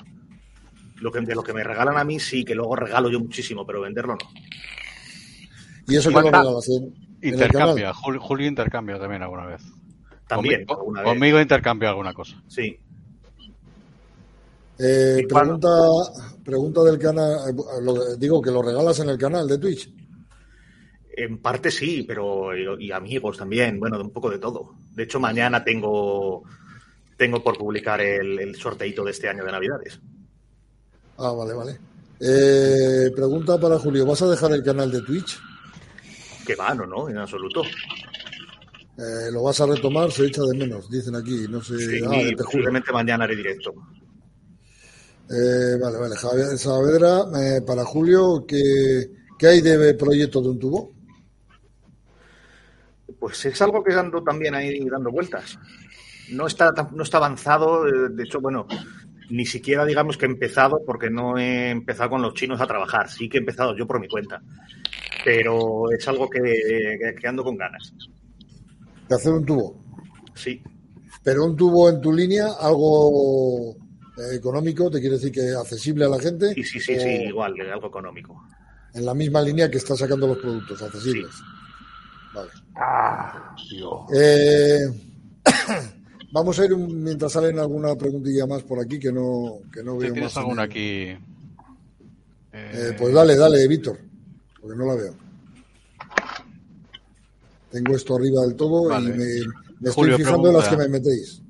Lo 0.99 1.11
que, 1.11 1.21
de 1.21 1.35
lo 1.35 1.43
que 1.43 1.53
me 1.53 1.63
regalan 1.63 1.97
a 1.97 2.03
mí, 2.03 2.19
sí, 2.19 2.43
que 2.43 2.55
luego 2.55 2.75
regalo 2.75 3.09
yo 3.09 3.19
muchísimo, 3.19 3.65
pero 3.65 3.81
venderlo 3.81 4.13
no. 4.13 4.29
¿Y 5.87 5.95
eso 5.95 6.09
que 6.09 6.15
lo 6.15 6.21
¿Cuánta- 6.21 6.39
regalas 6.41 6.69
en, 6.69 6.83
en 6.85 6.93
el 7.21 7.33
Intercambia? 7.33 7.93
Julio, 7.93 8.21
Julio 8.21 8.47
intercambia 8.47 8.99
también 8.99 9.21
alguna 9.21 9.45
vez. 9.45 9.61
También, 10.27 10.65
Conmigo, 10.65 10.79
alguna 10.79 11.01
vez. 11.01 11.09
conmigo 11.09 11.39
intercambia 11.41 11.89
alguna 11.89 12.13
cosa. 12.13 12.41
Sí. 12.47 12.77
Eh, 14.79 15.25
pregunta, 15.27 15.69
pregunta 16.43 16.83
del 16.83 16.99
canal, 16.99 17.49
eh, 17.49 17.53
lo- 17.81 18.15
digo 18.15 18.41
que 18.41 18.51
lo 18.51 18.61
regalas 18.61 18.99
en 18.99 19.09
el 19.09 19.17
canal 19.17 19.47
de 19.47 19.57
Twitch. 19.57 19.91
En 21.15 21.39
parte 21.39 21.71
sí, 21.71 22.03
pero 22.07 22.55
y, 22.55 22.87
y 22.87 22.91
amigos 22.91 23.37
también, 23.37 23.79
bueno, 23.79 23.97
de 23.97 24.03
un 24.03 24.11
poco 24.11 24.29
de 24.29 24.37
todo. 24.37 24.75
De 24.93 25.03
hecho, 25.03 25.19
mañana 25.19 25.63
tengo 25.63 26.43
tengo 27.17 27.41
por 27.43 27.57
publicar 27.57 27.99
el, 28.01 28.37
el 28.39 28.55
sorteito 28.55 29.03
de 29.03 29.09
este 29.11 29.27
año 29.27 29.43
de 29.43 29.51
Navidades. 29.51 29.99
Ah, 31.17 31.31
vale, 31.31 31.53
vale. 31.53 31.79
Eh, 32.19 33.11
pregunta 33.15 33.59
para 33.59 33.77
Julio, 33.79 34.05
¿vas 34.05 34.21
a 34.21 34.27
dejar 34.27 34.51
el 34.51 34.63
canal 34.63 34.91
de 34.91 35.01
Twitch? 35.01 35.39
Que 36.45 36.55
va, 36.55 36.73
no, 36.73 36.85
no, 36.85 37.09
en 37.09 37.17
absoluto. 37.17 37.63
Eh, 37.63 39.31
¿Lo 39.31 39.43
vas 39.43 39.59
a 39.61 39.67
retomar? 39.67 40.11
Se 40.11 40.25
echa 40.25 40.41
de 40.43 40.57
menos, 40.57 40.89
dicen 40.89 41.15
aquí, 41.15 41.45
no 41.49 41.61
sé. 41.61 41.77
Sí, 41.77 42.01
ah, 42.05 42.43
posiblemente 42.43 42.91
mañana 42.91 43.23
haré 43.25 43.35
directo. 43.35 43.73
Eh, 45.29 45.77
vale, 45.79 45.97
vale. 45.97 46.15
Javier 46.15 46.57
Saavedra, 46.57 47.25
para 47.65 47.83
Julio, 47.83 48.45
¿qué, 48.47 49.11
qué 49.37 49.47
hay 49.47 49.61
de 49.61 49.93
proyecto 49.93 50.41
de 50.41 50.49
un 50.49 50.59
tubo? 50.59 50.93
Pues 53.19 53.45
es 53.45 53.61
algo 53.61 53.83
que 53.83 53.93
ando 53.93 54.23
también 54.23 54.55
ahí 54.55 54.79
dando 54.89 55.11
vueltas. 55.11 55.57
No 56.31 56.47
está, 56.47 56.71
no 56.91 57.03
está 57.03 57.17
avanzado, 57.17 57.85
de 57.85 58.23
hecho, 58.23 58.39
bueno, 58.39 58.67
ni 59.29 59.45
siquiera 59.45 59.85
digamos 59.85 60.17
que 60.17 60.25
he 60.25 60.29
empezado 60.29 60.81
porque 60.85 61.09
no 61.09 61.37
he 61.37 61.69
empezado 61.71 62.11
con 62.11 62.21
los 62.21 62.33
chinos 62.33 62.59
a 62.61 62.67
trabajar. 62.67 63.09
Sí 63.09 63.27
que 63.29 63.37
he 63.37 63.39
empezado 63.41 63.75
yo 63.75 63.85
por 63.87 63.99
mi 63.99 64.07
cuenta. 64.07 64.41
Pero 65.25 65.91
es 65.91 66.07
algo 66.07 66.29
que, 66.29 66.39
que- 66.41 67.15
que 67.19 67.27
ando 67.27 67.43
con 67.43 67.57
ganas. 67.57 67.93
De 69.09 69.15
hacer 69.15 69.33
un 69.33 69.45
tubo. 69.45 69.83
Sí, 70.35 70.61
Pero 71.23 71.45
un 71.45 71.55
tubo 71.55 71.89
en 71.89 71.99
tu 71.99 72.13
línea, 72.13 72.47
algo 72.59 73.71
eh, 74.17 74.35
económico, 74.35 74.89
te 74.89 74.99
quiere 74.99 75.15
decir 75.15 75.31
que 75.31 75.51
accesible 75.59 76.05
a 76.05 76.09
la 76.09 76.19
gente. 76.19 76.53
sí, 76.53 76.63
sí, 76.63 76.79
sí, 76.79 76.95
o 76.95 76.99
sí, 76.99 77.09
igual, 77.25 77.53
algo 77.71 77.87
económico. 77.87 78.41
En 78.93 79.05
la 79.05 79.13
misma 79.13 79.41
línea 79.41 79.69
que 79.69 79.77
está 79.77 79.95
sacando 79.95 80.27
los 80.27 80.37
productos 80.37 80.81
accesibles. 80.81 81.31
Vale. 82.33 82.49
Ah, 82.75 83.55
Dios. 83.69 84.01
Eh, 84.15 84.87
vamos 86.31 86.59
a 86.59 86.65
ir 86.65 86.73
un- 86.73 87.03
mientras 87.03 87.31
salen 87.31 87.59
alguna 87.59 87.95
preguntilla 87.95 88.45
más 88.47 88.63
por 88.63 88.79
aquí 88.79 88.99
que 88.99 89.11
no, 89.11 89.59
que 89.71 89.83
no 89.83 89.97
veo 89.97 90.11
tienes 90.13 90.35
más. 90.35 90.37
alguna 90.37 90.63
el- 90.63 90.69
aquí. 90.69 90.81
Eh, 90.81 91.19
eh, 92.53 92.95
pues 92.97 93.13
dale, 93.13 93.35
dale, 93.35 93.67
Víctor, 93.67 93.99
porque 94.61 94.77
no 94.77 94.85
la 94.85 94.95
veo. 94.95 95.15
Tengo 97.71 97.95
esto 97.95 98.15
arriba 98.15 98.41
del 98.43 98.55
todo 98.55 98.89
Vale. 98.89 99.09
y 99.09 99.13
me, 99.13 99.25
Me 99.81 99.89
estoy 99.89 100.11
fijando 100.13 100.49
en 100.49 100.55
las 100.57 100.67
que 100.69 100.77
me 100.77 100.87
metéis. 100.87 101.41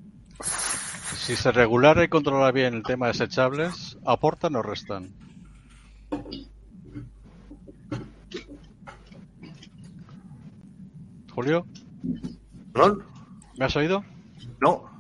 Si 1.17 1.35
se 1.35 1.51
regulara 1.51 2.03
y 2.03 2.07
controlara 2.07 2.51
bien 2.51 2.73
el 2.73 2.83
tema 2.83 3.05
de 3.07 3.11
desechables, 3.13 3.97
¿aportan 4.05 4.55
o 4.55 4.61
restan? 4.61 5.13
Julio, 11.33 11.65
¿Perdón? 12.73 13.03
¿me 13.57 13.65
has 13.65 13.75
oído? 13.75 14.03
No, 14.59 14.97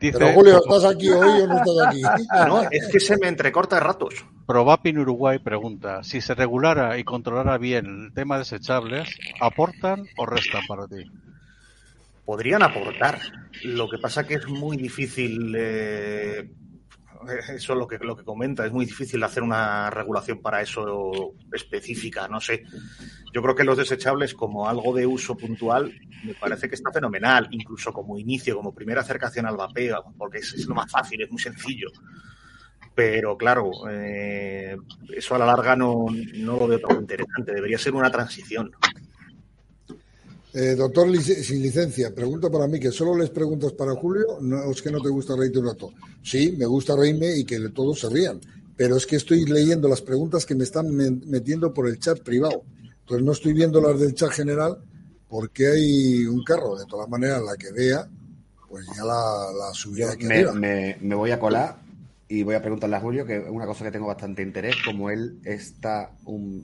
Dice 0.00 0.18
Pero 0.18 0.32
Julio, 0.34 0.58
¿estás 0.58 0.84
aquí 0.84 1.08
hoy 1.08 1.40
o 1.40 1.46
no 1.46 1.56
estás 1.56 1.86
aquí? 1.86 2.02
no, 2.48 2.62
es 2.70 2.86
que 2.88 3.00
se 3.00 3.16
me 3.16 3.28
entrecorta 3.28 3.76
de 3.76 3.80
ratos. 3.80 4.26
Probapin 4.46 4.98
Uruguay 4.98 5.38
pregunta, 5.38 6.04
si 6.04 6.20
se 6.20 6.34
regulara 6.34 6.98
y 6.98 7.04
controlara 7.04 7.56
bien 7.56 7.86
el 7.86 8.14
tema 8.14 8.34
de 8.34 8.40
desechables, 8.40 9.08
¿aportan 9.40 10.04
o 10.18 10.26
restan 10.26 10.62
para 10.68 10.86
ti? 10.86 11.02
podrían 12.26 12.62
aportar. 12.62 13.20
Lo 13.62 13.88
que 13.88 13.96
pasa 13.96 14.26
que 14.26 14.34
es 14.34 14.46
muy 14.48 14.76
difícil, 14.76 15.54
eh, 15.56 16.50
eso 17.54 17.72
es 17.72 17.78
lo 17.78 17.86
que, 17.86 17.98
lo 17.98 18.16
que 18.16 18.24
comenta, 18.24 18.66
es 18.66 18.72
muy 18.72 18.86
difícil 18.86 19.22
hacer 19.22 19.42
una 19.42 19.90
regulación 19.90 20.40
para 20.40 20.60
eso 20.60 21.34
específica, 21.52 22.28
no 22.28 22.40
sé. 22.40 22.64
Yo 23.32 23.42
creo 23.42 23.54
que 23.54 23.64
los 23.64 23.76
desechables 23.76 24.34
como 24.34 24.68
algo 24.68 24.94
de 24.94 25.06
uso 25.06 25.36
puntual 25.36 25.92
me 26.24 26.34
parece 26.34 26.68
que 26.68 26.74
está 26.74 26.92
fenomenal, 26.92 27.48
incluso 27.50 27.92
como 27.92 28.18
inicio, 28.18 28.56
como 28.56 28.74
primera 28.74 29.02
acercación 29.02 29.46
al 29.46 29.56
vapeo, 29.56 30.04
porque 30.16 30.38
es, 30.38 30.54
es 30.54 30.66
lo 30.66 30.74
más 30.74 30.90
fácil, 30.90 31.22
es 31.22 31.30
muy 31.30 31.40
sencillo. 31.40 31.88
Pero 32.96 33.36
claro, 33.36 33.70
eh, 33.90 34.74
eso 35.14 35.34
a 35.34 35.38
la 35.38 35.44
larga 35.44 35.76
no, 35.76 36.06
no 36.36 36.58
lo 36.58 36.66
veo 36.66 36.80
tan 36.80 37.00
interesante, 37.00 37.52
debería 37.52 37.76
ser 37.76 37.94
una 37.94 38.10
transición. 38.10 38.72
Eh, 40.58 40.74
doctor 40.74 41.06
lic- 41.08 41.42
sin 41.42 41.60
licencia, 41.60 42.14
pregunta 42.14 42.48
para 42.48 42.66
mí, 42.66 42.80
que 42.80 42.90
solo 42.90 43.14
les 43.14 43.28
preguntas 43.28 43.72
para 43.72 43.92
Julio, 43.94 44.38
no 44.40 44.70
es 44.70 44.80
que 44.80 44.90
no 44.90 45.02
te 45.02 45.10
gusta 45.10 45.36
reírte 45.36 45.58
un 45.58 45.66
rato. 45.66 45.92
Sí, 46.22 46.54
me 46.56 46.64
gusta 46.64 46.96
reírme 46.96 47.36
y 47.36 47.44
que 47.44 47.58
todos 47.68 48.00
se 48.00 48.08
rían, 48.08 48.40
pero 48.74 48.96
es 48.96 49.04
que 49.04 49.16
estoy 49.16 49.44
leyendo 49.44 49.86
las 49.86 50.00
preguntas 50.00 50.46
que 50.46 50.54
me 50.54 50.64
están 50.64 50.90
me- 50.94 51.10
metiendo 51.10 51.74
por 51.74 51.86
el 51.88 51.98
chat 51.98 52.20
privado. 52.20 52.62
Entonces 53.00 53.24
no 53.26 53.32
estoy 53.32 53.52
viendo 53.52 53.82
las 53.82 54.00
del 54.00 54.14
chat 54.14 54.30
general 54.30 54.78
porque 55.28 55.66
hay 55.68 56.24
un 56.26 56.42
carro. 56.42 56.74
De 56.76 56.86
todas 56.86 57.08
maneras, 57.08 57.42
la 57.42 57.56
que 57.56 57.70
vea, 57.72 58.08
pues 58.68 58.86
ya 58.96 59.04
la, 59.04 59.52
la 59.58 59.74
subiré 59.74 60.04
aquí 60.08 60.24
Me, 60.24 60.36
arriba. 60.36 60.52
me- 60.54 60.96
me 61.02 61.14
voy 61.14 61.32
a 61.32 61.38
colar 61.38 61.76
y 62.28 62.42
voy 62.44 62.54
a 62.54 62.62
preguntarle 62.62 62.96
a 62.96 63.00
Julio, 63.00 63.26
que 63.26 63.36
es 63.36 63.44
una 63.50 63.66
cosa 63.66 63.84
que 63.84 63.90
tengo 63.90 64.06
bastante 64.06 64.42
interés, 64.42 64.76
como 64.86 65.10
él 65.10 65.38
está 65.44 66.10
un- 66.24 66.62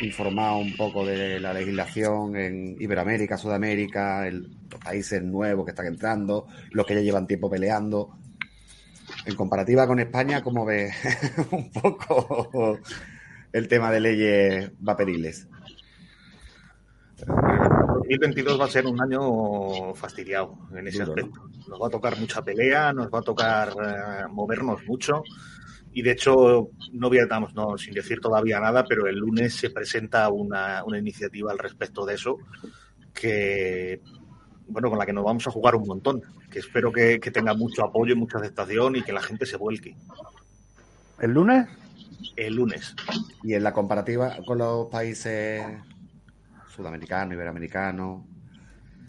informado 0.00 0.58
un 0.58 0.76
poco 0.76 1.06
de 1.06 1.40
la 1.40 1.52
legislación 1.54 2.36
en 2.36 2.76
Iberoamérica, 2.80 3.36
Sudamérica, 3.38 4.26
el- 4.26 4.56
los 4.70 4.80
países 4.80 5.22
nuevos 5.22 5.64
que 5.64 5.70
están 5.70 5.86
entrando, 5.86 6.46
los 6.72 6.84
que 6.86 6.94
ya 6.94 7.00
llevan 7.00 7.26
tiempo 7.26 7.48
peleando. 7.50 8.16
En 9.24 9.34
comparativa 9.36 9.86
con 9.86 9.98
España, 10.00 10.42
¿cómo 10.42 10.64
ves 10.64 10.92
un 11.52 11.70
poco 11.70 12.78
el 13.52 13.68
tema 13.68 13.90
de 13.90 14.00
leyes 14.00 14.70
vaporiles? 14.80 15.48
2022 17.26 18.60
va 18.60 18.66
a 18.66 18.68
ser 18.68 18.86
un 18.86 19.00
año 19.00 19.94
fastidiado 19.94 20.58
en 20.76 20.86
ese 20.86 21.02
aspecto. 21.02 21.48
Nos 21.68 21.80
va 21.80 21.86
a 21.86 21.90
tocar 21.90 22.18
mucha 22.18 22.42
pelea, 22.42 22.92
nos 22.92 23.08
va 23.08 23.20
a 23.20 23.22
tocar 23.22 23.68
eh, 23.70 24.26
movernos 24.30 24.84
mucho. 24.86 25.22
Y 25.96 26.02
de 26.02 26.10
hecho, 26.10 26.68
no 26.92 27.08
voy 27.08 27.20
a, 27.20 27.26
vamos, 27.26 27.54
no, 27.54 27.78
sin 27.78 27.94
decir 27.94 28.20
todavía 28.20 28.60
nada, 28.60 28.84
pero 28.86 29.06
el 29.06 29.16
lunes 29.16 29.54
se 29.54 29.70
presenta 29.70 30.28
una, 30.28 30.84
una 30.84 30.98
iniciativa 30.98 31.50
al 31.50 31.58
respecto 31.58 32.04
de 32.04 32.14
eso 32.16 32.36
que, 33.14 34.02
bueno, 34.68 34.90
con 34.90 34.98
la 34.98 35.06
que 35.06 35.14
nos 35.14 35.24
vamos 35.24 35.46
a 35.46 35.50
jugar 35.50 35.74
un 35.74 35.86
montón. 35.88 36.20
Que 36.50 36.58
espero 36.58 36.92
que, 36.92 37.18
que 37.18 37.30
tenga 37.30 37.54
mucho 37.54 37.82
apoyo 37.82 38.12
y 38.12 38.16
mucha 38.16 38.36
aceptación 38.36 38.96
y 38.96 39.02
que 39.02 39.12
la 39.14 39.22
gente 39.22 39.46
se 39.46 39.56
vuelque 39.56 39.96
¿El 41.18 41.30
lunes? 41.32 41.66
el 42.36 42.54
lunes. 42.54 42.94
Y 43.42 43.54
en 43.54 43.62
la 43.62 43.72
comparativa 43.72 44.36
con 44.46 44.58
los 44.58 44.88
países 44.88 45.62
sudamericanos, 46.68 47.32
iberoamericanos, 47.32 48.22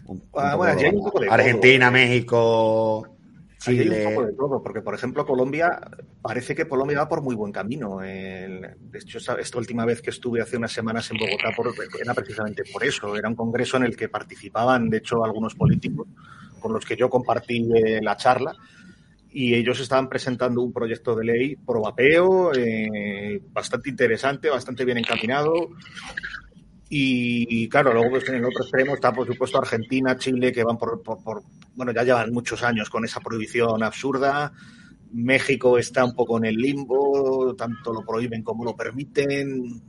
un- 0.06 0.16
un 0.16 0.22
Ah, 0.34 0.52
poco- 0.52 0.56
bueno, 0.56 0.72
allí 0.72 0.84
hay 0.86 0.94
un 0.96 1.04
poco 1.04 1.20
de 1.20 1.28
Argentina, 1.28 1.84
todo. 1.86 1.92
México, 1.92 3.17
Hay 3.66 3.88
un 3.88 4.04
poco 4.14 4.26
de 4.26 4.32
todo, 4.34 4.62
porque 4.62 4.82
por 4.82 4.94
ejemplo 4.94 5.26
Colombia, 5.26 5.80
parece 6.22 6.54
que 6.54 6.68
Colombia 6.68 6.98
va 6.98 7.08
por 7.08 7.22
muy 7.22 7.34
buen 7.34 7.52
camino. 7.52 7.98
De 7.98 8.76
hecho, 8.94 9.18
esta 9.18 9.58
última 9.58 9.84
vez 9.84 10.00
que 10.00 10.10
estuve 10.10 10.40
hace 10.40 10.56
unas 10.56 10.72
semanas 10.72 11.10
en 11.10 11.18
Bogotá 11.18 11.50
por- 11.56 11.74
era 12.00 12.14
precisamente 12.14 12.62
por 12.72 12.84
eso. 12.84 13.16
Era 13.16 13.28
un 13.28 13.34
congreso 13.34 13.76
en 13.76 13.82
el 13.84 13.96
que 13.96 14.08
participaban, 14.08 14.88
de 14.88 14.98
hecho, 14.98 15.24
algunos 15.24 15.54
políticos 15.54 16.06
con 16.60 16.72
los 16.72 16.84
que 16.84 16.96
yo 16.96 17.08
compartí 17.10 17.68
eh, 17.74 18.00
la 18.02 18.16
charla 18.16 18.54
y 19.30 19.54
ellos 19.54 19.78
estaban 19.80 20.08
presentando 20.08 20.62
un 20.62 20.72
proyecto 20.72 21.14
de 21.14 21.24
ley 21.24 21.56
pro 21.56 21.82
vapeo 21.82 22.52
eh, 22.54 23.40
bastante 23.52 23.90
interesante, 23.90 24.48
bastante 24.50 24.84
bien 24.84 24.98
encaminado. 24.98 25.68
Y, 26.90 27.68
claro, 27.68 27.92
luego 27.92 28.10
pues, 28.10 28.28
en 28.28 28.36
el 28.36 28.44
otro 28.46 28.62
extremo 28.62 28.94
está, 28.94 29.12
por 29.12 29.26
supuesto, 29.26 29.58
Argentina, 29.58 30.16
Chile, 30.16 30.52
que 30.52 30.64
van 30.64 30.78
por, 30.78 31.02
por- 31.02 31.22
por- 31.22 31.42
bueno, 31.74 31.92
ya 31.92 32.02
llevan 32.02 32.32
muchos 32.32 32.62
años 32.62 32.88
con 32.88 33.04
esa 33.04 33.20
prohibición 33.20 33.82
absurda. 33.82 34.52
México 35.12 35.78
está 35.78 36.04
un 36.04 36.14
poco 36.14 36.38
en 36.38 36.46
el 36.46 36.54
limbo, 36.56 37.54
tanto 37.56 37.92
lo 37.92 38.04
prohíben 38.04 38.42
como 38.42 38.64
lo 38.64 38.74
permiten. 38.76 39.82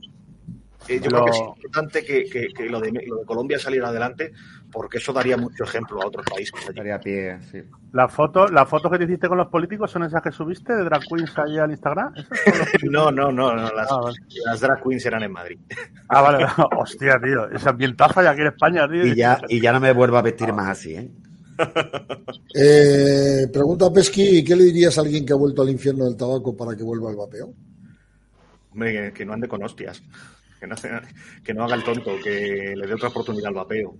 Eh, 0.88 0.98
yo 1.00 1.08
creo 1.10 1.24
que 1.26 1.30
es 1.30 1.38
importante 1.38 2.04
que, 2.04 2.24
que- 2.24 2.48
que 2.48 2.64
lo, 2.68 2.80
de, 2.80 2.90
lo 3.06 3.16
de 3.18 3.24
Colombia 3.24 3.58
saliera 3.58 3.88
adelante, 3.88 4.32
porque 4.72 4.98
eso 4.98 5.12
daría 5.12 5.36
mucho 5.36 5.62
ejemplo 5.64 6.02
a 6.02 6.06
otros 6.06 6.24
países. 6.28 6.54
Estaría 6.68 6.96
a 6.96 6.98
pie, 7.00 7.38
sí. 7.50 7.58
¿Las 7.92 8.12
fotos 8.12 8.50
las 8.50 8.68
fotos 8.68 8.90
que 8.90 8.98
te 8.98 9.04
hiciste 9.04 9.28
con 9.28 9.38
los 9.38 9.48
políticos 9.48 9.90
son 9.90 10.04
esas 10.04 10.22
que 10.22 10.32
subiste 10.32 10.74
de 10.74 10.82
Drag 10.84 11.02
Queens 11.06 11.38
ahí 11.38 11.58
al 11.58 11.70
Instagram? 11.70 12.12
¿Esas 12.16 12.38
son 12.44 12.58
los- 12.58 12.68
No, 12.90 13.10
no, 13.12 13.30
no, 13.30 13.54
no, 13.54 13.70
las, 13.72 13.90
Ah, 13.92 14.00
vale. 14.02 14.16
las 14.46 14.60
drag 14.60 14.82
queens 14.82 15.06
eran 15.06 15.22
en 15.22 15.32
Madrid. 15.32 15.58
Ah, 16.08 16.22
vale. 16.22 16.46
Hostia, 16.78 17.20
tío. 17.22 17.48
Ese 17.50 17.68
ambientazo 17.68 18.22
ya 18.22 18.30
aquí 18.30 18.40
en 18.40 18.46
España, 18.48 18.88
tío. 18.88 19.06
Y 19.06 19.14
ya, 19.14 19.40
y 19.48 19.60
ya 19.60 19.72
no 19.72 19.80
me 19.80 19.92
vuelvo 19.92 20.16
a 20.16 20.22
vestir 20.22 20.52
más 20.52 20.68
así, 20.70 20.94
¿eh? 20.94 21.10
Eh, 22.54 23.46
pregunta 23.52 23.92
Pesqui, 23.92 24.42
¿qué 24.42 24.56
le 24.56 24.64
dirías 24.64 24.96
a 24.98 25.02
alguien 25.02 25.24
que 25.24 25.32
ha 25.32 25.36
vuelto 25.36 25.62
al 25.62 25.70
infierno 25.70 26.04
del 26.04 26.16
tabaco 26.16 26.56
para 26.56 26.74
que 26.76 26.82
vuelva 26.82 27.10
al 27.10 27.16
vapeo? 27.16 27.52
Hombre, 28.72 28.92
que, 28.92 29.12
que 29.12 29.24
no 29.26 29.32
ande 29.34 29.46
con 29.48 29.62
hostias, 29.62 30.02
que 30.60 30.66
no, 30.66 30.76
que 31.44 31.54
no 31.54 31.64
haga 31.64 31.74
el 31.74 31.84
tonto, 31.84 32.12
que 32.22 32.74
le 32.76 32.86
dé 32.86 32.94
otra 32.94 33.08
oportunidad 33.08 33.48
al 33.48 33.54
vapeo. 33.54 33.96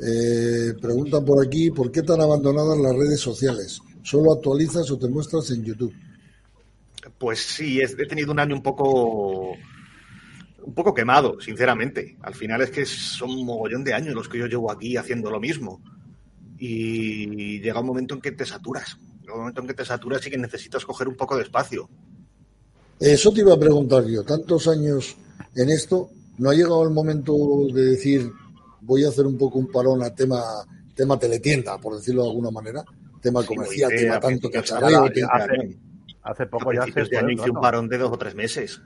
Eh, 0.00 0.74
preguntan 0.80 1.24
por 1.24 1.44
aquí, 1.44 1.70
¿por 1.70 1.90
qué 1.90 2.02
tan 2.02 2.20
abandonadas 2.20 2.78
las 2.78 2.94
redes 2.94 3.20
sociales? 3.20 3.80
¿Solo 4.02 4.32
actualizas 4.32 4.90
o 4.90 4.98
te 4.98 5.08
muestras 5.08 5.50
en 5.50 5.64
YouTube? 5.64 5.94
Pues 7.18 7.40
sí, 7.40 7.80
he 7.80 8.06
tenido 8.06 8.32
un 8.32 8.38
año 8.38 8.54
un 8.54 8.62
poco 8.62 9.56
un 10.68 10.74
poco 10.74 10.92
quemado, 10.92 11.40
sinceramente. 11.40 12.16
Al 12.20 12.34
final 12.34 12.60
es 12.60 12.70
que 12.70 12.84
son 12.84 13.30
un 13.30 13.46
mogollón 13.46 13.82
de 13.84 13.94
años 13.94 14.14
los 14.14 14.28
que 14.28 14.38
yo 14.38 14.46
llevo 14.46 14.70
aquí 14.70 14.98
haciendo 14.98 15.30
lo 15.30 15.40
mismo. 15.40 15.80
Y 16.58 17.60
llega 17.60 17.80
un 17.80 17.86
momento 17.86 18.14
en 18.14 18.20
que 18.20 18.32
te 18.32 18.44
saturas. 18.44 18.98
Llega 19.22 19.32
un 19.32 19.40
momento 19.40 19.62
en 19.62 19.66
que 19.68 19.74
te 19.74 19.84
saturas 19.84 20.26
y 20.26 20.30
que 20.30 20.36
necesitas 20.36 20.84
coger 20.84 21.08
un 21.08 21.16
poco 21.16 21.36
de 21.36 21.44
espacio. 21.44 21.88
Eso 23.00 23.32
te 23.32 23.40
iba 23.40 23.54
a 23.54 23.58
preguntar 23.58 24.04
yo, 24.06 24.24
tantos 24.24 24.66
años 24.68 25.16
en 25.54 25.68
esto, 25.70 26.10
¿no 26.38 26.50
ha 26.50 26.54
llegado 26.54 26.82
el 26.82 26.90
momento 26.90 27.32
de 27.72 27.84
decir, 27.84 28.30
voy 28.80 29.04
a 29.04 29.08
hacer 29.08 29.24
un 29.26 29.38
poco 29.38 29.58
un 29.58 29.70
parón 29.70 30.02
a 30.02 30.14
tema, 30.14 30.40
tema 30.94 31.18
teletienda, 31.18 31.78
por 31.78 31.96
decirlo 31.96 32.22
de 32.24 32.28
alguna 32.30 32.50
manera? 32.50 32.84
Tema 33.20 33.44
comercial, 33.44 33.90
Sí, 33.90 33.96
tema 34.04 34.16
a 34.16 34.20
tanto 34.20 34.50
cacharreo. 34.50 35.04
hace- 36.24 36.46
poco 36.46 36.72
ya 36.72 36.86
hice 36.86 37.50
un 37.50 37.60
parón 37.60 37.88
de 37.88 37.98
dos 37.98 38.12
o 38.12 38.18
tres 38.18 38.34
meses. 38.34 38.80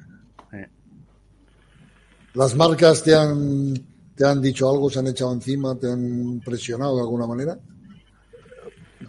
¿Las 2.34 2.54
marcas 2.54 3.02
te 3.02 3.14
han, 3.14 3.74
te 4.14 4.24
han 4.24 4.40
dicho 4.40 4.70
algo, 4.70 4.88
se 4.88 5.00
han 5.00 5.08
echado 5.08 5.32
encima, 5.34 5.74
te 5.78 5.90
han 5.90 6.40
presionado 6.44 6.96
de 6.96 7.02
alguna 7.02 7.26
manera? 7.26 7.58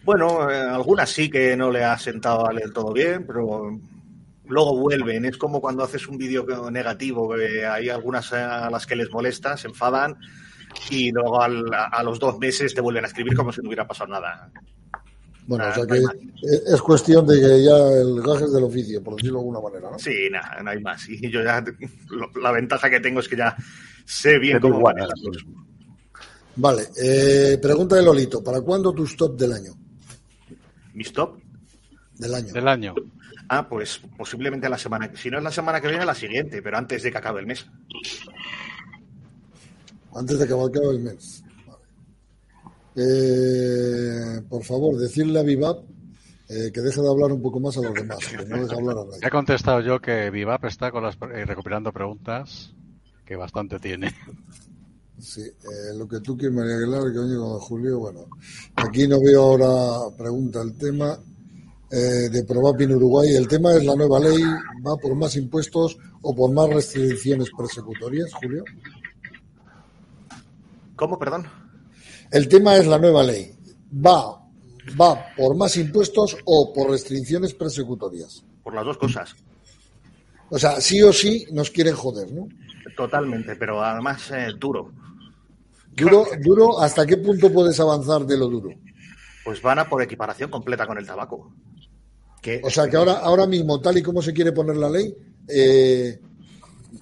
Bueno, 0.04 0.50
eh, 0.52 0.56
algunas 0.56 1.10
sí 1.10 1.30
que 1.30 1.56
no 1.56 1.72
le 1.72 1.84
ha 1.86 1.98
sentado 1.98 2.46
del 2.54 2.74
todo 2.74 2.92
bien, 2.92 3.26
pero 3.26 3.80
luego 4.48 4.78
vuelven. 4.78 5.26
Es 5.26 5.38
como 5.38 5.60
cuando 5.62 5.84
haces 5.84 6.08
un 6.08 6.18
vídeo 6.18 6.46
negativo, 6.72 7.34
que 7.36 7.66
hay 7.66 7.90
algunas 7.90 8.32
a 8.34 8.70
las 8.70 8.86
que 8.86 8.96
les 8.96 9.10
molesta, 9.12 9.56
se 9.58 9.68
enfadan 9.68 10.16
y 10.90 11.12
luego 11.12 11.42
al- 11.42 11.74
a, 11.74 12.02
los 12.04 12.20
dos 12.20 12.38
meses 12.40 12.74
te 12.74 12.82
vuelven 12.82 13.04
a 13.04 13.08
escribir 13.08 13.36
como 13.36 13.52
si 13.52 13.62
no 13.62 13.70
hubiera 13.70 13.88
pasado 13.88 14.12
nada. 14.12 14.52
Bueno, 15.46 15.66
Ah, 15.66 15.72
o 15.72 15.76
sea 15.76 15.86
que 15.86 15.98
es 15.98 16.64
es 16.74 16.82
cuestión 16.82 17.28
de 17.28 17.36
que 17.36 17.64
ya 17.64 17.76
el 17.76 18.22
gaje 18.22 18.46
es 18.46 18.54
del 18.54 18.64
oficio, 18.64 19.04
por 19.04 19.16
decirlo 19.16 19.40
de 19.40 19.42
alguna 19.42 19.60
manera, 19.60 19.92
¿no? 19.92 20.00
Sí, 20.00 20.30
nada, 20.32 20.62
no 20.64 20.70
hay 20.70 20.82
más. 20.82 21.08
Y 21.10 21.30
yo 21.30 21.44
ya, 21.44 21.64
lo- 22.10 22.32
la 22.42 22.52
ventaja 22.52 22.90
que 22.90 23.00
tengo 23.02 23.20
es 23.20 23.28
que 23.28 23.36
ya 23.36 23.56
sé 24.06 24.40
bien 24.40 24.60
cómo 24.60 24.78
igual, 24.78 24.96
manejarlos. 24.96 25.46
Vale, 26.56 26.84
eh, 27.02 27.58
pregunta 27.62 27.96
de 27.96 28.04
Lolito, 28.04 28.44
¿para 28.44 28.62
cuándo 28.62 28.94
tu 28.94 29.04
stop 29.06 29.38
del 29.38 29.54
año? 29.54 29.74
¿Mi 30.94 31.04
stop? 31.04 31.40
Del 32.18 32.34
año. 32.36 32.54
Del 32.54 32.68
año. 32.68 32.96
Ah, 33.50 33.68
pues 33.68 34.02
posiblemente 34.18 34.70
la 34.70 34.78
semana, 34.78 35.12
si 35.16 35.30
no 35.30 35.38
es 35.38 35.44
la 35.44 35.52
semana 35.52 35.82
que 35.82 35.88
viene, 35.88 36.06
la 36.06 36.16
siguiente, 36.16 36.62
pero 36.62 36.78
antes 36.78 37.04
de 37.04 37.12
que 37.12 37.18
acabe 37.18 37.42
el 37.42 37.48
mes. 37.48 37.66
Antes 40.16 40.40
de 40.40 40.48
que 40.48 40.54
acabe 40.54 40.92
el 40.92 41.00
mes. 41.00 41.44
eh, 42.96 44.42
por 44.50 44.64
favor, 44.64 44.98
decirle 44.98 45.40
a 45.40 45.44
Vivap 45.44 45.84
eh, 46.50 46.72
que 46.72 46.82
deje 46.82 47.02
de 47.02 47.10
hablar 47.10 47.32
un 47.32 47.42
poco 47.42 47.60
más 47.60 47.78
a 47.78 47.82
los 47.82 47.94
demás, 47.94 48.20
que 48.28 48.46
no 48.46 48.62
deje 48.62 48.76
hablar 48.76 48.98
a 48.98 49.06
nadie. 49.06 49.20
He 49.24 49.30
contestado 49.30 49.82
yo 49.82 50.00
que 50.00 50.30
Vivap 50.30 50.66
está 50.66 50.92
con 50.92 51.04
las, 51.04 51.16
eh, 51.16 51.46
recopilando 51.46 51.92
preguntas, 51.92 52.74
que 53.26 53.36
bastante 53.36 53.80
tiene. 53.80 54.14
Sí, 55.20 55.42
eh, 55.42 55.96
lo 55.96 56.08
que 56.08 56.20
tú 56.20 56.38
quieres, 56.38 56.56
María 56.56 56.76
Aguilar, 56.76 57.12
que 57.14 57.20
oye 57.20 57.36
con 57.38 57.60
Julio, 57.60 58.00
bueno, 58.00 58.26
aquí 58.76 59.08
no 59.08 59.22
veo 59.22 59.42
ahora, 59.42 60.16
pregunta 60.18 60.62
el 60.62 60.74
tema 60.78 61.18
eh, 61.94 62.30
de 62.30 62.44
Provap 62.44 62.82
en 62.82 62.96
Uruguay. 62.96 63.36
El 63.36 63.48
tema 63.48 63.72
es 63.76 63.86
la 63.86 63.96
nueva 63.96 64.20
ley, 64.20 64.42
¿va 64.42 64.96
por 64.98 65.16
más 65.16 65.36
impuestos 65.36 65.96
o 66.24 66.34
por 66.34 66.52
más 66.52 66.68
restricciones 66.70 67.50
persecutorias, 67.56 68.34
Julio? 68.34 68.64
¿Cómo, 70.96 71.20
perdón? 71.20 71.46
El 72.32 72.48
tema 72.48 72.78
es 72.78 72.88
la 72.88 72.98
nueva 72.98 73.22
ley. 73.22 73.56
¿Va, 73.94 74.42
va 75.00 75.26
por 75.38 75.56
más 75.56 75.78
impuestos 75.78 76.36
o 76.46 76.74
por 76.74 76.90
restricciones 76.90 77.54
persecutorias? 77.54 78.44
Por 78.64 78.74
las 78.74 78.86
dos 78.86 78.98
cosas. 78.98 79.36
O 80.50 80.58
sea, 80.58 80.82
sí 80.82 81.04
o 81.04 81.14
sí 81.14 81.46
nos 81.52 81.70
quieren 81.70 81.94
joder, 81.94 82.32
¿no? 82.32 82.48
Totalmente, 82.98 83.56
pero 83.56 83.84
además 83.84 84.32
eh, 84.32 84.48
duro. 84.58 84.92
Duro, 85.96 86.26
duro, 86.42 86.82
¿hasta 86.82 87.06
qué 87.06 87.18
punto 87.18 87.54
puedes 87.54 87.80
avanzar 87.80 88.26
de 88.26 88.38
lo 88.38 88.48
duro? 88.48 88.70
Pues 89.46 89.62
van 89.62 89.78
a 89.78 89.88
por 89.88 90.02
equiparación 90.02 90.50
completa 90.50 90.88
con 90.88 90.98
el 90.98 91.06
tabaco. 91.06 91.54
Que- 92.44 92.62
O 92.64 92.70
sea 92.70 92.90
que 92.90 92.98
ahora, 92.98 93.14
ahora 93.14 93.48
mismo, 93.48 93.80
tal 93.80 93.98
y 93.98 94.04
como 94.04 94.22
se 94.22 94.34
quiere 94.34 94.52
poner 94.52 94.76
la 94.76 94.90
ley, 94.90 95.16
eh, 95.48 96.20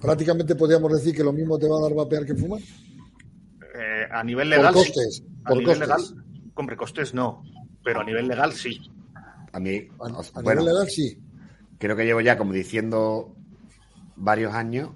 prácticamente 0.00 0.54
podríamos 0.54 0.92
decir 0.92 1.14
que 1.14 1.24
lo 1.24 1.32
mismo 1.32 1.58
te 1.58 1.68
va 1.68 1.78
a 1.78 1.82
dar 1.82 1.94
vapear 1.94 2.24
que 2.24 2.34
fumar. 2.36 2.60
Eh, 3.74 4.06
a 4.10 4.22
nivel 4.22 4.48
Por 4.50 4.56
legal. 4.58 4.72
sí. 4.74 4.78
costes, 4.80 5.22
A 5.44 5.48
por 5.48 5.58
nivel 5.58 5.78
costes. 5.78 5.88
legal, 5.88 6.24
hombre, 6.54 6.76
costes 6.76 7.12
no. 7.14 7.42
Pero 7.84 8.00
a 8.00 8.04
nivel 8.04 8.28
legal 8.28 8.52
sí. 8.52 8.80
A 9.52 9.58
mí, 9.58 9.88
A, 10.00 10.06
a 10.38 10.42
bueno, 10.42 10.60
nivel 10.60 10.74
legal 10.74 10.88
sí. 10.88 11.18
creo 11.78 11.96
que 11.96 12.04
llevo 12.04 12.20
ya 12.20 12.38
como 12.38 12.52
diciendo 12.52 13.34
varios 14.14 14.54
años 14.54 14.90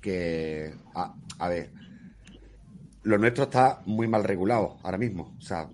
que, 0.00 0.74
a, 0.94 1.14
a 1.38 1.48
ver, 1.50 1.70
lo 3.02 3.18
nuestro 3.18 3.44
está 3.44 3.82
muy 3.84 4.08
mal 4.08 4.24
regulado 4.24 4.78
ahora 4.82 4.96
mismo. 4.96 5.36
O 5.38 5.42
sea, 5.42 5.68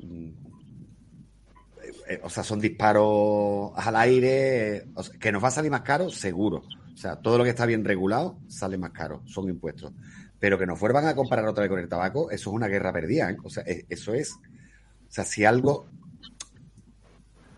eh, 2.09 2.21
o 2.23 2.31
sea 2.31 2.43
son 2.43 2.61
disparos 2.61 3.73
al 3.77 3.97
aire. 3.97 4.77
eh, 4.77 4.85
que 5.19 5.33
nos 5.33 5.43
va 5.43 5.49
a 5.49 5.53
salir 5.53 5.71
más 5.71 5.83
caro, 5.83 6.11
seguro. 6.11 6.63
O 6.93 6.97
sea, 6.97 7.17
todo 7.17 7.37
lo 7.37 7.45
que 7.45 7.51
está 7.51 7.67
bien 7.67 7.85
regulado 7.85 8.39
sale 8.49 8.79
más 8.79 8.91
caro, 8.91 9.23
son 9.27 9.49
impuestos. 9.49 9.93
Pero 10.39 10.59
que 10.59 10.67
nos 10.67 10.81
vuelvan 10.81 11.07
a 11.07 11.15
comparar 11.15 11.47
otra 11.47 11.63
vez 11.63 11.71
con 11.71 11.79
el 11.79 11.89
tabaco, 11.89 12.31
eso 12.31 12.51
es 12.51 12.55
una 12.55 12.69
guerra 12.69 12.93
perdida. 12.93 13.31
¿eh? 13.31 13.37
O 13.43 13.51
sea, 13.51 13.65
eh, 13.67 13.85
eso 13.89 14.15
es. 14.15 14.33
O 14.33 15.11
sea, 15.11 15.25
si 15.25 15.45
algo. 15.45 15.87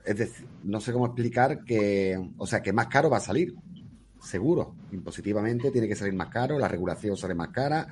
Es 0.05 0.16
decir, 0.16 0.46
no 0.64 0.80
sé 0.80 0.92
cómo 0.92 1.07
explicar 1.07 1.64
que. 1.64 2.18
O 2.36 2.46
sea, 2.46 2.62
que 2.62 2.72
más 2.72 2.88
caro 2.88 3.11
va 3.11 3.18
a 3.18 3.20
salir. 3.20 3.55
Seguro. 4.20 4.74
Impositivamente 4.92 5.70
tiene 5.70 5.86
que 5.86 5.94
salir 5.94 6.14
más 6.14 6.28
caro, 6.28 6.59
la 6.59 6.68
regulación 6.68 7.16
sale 7.16 7.34
más 7.34 7.51
cara. 7.51 7.86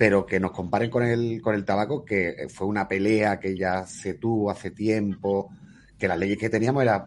Pero 0.00 0.24
que 0.24 0.40
nos 0.40 0.52
comparen 0.52 0.88
con 0.88 1.02
el, 1.02 1.42
con 1.42 1.54
el 1.54 1.62
tabaco, 1.62 2.02
que 2.02 2.46
fue 2.48 2.66
una 2.66 2.88
pelea 2.88 3.38
que 3.38 3.54
ya 3.54 3.84
se 3.84 4.14
tuvo 4.14 4.50
hace 4.50 4.70
tiempo, 4.70 5.50
que 5.98 6.08
las 6.08 6.18
leyes 6.18 6.38
que 6.38 6.48
teníamos 6.48 6.82
era 6.82 7.06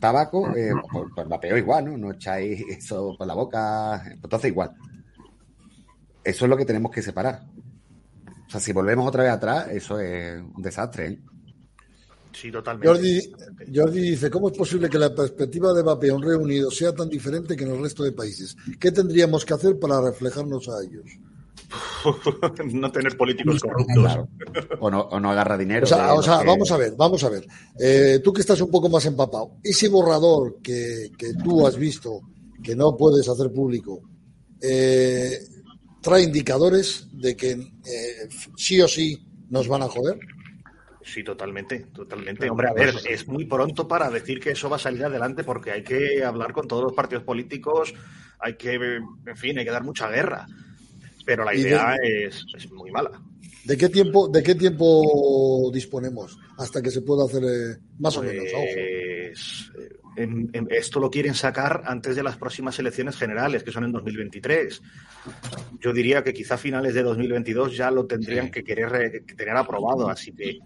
tabaco, 0.00 0.48
eh, 0.56 0.72
pues, 0.90 1.04
pues 1.14 1.28
vapeo 1.28 1.56
igual, 1.56 1.84
¿no? 1.84 1.96
No 1.96 2.10
echáis 2.10 2.64
eso 2.68 3.14
por 3.16 3.28
la 3.28 3.34
boca, 3.34 4.02
entonces 4.10 4.50
igual. 4.50 4.72
Eso 6.24 6.44
es 6.46 6.50
lo 6.50 6.56
que 6.56 6.64
tenemos 6.64 6.90
que 6.90 7.00
separar. 7.00 7.44
O 8.44 8.50
sea, 8.50 8.58
si 8.58 8.72
volvemos 8.72 9.06
otra 9.06 9.22
vez 9.22 9.30
atrás, 9.30 9.68
eso 9.70 10.00
es 10.00 10.42
un 10.42 10.60
desastre, 10.60 11.06
¿eh? 11.06 11.20
Sí, 12.32 12.50
totalmente. 12.50 12.88
Jordi, 12.88 13.32
Jordi 13.72 14.00
dice, 14.00 14.28
¿cómo 14.30 14.50
es 14.50 14.58
posible 14.58 14.90
que 14.90 14.98
la 14.98 15.14
perspectiva 15.14 15.72
de 15.72 15.84
vapeo 15.84 16.16
en 16.16 16.22
Reino 16.22 16.42
Unido 16.42 16.72
sea 16.72 16.92
tan 16.92 17.08
diferente 17.08 17.54
que 17.54 17.62
en 17.62 17.70
el 17.70 17.80
resto 17.80 18.02
de 18.02 18.10
países? 18.10 18.56
¿Qué 18.80 18.90
tendríamos 18.90 19.44
que 19.44 19.54
hacer 19.54 19.78
para 19.78 20.00
reflejarnos 20.00 20.68
a 20.68 20.82
ellos? 20.82 21.04
no 22.72 22.92
tener 22.92 23.16
políticos 23.16 23.60
corruptos. 23.60 23.96
Claro. 23.96 24.28
O 24.80 24.90
no, 24.90 25.00
o 25.02 25.20
no 25.20 25.30
agarra 25.30 25.56
dinero. 25.58 25.84
O 25.84 25.86
sea, 25.86 26.06
de 26.06 26.12
o 26.12 26.16
los 26.16 26.24
sea, 26.24 26.40
que- 26.40 26.46
vamos 26.46 26.70
a 26.70 26.76
ver, 26.76 26.92
vamos 26.96 27.24
a 27.24 27.28
ver. 27.30 27.46
Eh, 27.80 28.20
tú 28.22 28.32
que 28.32 28.40
estás 28.40 28.60
un 28.60 28.70
poco 28.70 28.88
más 28.88 29.04
empapado, 29.06 29.52
ese 29.62 29.88
borrador 29.88 30.60
que, 30.62 31.10
que 31.18 31.34
tú 31.42 31.66
has 31.66 31.76
visto, 31.76 32.20
que 32.62 32.74
no 32.76 32.96
puedes 32.96 33.28
hacer 33.28 33.52
público, 33.52 34.02
eh, 34.60 35.38
trae 36.00 36.22
indicadores 36.22 37.08
de 37.12 37.36
que 37.36 37.50
eh, 37.52 38.28
sí 38.56 38.80
o 38.80 38.88
sí 38.88 39.26
nos 39.50 39.68
van 39.68 39.82
a 39.82 39.88
joder. 39.88 40.18
Sí, 41.02 41.22
totalmente, 41.22 41.86
totalmente. 41.94 42.50
Hombre, 42.50 42.68
a 42.68 42.72
ver, 42.72 42.92
es 43.08 43.28
muy 43.28 43.44
pronto 43.44 43.86
para 43.86 44.10
decir 44.10 44.40
que 44.40 44.50
eso 44.50 44.68
va 44.68 44.74
a 44.74 44.80
salir 44.80 45.04
adelante 45.04 45.44
porque 45.44 45.70
hay 45.70 45.84
que 45.84 46.24
hablar 46.24 46.52
con 46.52 46.66
todos 46.66 46.82
los 46.82 46.94
partidos 46.94 47.22
políticos, 47.22 47.94
hay 48.40 48.56
que, 48.56 48.74
en 48.74 49.36
fin, 49.36 49.56
hay 49.56 49.64
que 49.64 49.70
dar 49.70 49.84
mucha 49.84 50.08
guerra. 50.10 50.48
Pero 51.26 51.44
la 51.44 51.54
Y 51.54 51.62
de- 51.62 51.68
idea 51.68 51.96
es, 52.02 52.46
es 52.56 52.72
muy 52.72 52.90
mala. 52.90 53.10
¿De 53.64 53.76
qué 53.76 53.88
tiempo, 53.88 54.28
de 54.28 54.42
qué 54.44 54.54
tiempo 54.54 55.70
disponemos 55.74 56.38
hasta 56.56 56.80
que 56.80 56.90
se 56.90 57.02
pueda 57.02 57.24
hacer 57.24 57.42
eh, 57.42 57.76
más 57.98 58.16
o 58.16 58.22
menos? 58.22 58.44
Ojo. 58.54 58.62
Pues, 58.62 59.72
eh, 59.76 59.88
en- 60.18 60.48
en- 60.52 60.68
esto 60.70 61.00
lo 61.00 61.10
quieren 61.10 61.34
sacar 61.34 61.82
antes 61.84 62.14
de 62.16 62.22
las 62.22 62.36
próximas 62.36 62.78
elecciones 62.78 63.16
generales, 63.16 63.64
que 63.64 63.72
son 63.72 63.82
en 63.84 63.92
2023. 63.92 64.80
Yo 65.80 65.92
diría 65.92 66.22
que 66.22 66.32
quizá 66.32 66.54
a 66.54 66.58
finales 66.58 66.94
de 66.94 67.02
2022 67.02 67.76
ya 67.76 67.90
lo 67.90 68.06
tendrían 68.06 68.46
Sí. 68.46 68.52
que 68.52 68.64
querer 68.64 68.94
eh, 69.02 69.24
que 69.26 69.34
tener 69.34 69.56
aprobado, 69.56 70.08
así 70.08 70.32
que 70.32 70.58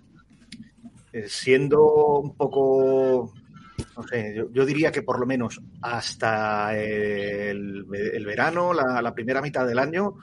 eh, 1.12 1.24
siendo 1.26 1.82
un 2.20 2.36
poco, 2.36 3.32
no 3.96 4.02
sé, 4.06 4.34
yo, 4.36 4.52
yo 4.52 4.64
diría 4.66 4.92
que 4.92 5.02
por 5.02 5.18
lo 5.18 5.24
menos 5.26 5.58
hasta 5.80 6.78
el, 6.78 7.86
el 7.92 8.26
verano, 8.26 8.72
la, 8.74 9.00
la 9.02 9.14
primera 9.14 9.40
mitad 9.42 9.66
del 9.66 9.78
año, 9.80 10.16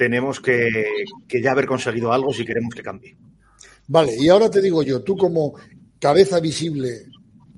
tenemos 0.00 0.40
que, 0.40 1.04
ya 1.28 1.50
haber 1.50 1.66
conseguido 1.66 2.10
algo 2.10 2.32
si 2.32 2.42
queremos 2.42 2.74
que 2.74 2.82
cambie. 2.82 3.18
Vale, 3.86 4.16
y 4.18 4.30
ahora 4.30 4.50
te 4.50 4.62
digo 4.62 4.82
yo, 4.82 5.02
tú 5.02 5.14
como 5.14 5.56
cabeza 5.98 6.40
visible 6.40 7.04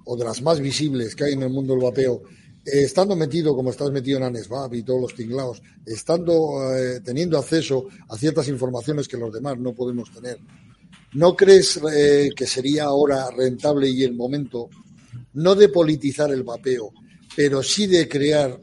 o 0.06 0.16
de 0.16 0.24
las 0.24 0.42
más 0.42 0.58
visibles 0.58 1.14
que 1.14 1.22
hay 1.22 1.34
en 1.34 1.44
el 1.44 1.50
mundo 1.50 1.72
del 1.72 1.84
vapeo, 1.84 2.24
eh, 2.64 2.82
estando 2.82 3.14
metido 3.14 3.54
como 3.54 3.70
estás 3.70 3.92
metido 3.92 4.18
en 4.18 4.24
ANESVAP 4.24 4.74
y 4.74 4.82
todos 4.82 5.02
los 5.02 5.14
tinglados, 5.14 5.62
estando 5.86 6.74
eh, 6.76 6.98
teniendo 7.04 7.38
acceso 7.38 7.86
a 8.08 8.18
ciertas 8.18 8.48
informaciones 8.48 9.06
que 9.06 9.16
los 9.16 9.32
demás 9.32 9.56
no 9.60 9.72
podemos 9.72 10.10
tener, 10.10 10.38
¿no 11.12 11.36
crees 11.36 11.80
eh, 11.94 12.30
que 12.34 12.46
sería 12.48 12.86
ahora 12.86 13.30
rentable 13.30 13.88
y 13.88 14.02
el 14.02 14.14
momento 14.14 14.68
no 15.34 15.54
de 15.54 15.68
politizar 15.68 16.32
el 16.32 16.42
vapeo, 16.42 16.90
pero 17.36 17.62
sí 17.62 17.86
de 17.86 18.08
crear 18.08 18.60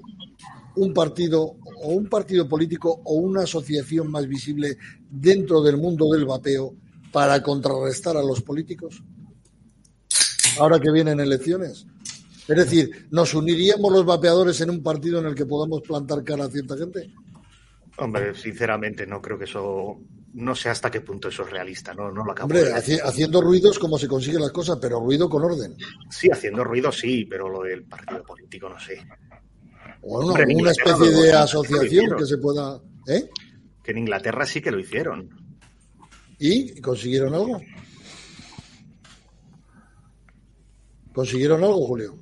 un 0.75 0.93
partido 0.93 1.58
o 1.81 1.89
un 1.93 2.07
partido 2.07 2.47
político 2.47 3.01
o 3.05 3.13
una 3.15 3.43
asociación 3.43 4.09
más 4.11 4.27
visible 4.27 4.77
dentro 5.09 5.61
del 5.61 5.77
mundo 5.77 6.09
del 6.11 6.25
vapeo 6.25 6.75
para 7.11 7.41
contrarrestar 7.41 8.15
a 8.17 8.23
los 8.23 8.41
políticos? 8.41 9.01
Ahora 10.59 10.79
que 10.79 10.91
vienen 10.91 11.19
elecciones. 11.19 11.85
Es 12.47 12.55
decir, 12.57 13.07
¿nos 13.11 13.33
uniríamos 13.33 13.91
los 13.91 14.05
vapeadores 14.05 14.59
en 14.61 14.71
un 14.71 14.81
partido 14.81 15.19
en 15.19 15.27
el 15.27 15.35
que 15.35 15.45
podamos 15.45 15.81
plantar 15.81 16.23
cara 16.23 16.45
a 16.45 16.49
cierta 16.49 16.75
gente? 16.75 17.11
Hombre, 17.97 18.33
sinceramente 18.33 19.05
no 19.05 19.21
creo 19.21 19.37
que 19.37 19.43
eso, 19.43 19.99
no 20.33 20.55
sé 20.55 20.69
hasta 20.69 20.89
qué 20.89 21.01
punto 21.01 21.27
eso 21.27 21.43
es 21.43 21.51
realista, 21.51 21.93
no, 21.93 22.11
no 22.11 22.23
lo 22.25 22.31
acabo 22.31 22.45
Hombre, 22.47 22.71
haci- 22.73 22.99
haciendo 23.03 23.41
ruidos 23.41 23.77
como 23.77 23.97
se 23.99 24.07
consiguen 24.07 24.41
las 24.41 24.51
cosas, 24.51 24.79
pero 24.81 24.99
ruido 24.99 25.29
con 25.29 25.43
orden. 25.43 25.75
Sí, 26.09 26.29
haciendo 26.31 26.63
ruido 26.63 26.91
sí, 26.91 27.25
pero 27.25 27.49
lo 27.49 27.61
del 27.61 27.83
partido 27.83 28.23
político 28.23 28.69
no 28.69 28.79
sé. 28.79 29.05
O 30.01 30.19
una, 30.19 30.27
Hombre, 30.33 30.71
especie 30.71 31.11
de 31.11 31.33
asociación 31.33 32.15
que 32.17 32.25
se 32.25 32.37
pueda... 32.37 32.79
¿Eh? 33.07 33.29
Que 33.83 33.91
en 33.91 33.97
Inglaterra 33.99 34.45
sí 34.45 34.61
que 34.61 34.71
lo 34.71 34.79
hicieron. 34.79 35.29
¿Y 36.39 36.79
consiguieron 36.81 37.33
algo? 37.33 37.59
¿Consiguieron 41.13 41.63
algo, 41.63 41.85
Julio? 41.85 42.15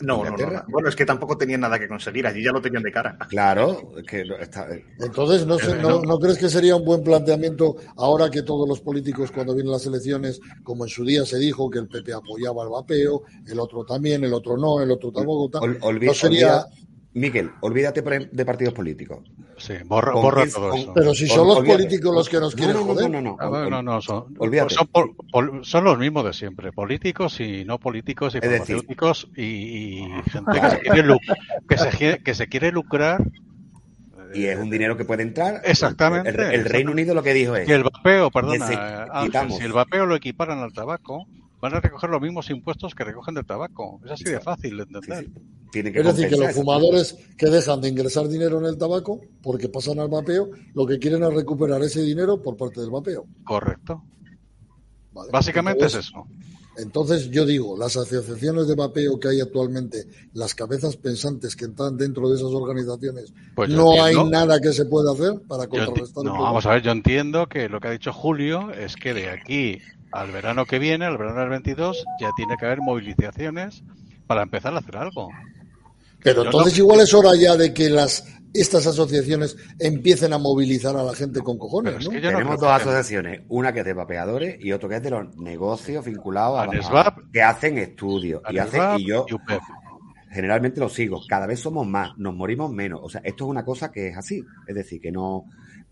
No, 0.00 0.16
no, 0.18 0.24
no, 0.24 0.30
¿Inglaterra? 0.30 0.64
no. 0.66 0.72
Bueno, 0.72 0.88
es 0.88 0.96
que 0.96 1.06
tampoco 1.06 1.38
tenían 1.38 1.60
nada 1.60 1.78
que 1.78 1.88
conseguir, 1.88 2.26
allí 2.26 2.44
ya 2.44 2.52
lo 2.52 2.60
tenían 2.60 2.82
de 2.82 2.92
cara. 2.92 3.16
Claro, 3.28 3.92
que 4.06 4.24
no- 4.24 4.36
está, 4.36 4.66
Entonces, 4.98 5.46
¿no, 5.46 5.58
sé- 5.58 5.76
no, 5.80 6.02
¿no 6.02 6.18
crees 6.18 6.36
que 6.38 6.48
sería 6.48 6.76
un 6.76 6.84
buen 6.84 7.02
planteamiento 7.02 7.76
ahora 7.96 8.28
que 8.30 8.42
todos 8.42 8.68
los 8.68 8.80
políticos, 8.80 9.30
cuando 9.30 9.54
vienen 9.54 9.72
las 9.72 9.86
elecciones, 9.86 10.40
como 10.62 10.84
en 10.84 10.90
su 10.90 11.04
día 11.04 11.24
se 11.24 11.38
dijo 11.38 11.70
que 11.70 11.78
el 11.78 11.88
PP 11.88 12.12
apoyaba 12.12 12.64
el 12.64 12.70
vapeo, 12.70 13.22
el 13.46 13.58
otro 13.58 13.84
también, 13.84 14.24
el 14.24 14.34
otro 14.34 14.56
no, 14.56 14.80
el 14.82 14.90
otro 14.90 15.10
tampoco, 15.10 15.58
Ol- 15.60 15.78
no 16.04 16.12
sería... 16.14 16.56
olvida- 16.64 16.68
Miguel, 17.14 17.50
olvídate 17.60 18.02
de 18.02 18.44
partidos 18.44 18.74
políticos. 18.74 19.20
Sí, 19.56 19.74
borra, 19.86 20.12
borra 20.14 20.42
quién- 20.42 20.52
todo 20.54 20.70
con- 20.70 20.78
eso. 20.80 20.92
Pero 20.94 21.14
si 21.14 21.28
son 21.28 21.46
los 21.46 21.58
olvídate. 21.58 21.84
políticos 21.84 22.14
los 22.14 22.28
que 22.28 22.40
nos 22.40 22.54
No, 22.54 22.56
quieren 22.56 22.74
no, 22.74 22.80
no, 22.80 22.86
joder. 22.94 23.10
no, 23.10 23.22
no, 23.22 23.36
Ah, 23.38 23.66
no, 23.70 23.82
no, 23.82 24.02
son, 24.02 24.34
Olvídate. 24.38 24.74
son, 24.74 24.86
pol- 24.88 25.14
pol- 25.30 25.60
son 25.64 25.84
los 25.84 25.96
mismos 25.96 26.24
de 26.24 26.32
siempre, 26.32 26.72
políticos 26.72 27.38
y 27.38 27.64
no 27.64 27.78
políticos 27.78 28.34
y 28.34 28.40
farmacéuticos 28.40 29.28
y, 29.36 29.42
y 29.42 30.08
gente 30.30 30.60
que 30.60 30.70
se 30.70 30.80
quiere, 30.80 31.16
que 31.68 31.78
se, 31.78 31.88
quiere- 31.90 32.22
que 32.22 32.34
se 32.34 32.46
quiere 32.48 32.72
lucrar 32.72 33.22
Y 34.34 34.46
es 34.46 34.58
un 34.58 34.68
dinero 34.68 34.96
que 34.96 35.04
puede 35.04 35.22
entrar. 35.22 35.60
Exactamente. 35.64 36.30
El, 36.30 36.40
el 36.40 36.64
Reino 36.64 36.90
Unido 36.90 37.14
lo 37.14 37.22
que 37.22 37.32
dijo 37.32 37.54
es. 37.54 37.64
Que 37.68 37.74
el 37.74 37.84
vapeo, 37.84 38.32
perdona, 38.32 38.64
Ese- 38.64 38.74
Ángel, 38.74 39.26
quitamos. 39.26 39.58
si 39.58 39.64
el 39.64 39.72
vapeo 39.72 40.06
lo 40.06 40.16
equiparan 40.16 40.58
al 40.58 40.72
tabaco, 40.72 41.28
van 41.64 41.76
a 41.76 41.80
recoger 41.80 42.10
los 42.10 42.20
mismos 42.20 42.50
impuestos 42.50 42.94
que 42.94 43.04
recogen 43.04 43.34
del 43.34 43.46
tabaco. 43.46 43.98
Es 44.04 44.10
así 44.10 44.24
de 44.24 44.38
fácil 44.38 44.76
de 44.76 44.82
entender. 44.82 45.30
Tiene 45.72 45.90
que 45.90 46.00
Es 46.00 46.04
decir, 46.04 46.28
que 46.28 46.36
los 46.36 46.52
fumadores 46.52 47.16
que 47.38 47.46
dejan 47.46 47.80
de 47.80 47.88
ingresar 47.88 48.28
dinero 48.28 48.58
en 48.58 48.66
el 48.66 48.76
tabaco 48.76 49.22
porque 49.42 49.70
pasan 49.70 49.98
al 49.98 50.08
vapeo, 50.08 50.50
lo 50.74 50.86
que 50.86 50.98
quieren 50.98 51.22
es 51.22 51.32
recuperar 51.32 51.80
ese 51.80 52.02
dinero 52.02 52.42
por 52.42 52.58
parte 52.58 52.82
del 52.82 52.90
vapeo. 52.90 53.24
Correcto. 53.44 54.04
¿vale? 55.12 55.30
Básicamente 55.32 55.84
Entonces, 55.84 56.00
es 56.00 56.10
eso. 56.10 56.26
Entonces 56.76 57.30
yo 57.30 57.46
digo, 57.46 57.78
las 57.78 57.96
asociaciones 57.96 58.68
de 58.68 58.74
vapeo 58.74 59.18
que 59.18 59.28
hay 59.28 59.40
actualmente, 59.40 60.06
las 60.34 60.54
cabezas 60.54 60.98
pensantes 60.98 61.56
que 61.56 61.64
están 61.64 61.96
dentro 61.96 62.28
de 62.28 62.36
esas 62.36 62.52
organizaciones, 62.52 63.32
Pues 63.54 63.70
no 63.70 64.04
hay 64.04 64.22
nada 64.28 64.60
que 64.60 64.74
se 64.74 64.84
pueda 64.84 65.12
hacer 65.12 65.40
para 65.48 65.66
contrarrestar 65.66 66.24
el 66.24 66.30
no, 66.30 66.42
vamos 66.42 66.66
a 66.66 66.72
ver, 66.72 66.82
yo 66.82 66.90
entiendo 66.90 67.46
que 67.46 67.70
lo 67.70 67.80
que 67.80 67.88
ha 67.88 67.92
dicho 67.92 68.12
Julio 68.12 68.70
es 68.70 68.96
que 68.96 69.14
de 69.14 69.30
aquí 69.30 69.80
al 70.14 70.30
verano 70.30 70.64
que 70.64 70.78
viene, 70.78 71.04
al 71.04 71.18
verano 71.18 71.40
del 71.40 71.48
22, 71.50 72.04
ya 72.20 72.30
tiene 72.36 72.56
que 72.58 72.66
haber 72.66 72.80
movilizaciones 72.80 73.82
para 74.26 74.42
empezar 74.42 74.74
a 74.74 74.78
hacer 74.78 74.96
algo. 74.96 75.28
Pero 76.22 76.42
yo 76.42 76.46
entonces 76.46 76.78
no- 76.78 76.84
igual 76.84 77.00
es 77.00 77.12
hora 77.12 77.30
ya 77.38 77.56
de 77.56 77.74
que 77.74 77.90
las 77.90 78.26
estas 78.54 78.86
asociaciones 78.86 79.56
empiecen 79.80 80.32
a 80.32 80.38
movilizar 80.38 80.94
a 80.96 81.02
la 81.02 81.12
gente 81.14 81.40
con 81.40 81.58
cojones, 81.58 81.96
es 81.98 82.04
¿no? 82.04 82.10
que 82.12 82.20
yo 82.20 82.30
no 82.30 82.38
Tenemos 82.38 82.60
dos 82.60 82.68
que- 82.68 82.82
asociaciones, 82.82 83.40
una 83.48 83.72
que 83.72 83.80
es 83.80 83.84
de 83.84 83.92
vapeadores 83.94 84.56
y 84.64 84.70
otro 84.70 84.88
que 84.88 84.96
es 84.96 85.02
de 85.02 85.10
los 85.10 85.36
negocios 85.36 86.04
vinculados 86.04 86.60
a, 86.60 86.62
ANESVAP, 86.62 87.32
que 87.32 87.42
hacen 87.42 87.78
estudios 87.78 88.40
y 88.48 88.58
hacen 88.58 89.00
y 89.00 89.06
yo 89.08 89.26
generalmente 90.30 90.80
lo 90.80 90.88
sigo. 90.88 91.20
Cada 91.28 91.46
vez 91.46 91.60
somos 91.60 91.86
más, 91.86 92.16
nos 92.16 92.34
morimos 92.34 92.70
menos. 92.72 93.00
O 93.02 93.08
sea, 93.08 93.20
esto 93.24 93.44
es 93.44 93.50
una 93.50 93.64
cosa 93.64 93.90
que 93.92 94.08
es 94.08 94.16
así. 94.16 94.44
Es 94.66 94.74
decir, 94.74 95.00
que 95.00 95.12
no. 95.12 95.44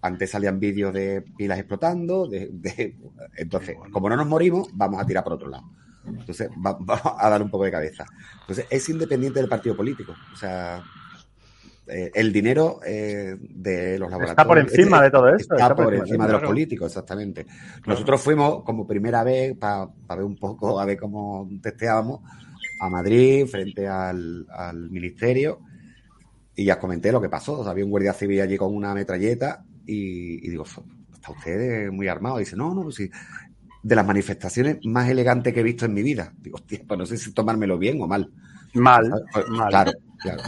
Antes 0.03 0.31
salían 0.31 0.59
vídeos 0.59 0.93
de 0.93 1.23
pilas 1.37 1.59
explotando, 1.59 2.27
de, 2.27 2.51
de- 2.53 2.97
entonces, 3.37 3.77
como 3.93 4.09
no 4.09 4.17
nos 4.17 4.27
morimos, 4.27 4.69
vamos 4.75 5.01
a 5.01 5.07
tirar 5.07 5.23
por 5.25 5.35
otro 5.35 5.49
lado. 5.49 5.65
Entonces, 6.05 6.49
va- 6.51 6.77
vamos 6.81 7.13
a 7.19 7.31
dar 7.31 7.41
un 7.41 7.51
poco 7.51 7.65
de 7.65 7.71
cabeza. 7.71 8.05
Entonces, 8.41 8.67
es 8.69 8.89
independiente 8.89 9.39
del 9.41 9.49
partido 9.49 9.77
político. 9.77 10.13
O 10.33 10.37
sea, 10.37 10.83
eh, 11.87 12.11
el 12.15 12.33
dinero 12.33 12.81
eh, 12.85 13.37
de 13.41 13.99
los 13.99 14.11
laboratorios. 14.11 14.31
Está 14.31 14.45
por 14.45 14.59
encima 14.59 15.03
de 15.03 15.11
todo 15.11 15.29
esto. 15.29 15.55
Está, 15.55 15.75
por 15.75 15.95
encima 15.95 16.27
de 16.27 16.33
los 16.33 16.41
políticos, 16.49 16.87
exactamente. 16.89 17.47
Nosotros 17.87 18.21
fuimos 18.21 18.63
como 18.65 18.87
primera 18.87 19.23
vez 19.25 19.57
para 19.57 19.87
ver 20.09 20.25
un 20.25 20.37
poco, 20.37 20.81
a 20.81 20.85
ver 20.85 20.97
cómo 20.99 21.49
testeábamos, 21.63 22.21
a 22.81 22.89
Madrid, 22.89 23.47
frente 23.47 23.87
al, 23.87 24.47
al 24.51 24.91
ministerio, 24.91 25.61
y 26.57 26.65
ya 26.65 26.79
comenté 26.79 27.13
lo 27.13 27.21
que 27.21 27.29
pasó. 27.29 27.61
O 27.61 27.63
sea, 27.63 27.71
había 27.73 27.85
un 27.85 27.91
guardia 27.91 28.13
civil 28.13 28.41
allí 28.41 28.57
con 28.57 28.75
una 28.75 28.95
metralleta, 28.95 29.65
y, 29.87 30.47
y 30.47 30.51
digo, 30.51 30.65
está 30.65 31.33
usted 31.33 31.91
muy 31.91 32.09
armado. 32.09 32.39
Y 32.39 32.45
dice, 32.45 32.57
no, 32.57 32.75
no, 32.75 32.83
pues 32.83 32.97
sí. 32.97 33.11
De 33.83 33.97
las 33.97 34.07
manifestaciones 34.07 34.79
más 34.85 35.09
elegantes 35.09 35.53
que 35.53 35.61
he 35.61 35.65
visto 35.65 35.87
en 35.87 35.95
mi 35.95 36.03
vida. 36.03 36.33
Digo, 36.39 36.57
hostia, 36.57 36.81
pues 36.87 36.99
no 36.99 37.07
sé 37.07 37.17
si 37.17 37.33
tomármelo 37.33 37.79
bien 37.79 38.01
o 38.01 38.07
mal. 38.07 38.31
Mal, 38.75 39.07
¿sabes? 39.07 39.25
Pues, 39.33 39.49
mal. 39.49 39.69
Claro, 39.69 39.93
claro. 40.19 40.43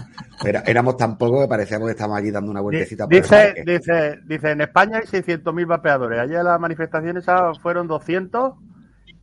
Éramos 0.67 0.97
tan 0.97 1.19
pocos 1.19 1.43
que 1.43 1.49
parecíamos 1.49 1.87
que 1.87 1.93
estábamos 1.93 2.19
allí 2.19 2.31
dando 2.31 2.51
una 2.51 2.61
vueltecita 2.61 3.07
por 3.07 3.15
el 3.15 3.23
Dice, 3.23 3.55
dice, 3.67 4.21
dice, 4.25 4.51
en 4.53 4.61
España 4.61 4.99
hay 4.99 5.05
600.000 5.07 5.67
vapeadores. 5.67 6.21
Ayer 6.21 6.43
las 6.45 6.61
manifestaciones 6.61 7.25
fueron 7.61 7.87
200 7.89 8.55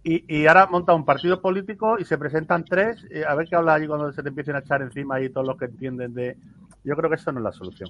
y, 0.03 0.35
y 0.35 0.47
ahora 0.47 0.67
monta 0.67 0.93
un 0.93 1.05
partido 1.05 1.41
político 1.41 1.97
y 1.99 2.05
se 2.05 2.17
presentan 2.17 2.65
tres. 2.65 3.05
eh, 3.11 3.23
a 3.27 3.35
ver 3.35 3.47
qué 3.47 3.55
habla 3.55 3.75
allí 3.75 3.87
cuando 3.87 4.11
se 4.11 4.21
te 4.23 4.29
empiecen 4.29 4.55
a 4.55 4.59
echar 4.59 4.81
encima 4.81 5.15
ahí 5.15 5.29
todos 5.29 5.47
los 5.47 5.57
que 5.57 5.65
entienden 5.65 6.13
de... 6.13 6.37
Yo 6.83 6.95
creo 6.95 7.09
que 7.09 7.15
eso 7.15 7.31
no 7.31 7.39
es 7.39 7.43
la 7.43 7.51
solución. 7.51 7.89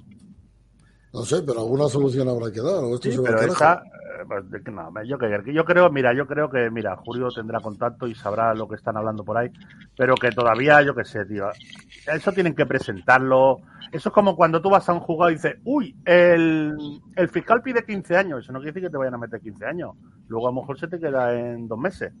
No 1.12 1.24
sé, 1.24 1.42
pero 1.42 1.60
alguna 1.60 1.88
solución 1.88 2.28
habrá 2.28 2.50
que 2.50 2.60
dar. 2.60 2.82
o 2.84 2.94
esto 2.94 3.08
Sí, 3.08 3.12
se 3.12 3.18
va 3.20 3.36
pero 3.36 3.52
carajo. 3.54 3.84
eh, 3.84 4.24
pues, 4.26 4.44
no, 4.72 5.02
yo, 5.04 5.18
yo 5.52 5.64
creo, 5.64 5.90
mira, 5.90 6.14
yo 6.14 6.26
creo 6.26 6.48
que, 6.48 6.70
mira, 6.70 6.96
Julio 6.96 7.28
tendrá 7.28 7.60
contacto 7.60 8.06
y 8.06 8.14
sabrá 8.14 8.54
lo 8.54 8.66
que 8.68 8.76
están 8.76 8.96
hablando 8.96 9.22
por 9.24 9.36
ahí, 9.36 9.50
pero 9.96 10.14
que 10.14 10.30
todavía, 10.30 10.80
yo 10.82 10.94
qué 10.94 11.04
sé, 11.04 11.24
tío, 11.26 11.48
eso 12.06 12.32
tienen 12.32 12.54
que 12.54 12.66
presentarlo. 12.66 13.58
Eso 13.90 14.08
es 14.08 14.12
como 14.14 14.36
cuando 14.36 14.62
tú 14.62 14.70
vas 14.70 14.88
a 14.88 14.94
un 14.94 15.00
juzgado 15.00 15.30
y 15.30 15.34
dices, 15.34 15.56
uy, 15.64 15.94
el, 16.06 16.74
el 17.14 17.28
fiscal 17.28 17.60
pide 17.62 17.84
15 17.84 18.16
años, 18.16 18.42
eso 18.44 18.52
no 18.52 18.60
quiere 18.60 18.72
decir 18.72 18.88
que 18.88 18.90
te 18.90 18.96
vayan 18.96 19.14
a 19.14 19.18
meter 19.18 19.38
15 19.40 19.66
años, 19.66 19.90
luego 20.28 20.48
a 20.48 20.50
lo 20.50 20.60
mejor 20.60 20.78
se 20.78 20.88
te 20.88 20.98
queda 20.98 21.34
en 21.38 21.68
dos 21.68 21.78
meses. 21.78 22.12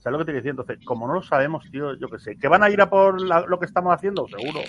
¿Sabes 0.00 0.12
lo 0.12 0.24
que 0.24 0.30
te 0.32 0.36
diciendo? 0.36 0.62
Entonces, 0.62 0.84
como 0.86 1.06
no 1.08 1.14
lo 1.14 1.22
sabemos, 1.22 1.64
tío, 1.70 1.94
yo 1.96 2.08
qué 2.08 2.18
sé, 2.18 2.36
que 2.36 2.46
van 2.48 2.62
a 2.62 2.70
ir 2.70 2.80
a 2.80 2.88
por 2.88 3.20
la- 3.20 3.44
lo 3.46 3.58
que 3.58 3.66
estamos 3.66 3.92
haciendo, 3.92 4.26
seguro. 4.28 4.60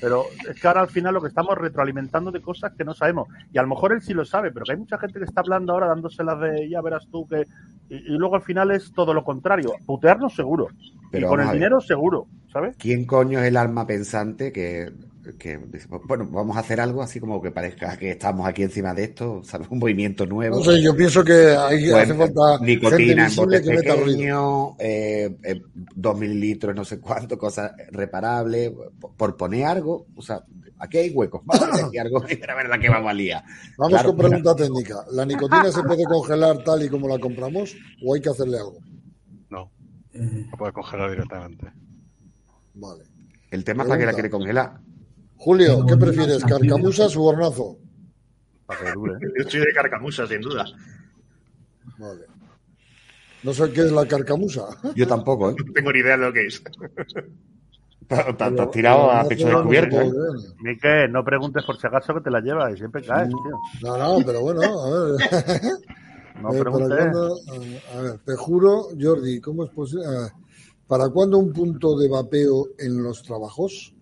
Pero 0.00 0.24
es 0.48 0.60
que 0.60 0.68
ahora 0.68 0.82
al 0.82 0.88
final 0.88 1.14
lo 1.14 1.22
que 1.22 1.28
estamos 1.28 1.56
retroalimentando 1.56 2.30
de 2.30 2.42
cosas 2.42 2.72
que 2.76 2.84
no 2.84 2.92
sabemos. 2.92 3.28
Y 3.52 3.58
a 3.58 3.62
lo 3.62 3.68
mejor 3.68 3.92
él 3.92 4.02
sí 4.02 4.12
lo 4.12 4.24
sabe, 4.26 4.52
pero 4.52 4.64
que 4.66 4.72
hay 4.72 4.78
mucha 4.78 4.98
gente 4.98 5.18
que 5.18 5.24
está 5.24 5.40
hablando 5.40 5.72
ahora 5.72 5.86
dándoselas 5.88 6.38
de 6.40 6.68
ya 6.68 6.82
verás 6.82 7.06
tú 7.10 7.26
que. 7.26 7.44
Y, 7.88 7.96
y 7.96 8.18
luego 8.18 8.36
al 8.36 8.42
final 8.42 8.70
es 8.70 8.92
todo 8.92 9.14
lo 9.14 9.24
contrario. 9.24 9.72
Putearnos 9.86 10.34
seguro. 10.34 10.68
Pero 11.10 11.26
y 11.26 11.30
con 11.30 11.40
el 11.40 11.46
dinero 11.54 11.80
seguro, 11.80 12.26
¿sabes? 12.52 12.76
¿Quién 12.76 13.06
coño 13.06 13.38
es 13.40 13.46
el 13.46 13.56
alma 13.56 13.86
pensante 13.86 14.52
que, 14.52 14.92
que 15.38 15.58
bueno, 16.04 16.28
vamos 16.30 16.56
a 16.56 16.60
hacer 16.60 16.80
algo 16.80 17.02
así 17.02 17.18
como 17.18 17.42
que 17.42 17.50
parezca 17.50 17.96
que 17.96 18.12
estamos 18.12 18.46
aquí 18.46 18.62
encima 18.62 18.94
de 18.94 19.04
esto, 19.04 19.42
¿sabes? 19.42 19.68
Un 19.70 19.78
movimiento 19.78 20.26
nuevo. 20.26 20.56
No 20.56 20.64
sé, 20.64 20.80
yo 20.80 20.96
pienso 20.96 21.24
que 21.24 21.56
hay, 21.56 21.90
Pues, 21.90 22.04
hace 22.04 22.14
falta 22.14 22.58
gente 22.58 22.74
nicotina 22.74 23.26
en 23.26 23.34
botes 23.34 23.62
pequeños, 23.62 24.74
eh, 24.78 25.36
eh, 25.42 25.62
dos 25.74 26.18
mililitros, 26.18 26.74
no 26.74 26.84
sé 26.84 27.00
cuánto, 27.00 27.36
cosas 27.36 27.72
reparables, 27.90 28.72
por, 29.16 29.36
poner 29.36 29.66
algo, 29.66 30.06
o 30.14 30.22
sea, 30.22 30.44
aquí 30.78 30.98
hay 30.98 31.10
huecos, 31.10 31.42
vamos 31.44 31.68
a 31.68 32.00
algo, 32.00 32.20
la 32.46 32.54
verdad 32.54 32.80
que 32.80 32.88
vamos 32.88 33.10
a 33.10 33.14
liar. 33.14 33.42
Vamos 33.76 33.94
Claro, 33.94 34.08
con 34.10 34.18
pregunta 34.18 34.54
técnica. 34.54 35.04
¿La 35.12 35.24
nicotina 35.24 35.72
se 35.72 35.82
puede 35.82 36.04
congelar 36.04 36.62
tal 36.62 36.84
y 36.84 36.88
como 36.88 37.08
la 37.08 37.18
compramos 37.18 37.74
o 38.04 38.14
hay 38.14 38.20
que 38.20 38.30
hacerle 38.30 38.58
algo? 38.58 38.78
No, 39.50 39.70
no 40.12 40.56
puede 40.56 40.72
congelar 40.72 41.10
directamente. 41.10 41.72
Vale. 42.74 43.04
El 43.50 43.64
tema 43.64 43.84
es 43.84 43.88
para 43.88 44.00
que 44.00 44.06
la 44.06 44.12
quiere 44.12 44.30
congelar. 44.30 44.85
Julio, 45.36 45.84
¿qué 45.86 45.96
prefieres, 45.96 46.44
carcamusas 46.44 47.14
u 47.16 47.24
hornazo? 47.24 47.78
Dure. 48.94 49.14
Yo 49.38 49.48
soy 49.48 49.60
de 49.60 49.72
Carcamusa, 49.72 50.26
sin 50.26 50.40
duda. 50.40 50.64
Vale. 51.98 52.22
No 53.42 53.52
sé 53.52 53.70
qué 53.72 53.82
es 53.82 53.92
la 53.92 54.06
carcamusa. 54.06 54.66
Yo 54.96 55.06
tampoco, 55.06 55.50
¿eh? 55.50 55.54
No 55.64 55.72
tengo 55.72 55.92
ni 55.92 56.00
idea 56.00 56.16
de 56.16 56.24
lo 56.24 56.32
que 56.32 56.46
es. 56.46 56.62
Estás 58.08 58.70
tirado 58.72 59.10
a 59.10 59.24
pecho 59.24 59.46
descubierto. 59.46 60.00
¿eh? 60.00 60.10
Ni 60.62 60.76
que 60.78 61.06
no 61.08 61.24
preguntes 61.24 61.64
por 61.64 61.76
si 61.76 61.86
acaso 61.86 62.14
que 62.14 62.22
te 62.22 62.30
la 62.30 62.40
llevas 62.40 62.74
y 62.74 62.78
siempre 62.78 63.02
caes, 63.02 63.28
tío. 63.28 63.60
No, 63.82 63.96
no, 63.96 64.24
pero 64.24 64.40
bueno, 64.40 64.62
a 64.62 64.90
ver. 64.90 65.16
No 66.42 66.52
Eh, 66.52 66.58
¿para 66.58 66.70
preguntes. 66.70 67.16
A 67.94 68.00
ver, 68.00 68.18
te 68.18 68.36
juro, 68.36 68.88
Jordi, 69.00 69.40
¿cómo 69.40 69.64
es 69.64 69.70
posible? 69.70 70.06
¿Para 70.86 71.08
cuándo 71.08 71.38
un 71.38 71.52
punto 71.52 71.96
de 71.98 72.08
vapeo 72.08 72.68
en 72.78 73.02
los 73.02 73.22
trabajos? 73.22 73.94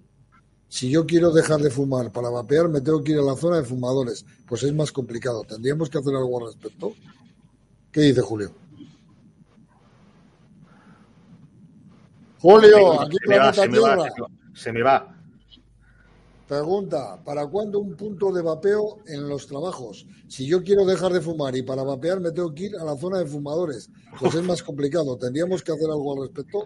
Si 0.74 0.90
yo 0.90 1.06
quiero 1.06 1.30
dejar 1.30 1.60
de 1.60 1.70
fumar 1.70 2.10
para 2.10 2.30
vapear, 2.30 2.68
me 2.68 2.80
tengo 2.80 3.00
que 3.00 3.12
ir 3.12 3.18
a 3.20 3.22
la 3.22 3.36
zona 3.36 3.58
de 3.58 3.62
fumadores. 3.62 4.26
Pues 4.44 4.64
es 4.64 4.74
más 4.74 4.90
complicado. 4.90 5.44
¿Tendríamos 5.44 5.88
que 5.88 5.98
hacer 5.98 6.12
algo 6.16 6.40
al 6.40 6.52
respecto? 6.52 6.92
¿Qué 7.92 8.00
dice 8.00 8.20
Julio? 8.22 8.50
Julio, 12.40 13.02
aquí 13.02 13.16
se 13.22 13.28
me 13.28 13.38
va, 13.38 13.52
planeta 13.52 13.62
se 13.62 13.68
me 13.68 13.78
va, 13.78 13.94
Tierra. 13.94 14.10
se 14.12 14.18
me 14.18 14.20
va. 14.20 14.30
Se 14.54 14.72
me 14.72 14.82
va. 14.82 15.16
Pregunta, 16.48 17.22
¿para 17.24 17.46
cuándo 17.46 17.78
un 17.78 17.94
punto 17.94 18.32
de 18.32 18.42
vapeo 18.42 18.98
en 19.06 19.28
los 19.28 19.46
trabajos? 19.46 20.08
Si 20.26 20.44
yo 20.44 20.64
quiero 20.64 20.84
dejar 20.84 21.12
de 21.12 21.20
fumar 21.20 21.54
y 21.54 21.62
para 21.62 21.84
vapear 21.84 22.18
me 22.18 22.32
tengo 22.32 22.52
que 22.52 22.64
ir 22.64 22.76
a 22.76 22.84
la 22.84 22.96
zona 22.96 23.18
de 23.18 23.26
fumadores, 23.26 23.90
pues 24.18 24.34
es 24.34 24.42
más 24.42 24.60
complicado. 24.60 25.16
¿Tendríamos 25.18 25.62
que 25.62 25.70
hacer 25.70 25.86
algo 25.88 26.14
al 26.14 26.22
respecto? 26.22 26.64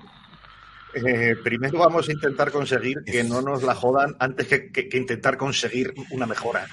Eh, 0.95 1.36
primero 1.45 1.78
vamos 1.78 2.09
a 2.09 2.12
intentar 2.12 2.51
conseguir 2.51 2.99
que 3.05 3.22
no 3.22 3.43
nos 3.43 3.62
la 3.62 3.74
jodan 3.74 4.16
antes 4.18 4.47
que, 4.47 4.70
que- 4.72 4.89
que 4.89 4.97
intentar 4.99 5.36
conseguir 5.36 5.93
una 6.11 6.26
mejora. 6.26 6.66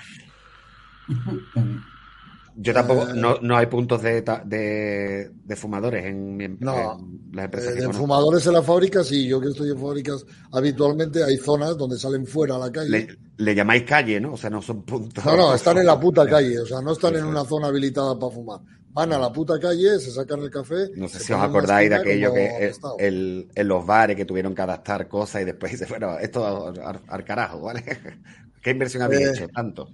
Yo 2.57 2.73
tampoco, 2.73 3.09
Eh, 3.09 3.13
no, 3.15 3.37
no 3.41 3.57
hay 3.57 3.65
puntos 3.65 4.01
de, 4.01 4.21
de, 4.45 5.29
de 5.33 5.55
fumadores 5.57 6.05
en, 6.05 6.37
mi 6.37 6.45
em- 6.45 6.57
No. 6.61 6.97
en 6.97 7.29
las 7.33 7.45
empresas 7.45 7.67
Eh, 7.71 7.73
que 7.73 7.79
de 7.81 7.85
conozco. 7.87 8.01
fumadores 8.03 8.47
en 8.47 8.53
la 8.53 8.61
fábrica, 8.63 9.03
sí, 9.03 9.27
yo 9.27 9.41
que 9.41 9.49
estoy 9.49 9.71
en 9.71 9.77
fábricas 9.77 10.25
habitualmente 10.53 11.21
hay 11.21 11.35
zonas 11.35 11.77
donde 11.77 11.97
salen 11.99 12.25
fuera 12.25 12.55
a 12.55 12.59
la 12.59 12.71
calle. 12.71 12.89
Le, 12.89 13.07
le 13.37 13.55
llamáis 13.55 13.83
calle, 13.83 14.21
¿no? 14.21 14.33
O 14.33 14.37
sea, 14.37 14.49
no 14.49 14.61
son 14.61 14.83
puntos. 14.83 15.25
No, 15.25 15.35
no, 15.35 15.53
están 15.53 15.77
en 15.79 15.85
la 15.85 15.99
puta 15.99 16.25
calle, 16.29 16.57
o 16.59 16.65
sea, 16.65 16.79
no 16.81 16.93
están 16.93 17.15
en 17.17 17.25
una 17.25 17.43
zona 17.43 17.67
habilitada 17.67 18.17
para 18.17 18.31
fumar. 18.33 18.61
Van 18.95 19.11
a 19.11 19.19
la 19.19 19.31
puta 19.31 19.59
calle, 19.59 19.99
se 19.99 20.09
sacan 20.09 20.39
el 20.39 20.49
café. 20.49 20.87
No 20.95 21.09
sé 21.09 21.19
si 21.19 21.33
os 21.33 21.41
acordáis 21.41 21.89
de 21.89 21.97
aquello 21.97 22.33
que 22.33 22.45
el- 22.45 22.55
apestado. 22.55 22.95
el- 22.97 23.49
en 23.53 23.67
los 23.67 23.85
bares 23.85 24.15
que 24.15 24.23
tuvieron 24.23 24.55
que 24.55 24.61
adaptar 24.61 25.09
cosas 25.09 25.41
y 25.41 25.45
después 25.45 25.71
dice, 25.77 25.85
bueno, 25.89 26.17
esto 26.17 26.67
al, 26.67 27.01
al 27.05 27.23
carajo, 27.25 27.59
¿vale? 27.61 27.83
¿Qué 28.63 28.71
inversión 28.71 29.03
habéis 29.03 29.27
Eh, 29.27 29.31
hecho? 29.35 29.47
Tanto. 29.49 29.89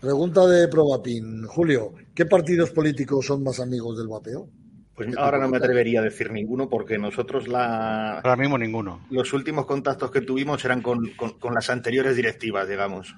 Pregunta 0.00 0.46
de 0.46 0.66
Probapin. 0.68 1.44
Julio, 1.46 1.92
¿qué 2.14 2.24
partidos 2.26 2.70
políticos 2.70 3.26
son 3.26 3.42
más 3.42 3.60
amigos 3.60 3.98
del 3.98 4.08
vapeo? 4.08 4.48
Pues 4.94 5.14
ahora 5.18 5.38
no 5.38 5.48
me 5.48 5.58
atrevería 5.58 6.00
a 6.00 6.04
decir 6.04 6.32
ninguno 6.32 6.70
porque 6.70 6.96
nosotros 6.96 7.48
la, 7.48 8.16
Ahora 8.20 8.36
mismo 8.36 8.56
ninguno. 8.56 9.06
los 9.10 9.30
últimos 9.34 9.66
contactos 9.66 10.10
que 10.10 10.22
tuvimos 10.22 10.64
eran 10.64 10.80
con, 10.80 11.10
con- 11.18 11.38
con 11.38 11.52
las 11.52 11.68
anteriores 11.68 12.16
directivas, 12.16 12.66
digamos. 12.66 13.14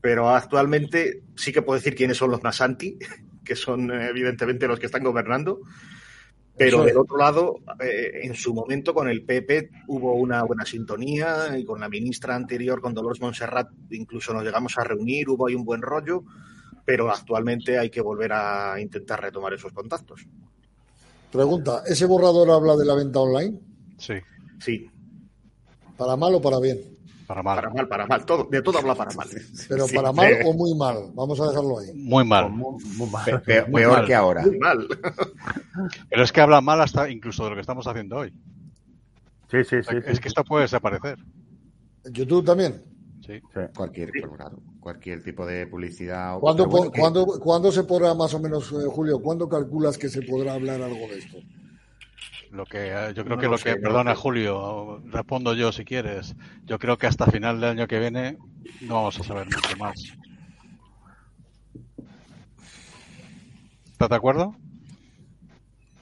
pero 0.00 0.30
actualmente 0.30 1.22
sí 1.36 1.52
que 1.52 1.62
puedo 1.62 1.78
decir 1.78 1.94
quiénes 1.94 2.16
son 2.16 2.30
los 2.32 2.42
más 2.42 2.60
anti, 2.60 2.98
que 3.50 3.56
son 3.56 3.90
eh, 3.90 4.10
evidentemente 4.10 4.68
los 4.68 4.78
que 4.78 4.86
están 4.86 5.02
gobernando. 5.02 5.58
Pero 6.56 6.84
del 6.84 6.98
otro 6.98 7.16
lado, 7.16 7.56
eh, 7.80 8.20
en 8.22 8.34
su 8.36 8.54
momento 8.54 8.94
con 8.94 9.08
el 9.08 9.24
PP 9.24 9.70
hubo 9.88 10.14
una 10.14 10.44
buena 10.44 10.64
sintonía 10.64 11.58
y 11.58 11.64
con 11.64 11.80
la 11.80 11.88
ministra 11.88 12.36
anterior, 12.36 12.80
con 12.80 12.94
Dolores 12.94 13.20
Montserrat, 13.20 13.68
incluso 13.90 14.32
nos 14.32 14.44
llegamos 14.44 14.78
a 14.78 14.84
reunir, 14.84 15.28
hubo 15.28 15.48
ahí 15.48 15.56
un 15.56 15.64
buen 15.64 15.82
rollo, 15.82 16.22
pero 16.84 17.10
actualmente 17.10 17.76
hay 17.76 17.90
que 17.90 18.02
volver 18.02 18.32
a 18.32 18.80
intentar 18.80 19.20
retomar 19.20 19.52
esos 19.54 19.72
contactos. 19.72 20.24
Pregunta, 21.32 21.82
¿ese 21.86 22.06
borrador 22.06 22.50
habla 22.50 22.76
de 22.76 22.84
la 22.84 22.94
venta 22.94 23.18
online? 23.18 23.58
Sí, 23.98 24.14
Sí, 24.60 24.88
¿Para 25.96 26.16
mal 26.16 26.34
o 26.34 26.40
para 26.40 26.60
bien? 26.60 26.78
Para 27.30 27.42
mal. 27.44 27.56
para 27.56 27.70
mal, 27.70 27.88
para 27.88 28.06
mal, 28.08 28.24
todo, 28.26 28.44
de 28.50 28.60
todo 28.60 28.78
habla 28.78 28.96
para 28.96 29.12
mal. 29.14 29.28
Pero 29.68 29.86
Sí, 29.86 29.94
para 29.94 30.12
mal 30.12 30.32
o 30.44 30.52
muy 30.52 30.74
mal. 30.74 31.12
Vamos 31.14 31.40
a 31.40 31.46
dejarlo 31.48 31.78
ahí. 31.78 31.92
Muy 31.94 32.24
mal. 32.24 32.50
Muy- 32.50 32.82
muy 32.96 33.08
mal. 33.08 33.24
Pe- 33.24 33.38
pe- 33.38 33.70
Muy 33.70 33.82
peor 33.82 33.98
mal. 33.98 34.06
que 34.06 34.14
ahora. 34.16 34.42
Muy 34.42 34.58
mal. 34.58 34.88
Pero 36.08 36.22
es 36.24 36.32
que 36.32 36.40
habla 36.40 36.60
mal 36.60 36.80
hasta 36.80 37.08
incluso 37.08 37.44
de 37.44 37.50
lo 37.50 37.54
que 37.54 37.60
estamos 37.60 37.86
haciendo 37.86 38.16
hoy. 38.16 38.32
Sí, 39.48 39.58
sí, 39.62 39.76
sí. 39.88 39.96
es 40.06 40.18
que 40.18 40.26
esto 40.28 40.42
puede 40.44 40.62
desaparecer. 40.62 41.18
YouTube 42.10 42.44
también. 42.44 42.82
Sí. 43.24 43.34
Sí. 43.54 43.60
Cualquier, 43.76 44.10
claro, 44.10 44.58
cualquier 44.80 45.22
tipo 45.22 45.46
de 45.46 45.68
publicidad. 45.68 46.36
o- 46.36 46.40
¿Cuándo, 46.40 46.66
bueno, 46.66 46.90
que- 46.90 47.00
cuándo 47.40 47.70
se 47.70 47.84
podrá 47.84 48.12
más 48.14 48.34
o 48.34 48.40
menos, 48.40 48.72
eh, 48.72 48.86
Julio, 48.90 49.20
cuándo 49.22 49.48
calculas 49.48 49.96
que 49.96 50.08
se 50.08 50.22
podrá 50.22 50.54
hablar 50.54 50.82
algo 50.82 51.06
de 51.06 51.18
esto? 51.18 51.38
Lo 52.50 52.64
que 52.66 52.88
eh, 52.88 53.12
yo 53.14 53.24
creo 53.24 53.36
No 53.36 53.40
que 53.40 53.46
lo 53.46 53.52
lo 53.52 53.58
sé, 53.58 53.74
que, 53.74 53.80
perdona. 53.80 54.14
Julio, 54.16 55.00
respondo 55.06 55.54
yo 55.54 55.70
si 55.72 55.84
quieres. 55.84 56.34
Yo 56.64 56.78
creo 56.78 56.98
que 56.98 57.06
hasta 57.06 57.26
final 57.26 57.60
del 57.60 57.70
año 57.70 57.86
que 57.86 57.98
viene 58.00 58.38
no 58.80 58.94
vamos 58.96 59.20
a 59.20 59.24
saber 59.24 59.46
mucho 59.46 59.76
más. 59.76 59.94
¿Estás 63.92 64.08
de 64.08 64.16
acuerdo? 64.16 64.54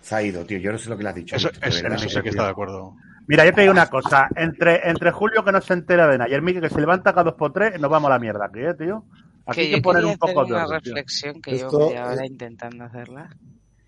Se 0.00 0.14
ha 0.14 0.22
ido, 0.22 0.44
tío. 0.46 0.58
Yo 0.58 0.72
no 0.72 0.78
sé 0.78 0.88
lo 0.88 0.96
que 0.96 1.02
le 1.02 1.08
has 1.10 1.14
dicho. 1.14 1.36
Eso, 1.36 1.50
de 1.50 1.68
eso, 1.68 1.86
eso 1.86 2.08
sí 2.08 2.22
que 2.22 2.28
está 2.30 2.44
de 2.44 2.50
acuerdo. 2.50 2.94
Mira, 3.26 3.44
yo 3.44 3.52
te 3.52 3.60
digo 3.60 3.72
una 3.72 3.88
cosa. 3.88 4.28
Entre, 4.36 4.88
entre 4.88 5.10
Julio 5.10 5.44
que 5.44 5.52
no 5.52 5.60
se 5.60 5.74
entera 5.74 6.06
de 6.08 6.16
nada 6.16 6.30
y 6.30 6.34
el 6.34 6.40
Miki 6.42 6.60
que 6.60 6.70
se 6.70 6.80
levanta 6.80 7.12
cada 7.12 7.24
dos 7.24 7.34
por 7.34 7.52
tres, 7.52 7.78
nos 7.78 7.90
vamos 7.90 8.08
a 8.08 8.14
la 8.14 8.18
mierda 8.18 8.46
aquí, 8.46 8.60
¿eh, 8.60 8.72
tío? 8.74 9.04
Aquí 9.44 9.60
hay 9.60 9.66
que 9.66 9.72
que 9.72 9.76
yo 9.76 9.82
poner 9.82 10.04
un 10.06 10.16
poco 10.16 10.40
hacer 10.42 10.46
de 10.46 10.54
una 10.54 10.80
tío. 10.80 10.94
reflexión 10.94 11.42
que 11.42 11.56
Esto, 11.56 11.70
llevo 11.70 11.88
media 11.88 12.06
hora 12.06 12.22
eh, 12.22 12.26
intentando 12.26 12.84
hacerla. 12.84 13.28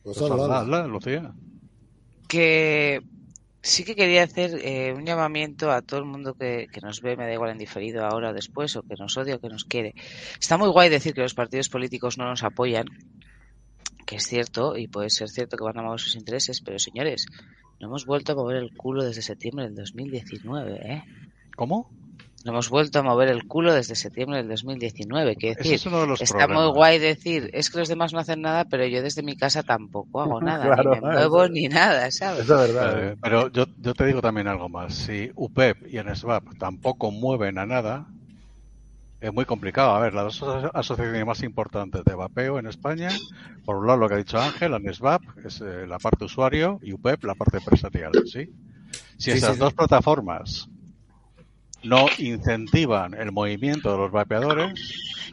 Pues 0.03 0.19
Pues 0.19 0.31
hazla, 0.31 0.35
hazla, 0.35 0.59
hazla. 0.61 0.77
hazla, 0.79 0.87
Lucía. 0.89 1.33
Que 2.31 3.03
sí 3.61 3.85
que 3.85 3.97
quería 3.97 4.23
hacer 4.23 4.61
eh, 4.63 4.95
un 4.95 5.05
llamamiento 5.05 5.73
a 5.73 5.83
todo 5.83 5.99
el 5.99 6.07
mundo 6.07 6.35
que, 6.35 6.69
que 6.73 6.81
nos 6.81 7.03
ve, 7.03 7.17
me 7.17 7.27
da 7.27 7.35
igual 7.35 7.51
en 7.51 7.59
diferido 7.59 8.07
ahora 8.07 8.31
o 8.31 8.33
después, 8.33 8.77
o 8.77 8.83
que 8.83 8.95
nos 8.95 9.17
odia 9.19 9.35
o 9.35 9.41
que 9.41 9.49
nos 9.49 9.65
quiere. 9.65 9.95
Está 10.41 10.57
muy 10.57 10.69
guay 10.69 10.89
decir 10.89 11.13
que 11.13 11.23
los 11.23 11.35
partidos 11.35 11.69
políticos 11.69 12.19
no 12.19 12.25
nos 12.27 12.45
apoyan, 12.45 12.87
que 14.07 14.17
es 14.17 14.27
cierto, 14.27 14.77
y 14.77 14.87
puede 14.87 15.11
ser 15.11 15.29
cierto 15.29 15.57
que 15.57 15.65
van 15.65 15.79
a 15.79 15.83
mover 15.83 15.99
sus 15.99 16.15
intereses, 16.15 16.61
pero 16.61 16.79
señores, 16.79 17.27
no 17.81 17.89
hemos 17.89 18.07
vuelto 18.07 18.33
a 18.33 18.37
mover 18.37 18.59
el 18.59 18.77
culo 18.77 19.05
desde 19.05 19.23
septiembre 19.23 19.65
del 19.67 19.75
2019, 19.75 20.93
¿eh? 20.93 21.05
¿Cómo? 21.57 21.91
No 22.45 22.53
hemos 22.53 22.71
vuelto 22.71 22.99
a 22.99 23.03
mover 23.03 23.29
el 23.29 23.45
culo 23.47 23.75
desde 23.75 23.95
septiembre 23.95 24.39
del 24.39 24.49
2019. 24.49 25.37
Quiero 25.37 25.57
decir, 25.57 25.75
es 25.75 25.87
uno 25.87 26.01
de 26.01 26.07
los 26.07 26.21
está 26.21 26.39
problemas. 26.39 26.65
muy 26.65 26.73
guay 26.73 26.99
decir, 26.99 27.51
es 27.53 27.69
que 27.71 27.79
los 27.79 27.89
demás 27.89 28.13
no 28.15 28.19
hacen 28.19 28.41
nada, 28.41 28.65
pero 28.65 28.87
yo 28.87 29.03
desde 29.03 29.23
mi 29.23 29.37
casa 29.37 29.63
tampoco 29.63 30.23
hago 30.23 30.41
nada, 30.43 30.65
Claro, 30.67 30.91
ni 30.91 31.01
me 31.01 31.01
muevo 31.13 31.45
eso- 31.45 31.53
ni 31.53 31.69
nada, 31.69 32.11
¿sabes? 32.11 32.45
Eso 32.45 32.55
es 32.63 32.69
verdad. 32.75 33.13
Eh, 33.13 33.17
pero 33.21 33.51
yo, 33.53 33.67
yo 33.79 33.93
te 33.95 34.07
digo 34.07 34.23
también 34.23 34.49
algo 34.49 34.69
más. 34.71 34.95
Si 34.95 35.31
UPEP 35.35 35.87
y 35.93 35.99
NSVAP 35.99 36.45
tampoco 36.59 37.11
mueven 37.11 37.59
a 37.59 37.67
nada, 37.67 38.07
es 39.21 39.33
muy 39.35 39.45
complicado. 39.45 39.91
A 39.95 40.01
ver, 40.01 40.15
las 40.15 40.25
dos 40.25 40.43
aso- 40.43 40.71
asociaciones 40.73 41.27
más 41.27 41.43
importantes 41.43 42.03
de 42.05 42.15
vapeo 42.15 42.59
en 42.59 42.67
España, 42.67 43.19
por 43.67 43.77
un 43.77 43.87
lado 43.87 43.99
lo 43.99 44.09
que 44.09 44.15
ha 44.15 44.19
dicho 44.19 44.41
Ángel, 44.41 44.73
ANSVAP, 44.73 45.21
es 45.45 45.61
eh, 45.61 45.87
la 45.87 45.99
parte 45.99 46.25
usuario, 46.25 46.79
y 46.83 46.95
UPEP, 46.95 47.25
la 47.25 47.35
parte 47.35 47.59
empresarial, 47.59 48.23
¿sí? 48.25 48.49
Si 49.19 49.31
Sí, 49.33 49.33
esas 49.33 49.51
sí, 49.51 49.55
sí. 49.57 49.61
dos 49.61 49.75
plataformas 49.75 50.69
no 51.83 52.07
incentivan 52.19 53.15
el 53.15 53.33
movimiento 53.33 53.91
de 53.93 53.99
los 53.99 54.11
vapeadores, 54.13 54.75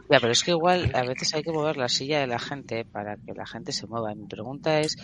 Ya, 0.09 0.19
pero 0.21 0.31
es 0.31 0.43
que 0.43 0.51
igual 0.51 0.91
a 0.93 1.01
veces 1.03 1.33
hay 1.33 1.43
que 1.43 1.51
mover 1.51 1.75
la 1.75 1.89
silla 1.89 2.21
de 2.21 2.27
la 2.27 2.39
gente 2.39 2.85
para 2.85 3.17
que 3.17 3.33
la 3.33 3.45
gente 3.45 3.73
se 3.73 3.87
mueva. 3.87 4.15
Mi 4.15 4.25
pregunta 4.25 4.79
es 4.79 4.95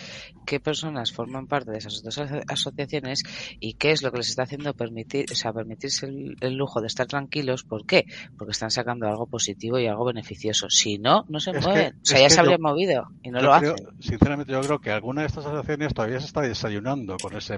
qué 0.46 0.62
personas 0.62 1.12
forman 1.12 1.48
parte 1.48 1.72
de 1.72 1.80
esas 1.80 2.02
dos 2.02 2.18
aso- 2.20 2.42
asociaciones 2.48 3.24
y 3.60 3.74
qué 3.74 3.92
es 3.92 4.02
lo 4.02 4.12
que 4.12 4.20
les 4.20 4.30
está 4.30 4.44
haciendo 4.44 4.74
permitir, 4.74 5.26
o 5.32 5.36
sea, 5.36 5.52
permitirse 5.52 6.06
el, 6.06 6.38
el 6.40 6.54
lujo 6.56 6.80
de 6.80 6.88
estar 6.88 7.06
tranquilos. 7.08 7.64
¿Por 7.66 7.86
qué? 7.86 8.06
Porque 8.38 8.52
están 8.52 8.72
sacando 8.72 9.06
algo 9.08 9.26
positivo 9.28 9.78
y 9.78 9.88
algo 9.88 10.06
beneficioso. 10.06 10.70
Si 10.70 10.98
no, 11.00 11.26
no 11.28 11.42
se 11.42 11.52
Es 11.52 11.58
que- 11.58 11.64
mueven. 11.66 11.94
o 11.96 12.06
sea, 12.06 12.20
ya 12.22 12.30
se 12.30 12.40
habrían 12.40 12.60
yo- 12.60 12.64
movido 12.70 13.08
y 13.24 13.30
no 13.32 13.42
lo 13.42 13.58
creo- 13.60 13.74
hacen. 13.74 13.88
sinceramente 14.00 14.54
yo 14.54 14.62
creo 14.62 14.80
que 14.80 14.92
alguna 14.92 15.22
de 15.22 15.28
estas 15.28 15.46
asociaciones 15.46 15.94
todavía 15.94 16.20
se 16.22 16.28
está 16.28 16.40
desayunando 16.42 17.18
con 17.22 17.36
ese 17.36 17.58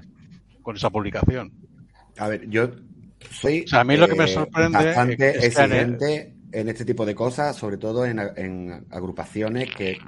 con 0.62 0.74
esa 0.74 0.90
publicación. 0.90 1.52
A 2.18 2.26
ver, 2.26 2.48
yo 2.50 2.70
soy 3.30 3.62
O 3.64 3.68
sea, 3.68 3.80
a 3.80 3.84
mí 3.84 3.96
lo 3.96 4.08
que 4.08 4.14
me 4.14 4.24
eh, 4.24 4.28
sorprende 4.28 4.78
bastante 4.78 5.12
es 5.14 5.18
que 5.40 5.46
exigente 5.46 6.34
en 6.52 6.68
este 6.68 6.84
tipo 6.84 7.04
de 7.04 7.14
cosas, 7.14 7.56
sobre 7.56 7.76
todo 7.76 8.04
en, 8.06 8.18
en 8.36 8.86
agrupaciones 8.90 9.68
que 9.74 9.98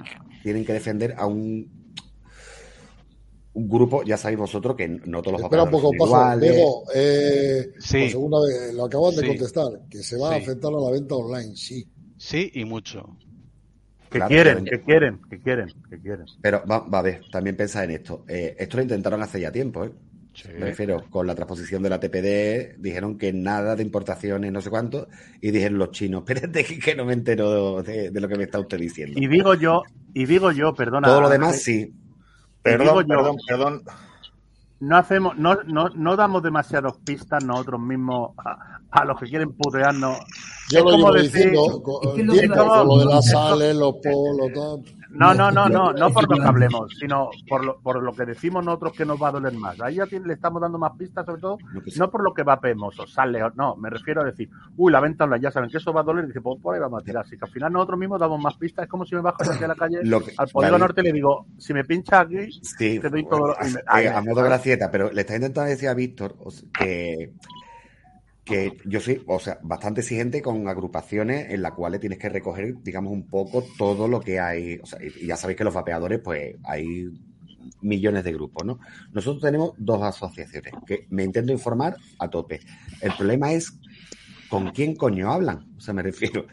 tienen 0.43 0.65
que 0.65 0.73
defender 0.73 1.13
a 1.17 1.25
un 1.25 1.79
un 3.51 3.67
grupo, 3.67 4.03
ya 4.03 4.15
sabéis 4.15 4.39
vosotros 4.39 4.75
que 4.75 4.87
no 4.87 5.21
todos 5.21 5.33
los 5.33 5.41
Espera 5.41 5.63
un 5.63 5.71
poco, 5.71 5.93
iguales. 5.93 6.51
Diego, 6.53 6.83
eh, 6.93 7.71
Sí. 7.79 8.01
por 8.01 8.09
segunda 8.09 8.37
vez, 8.41 8.73
lo 8.73 8.85
acaban 8.85 9.15
de 9.15 9.21
Sí. 9.21 9.27
contestar, 9.27 9.65
que 9.89 9.97
se 10.03 10.17
va 10.17 10.33
a 10.33 10.37
afectar 10.37 10.71
a 10.71 10.79
la 10.79 10.91
venta 10.91 11.15
online, 11.15 11.55
sí. 11.55 11.85
Sí 12.15 12.51
y 12.53 12.63
mucho. 12.63 13.17
¿Qué 14.09 14.19
Claro, 14.19 14.29
quieren? 14.29 14.63
pero- 14.63 14.77
¿Qué 14.77 14.83
quieren? 14.85 15.19
¿Qué 15.29 15.39
quieren? 15.39 15.67
¿Qué 15.89 15.99
quieren? 15.99 16.25
Pero 16.41 16.63
va, 16.69 16.79
va 16.79 16.99
a 16.99 17.01
ver, 17.01 17.21
también 17.31 17.57
pensa 17.57 17.83
en 17.83 17.91
esto. 17.91 18.23
Eh, 18.27 18.55
esto 18.57 18.77
lo 18.77 18.83
intentaron 18.83 19.21
hace 19.21 19.41
ya 19.41 19.51
tiempo, 19.51 19.83
¿eh? 19.83 19.91
Sí. 20.41 20.47
Me 20.57 20.67
refiero, 20.67 21.03
con 21.09 21.27
la 21.27 21.35
transposición 21.35 21.83
de 21.83 21.89
la 21.89 21.99
TPD, 21.99 22.77
dijeron 22.79 23.17
que 23.17 23.33
nada 23.33 23.75
de 23.75 23.83
importaciones, 23.83 24.51
no 24.53 24.61
sé 24.61 24.69
cuánto, 24.69 25.07
y 25.41 25.51
dijeron 25.51 25.77
los 25.77 25.91
chinos, 25.91 26.23
espérate 26.27 26.63
que, 26.63 26.79
que 26.79 26.95
no 26.95 27.03
me 27.05 27.13
entero 27.13 27.83
de, 27.83 28.09
de 28.11 28.21
lo 28.21 28.27
que 28.29 28.35
me 28.37 28.43
está 28.45 28.59
usted 28.59 28.77
diciendo. 28.79 29.19
Y 29.19 29.27
digo 29.27 29.53
yo, 29.55 29.83
y 30.13 30.25
digo 30.25 30.51
yo, 30.51 30.73
perdona. 30.73 31.07
Todo 31.07 31.21
lo 31.21 31.29
demás 31.29 31.49
Ángel, 31.55 31.61
sí. 31.63 31.73
digo 31.85 31.93
Perdón, 32.63 33.01
yo- 33.01 33.07
perdón, 33.15 33.35
perdón. 33.47 33.81
no 34.79 34.97
hacemos, 34.97 35.37
no, 35.37 35.55
no, 35.65 35.89
no 35.89 36.15
damos 36.15 36.41
demasiadas 36.43 36.93
pistas 37.05 37.43
nosotros 37.43 37.81
mismos 37.81 38.31
a, 38.37 38.79
a 38.91 39.05
los 39.05 39.19
que 39.19 39.25
quieren 39.27 39.51
putearnos. 39.53 40.17
Yo 40.71 40.79
Es 40.79 40.85
lo 40.85 40.91
como 40.91 40.97
llevo 40.97 41.13
decir- 41.15 41.33
diciendo 41.51 41.83
con, 41.83 42.07
Es 42.09 42.15
que 42.15 42.23
lo 42.47 42.97
de 42.99 43.05
las 43.05 43.25
sales, 43.29 43.75
los 43.75 43.95
polos, 43.95 44.51
tal. 44.53 44.98
No, 45.11 45.33
no, 45.33 45.49
no, 45.51 45.67
no, 45.67 45.91
no 45.91 46.09
por 46.11 46.29
lo 46.29 46.35
que 46.41 46.47
hablemos, 46.47 46.91
sino 46.99 47.29
por 47.47 47.65
lo, 47.65 47.79
por 47.79 48.01
lo 48.03 48.13
que 48.13 48.25
decimos 48.25 48.63
nosotros 48.63 48.93
que 48.93 49.05
nos 49.05 49.21
va 49.21 49.29
a 49.29 49.31
doler 49.31 49.53
más. 49.53 49.81
Ahí 49.81 49.95
ya 49.95 50.05
tiene- 50.05 50.27
le 50.27 50.33
estamos 50.35 50.61
dando 50.61 50.77
más 50.77 50.91
pistas, 50.97 51.25
sobre 51.25 51.41
todo, 51.41 51.57
no 51.97 52.11
por 52.11 52.23
lo 52.23 52.33
que 52.33 52.43
vapemos 52.43 52.99
o 52.99 53.07
sale, 53.07 53.41
o- 53.43 53.51
no, 53.55 53.75
me 53.75 53.89
refiero 53.89 54.21
a 54.21 54.25
decir, 54.25 54.49
uy, 54.77 54.91
la 54.91 54.99
venta 54.99 55.23
online, 55.23 55.41
ya 55.41 55.51
saben 55.51 55.69
que 55.69 55.77
eso 55.77 55.91
va 55.91 56.01
a 56.01 56.03
doler, 56.03 56.25
y 56.25 56.27
dice, 56.27 56.41
pues 56.41 56.61
por 56.61 56.75
ahí 56.75 56.81
vamos 56.81 57.01
a 57.01 57.05
tirar. 57.05 57.25
Si 57.27 57.37
que 57.37 57.45
al 57.45 57.51
final 57.51 57.73
nosotros 57.73 57.99
mismos 57.99 58.19
damos 58.19 58.39
más 58.41 58.55
pistas, 58.57 58.83
es 58.83 58.89
como 58.89 59.03
si 59.05 59.15
me 59.15 59.21
bajo 59.21 59.37
aquí 59.41 59.63
a 59.63 59.67
la 59.67 59.75
calle 59.75 59.99
que- 60.01 60.33
al 60.37 60.47
polígono 60.49 60.77
norte 60.79 61.01
y 61.01 61.03
le 61.05 61.13
digo, 61.13 61.45
si 61.57 61.73
me 61.73 61.83
pincha 61.85 62.19
aquí, 62.21 62.51
Sí, 62.61 62.99
te 62.99 63.09
doy 63.09 63.23
todo 63.27 63.47
lo- 63.47 63.59
a, 63.59 63.63
me- 63.63 63.79
a 64.05 64.17
ay, 64.17 64.25
modo 64.27 64.43
gracieta, 64.43 64.91
pero 64.91 65.11
le 65.11 65.21
está 65.21 65.35
intentando 65.35 65.69
decir 65.69 65.89
a 65.89 65.93
Víctor 65.95 66.35
que, 66.77 67.33
que 68.49 68.73
yo 68.85 68.99
soy, 68.99 69.21
o 69.27 69.39
sea, 69.39 69.59
bastante 69.63 70.01
exigente 70.01 70.41
con 70.41 70.67
agrupaciones 70.67 71.51
en 71.51 71.61
las 71.61 71.73
cuales 71.73 71.99
tienes 72.01 72.19
que 72.19 72.29
recoger, 72.29 72.75
digamos, 72.83 73.13
un 73.13 73.27
poco 73.27 73.63
todo 73.77 74.07
lo 74.07 74.19
que 74.19 74.39
hay. 74.39 74.79
O 74.81 74.85
sea, 74.85 74.99
y 75.03 75.27
ya 75.27 75.37
sabéis 75.37 75.57
que 75.57 75.63
los 75.63 75.73
vapeadores, 75.73 76.19
pues 76.19 76.55
hay 76.63 77.07
millones 77.81 78.23
de 78.23 78.33
grupos, 78.33 78.65
¿no? 78.65 78.79
Nosotros 79.13 79.41
tenemos 79.41 79.73
dos 79.77 80.01
asociaciones 80.03 80.73
que 80.85 81.05
me 81.09 81.23
intento 81.23 81.51
informar 81.53 81.95
a 82.17 82.29
tope. 82.29 82.59
El 83.01 83.13
problema 83.13 83.53
es 83.53 83.71
con 84.49 84.71
quién 84.71 84.95
coño 84.95 85.31
hablan. 85.31 85.65
O 85.77 85.79
sea, 85.79 85.93
me 85.93 86.01
refiero. 86.03 86.45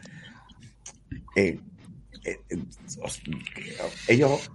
eh, 1.35 1.59
eh, 2.23 2.37
eh, 2.49 2.57
os- 3.01 3.21
ellos, 4.07 4.49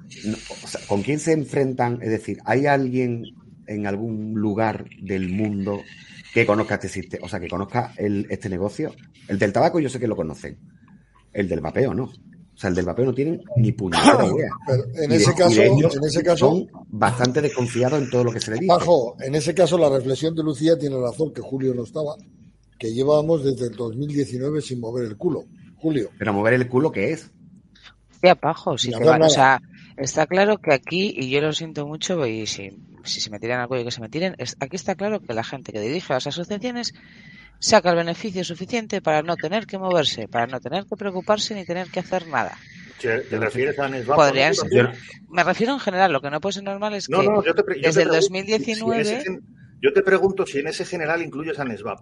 o 0.64 0.66
sea, 0.68 0.80
¿con 0.86 1.02
quién 1.02 1.18
se 1.18 1.32
enfrentan? 1.32 1.98
Es 2.02 2.10
decir, 2.10 2.38
¿hay 2.44 2.66
alguien 2.66 3.24
en 3.66 3.86
algún 3.86 4.34
lugar 4.34 4.88
del 5.00 5.28
mundo 5.30 5.80
que 6.32 6.46
conozca 6.46 6.74
este 6.76 6.88
sistema, 6.88 7.26
o 7.26 7.28
sea, 7.28 7.40
que 7.40 7.48
conozca 7.48 7.92
el, 7.96 8.26
este 8.30 8.48
negocio? 8.48 8.94
El 9.28 9.38
del 9.38 9.52
tabaco 9.52 9.80
yo 9.80 9.88
sé 9.88 9.98
que 10.00 10.06
lo 10.06 10.16
conocen. 10.16 10.58
El 11.32 11.48
del 11.48 11.60
vapeo, 11.60 11.94
¿no. 11.94 12.04
O 12.04 12.58
sea, 12.58 12.68
el 12.68 12.76
del 12.76 12.84
vapeo 12.84 13.06
no 13.06 13.14
tienen 13.14 13.40
ni 13.56 13.72
puñetera 13.72 14.24
idea. 14.34 14.50
Pero 14.66 14.84
en 14.94 15.04
Y 15.04 15.06
de- 15.08 15.16
ese 15.16 15.34
caso, 15.34 15.62
en 15.62 16.04
ese 16.04 16.22
caso, 16.22 16.48
son 16.50 16.66
bastante 16.88 17.40
desconfiados 17.40 18.00
en 18.02 18.10
todo 18.10 18.24
lo 18.24 18.32
que 18.32 18.40
se 18.40 18.50
le 18.50 18.56
dice. 18.58 18.66
Pajo, 18.68 19.16
en 19.20 19.34
ese 19.34 19.54
caso 19.54 19.78
la 19.78 19.88
reflexión 19.88 20.34
de 20.34 20.42
Lucía 20.42 20.78
tiene 20.78 20.96
razón, 21.00 21.32
que 21.32 21.40
Julio 21.40 21.74
no 21.74 21.84
estaba, 21.84 22.14
que 22.78 22.92
llevábamos 22.92 23.44
desde 23.44 23.66
el 23.68 23.76
2019 23.76 24.60
sin 24.60 24.80
mover 24.80 25.04
el 25.06 25.16
culo. 25.16 25.44
Julio, 25.76 26.10
Pero 26.18 26.32
mover 26.32 26.54
el 26.54 26.68
culo, 26.68 26.92
¿qué 26.92 27.12
es? 27.12 27.30
Hostia, 28.12 28.34
pajo, 28.36 28.78
si 28.78 28.88
Ni 28.88 28.92
te 28.92 28.98
hablar 28.98 29.20
van- 29.20 29.26
o 29.26 29.30
sea, 29.30 29.60
está 29.96 30.26
claro 30.26 30.58
que 30.58 30.72
aquí, 30.72 31.12
y 31.16 31.30
yo 31.30 31.40
lo 31.40 31.52
siento 31.52 31.86
mucho, 31.86 32.24
y 32.26 32.46
si, 32.46 32.70
si 33.04 33.20
se 33.20 33.30
me 33.30 33.38
tiran 33.38 33.60
al 33.60 33.68
cuello 33.68 33.84
que 33.84 33.90
se 33.90 34.00
me 34.00 34.08
tiren, 34.08 34.34
es- 34.38 34.56
aquí 34.60 34.76
está 34.76 34.94
claro 34.94 35.20
que 35.20 35.34
la 35.34 35.44
gente 35.44 35.72
que 35.72 35.80
dirige 35.80 36.12
las 36.12 36.26
asociaciones 36.26 36.92
saca 37.58 37.90
el 37.90 37.96
beneficio 37.96 38.42
suficiente 38.44 39.00
para 39.00 39.22
no 39.22 39.36
tener 39.36 39.66
que 39.66 39.78
moverse, 39.78 40.26
para 40.28 40.46
no 40.46 40.60
tener 40.60 40.84
que 40.86 40.96
preocuparse 40.96 41.54
ni 41.54 41.64
tener 41.64 41.88
que 41.88 42.00
hacer 42.00 42.26
nada. 42.26 42.56
¿Te 43.00 43.38
refieres 43.38 43.78
a? 43.78 43.88
Podrían 44.14 44.54
ser- 44.54 44.92
Me 45.28 45.42
refiero 45.44 45.72
en 45.72 45.80
general, 45.80 46.12
lo 46.12 46.20
que 46.20 46.30
no 46.30 46.40
puede 46.40 46.52
ser 46.54 46.62
normal 46.64 46.94
es 46.94 47.06
que 47.08 47.12
No, 47.12 47.22
no, 47.22 47.44
yo 47.44 47.54
te, 47.54 47.62
pre- 47.64 47.76
yo 47.76 47.82
te 47.82 47.88
desde 47.88 48.02
el 48.02 48.08
pregunto 48.08 48.20
2019 48.32 49.04
si 49.04 49.10
ese 49.16 49.38
yo 49.80 49.92
te 49.92 50.02
pregunto 50.02 50.46
si 50.46 50.58
en 50.60 50.68
ese 50.68 50.84
general 50.84 51.22
incluyes 51.22 51.58
a 51.58 51.64
Nesbap. 51.64 51.98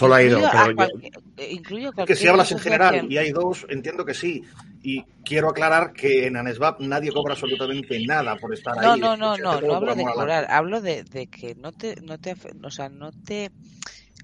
Solo 0.00 0.14
hay 0.14 0.28
dos, 0.30 0.50
pero 0.50 0.72
yo- 0.72 1.10
eh, 1.36 1.48
incluyo 1.50 1.92
Que 1.92 2.16
si 2.16 2.26
hablas 2.26 2.50
en 2.52 2.58
general 2.58 3.06
y 3.12 3.18
hay 3.18 3.32
dos, 3.32 3.66
entiendo 3.68 4.04
que 4.06 4.14
sí. 4.14 4.42
Y 4.82 5.02
quiero 5.26 5.50
aclarar 5.50 5.92
que 5.92 6.26
en 6.26 6.38
Anesvap 6.38 6.80
nadie 6.80 7.12
cobra 7.12 7.34
absolutamente 7.34 8.00
nada 8.00 8.36
por 8.36 8.54
estar 8.54 8.74
No, 8.80 8.94
ahí. 8.94 9.00
no, 9.00 9.14
no, 9.14 9.36
no, 9.36 9.36
no 9.36 9.60
por 9.60 9.74
hablo 9.76 9.94
de 9.94 10.04
cobrar, 10.04 10.46
hablo 10.48 10.80
de, 10.80 11.04
de 11.04 11.26
que 11.26 11.54
no 11.54 11.70
te, 11.72 11.96
no 12.00 12.16
te, 12.16 12.34
o 12.62 12.70
sea, 12.70 12.88
no 12.88 13.12
te 13.12 13.50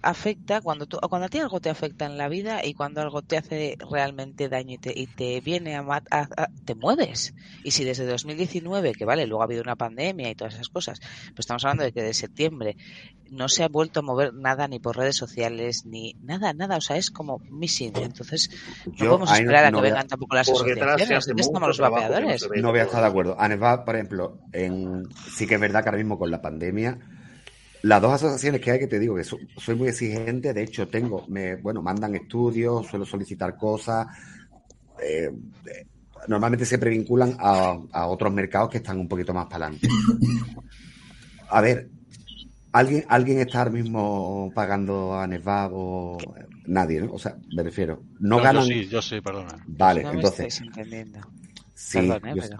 afecta 0.08 0.60
cuando 0.60 0.86
tú, 0.86 0.98
cuando 1.08 1.26
a 1.26 1.28
ti 1.28 1.38
algo 1.38 1.60
te 1.60 1.70
afecta 1.70 2.06
en 2.06 2.16
la 2.16 2.28
vida 2.28 2.64
y 2.64 2.74
cuando 2.74 3.00
algo 3.00 3.22
te 3.22 3.36
hace 3.36 3.76
realmente 3.90 4.48
daño 4.48 4.74
y 4.74 4.78
te, 4.78 4.92
y 4.98 5.06
te 5.06 5.40
viene 5.40 5.76
a, 5.76 5.82
mat- 5.82 6.06
a- 6.10 6.28
a- 6.36 6.48
te 6.64 6.74
mueves. 6.74 7.34
Y 7.64 7.72
si 7.72 7.84
desde 7.84 8.06
2019, 8.06 8.92
que 8.94 9.04
vale, 9.04 9.26
luego 9.26 9.42
ha 9.42 9.46
habido 9.46 9.62
una 9.62 9.76
pandemia 9.76 10.30
y 10.30 10.34
todas 10.34 10.54
esas 10.54 10.68
cosas, 10.68 11.00
pues 11.00 11.40
estamos 11.40 11.64
hablando 11.64 11.84
de 11.84 11.92
que 11.92 12.02
de 12.02 12.14
septiembre 12.14 12.76
no 13.28 13.48
se 13.48 13.64
ha 13.64 13.68
vuelto 13.68 14.00
a 14.00 14.02
mover 14.04 14.32
nada 14.34 14.68
ni 14.68 14.78
por 14.78 14.96
redes 14.96 15.16
sociales 15.16 15.84
ni 15.84 16.14
nada, 16.20 16.52
nada, 16.52 16.76
o 16.76 16.80
sea, 16.80 16.96
es 16.96 17.10
como 17.10 17.40
missing. 17.50 17.96
Entonces, 17.96 18.50
no 18.86 18.92
Yo 18.92 19.06
podemos 19.08 19.30
ahí 19.30 19.42
no- 19.42 19.50
esperar 19.50 19.64
a 19.64 19.70
no 19.72 19.78
que 19.82 19.88
a- 19.88 19.90
vengan 19.90 20.06
tampoco 20.08 20.36
las 20.36 20.48
asociaciones. 20.48 20.84
hace 20.94 21.04
¿Dónde 21.14 21.32
mucho 21.34 21.40
estamos 21.40 21.68
los 21.68 21.80
no 21.80 21.90
vapeadores? 21.90 22.48
No 22.56 22.70
voy 22.70 22.78
a 22.80 22.84
estar 22.84 23.00
de 23.02 23.08
acuerdo. 23.08 23.36
Anesva, 23.40 23.84
por 23.84 23.96
ejemplo, 23.96 24.38
en, 24.52 25.02
sí 25.34 25.46
que 25.46 25.54
es 25.54 25.60
verdad 25.60 25.82
que 25.82 25.88
ahora 25.88 25.98
mismo 25.98 26.18
con 26.18 26.30
la 26.30 26.40
pandemia, 26.40 26.98
las 27.82 28.02
dos 28.02 28.12
asociaciones 28.12 28.60
que 28.60 28.70
hay, 28.72 28.78
que 28.78 28.86
te 28.88 28.98
digo 28.98 29.16
que 29.16 29.24
so- 29.24 29.38
soy 29.56 29.76
muy 29.76 29.88
exigente, 29.88 30.52
de 30.54 30.62
hecho 30.62 30.88
tengo, 30.88 31.26
me, 31.28 31.56
bueno, 31.56 31.82
mandan 31.82 32.14
estudios, 32.14 32.86
suelo 32.86 33.04
solicitar 33.06 33.56
cosas, 33.56 34.06
eh, 35.02 35.30
eh, 35.66 35.86
normalmente 36.28 36.66
siempre 36.66 36.90
vinculan 36.90 37.36
a, 37.38 37.78
a 37.92 38.06
otros 38.08 38.32
mercados 38.32 38.70
que 38.70 38.78
están 38.78 38.98
un 38.98 39.08
poquito 39.08 39.34
más 39.34 39.46
para 39.46 39.66
adelante. 39.66 39.88
A 41.50 41.60
ver, 41.60 41.88
¿alguien, 42.72 43.04
¿alguien 43.08 43.38
está 43.40 43.60
ahora 43.60 43.70
mismo 43.72 44.52
pagando 44.54 45.14
a 45.14 45.24
Anesva 45.24 45.68
o 45.72 46.34
nadie, 46.66 47.00
¿no? 47.02 47.12
O 47.14 47.18
sea, 47.18 47.36
me 47.52 47.62
refiero, 47.62 48.04
no 48.20 48.40
yo 48.40 48.42
ganan... 48.42 48.62
sí, 48.62 48.88
yo 48.88 49.02
sí, 49.02 49.20
perdona. 49.20 49.66
Vale, 49.68 50.02
no 50.02 50.12
me 50.14 50.22
entonces, 50.22 50.46
estáis 50.46 50.60
entendiendo. 50.60 51.20
sí, 51.74 51.98
Perdón, 51.98 52.26
¿eh? 52.26 52.34
yo- 52.34 52.42
pero... 52.42 52.58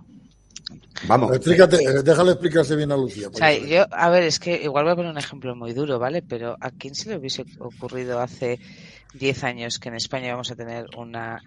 vamos. 1.07 1.35
Explícate, 1.35 2.03
déjale 2.03 2.33
explicarse 2.33 2.77
bien 2.77 2.93
a 2.93 2.97
Lucía. 2.97 3.29
O 3.29 3.37
sea, 3.37 3.53
yo, 3.57 3.87
a 3.91 4.11
ver, 4.11 4.25
es 4.25 4.39
que 4.39 4.63
igual 4.63 4.85
voy 4.85 4.93
a 4.93 4.97
poner 4.97 5.11
un 5.11 5.19
ejemplo 5.19 5.55
muy 5.55 5.73
duro, 5.73 5.99
¿vale? 5.99 6.23
Pero 6.23 6.57
¿a 6.61 6.71
quién 6.71 6.95
se 6.95 7.11
le 7.11 7.17
hubiese 7.17 7.45
ocurrido 7.59 8.21
hace 8.21 8.59
10 9.15 9.45
años 9.45 9.79
que 9.79 9.89
en 9.89 9.97
España 9.97 10.33
vamos 10.33 10.51
a 10.51 10.57
tener 10.57 10.87
una 10.97 11.43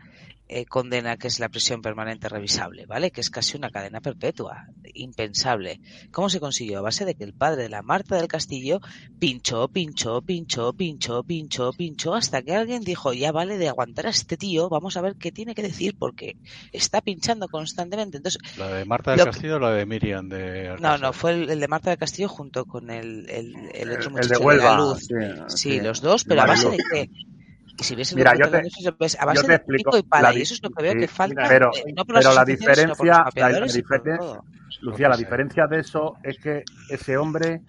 eh, 0.52 0.66
condena 0.66 1.16
que 1.18 1.28
es 1.28 1.40
la 1.40 1.48
prisión 1.50 1.82
permanente 1.82 2.28
revisable, 2.28 2.86
¿vale? 2.88 3.12
Que 3.12 3.22
es 3.22 3.30
casi 3.30 3.56
una 3.56 3.70
cadena 3.70 4.02
perpetua, 4.02 4.66
impensable. 4.96 5.80
¿Cómo 6.12 6.28
se 6.30 6.40
consiguió? 6.40 6.80
A 6.80 6.82
base 6.82 7.06
de 7.06 7.14
que 7.16 7.24
el 7.24 7.34
padre 7.34 7.64
de 7.64 7.70
la 7.70 7.84
Marta 7.84 8.16
del 8.16 8.28
Castillo 8.28 8.80
pinchó, 9.20 9.68
pinchó, 9.68 10.22
pinchó, 10.24 10.74
pinchó, 10.74 11.24
pinchó, 11.24 11.72
pinchó, 11.74 12.16
hasta 12.16 12.42
que 12.42 12.56
alguien 12.56 12.82
dijo, 12.84 13.14
ya 13.14 13.32
vale 13.32 13.58
de 13.60 13.70
aguantar 13.70 14.08
a 14.08 14.10
este 14.10 14.38
tío, 14.38 14.70
vamos 14.70 14.98
a 14.98 15.02
ver 15.02 15.16
qué 15.18 15.32
tiene 15.32 15.54
que 15.56 15.62
decir 15.62 15.96
porque 15.98 16.36
está 16.72 17.02
pinchando 17.02 17.48
constantemente. 17.48 18.18
Entonces, 18.18 18.42
La 18.58 18.70
de 18.70 18.86
Marta 18.86 19.12
del 19.12 19.20
Lo- 19.20 19.26
Castillo 19.26 19.56
o 19.58 19.60
la 19.60 19.72
de 19.72 19.86
Miriam 19.86 20.28
de 20.30 20.64
no, 20.64 20.74
Alcázar? 20.74 21.00
no, 21.02 21.14
fue 21.14 21.32
el, 21.34 21.50
el 21.50 21.60
de 21.60 21.68
Marta 21.68 21.92
del 21.92 22.00
Castillo 22.00 22.28
junto 22.28 22.66
con 22.66 22.90
el, 22.90 23.30
el, 23.30 23.54
el 23.74 23.92
otro 23.92 24.06
El 24.08 24.12
muchacho 24.12 24.50
de 24.50 24.58
la 24.58 24.78
luz. 24.78 25.00
Sí, 25.08 25.14
Sí, 25.48 25.72
sí. 25.74 25.80
los 25.82 26.02
dos, 26.02 26.24
pero 26.24 26.42
a 26.42 26.46
base 26.48 26.70
de 26.70 26.78
Mariluz. 26.78 27.18
Y 27.80 27.84
si 27.84 27.96
ves 27.96 28.12
el 28.12 28.18
Mira, 28.18 28.34
yo 28.36 28.50
te- 28.50 28.68
eso, 28.68 28.96
ves 29.00 29.16
a 29.16 29.22
yo 29.22 29.26
base 29.28 29.42
te 29.42 29.48
de 29.48 29.56
explico. 29.56 29.98
y 29.98 30.04
pala, 30.04 30.32
la 30.34 30.38
y 30.40 30.42
eso 30.42 30.54
es 30.54 30.64
lo 30.64 30.70
que 30.70 30.84
veo 30.84 30.92
sí, 30.94 31.00
que 31.00 31.08
falta, 31.08 31.46
pero- 31.48 31.72
eh, 31.76 31.94
no 31.96 32.06
por 32.06 32.16
pero 32.18 32.34
la 32.34 32.44
diferencia- 32.46 32.96
la- 33.06 33.32
la. 33.34 34.44
Lucía, 34.82 35.10
la 35.10 35.18
diferencia 35.18 35.66
de 35.68 35.80
eso 35.80 36.18
es 36.24 36.38
que 36.40 36.64
ese 36.90 37.18
hombre, 37.18 37.62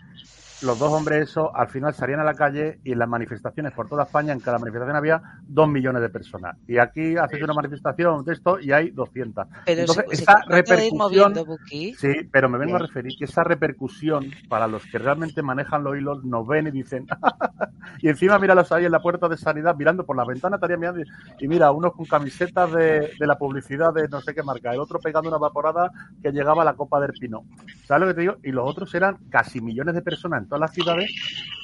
los 0.63 0.79
dos 0.79 0.93
hombres 0.93 1.31
esos, 1.31 1.49
al 1.55 1.69
final 1.69 1.95
salían 1.95 2.21
a 2.21 2.25
la 2.25 2.35
calle 2.35 2.81
y 2.85 2.93
en 2.93 2.99
las 2.99 3.09
manifestaciones 3.09 3.73
por 3.73 3.89
toda 3.89 4.05
España, 4.05 4.33
en 4.33 4.41
cada 4.41 4.59
manifestación 4.59 4.97
había 4.97 5.23
dos 5.43 5.69
millones 5.69 6.03
de 6.03 6.09
personas. 6.09 6.57
Y 6.67 6.79
aquí 6.79 7.17
haces 7.17 7.43
una 7.43 7.55
manifestación 7.55 8.25
de 8.25 8.33
esto 8.33 8.61
y 8.61 8.73
hay 8.73 8.91
200. 8.91 9.47
Pero 9.67 9.81
Entonces, 9.81 10.05
se, 10.09 10.23
esa 10.23 10.43
repercusión... 10.47 10.99
moviendo, 10.99 11.45
Buki. 11.45 11.95
Sí, 11.95 12.29
pero 12.31 12.49
me 12.49 12.59
vengo 12.59 12.77
a 12.77 12.81
referir 12.81 13.13
que 13.19 13.25
esa 13.25 13.45
repercusión 13.45 14.31
para 14.49 14.67
los 14.67 14.85
que 14.87 14.99
realmente 14.99 15.43
manejan 15.43 15.85
los 15.85 15.97
hilos 15.97 16.25
nos 16.25 16.47
ven 16.47 16.67
y 16.69 16.71
dicen 16.71 17.07
y 18.01 18.09
encima 18.09 18.39
míralos 18.39 18.71
ahí 18.73 18.85
en 18.85 18.93
la 18.93 19.01
puerta 19.01 19.29
de 19.29 19.37
sanidad 19.37 19.77
mirando 19.77 20.05
por 20.05 20.17
la 20.17 20.25
ventana 20.25 20.57
estaría 20.57 20.77
mirando 20.77 21.01
y, 21.01 21.05
y 21.41 21.49
mira 21.49 21.71
unos 21.71 21.93
con 21.93 22.07
camisetas 22.07 22.73
de, 22.73 23.13
de 23.19 23.27
la 23.27 23.37
publicidad 23.37 23.93
de 23.93 24.09
no 24.09 24.21
sé 24.21 24.35
qué 24.35 24.43
marca 24.43 24.73
el 24.73 24.81
otro 24.81 24.99
pegando 24.99 25.29
una 25.29 25.39
vaporada 25.39 25.91
que 26.23 26.33
llegaba 26.33 26.63
a 26.63 26.65
la 26.65 26.75
copa 26.75 27.01
del 27.01 27.13
pino 27.13 27.45
¿sabes 27.87 28.01
lo 28.01 28.09
que 28.09 28.15
te 28.15 28.21
digo? 28.23 28.37
y 28.43 28.53
los 28.53 28.69
otros 28.69 28.95
eran 28.95 29.17
casi 29.31 29.61
millones 29.61 29.95
de 29.95 30.03
personas 30.03 30.43
en 30.43 30.49
todas 30.51 30.61
las 30.61 30.75
ciudades 30.75 31.11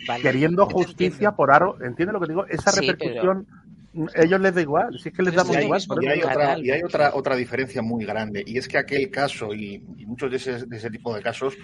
Vale, 0.08 0.22
queriendo 0.22 0.66
justicia 0.66 1.32
por 1.32 1.50
aro 1.50 1.76
¿entiendes 1.82 2.14
lo 2.14 2.20
que 2.20 2.28
digo? 2.28 2.46
esa 2.46 2.70
Sí, 2.70 2.80
repercusión 2.80 3.46
mm, 3.92 4.06
ellos 4.14 4.40
les 4.40 4.54
da 4.54 4.60
igual 4.60 4.98
si 4.98 5.08
es 5.08 5.14
que 5.14 5.22
les 5.22 5.34
Pero 5.34 5.52
hay, 5.52 5.64
igual 5.64 5.82
y 6.02 6.06
hay 6.06 6.20
otra, 6.22 6.58
y 6.58 6.70
hay 6.70 6.82
otra, 6.82 7.10
otra 7.14 7.34
diferencia 7.34 7.80
muy 7.82 8.04
grande, 8.04 8.42
y 8.46 8.58
es 8.58 8.68
que 8.68 8.76
aquel 8.78 9.10
caso 9.10 9.54
y, 9.54 9.82
y 9.96 10.06
muchos 10.06 10.30
de 10.30 10.36
ese, 10.36 10.66
de 10.66 10.76
ese 10.76 10.90
tipo 10.90 11.14
de 11.14 11.22
casos 11.22 11.54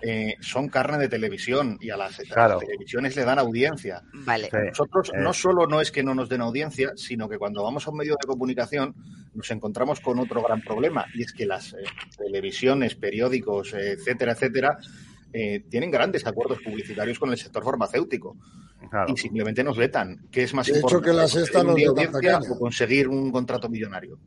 eh, 0.00 0.34
son 0.40 0.68
carne 0.68 0.96
de 0.98 1.08
televisión 1.08 1.76
y 1.80 1.90
a 1.90 1.96
las, 1.98 2.16
televisiones 2.16 3.14
le 3.14 3.24
dan 3.24 3.38
audiencia. 3.38 4.02
Vale, 4.12 4.48
Sí. 4.50 4.56
Nosotros 4.68 5.10
Eh. 5.14 5.18
no 5.20 5.32
solo 5.34 5.66
no 5.66 5.80
es 5.82 5.92
que 5.92 6.02
no 6.02 6.14
nos 6.14 6.28
den 6.30 6.40
audiencia, 6.40 6.92
sino 6.96 7.28
que 7.28 7.38
cuando 7.38 7.62
vamos 7.62 7.86
a 7.86 7.90
un 7.90 7.98
medio 7.98 8.16
de 8.20 8.26
comunicación 8.26 8.94
nos 9.34 9.50
encontramos 9.50 10.00
con 10.00 10.18
otro 10.18 10.42
gran 10.42 10.60
problema, 10.62 11.04
y 11.14 11.22
es 11.22 11.32
que 11.32 11.44
las 11.46 11.74
eh, 11.74 11.84
televisiones, 12.16 12.94
periódicos, 12.96 13.74
eh, 13.74 13.92
etcétera, 13.92 14.32
etcétera, 14.32 14.78
eh, 15.32 15.64
tienen 15.70 15.90
grandes 15.90 16.26
acuerdos 16.26 16.58
publicitarios 16.64 17.18
con 17.18 17.30
el 17.30 17.38
sector 17.38 17.64
farmacéutico 17.64 18.36
Claro. 18.90 19.12
y 19.12 19.16
simplemente 19.16 19.62
nos 19.64 19.76
vetan. 19.76 20.26
¿Qué 20.30 20.42
es 20.42 20.52
más 20.54 20.66
De 20.66 20.72
hecho, 20.72 20.80
importante? 20.80 21.10
que 21.10 21.16
la 21.16 21.28
sexta 21.28 21.64
¿conseguir 21.64 21.88
un 21.90 21.96
nos 21.96 22.50
o 22.50 22.58
conseguir 22.58 23.08
un 23.08 23.30
contrato 23.32 23.68
millonario? 23.68 24.18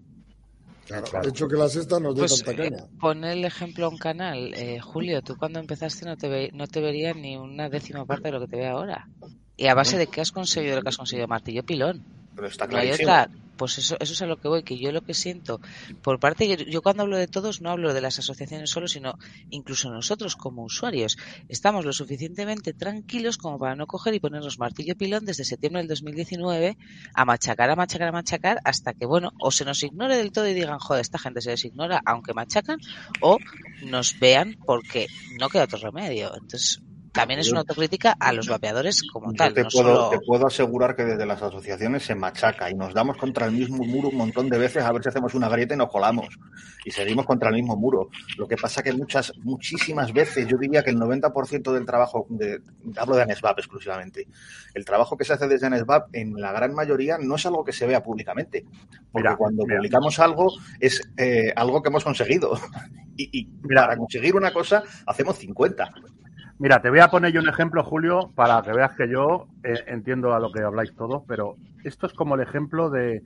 Claro, 0.88 1.03
Claro. 1.06 1.23
de 1.23 1.30
hecho 1.32 1.48
que 1.48 1.56
la 1.56 1.68
sexta 1.68 1.99
nos 1.99 2.15
dé 2.15 2.19
pues 2.22 2.44
tanta 2.44 2.64
eh, 2.64 2.69
caña. 2.69 2.84
pon 2.99 3.23
el 3.23 3.44
ejemplo 3.44 3.86
a 3.88 3.90
un 3.90 3.98
canal. 3.98 4.53
Eh, 4.56 4.80
Julio, 4.80 5.22
tú 5.23 5.36
cuando 5.36 5.60
empezaste 5.60 6.06
no 6.06 6.15
te, 6.15 6.30
ve- 6.30 6.52
no 6.53 6.68
te 6.68 6.80
vería 6.80 7.14
ni 7.14 7.36
una 7.38 7.69
décima 7.69 8.06
parte 8.06 8.27
de 8.27 8.32
lo 8.34 8.40
que 8.40 8.48
te 8.48 8.57
ve 8.57 8.68
ahora. 8.68 9.07
¿Y 9.57 9.68
a 9.68 9.73
base 9.73 9.98
de 9.98 10.07
qué 10.07 10.22
has 10.22 10.32
conseguido 10.32 10.76
lo 10.76 10.82
que 10.84 10.90
has 10.90 10.98
conseguido? 10.98 11.27
Martillo 11.27 11.64
pilón. 11.64 12.03
Pero 12.36 12.48
está 12.48 12.68
No 12.68 12.77
hay 12.77 12.90
clarísimo. 12.90 13.11
otra. 13.11 13.30
Pues 13.57 13.77
eso, 13.77 13.95
eso 13.99 14.14
es 14.14 14.22
a 14.22 14.26
lo 14.26 14.38
que 14.38 14.48
voy, 14.48 14.64
que 14.64 14.77
yo 14.77 14.91
lo 14.91 15.02
que 15.02 15.14
siento, 15.14 15.61
por 16.02 16.19
parte, 16.19 16.65
yo, 16.65 16.82
cuando 16.82 17.03
hablo 17.03 17.18
de 17.18 17.27
todos 17.27 17.61
no 17.61 17.69
hablo 17.69 17.94
de 17.94 18.02
las 18.02 18.19
asociaciones 18.19 18.69
solo, 18.69 18.88
sino 18.88 19.18
incluso 19.49 19.90
nosotros 19.90 20.36
como 20.36 20.64
usuarios. 20.64 21.18
Estamos 21.48 21.86
lo 21.86 21.94
suficientemente 21.94 22.73
tranquilos 22.73 23.38
como 23.38 23.57
para 23.60 23.76
no 23.76 23.88
coger 23.88 24.14
y 24.14 24.19
ponernos 24.19 24.60
martillo 24.60 24.95
pilón 24.95 25.26
desde 25.26 25.45
septiembre 25.45 25.82
del 25.82 25.90
2019 25.90 26.77
a 27.14 27.26
machacar, 27.26 27.69
a 27.69 27.76
machacar, 27.76 28.10
a 28.10 28.11
machacar, 28.11 28.60
hasta 28.64 28.94
que, 28.94 29.06
bueno, 29.06 29.32
o 29.40 29.52
se 29.52 29.65
nos 29.65 29.82
ignore 29.84 30.18
del 30.18 30.32
todo 30.32 30.48
y 30.48 30.53
digan, 30.53 30.80
joder, 30.80 31.02
esta 31.02 31.19
gente 31.19 31.41
se 31.41 31.52
les 31.52 31.65
ignora 31.65 32.02
aunque 32.06 32.34
machacan, 32.34 32.80
o 33.22 33.38
nos 33.84 34.19
vean 34.19 34.57
porque 34.65 35.07
no 35.40 35.49
queda 35.49 35.64
otro 35.64 35.80
remedio. 35.80 36.34
Entonces, 36.36 36.82
también 37.16 37.40
es 37.40 37.50
una 37.50 37.62
autocrítica 37.62 38.16
a 38.20 38.34
los 38.34 38.48
vapeadores 38.50 39.02
como 39.12 39.32
Yo 39.32 39.38
tal, 39.38 39.54
te, 39.54 39.64
no 39.64 39.70
puedo, 39.70 39.96
solo... 39.96 40.10
te 40.10 40.20
puedo 40.20 40.48
asegurar 40.48 40.96
que 40.96 41.06
desde 41.06 41.26
las 41.26 41.42
asociaciones 41.42 42.04
se 42.04 42.14
machaca 42.14 42.70
y 42.70 42.76
nos 42.76 42.94
damos 42.94 43.18
contra 43.18 43.46
el 43.46 43.54
mismo 43.54 43.84
muro 43.86 44.10
un 44.10 44.18
montón 44.18 44.50
de 44.50 44.58
veces 44.58 44.84
a 44.84 44.92
ver 44.92 45.02
si 45.02 45.10
hacemos 45.10 45.34
una 45.34 45.48
grieta 45.50 45.74
y 45.74 45.78
nos 45.78 45.90
colamos. 45.90 46.28
Y 46.84 46.92
seguimos 46.92 47.26
contra 47.26 47.50
el 47.50 47.56
mismo 47.56 47.76
muro. 47.78 48.10
Lo 48.38 48.48
que 48.48 48.58
pasa 48.58 48.84
que 48.84 48.94
muchas, 48.94 49.32
muchísimas 49.38 50.14
veces, 50.14 50.48
yo 50.48 50.58
diría 50.58 50.84
que 50.84 50.92
el 50.92 50.98
90% 50.98 51.74
del 51.74 51.86
trabajo, 51.86 52.28
de, 52.30 52.60
hablo 52.98 53.16
de 53.16 53.24
ANESVAP 53.24 53.60
exclusivamente, 53.60 54.28
el 54.74 54.86
trabajo 54.86 55.18
que 55.18 55.24
se 55.24 55.34
hace 55.34 55.48
desde 55.48 55.68
ANESVAP 55.68 56.14
en 56.14 56.34
la 56.34 56.52
gran 56.52 56.74
mayoría 56.74 57.18
no 57.18 57.36
es 57.36 57.46
algo 57.46 57.64
que 57.64 57.72
se 57.72 57.88
vea 57.88 58.04
públicamente. 58.04 58.66
Porque 59.12 59.30
Mira, 59.30 59.38
cuando 59.38 59.64
mira. 59.64 59.78
publicamos 59.78 60.20
algo 60.20 60.52
es 60.80 61.02
eh, 61.18 61.54
algo 61.56 61.82
que 61.82 61.90
hemos 61.90 62.04
conseguido. 62.04 62.60
Y, 63.18 63.30
y 63.32 63.46
Mira. 63.64 63.84
para 63.84 63.96
conseguir 63.96 64.36
una 64.36 64.52
cosa 64.52 64.84
hacemos 65.06 65.38
50. 65.38 65.90
Mira, 66.57 66.82
te 66.82 66.90
voy 66.90 66.99
a 66.99 67.10
poner 67.10 67.34
yo 67.34 67.41
un 67.41 67.49
ejemplo, 67.49 67.84
Julio, 67.84 68.32
para 68.34 68.61
que 68.61 68.72
veas 68.72 68.95
que 68.95 69.10
yo 69.10 69.48
eh, 69.64 69.84
entiendo 69.88 70.34
a 70.34 70.40
lo 70.40 70.53
que 70.53 70.61
habláis 70.61 70.95
todos, 70.95 71.23
pero 71.27 71.57
esto 71.84 72.07
es 72.07 72.14
como 72.14 72.36
el 72.36 72.41
ejemplo 72.41 72.90
de 72.90 73.23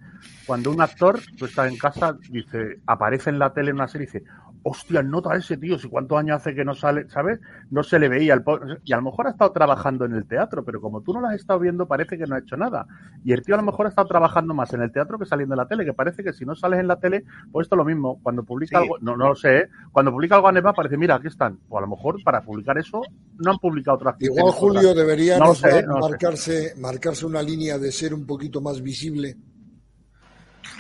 cuando 0.47 0.71
un 0.71 0.81
actor, 0.81 1.19
tú 1.37 1.45
estás 1.45 1.71
en 1.71 1.77
casa, 1.77 2.17
dice, 2.31 2.79
aparece 2.87 3.29
en 3.29 3.37
la 3.37 3.53
tele 3.53 3.69
en 3.69 3.75
una 3.75 3.87
serie 3.87 4.07
y 4.11 4.11
dice, 4.11 4.25
hostia, 4.63 5.01
nota 5.01 5.35
ese 5.35 5.57
tío, 5.57 5.77
si 5.77 5.87
cuántos 5.87 6.17
años 6.17 6.37
hace 6.37 6.53
que 6.53 6.65
no 6.65 6.73
sale, 6.73 7.07
¿sabes? 7.09 7.39
No 7.69 7.83
se 7.83 7.99
le 7.99 8.09
veía. 8.09 8.41
Y 8.83 8.93
a 8.93 8.97
lo 8.97 9.03
mejor 9.03 9.27
ha 9.27 9.31
estado 9.31 9.51
trabajando 9.51 10.05
en 10.05 10.13
el 10.13 10.25
teatro, 10.27 10.63
pero 10.63 10.81
como 10.81 11.01
tú 11.01 11.13
no 11.13 11.21
lo 11.21 11.27
has 11.27 11.35
estado 11.35 11.59
viendo, 11.59 11.87
parece 11.87 12.17
que 12.17 12.25
no 12.25 12.35
ha 12.35 12.39
hecho 12.39 12.57
nada. 12.57 12.85
Y 13.23 13.33
el 13.33 13.41
tío 13.41 13.55
a 13.55 13.59
lo 13.59 13.63
mejor 13.63 13.85
ha 13.85 13.89
estado 13.89 14.07
trabajando 14.07 14.53
más 14.53 14.73
en 14.73 14.81
el 14.81 14.91
teatro 14.91 15.17
que 15.17 15.25
saliendo 15.25 15.55
en 15.55 15.59
la 15.59 15.67
tele, 15.67 15.85
que 15.85 15.93
parece 15.93 16.23
que 16.23 16.33
si 16.33 16.45
no 16.45 16.55
sales 16.55 16.79
en 16.79 16.87
la 16.87 16.97
tele, 16.97 17.23
pues 17.51 17.65
esto 17.65 17.75
es 17.75 17.77
lo 17.77 17.85
mismo. 17.85 18.19
Cuando 18.21 18.43
publica 18.43 18.79
algo, 18.79 18.97
no, 18.99 19.15
no 19.15 19.29
lo 19.29 19.35
sé, 19.35 19.57
¿eh? 19.57 19.69
cuando 19.91 20.11
publica 20.11 20.35
algo 20.35 20.47
a 20.47 20.51
Neva 20.51 20.73
parece, 20.73 20.97
mira, 20.97 21.15
aquí 21.15 21.27
están. 21.27 21.59
O 21.69 21.77
a 21.77 21.81
lo 21.81 21.87
mejor 21.87 22.21
para 22.23 22.41
publicar 22.41 22.77
eso 22.77 23.01
no 23.37 23.51
han 23.51 23.57
publicado 23.57 23.95
otras 23.95 24.15
Igual 24.19 24.51
Julio 24.53 24.93
debería 24.93 25.39
marcarse, 25.39 26.73
marcarse 26.77 27.25
una 27.25 27.41
línea 27.41 27.77
de 27.77 27.91
ser 27.91 28.13
un 28.13 28.25
poquito 28.25 28.61
más 28.61 28.81
visible 28.81 29.37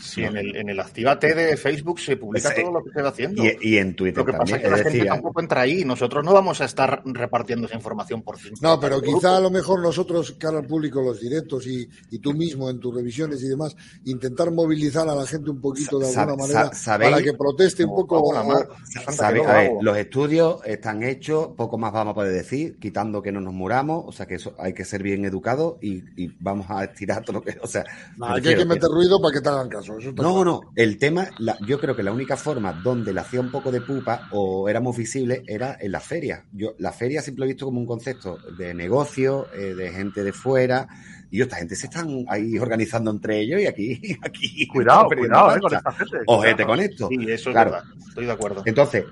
Sí, 0.01 0.23
en 0.23 0.37
el, 0.37 0.55
en 0.55 0.69
el 0.69 0.79
Actívate 0.79 1.33
de 1.33 1.57
Facebook 1.57 1.99
se 1.99 2.17
publica 2.17 2.53
todo 2.53 2.71
lo 2.71 2.83
que 2.83 2.91
se 2.91 3.01
va 3.01 3.09
haciendo. 3.09 3.43
Y, 3.61 3.77
en 3.77 3.95
Twitter 3.95 4.17
Lo 4.19 4.25
que 4.25 4.33
pasa 4.33 4.55
es 4.55 4.61
que 4.61 4.69
la 4.69 4.77
gente 4.77 5.05
tampoco 5.05 5.41
entra 5.41 5.61
ahí. 5.61 5.83
Nosotros 5.85 6.23
no 6.23 6.33
vamos 6.33 6.61
a 6.61 6.65
estar 6.65 7.01
repartiendo 7.05 7.67
esa 7.67 7.75
información 7.75 8.21
por 8.21 8.37
fin. 8.37 8.53
No, 8.61 8.79
pero 8.79 9.01
quizá 9.01 9.37
a 9.37 9.39
lo 9.39 9.49
mejor 9.49 9.81
nosotros, 9.81 10.35
cara 10.37 10.59
al 10.59 10.67
público, 10.67 11.01
los 11.01 11.19
directos 11.19 11.67
y, 11.67 11.87
y, 12.11 12.19
tú 12.19 12.33
mismo 12.33 12.69
en 12.69 12.79
tus 12.79 12.93
revisiones 12.93 13.41
y 13.43 13.47
demás, 13.47 13.75
intentar 14.05 14.51
movilizar 14.51 15.07
a 15.07 15.15
la 15.15 15.25
gente 15.25 15.49
un 15.49 15.61
poquito 15.61 15.99
de 15.99 16.07
alguna 16.07 16.35
manera 16.35 16.71
para 16.85 17.21
que 17.21 17.33
proteste 17.33 17.85
un 17.85 17.95
poco. 17.95 18.35
a 18.35 19.31
ver, 19.31 19.71
los 19.81 19.97
estudios 19.97 20.61
están 20.65 21.03
hechos, 21.03 21.49
poco 21.55 21.77
más 21.77 21.91
vamos 21.91 22.11
a 22.11 22.15
poder 22.15 22.33
decir, 22.33 22.77
quitando 22.79 23.21
que 23.21 23.31
no 23.31 23.41
nos 23.41 23.53
muramos, 23.53 24.05
o 24.07 24.11
sea 24.11 24.25
que 24.25 24.35
eso 24.35 24.55
hay 24.57 24.73
que 24.73 24.85
ser 24.85 25.03
bien 25.03 25.25
educados 25.25 25.77
y, 25.81 26.03
y 26.15 26.27
vamos 26.39 26.67
a 26.69 26.83
estirar 26.83 27.23
todo 27.23 27.37
lo 27.37 27.41
que. 27.41 27.57
O 27.61 27.67
sea, 27.67 27.85
hay 28.21 28.41
que 28.41 28.65
meter 28.65 28.89
ruido 28.89 29.21
para 29.21 29.33
que 29.33 29.41
te 29.41 29.49
hagan 29.49 29.69
caso 29.69 29.78
no, 30.15 30.43
no, 30.43 30.61
el 30.75 30.97
tema, 30.97 31.29
yo 31.65 31.79
creo 31.79 31.95
que 31.95 32.03
la 32.03 32.11
única 32.11 32.37
forma 32.37 32.73
donde 32.73 33.13
le 33.13 33.21
hacía 33.21 33.39
un 33.39 33.51
poco 33.51 33.71
de 33.71 33.81
pupa 33.81 34.27
o 34.31 34.69
éramos 34.69 34.97
visibles 34.97 35.41
era 35.47 35.77
en 35.79 35.91
la 35.91 35.99
feria. 35.99 36.45
Yo 36.51 36.75
la 36.77 36.91
feria 36.91 37.21
siempre 37.21 37.45
he 37.45 37.47
visto 37.47 37.65
como 37.65 37.79
un 37.79 37.85
concepto 37.85 38.37
de 38.57 38.73
negocio, 38.73 39.47
eh, 39.53 39.73
de 39.75 39.91
gente 39.91 40.23
de 40.23 40.33
fuera, 40.33 40.87
y 41.31 41.41
esta 41.41 41.57
gente 41.57 41.75
se 41.75 41.87
están 41.87 42.25
ahí 42.27 42.57
organizando 42.57 43.11
entre 43.11 43.39
ellos 43.39 43.61
y 43.61 43.67
aquí, 43.67 44.17
aquí. 44.23 44.67
Cuidado, 44.67 45.07
cuidado, 45.07 45.55
eh, 45.55 45.59
con 45.59 45.73
esta 45.73 45.91
gente. 45.91 46.17
Ojete 46.25 46.65
con 46.65 46.79
esto. 46.79 47.07
Sí, 47.09 47.17
eso 47.29 47.49
es 47.49 47.55
verdad. 47.55 47.83
Estoy 48.07 48.25
de 48.25 48.31
acuerdo. 48.31 48.63
Entonces, 48.65 49.05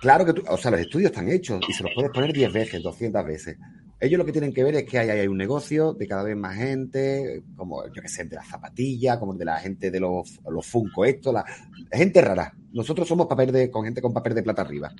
claro 0.00 0.24
que 0.24 0.32
tú, 0.32 0.42
o 0.48 0.56
sea, 0.56 0.70
los 0.70 0.80
estudios 0.80 1.10
están 1.10 1.28
hechos 1.28 1.60
y 1.68 1.72
se 1.72 1.82
los 1.82 1.92
puedes 1.94 2.10
poner 2.10 2.32
10 2.32 2.52
veces, 2.52 2.82
200 2.82 3.24
veces. 3.24 3.56
Ellos 4.00 4.18
lo 4.18 4.24
que 4.24 4.32
tienen 4.32 4.54
que 4.54 4.64
ver 4.64 4.74
es 4.76 4.84
que 4.84 4.98
hay, 4.98 5.10
hay 5.10 5.26
un 5.26 5.36
negocio 5.36 5.92
de 5.92 6.08
cada 6.08 6.22
vez 6.22 6.34
más 6.34 6.56
gente, 6.56 7.42
como 7.54 7.86
yo 7.92 8.00
que 8.00 8.08
sé, 8.08 8.24
de 8.24 8.36
la 8.36 8.44
zapatilla, 8.44 9.18
como 9.18 9.34
de 9.34 9.44
la 9.44 9.58
gente 9.58 9.90
de 9.90 10.00
los, 10.00 10.40
los 10.48 10.66
Funko, 10.66 11.04
esto, 11.04 11.32
la 11.32 11.44
gente 11.92 12.22
rara. 12.22 12.54
Nosotros 12.72 13.06
somos 13.06 13.26
papel 13.26 13.52
de, 13.52 13.70
con 13.70 13.84
gente 13.84 14.00
con 14.00 14.14
papel 14.14 14.34
de 14.34 14.42
plata 14.42 14.62
arriba. 14.62 14.90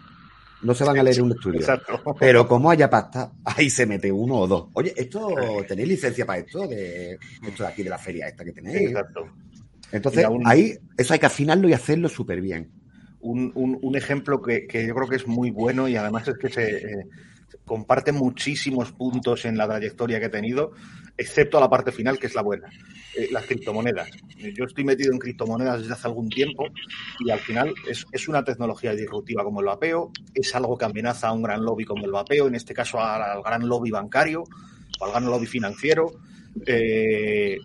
No 0.62 0.74
se 0.74 0.84
van 0.84 0.98
a 0.98 1.02
leer 1.02 1.22
un 1.22 1.32
estudio. 1.32 1.66
Pero 2.18 2.46
como 2.46 2.70
haya 2.70 2.90
pasta, 2.90 3.32
ahí 3.44 3.70
se 3.70 3.86
mete 3.86 4.12
uno 4.12 4.40
o 4.40 4.46
dos. 4.46 4.68
Oye, 4.74 4.92
esto, 4.94 5.34
¿tenéis 5.66 5.88
licencia 5.88 6.26
para 6.26 6.40
esto? 6.40 6.68
De 6.68 7.18
esto 7.42 7.62
de 7.62 7.68
aquí 7.70 7.82
de 7.82 7.88
la 7.88 7.96
feria 7.96 8.28
esta 8.28 8.44
que 8.44 8.52
tenéis. 8.52 8.90
Exacto. 8.90 9.26
Entonces, 9.92 10.26
ahí, 10.44 10.78
eso 10.98 11.14
hay 11.14 11.18
que 11.18 11.26
afinarlo 11.26 11.68
y 11.68 11.72
hacerlo 11.72 12.10
súper 12.10 12.42
bien. 12.42 12.70
Un, 13.20 13.50
un, 13.54 13.78
un, 13.80 13.96
ejemplo 13.96 14.40
que, 14.40 14.66
que, 14.66 14.86
yo 14.86 14.94
creo 14.94 15.08
que 15.08 15.16
es 15.16 15.26
muy 15.26 15.50
bueno 15.50 15.88
y 15.88 15.96
además 15.96 16.28
es 16.28 16.38
que 16.38 16.48
se, 16.48 16.76
eh, 16.76 17.06
comparte 17.70 18.10
muchísimos 18.10 18.90
puntos 18.90 19.44
en 19.44 19.56
la 19.56 19.68
trayectoria 19.68 20.18
que 20.18 20.26
he 20.26 20.28
tenido, 20.28 20.72
excepto 21.16 21.60
la 21.60 21.70
parte 21.70 21.92
final, 21.92 22.18
que 22.18 22.26
es 22.26 22.34
la 22.34 22.42
buena, 22.42 22.68
eh, 23.16 23.28
las 23.30 23.46
criptomonedas. 23.46 24.10
Yo 24.56 24.64
estoy 24.64 24.82
metido 24.82 25.12
en 25.12 25.20
criptomonedas 25.20 25.82
desde 25.82 25.92
hace 25.92 26.08
algún 26.08 26.28
tiempo 26.28 26.64
y 27.20 27.30
al 27.30 27.38
final 27.38 27.72
es, 27.88 28.04
es, 28.10 28.26
una 28.26 28.42
tecnología 28.42 28.92
disruptiva 28.92 29.44
como 29.44 29.60
el 29.60 29.66
vapeo, 29.66 30.10
es 30.34 30.52
algo 30.56 30.76
que 30.76 30.84
amenaza 30.84 31.28
a 31.28 31.32
un 31.32 31.42
gran 31.42 31.64
lobby 31.64 31.84
como 31.84 32.04
el 32.06 32.10
vapeo, 32.10 32.48
en 32.48 32.56
este 32.56 32.74
caso 32.74 32.98
al, 32.98 33.40
gran 33.40 33.68
lobby 33.68 33.92
bancario 33.92 34.42
o 34.98 35.04
al 35.04 35.12
gran 35.12 35.26
lobby 35.26 35.46
financiero. 35.46 36.10
Eh, 36.66 37.56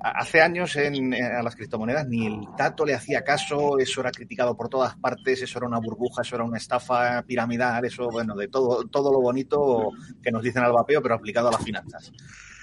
hace 0.00 0.40
años 0.40 0.76
en, 0.76 1.14
a 1.14 1.42
las 1.42 1.56
criptomonedas 1.56 2.06
ni 2.06 2.26
el 2.26 2.40
Tato 2.56 2.84
le 2.84 2.94
hacía 2.94 3.22
caso, 3.22 3.78
eso 3.78 4.00
era 4.00 4.10
criticado 4.10 4.56
por 4.56 4.68
todas 4.68 4.96
partes, 4.96 5.42
eso 5.42 5.58
era 5.58 5.66
una 5.66 5.78
burbuja, 5.78 6.22
eso 6.22 6.36
era 6.36 6.44
una 6.44 6.58
estafa 6.58 7.22
piramidal, 7.22 7.84
eso, 7.84 8.08
bueno, 8.10 8.34
de 8.34 8.48
todo, 8.48 8.84
todo 8.84 9.12
lo 9.12 9.20
bonito 9.20 9.90
que 10.22 10.30
nos 10.30 10.42
dicen 10.42 10.62
al 10.62 10.72
vapeo, 10.72 11.02
pero 11.02 11.14
aplicado 11.14 11.48
a 11.48 11.52
las 11.52 11.64
finanzas. 11.64 12.12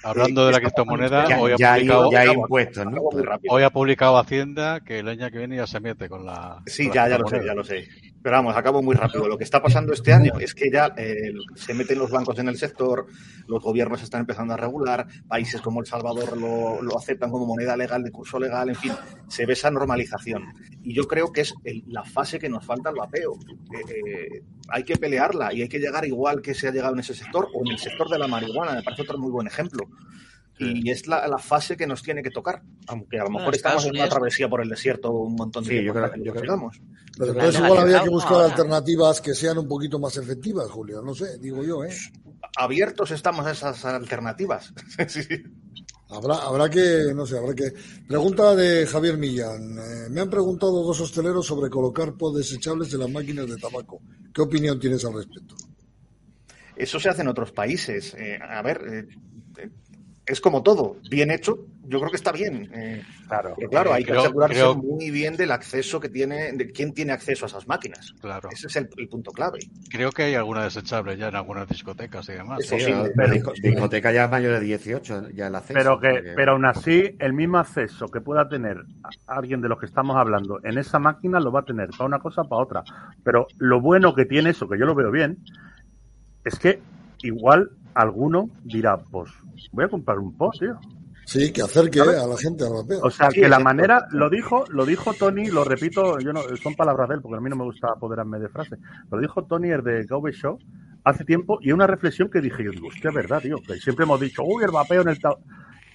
Hablando 0.06 0.46
de 0.46 0.52
la 0.52 0.60
criptomoneda, 0.60 1.26
hoy, 1.40 1.52
ha 1.52 1.74
publicado, 1.74 2.10
hoy 3.50 3.62
ha 3.64 3.70
publicado 3.70 4.18
Hacienda 4.18 4.80
que 4.80 5.00
el 5.00 5.08
año 5.08 5.28
que 5.30 5.38
viene 5.38 5.56
ya 5.56 5.66
se 5.66 5.80
mete 5.80 6.08
con 6.08 6.24
la. 6.24 6.62
Sí, 6.66 6.88
ya, 6.94 7.08
ya 7.08 7.18
lo 7.18 7.26
sé, 7.26 7.44
ya 7.44 7.54
lo 7.54 7.64
sé. 7.64 7.88
Pero 8.22 8.36
vamos, 8.36 8.56
acabo 8.56 8.82
muy 8.82 8.94
rápido. 8.94 9.26
Lo 9.26 9.36
que 9.36 9.44
está 9.44 9.60
pasando 9.60 9.92
este 9.92 10.12
año 10.12 10.32
es 10.38 10.54
que 10.54 10.70
ya 10.70 10.92
eh, 10.96 11.32
se 11.54 11.74
meten 11.74 11.98
los 11.98 12.10
bancos 12.10 12.38
en 12.38 12.48
el 12.48 12.56
sector, 12.56 13.06
los 13.48 13.62
gobiernos 13.62 14.02
están 14.02 14.20
empezando 14.20 14.54
a 14.54 14.56
regular, 14.56 15.06
países 15.28 15.60
como 15.60 15.80
El 15.80 15.86
Salvador 15.86 16.36
lo, 16.36 16.82
lo 16.82 16.98
aceptan 16.98 17.30
como 17.30 17.46
moneda 17.46 17.76
legal, 17.76 18.02
de 18.02 18.10
curso 18.10 18.38
legal, 18.38 18.68
en 18.68 18.76
fin, 18.76 18.92
se 19.28 19.44
ve 19.44 19.54
esa 19.54 19.70
normalización. 19.70 20.44
Y 20.82 20.94
yo 20.94 21.08
creo 21.08 21.32
que 21.32 21.40
es 21.40 21.54
la 21.88 22.04
fase 22.04 22.38
que 22.38 22.48
nos 22.48 22.64
falta 22.64 22.90
al 22.90 22.96
vapeo. 22.96 23.32
Eh, 23.32 23.92
eh, 23.92 24.42
hay 24.68 24.84
que 24.84 24.96
pelearla 24.96 25.52
y 25.52 25.62
hay 25.62 25.68
que 25.68 25.78
llegar 25.78 26.04
igual 26.04 26.42
que 26.42 26.54
se 26.54 26.68
ha 26.68 26.72
llegado 26.72 26.94
en 26.94 27.00
ese 27.00 27.14
sector 27.14 27.48
o 27.54 27.64
en 27.64 27.72
el 27.72 27.78
sector 27.78 28.08
de 28.08 28.18
la 28.18 28.26
marihuana, 28.26 28.74
me 28.74 28.82
parece 28.82 29.02
otro 29.02 29.18
muy 29.18 29.30
buen 29.30 29.46
ejemplo. 29.46 29.88
Y 30.58 30.90
es 30.90 31.06
la, 31.06 31.28
la, 31.28 31.36
fase 31.36 31.76
que 31.76 31.86
nos 31.86 32.02
tiene 32.02 32.22
que 32.22 32.30
tocar, 32.30 32.62
aunque 32.86 33.20
a 33.20 33.24
lo 33.24 33.30
mejor 33.30 33.54
estamos 33.54 33.84
en 33.84 33.90
una 33.90 34.08
travesía 34.08 34.48
por 34.48 34.62
el 34.62 34.70
desierto 34.70 35.10
un 35.10 35.34
montón 35.34 35.64
de 35.64 35.80
sí, 35.80 35.84
yo 35.84 35.92
creo, 35.92 36.10
yo 36.16 36.32
creo. 36.32 36.70
Pero 37.18 37.32
entonces 37.32 37.60
igual 37.60 37.78
había 37.80 38.02
que 38.02 38.08
buscar 38.08 38.40
alternativas 38.40 39.20
que 39.20 39.34
sean 39.34 39.58
un 39.58 39.68
poquito 39.68 39.98
más 39.98 40.16
efectivas, 40.16 40.70
Julio, 40.70 41.02
no 41.02 41.14
sé, 41.14 41.38
digo 41.38 41.62
yo, 41.62 41.84
¿eh? 41.84 41.94
Abiertos 42.56 43.10
estamos 43.10 43.44
a 43.44 43.50
esas 43.50 43.84
alternativas. 43.84 44.72
sí. 45.08 45.26
Habrá, 46.08 46.36
habrá 46.36 46.70
que, 46.70 47.12
no 47.14 47.26
sé, 47.26 47.36
habrá 47.36 47.54
que. 47.54 47.72
Pregunta 48.06 48.54
de 48.54 48.86
Javier 48.86 49.18
Millán. 49.18 49.76
Eh, 49.78 50.08
me 50.10 50.20
han 50.20 50.30
preguntado 50.30 50.84
dos 50.84 51.00
hosteleros 51.00 51.46
sobre 51.46 51.68
colocar 51.68 52.14
pod 52.14 52.36
desechables 52.36 52.92
en 52.94 53.00
las 53.00 53.10
máquinas 53.10 53.48
de 53.48 53.56
tabaco. 53.56 54.00
¿Qué 54.32 54.42
opinión 54.42 54.78
tienes 54.78 55.04
al 55.04 55.14
respecto? 55.14 55.56
Eso 56.76 57.00
se 57.00 57.08
hace 57.08 57.22
en 57.22 57.28
otros 57.28 57.50
países. 57.50 58.14
Eh, 58.14 58.38
a 58.40 58.62
ver, 58.62 59.08
eh, 59.58 59.70
es 60.26 60.40
como 60.40 60.62
todo, 60.64 60.96
bien 61.08 61.30
hecho, 61.30 61.66
yo 61.84 62.00
creo 62.00 62.10
que 62.10 62.16
está 62.16 62.32
bien. 62.32 62.68
Eh, 62.74 63.02
claro, 63.28 63.54
pero 63.56 63.70
claro, 63.70 63.92
hay 63.92 64.04
que 64.04 64.12
asegurarse 64.12 64.74
muy 64.74 65.10
bien 65.12 65.36
del 65.36 65.52
acceso 65.52 66.00
que 66.00 66.08
tiene, 66.08 66.52
de 66.52 66.72
quién 66.72 66.92
tiene 66.92 67.12
acceso 67.12 67.44
a 67.44 67.48
esas 67.48 67.68
máquinas. 67.68 68.12
Claro. 68.20 68.48
Ese 68.50 68.66
es 68.66 68.74
el, 68.74 68.88
punto 69.08 69.30
clave. 69.30 69.60
Creo 69.88 70.10
que 70.10 70.24
hay 70.24 70.34
alguna 70.34 70.64
desechable 70.64 71.16
ya 71.16 71.28
en 71.28 71.36
algunas 71.36 71.68
discotecas 71.68 72.28
y 72.28 72.32
demás. 72.32 72.66
Sí, 72.66 72.76
pero, 73.14 73.52
discoteca 73.62 74.10
ya 74.10 74.24
es 74.24 74.30
mayor 74.30 74.58
de 74.58 74.66
18, 74.66 75.30
ya 75.30 75.46
el 75.46 75.54
acceso. 75.54 75.78
Pero, 75.78 76.00
que, 76.00 76.32
pero 76.34 76.52
aún 76.52 76.64
así, 76.64 77.14
el 77.20 77.32
mismo 77.32 77.58
acceso 77.58 78.08
que 78.08 78.20
pueda 78.20 78.48
tener 78.48 78.84
alguien 79.28 79.60
de 79.60 79.68
los 79.68 79.78
que 79.78 79.86
estamos 79.86 80.16
hablando 80.16 80.58
en 80.64 80.76
esa 80.78 80.98
máquina 80.98 81.38
lo 81.38 81.52
va 81.52 81.60
a 81.60 81.64
tener 81.64 81.90
para 81.90 82.04
una 82.04 82.18
cosa, 82.18 82.42
para 82.42 82.62
otra. 82.62 82.84
Pero 83.22 83.46
lo 83.58 83.80
bueno 83.80 84.12
que 84.12 84.24
tiene 84.24 84.50
eso, 84.50 84.68
que 84.68 84.76
yo 84.76 84.86
lo 84.86 84.96
veo 84.96 85.12
bien, 85.12 85.38
es 86.44 86.58
que 86.58 86.80
igual 87.22 87.70
alguno 87.96 88.50
dirá, 88.62 88.98
pues 88.98 89.30
voy 89.72 89.84
a 89.84 89.88
comprar 89.88 90.18
un 90.18 90.36
post, 90.36 90.60
tío. 90.60 90.78
Sí, 91.24 91.52
que 91.52 91.62
acerque 91.62 92.00
a 92.00 92.04
la 92.04 92.36
gente 92.36 92.64
al 92.64 92.74
vapeo. 92.74 93.00
O 93.02 93.10
sea, 93.10 93.30
que 93.30 93.48
la 93.48 93.58
manera, 93.58 94.06
lo 94.12 94.30
dijo, 94.30 94.64
lo 94.68 94.86
dijo 94.86 95.12
Tony, 95.12 95.46
lo 95.46 95.64
repito, 95.64 96.20
yo 96.20 96.32
no, 96.32 96.42
son 96.62 96.74
palabras 96.76 97.08
de 97.08 97.16
él, 97.16 97.20
porque 97.20 97.38
a 97.38 97.40
mí 97.40 97.50
no 97.50 97.56
me 97.56 97.64
gusta 97.64 97.88
apoderarme 97.88 98.38
de 98.38 98.48
frase. 98.48 98.76
Lo 99.10 99.18
dijo 99.18 99.44
Tony, 99.44 99.70
el 99.70 99.82
de 99.82 100.04
Go 100.04 100.22
Show, 100.30 100.56
hace 101.02 101.24
tiempo, 101.24 101.58
y 101.60 101.72
una 101.72 101.88
reflexión 101.88 102.30
que 102.30 102.40
dije, 102.40 102.62
yo 102.62 102.70
digo, 102.70 102.86
hostia, 102.88 103.10
verdad, 103.10 103.40
tío, 103.40 103.56
que 103.66 103.74
siempre 103.74 104.04
hemos 104.04 104.20
dicho, 104.20 104.44
uy, 104.44 104.62
el 104.62 104.70
vapeo 104.70 105.02
en 105.02 105.08
el 105.08 105.18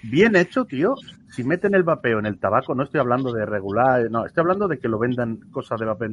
bien 0.03 0.35
hecho, 0.35 0.65
tío. 0.65 0.95
Si 1.33 1.45
meten 1.45 1.73
el 1.75 1.83
vapeo 1.83 2.19
en 2.19 2.25
el 2.25 2.39
tabaco, 2.39 2.75
no 2.75 2.83
estoy 2.83 2.99
hablando 2.99 3.31
de 3.31 3.45
regular, 3.45 4.11
no, 4.11 4.25
estoy 4.25 4.41
hablando 4.41 4.67
de 4.67 4.77
que 4.79 4.89
lo 4.89 4.99
vendan 4.99 5.37
cosas 5.49 5.79
de 5.79 5.85
vapeo. 5.85 6.09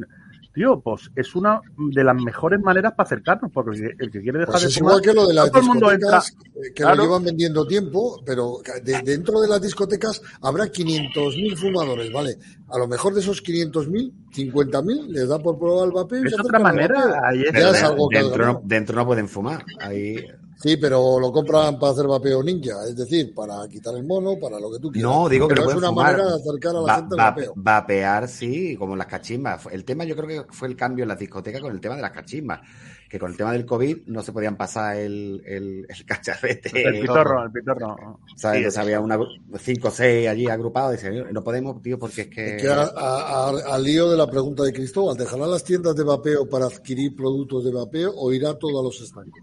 Tío, 0.54 0.80
pues 0.80 1.10
es 1.16 1.34
una 1.34 1.60
de 1.76 2.04
las 2.04 2.14
mejores 2.14 2.60
maneras 2.60 2.92
para 2.92 3.08
acercarnos, 3.08 3.50
porque 3.50 3.94
el 3.98 4.10
que 4.12 4.20
quiere 4.20 4.38
dejar 4.38 4.52
pues 4.52 4.62
de 4.62 4.68
es 4.68 4.76
igual 4.76 5.02
que 5.02 5.12
lo 5.12 5.26
de 5.26 5.34
las 5.34 5.52
discotecas, 5.52 6.36
eh, 6.54 6.72
que 6.72 6.84
lo 6.84 6.94
llevan 6.94 7.24
vendiendo 7.24 7.66
tiempo, 7.66 8.22
pero 8.24 8.58
dentro 9.04 9.40
de 9.40 9.48
las 9.48 9.60
discotecas 9.60 10.22
habrá 10.40 10.66
500.000 10.66 11.56
fumadores, 11.56 12.12
¿vale? 12.12 12.38
A 12.68 12.78
lo 12.78 12.86
mejor 12.86 13.12
de 13.14 13.20
esos 13.20 13.42
500.000, 13.42 14.12
50.000 14.32 15.06
les 15.08 15.28
da 15.28 15.40
por 15.40 15.58
probar 15.58 15.88
el 15.88 15.94
vapeo. 15.94 16.24
Es 16.24 16.38
otra 16.38 16.60
manera. 16.60 17.20
Ahí 17.24 17.42
es 17.42 17.52
dentro, 17.52 18.46
no, 18.46 18.60
dentro 18.64 18.94
no 18.94 19.06
pueden 19.06 19.28
fumar. 19.28 19.64
Ahí 19.80 20.24
Sí, 20.60 20.76
pero 20.76 21.20
lo 21.20 21.30
compran 21.30 21.78
para 21.78 21.92
hacer 21.92 22.06
vapeo 22.08 22.42
ninja, 22.42 22.84
es 22.88 22.96
decir, 22.96 23.32
para 23.32 23.66
quitar 23.68 23.94
el 23.94 24.04
mono, 24.04 24.36
para 24.40 24.58
lo 24.58 24.72
que 24.72 24.80
tú 24.80 24.90
quieras. 24.90 25.10
No, 25.12 25.28
digo 25.28 25.46
que 25.46 25.54
pero 25.54 25.70
es 25.70 25.76
una 25.76 25.92
manera 25.92 26.26
de 26.26 26.34
acercar 26.34 26.74
a 26.74 26.80
la 26.80 26.94
gente 26.96 27.14
al 27.14 27.16
vapeo. 27.30 27.52
Vapear, 27.54 28.26
sí, 28.28 28.76
como 28.76 28.96
las 28.96 29.06
cachimbas. 29.06 29.66
El 29.70 29.84
tema 29.84 30.04
yo 30.04 30.16
creo 30.16 30.44
que 30.46 30.52
fue 30.52 30.66
el 30.66 30.74
cambio 30.76 31.04
en 31.04 31.08
las 31.10 31.18
discotecas 31.18 31.60
con 31.60 31.70
el 31.72 31.80
tema 31.80 31.94
de 31.94 32.02
las 32.02 32.10
cachimbas. 32.10 32.60
que 33.08 33.18
con 33.20 33.30
el 33.30 33.36
tema 33.38 33.52
del 33.52 33.64
COVID 33.64 33.98
no 34.08 34.20
se 34.22 34.32
podían 34.32 34.56
pasar 34.56 34.96
el, 34.96 35.42
el, 35.46 35.86
el 35.88 36.04
cacharrete. 36.04 36.70
El 36.88 37.00
pitorro, 37.02 37.44
el 37.44 37.52
pitorro. 37.52 38.18
¿Sabes? 38.36 38.56
Sí, 38.58 38.64
Entonces 38.64 38.78
había 38.78 39.00
una, 39.00 39.18
cinco 39.60 39.88
o 39.88 39.90
seis 39.92 40.28
allí 40.28 40.46
agrupados. 40.48 40.92
Y 40.94 41.06
decían, 41.06 41.32
no 41.32 41.42
podemos, 41.44 41.80
tío, 41.80 41.98
porque 42.00 42.22
es 42.22 42.28
que. 42.28 42.56
Es 42.56 42.62
que 42.62 42.68
a- 42.68 42.82
a- 42.82 43.48
a- 43.50 43.74
al 43.76 43.82
lío 43.84 44.10
de 44.10 44.16
la 44.16 44.26
pregunta 44.28 44.64
de 44.64 44.72
Cristóbal, 44.72 45.16
¿dejarán 45.16 45.50
las 45.52 45.62
tiendas 45.64 45.94
de 45.94 46.02
vapeo 46.02 46.48
para 46.50 46.66
adquirir 46.66 47.14
productos 47.14 47.64
de 47.64 47.70
vapeo 47.72 48.12
o 48.16 48.32
irá 48.32 48.58
todo 48.58 48.80
a 48.80 48.82
los 48.82 49.00
estancos? 49.00 49.40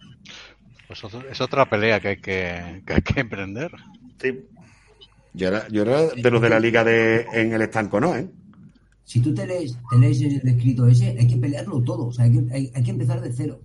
Pues 0.87 1.03
otro- 1.03 1.27
es 1.29 1.41
otra 1.41 1.69
pelea 1.69 1.99
que 1.99 2.07
hay 2.09 2.17
que, 2.17 2.83
que 2.85 2.93
hay 2.93 3.01
que 3.01 3.19
emprender. 3.21 3.71
Sí, 4.21 4.39
Yo 5.33 5.47
era, 5.49 5.67
yo 5.69 5.81
era 5.81 6.03
de 6.03 6.31
los 6.31 6.41
de 6.41 6.49
la 6.49 6.59
liga 6.59 6.83
de 6.83 7.25
en 7.33 7.53
el 7.53 7.61
estanco, 7.61 7.99
¿no? 7.99 8.15
¿eh? 8.15 8.29
Si 9.03 9.19
tú 9.21 9.33
te 9.33 9.45
lees, 9.45 9.77
te 9.89 9.97
lees 9.99 10.21
el 10.21 10.47
escrito 10.47 10.87
ese, 10.87 11.15
hay 11.19 11.27
que 11.27 11.37
pelearlo 11.37 11.81
todo. 11.81 12.07
O 12.07 12.11
sea, 12.11 12.25
hay 12.25 12.31
que, 12.31 12.53
hay, 12.53 12.71
hay 12.73 12.83
que 12.83 12.91
empezar 12.91 13.21
de 13.21 13.31
cero. 13.33 13.59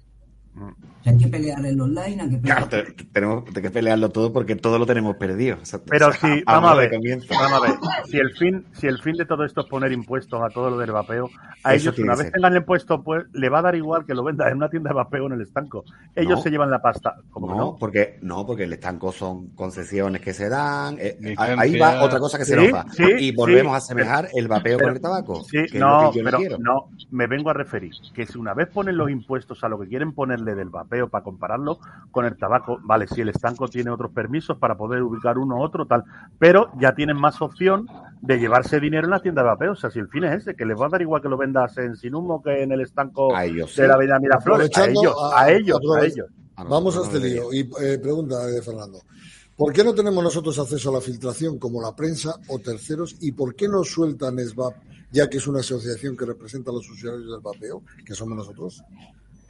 O 1.01 1.03
sea, 1.03 1.13
hay 1.13 1.19
que 1.19 1.29
pelear 1.29 1.65
el 1.65 1.81
online, 1.81 2.23
hay 2.23 2.31
que 2.31 2.37
pelear. 2.37 2.69
Claro, 2.69 2.69
te- 2.69 3.05
tenemos 3.05 3.45
que 3.45 3.71
pelearlo 3.71 4.11
todo 4.11 4.33
porque 4.33 4.55
todo 4.57 4.79
lo 4.79 4.85
tenemos 4.87 5.17
perdido. 5.17 5.57
O 5.63 5.65
sea, 5.65 5.81
Pero 5.87 6.09
o 6.09 6.13
sea, 6.13 6.35
si, 6.37 6.43
vamos 6.45 6.71
a 6.71 6.75
ver, 6.75 6.91
comienzo. 6.91 7.27
vamos 7.35 7.53
a 7.53 7.61
ver, 7.61 7.79
si 8.07 8.19
el 8.19 8.31
fin, 8.37 8.67
si 8.73 8.87
el 8.87 8.99
fin 9.01 9.17
de 9.17 9.25
todo 9.25 9.45
esto 9.45 9.63
es 9.63 9.67
poner 9.67 9.93
impuestos 9.93 10.41
a 10.43 10.49
todo 10.51 10.69
lo 10.71 10.77
del 10.79 10.93
vapeo, 10.93 11.31
a 11.65 11.75
Eso 11.75 11.89
ellos 11.91 11.99
una 12.01 12.13
vez 12.13 12.25
ser. 12.25 12.33
tengan 12.33 12.53
el 12.53 12.59
impuesto, 12.59 13.03
pues 13.03 13.25
le 13.33 13.49
va 13.49 13.61
a 13.61 13.63
dar 13.63 13.75
igual 13.77 14.05
que 14.05 14.15
lo 14.15 14.23
vendan 14.23 14.49
en 14.51 14.57
una 14.59 14.69
tienda 14.69 14.91
de 14.91 14.95
vapeo 14.95 15.27
en 15.27 15.33
el 15.33 15.41
estanco. 15.41 15.85
Ellos 16.15 16.37
No. 16.39 16.43
se 16.43 16.51
llevan 16.51 16.71
la 16.71 16.83
pasta, 16.83 17.17
como 17.31 17.47
que 17.49 17.53
No, 17.55 17.59
no. 17.61 17.77
porque 17.79 18.19
no, 18.21 18.45
porque 18.45 18.65
el 18.65 18.73
estanco 18.75 19.11
son 19.11 19.49
concesiones 19.55 20.21
que 20.21 20.35
se 20.35 20.49
dan. 20.51 20.97
eh, 21.01 21.17
ahí 21.39 21.79
va 21.79 22.03
otra 22.03 22.19
cosa 22.19 22.37
que 22.37 22.45
se 22.45 22.57
Sí, 22.59 22.63
nos 22.67 22.75
va. 22.75 22.85
sí, 22.93 23.05
y 23.19 23.33
volvemos 23.35 23.71
sí, 23.73 23.75
a 23.75 23.79
asemejar 23.79 24.29
el 24.35 24.49
vapeo 24.49 24.77
pero- 24.77 24.89
con 24.89 24.97
el 24.97 25.01
tabaco. 25.03 25.45
Sí, 25.45 25.57
que 25.59 25.65
es 25.65 25.75
no, 25.75 26.03
lo 26.03 26.11
que 26.13 26.19
yo 26.19 26.25
pero 26.25 26.39
quiero. 26.39 26.59
no, 26.59 26.91
me 27.11 27.27
vengo 27.27 27.49
a 27.49 27.55
referir 27.55 27.93
que 28.15 28.27
si 28.27 28.37
una 28.37 28.53
vez 28.53 28.69
ponen 28.69 28.99
los 28.99 29.11
impuestos 29.11 29.65
a 29.65 29.69
lo 29.71 29.79
que 29.81 29.89
quieren 29.89 30.13
ponerle 30.13 30.55
del 30.55 30.69
vapeo 30.69 30.90
para 31.09 31.25
compararlo 31.25 31.79
con 32.11 32.25
el 32.27 32.37
tabaco, 32.37 32.79
vale, 32.83 33.07
si 33.07 33.21
el 33.21 33.29
estanco 33.31 33.69
tiene 33.69 33.91
otros 33.91 34.11
permisos 34.13 34.59
para 34.59 34.77
poder 34.77 35.03
ubicar 35.03 35.39
uno 35.39 35.57
u 35.57 35.63
otro, 35.63 35.87
tal, 35.87 36.05
pero 36.39 36.71
ya 36.81 36.95
tienen 36.95 37.17
más 37.17 37.41
opción 37.41 37.87
de 38.21 38.39
llevarse 38.39 38.81
dinero 38.81 39.05
en 39.07 39.11
la 39.11 39.21
tienda 39.23 39.43
de 39.43 39.49
vapeo. 39.49 39.73
O 39.73 39.77
sea, 39.77 39.91
si 39.91 39.99
el 39.99 40.09
fin 40.09 40.25
es 40.25 40.43
ese, 40.43 40.55
que 40.55 40.67
les 40.67 40.79
va 40.79 40.87
a 40.87 40.91
dar 40.91 41.01
igual 41.03 41.23
que 41.23 41.29
lo 41.29 41.37
vendas 41.39 41.77
en 41.79 41.97
Sin 41.97 42.15
Humo 42.15 42.43
que 42.43 42.63
en 42.63 42.73
el 42.73 42.81
estanco 42.83 43.35
A 43.35 43.45
ellos 43.47 43.73
sí. 43.73 43.81
de 43.83 43.89
la 43.89 43.95
Avenida 43.95 44.19
Miraflores, 44.19 44.77
a 44.77 44.85
elos, 44.85 45.15
a- 45.33 45.41
a 45.43 45.51
ellos, 45.53 45.79
a 45.97 46.05
ellos. 46.05 46.27
Vamos 46.69 46.97
a 46.99 47.03
este 47.03 47.19
lío. 47.21 47.53
Y 47.53 47.61
eh, 47.81 47.99
pregunta 48.03 48.45
de 48.47 48.61
Fernando. 48.61 48.99
¿Por 49.57 49.73
qué 49.73 49.83
no 49.85 49.95
tenemos 49.95 50.23
nosotros 50.25 50.59
acceso 50.59 50.91
a 50.91 50.95
la 50.95 51.01
filtración 51.01 51.59
como 51.59 51.81
la 51.83 51.95
prensa 51.95 52.35
o 52.49 52.59
terceros? 52.59 53.17
¿Y 53.21 53.33
por 53.33 53.55
qué 53.55 53.69
no 53.69 53.85
sueltan 53.85 54.39
SVAP, 54.39 54.75
ya 55.11 55.29
que 55.29 55.37
es 55.39 55.47
una 55.47 55.61
asociación 55.61 56.17
que 56.17 56.25
representa 56.27 56.71
a 56.71 56.75
los 56.75 56.89
usuarios 56.91 57.31
del 57.31 57.41
vapeo, 57.41 57.83
que 58.05 58.15
somos 58.15 58.37
nosotros? 58.37 58.83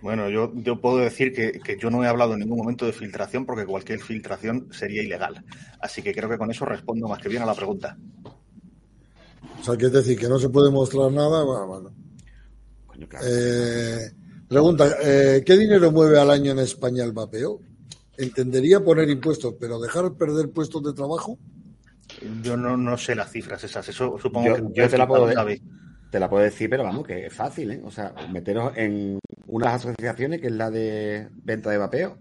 Bueno, 0.02 0.31
yo, 0.31 0.52
yo 0.55 0.81
puedo 0.81 0.98
decir 0.98 1.32
que, 1.35 1.52
que 1.60 1.77
yo 1.78 1.90
no 1.90 2.02
he 2.02 2.09
hablado 2.09 2.32
en 2.32 2.40
ningún 2.40 2.59
momento 2.59 2.86
de 2.86 2.93
filtración 2.93 3.44
porque 3.44 3.66
cualquier 3.66 4.01
filtración 4.01 4.68
sería 4.72 5.02
ilegal. 5.02 5.44
Así 5.81 6.02
que 6.02 6.14
creo 6.14 6.28
que 6.28 6.39
con 6.39 6.51
eso 6.51 6.64
respondo 6.64 7.06
más 7.06 7.18
que 7.20 7.28
bien 7.28 7.43
a 7.43 7.47
la 7.47 7.55
pregunta. 7.55 7.97
O 9.60 9.62
sea, 9.62 9.77
que 9.77 9.86
es 9.86 9.93
decir, 9.93 10.18
que 10.18 10.28
no 10.28 10.39
se 10.39 10.48
puede 10.48 10.70
mostrar 10.70 11.12
nada. 11.12 11.44
Bueno, 11.44 11.66
bueno. 11.66 11.90
Coño, 12.86 13.09
claro. 13.09 13.27
Eh, 13.28 14.10
pregunta, 14.48 14.97
eh, 15.02 15.43
¿qué 15.44 15.56
dinero 15.59 15.93
mueve 15.93 16.18
al 16.18 16.31
año 16.31 16.52
en 16.52 16.60
España 16.60 17.05
el 17.05 17.12
vapeo? 17.12 17.60
Entendería 18.16 18.81
poner 18.82 19.09
impuestos, 19.10 19.55
pero 19.60 19.78
dejar 19.81 20.12
perder 20.14 20.51
puestos 20.51 20.82
de 20.82 20.94
trabajo. 20.94 21.39
Yo 22.43 22.56
no, 22.56 22.77
no 22.77 22.97
sé 22.97 23.14
las 23.14 23.31
cifras 23.31 23.62
esas. 23.64 23.89
Eso 23.89 24.16
supongo 24.20 24.48
Yo- 24.48 24.55
que 24.72 24.81
yo 24.81 24.89
te 24.89 24.98
la 24.98 25.06
puedo. 25.06 25.28
Te 26.11 26.19
la 26.19 26.28
puedo 26.28 26.43
decir, 26.43 26.69
pero 26.69 26.82
vamos, 26.82 27.07
que 27.07 27.27
es 27.27 27.32
fácil, 27.32 27.70
¿eh? 27.70 27.81
O 27.85 27.91
sea, 27.91 28.12
meteros 28.32 28.77
en 28.77 29.19
una 29.47 29.66
de 29.66 29.73
las 29.73 29.85
asociaciones 29.87 30.41
que 30.41 30.49
es 30.49 30.53
la 30.53 30.70
de 30.70 31.28
venta 31.45 31.70
de 31.70 31.78
vapeo 31.78 32.19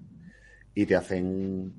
y 0.76 0.86
te 0.86 0.95
hacen 0.95 1.74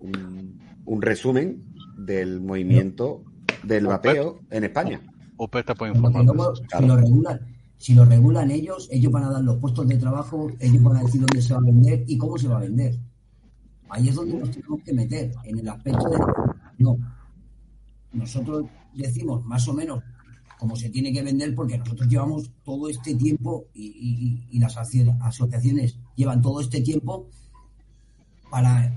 un, 0.00 0.60
un 0.84 1.02
resumen 1.02 1.64
del 1.96 2.40
movimiento 2.40 3.24
del 3.62 3.86
vapeo 3.86 4.40
en 4.50 4.64
España. 4.64 5.00
Puede 5.36 5.64
Porque 5.64 6.18
informar. 6.18 6.52
si 6.56 6.86
lo 6.86 6.96
regulan, 6.96 7.40
si 7.76 7.94
lo 7.94 8.04
regulan 8.04 8.50
ellos, 8.50 8.88
ellos 8.90 9.12
van 9.12 9.24
a 9.24 9.30
dar 9.30 9.42
los 9.42 9.56
puestos 9.58 9.86
de 9.86 9.96
trabajo, 9.96 10.50
ellos 10.58 10.82
van 10.82 10.96
a 10.96 11.02
decir 11.02 11.20
dónde 11.20 11.42
se 11.42 11.54
va 11.54 11.60
a 11.60 11.62
vender 11.62 12.04
y 12.06 12.18
cómo 12.18 12.36
se 12.36 12.48
va 12.48 12.56
a 12.56 12.60
vender. 12.60 12.96
Ahí 13.90 14.08
es 14.08 14.14
donde 14.14 14.34
nos 14.38 14.50
tenemos 14.50 14.82
que 14.82 14.92
meter, 14.92 15.32
en 15.44 15.58
el 15.58 15.68
aspecto 15.68 16.10
de 16.10 16.18
no. 16.78 16.96
Nosotros 18.12 18.64
decimos 18.94 19.44
más 19.44 19.66
o 19.68 19.74
menos 19.74 20.02
cómo 20.58 20.76
se 20.76 20.90
tiene 20.90 21.12
que 21.12 21.22
vender 21.22 21.54
porque 21.54 21.78
nosotros 21.78 22.08
llevamos 22.08 22.50
todo 22.64 22.88
este 22.88 23.14
tiempo 23.14 23.66
y, 23.74 23.86
y- 23.86 24.56
y 24.56 24.58
las 24.58 24.76
aso- 24.76 25.16
asociaciones 25.20 25.96
llevan 26.16 26.42
todo 26.42 26.60
este 26.60 26.80
tiempo 26.80 27.28
para 28.50 28.92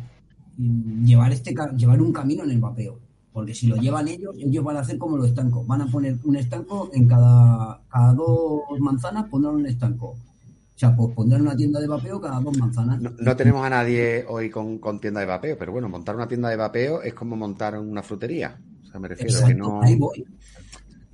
mm, 0.57 1.05
llevar 1.05 1.31
este 1.31 1.53
llevar 1.77 2.01
un 2.01 2.13
camino 2.13 2.43
en 2.43 2.51
el 2.51 2.59
vapeo. 2.59 2.99
Porque 3.33 3.53
si 3.55 3.67
lo 3.67 3.77
llevan 3.77 4.09
ellos, 4.09 4.35
ellos 4.38 4.61
van 4.63 4.75
a 4.75 4.81
hacer 4.81 4.97
como 4.97 5.15
los 5.15 5.27
estancos. 5.27 5.65
Van 5.65 5.81
a 5.81 5.88
poner 5.88 6.17
un 6.25 6.35
estanco 6.35 6.89
en 6.93 7.07
cada, 7.07 7.79
cada 7.89 8.13
dos 8.13 8.61
manzanas, 8.79 9.29
pondrán 9.29 9.55
un 9.55 9.65
estanco. 9.67 10.07
O 10.07 10.77
sea, 10.81 10.93
pues 10.93 11.13
pondrán 11.15 11.43
una 11.43 11.55
tienda 11.55 11.79
de 11.79 11.88
vapeo 11.88 12.19
cada 12.19 12.41
dos 12.41 12.57
manzanas. 12.57 12.99
No, 12.99 13.11
no 13.17 13.35
tenemos 13.38 13.63
a 13.65 13.69
nadie 13.69 14.25
hoy 14.27 14.49
con, 14.49 14.79
con 14.79 14.99
tienda 14.99 15.21
de 15.21 15.27
vapeo, 15.27 15.57
pero 15.57 15.71
bueno, 15.71 15.88
montar 15.88 16.15
una 16.15 16.27
tienda 16.27 16.49
de 16.49 16.57
vapeo 16.57 17.01
es 17.03 17.13
como 17.13 17.38
montar 17.38 17.79
una 17.79 18.03
frutería. 18.03 18.59
O 18.83 18.91
sea, 18.91 18.99
me 18.99 19.07
refiero 19.07 19.31
Exacto, 19.31 19.47
que 19.47 19.55
no, 19.55 19.81
ahí 19.81 19.95
voy. 19.95 20.25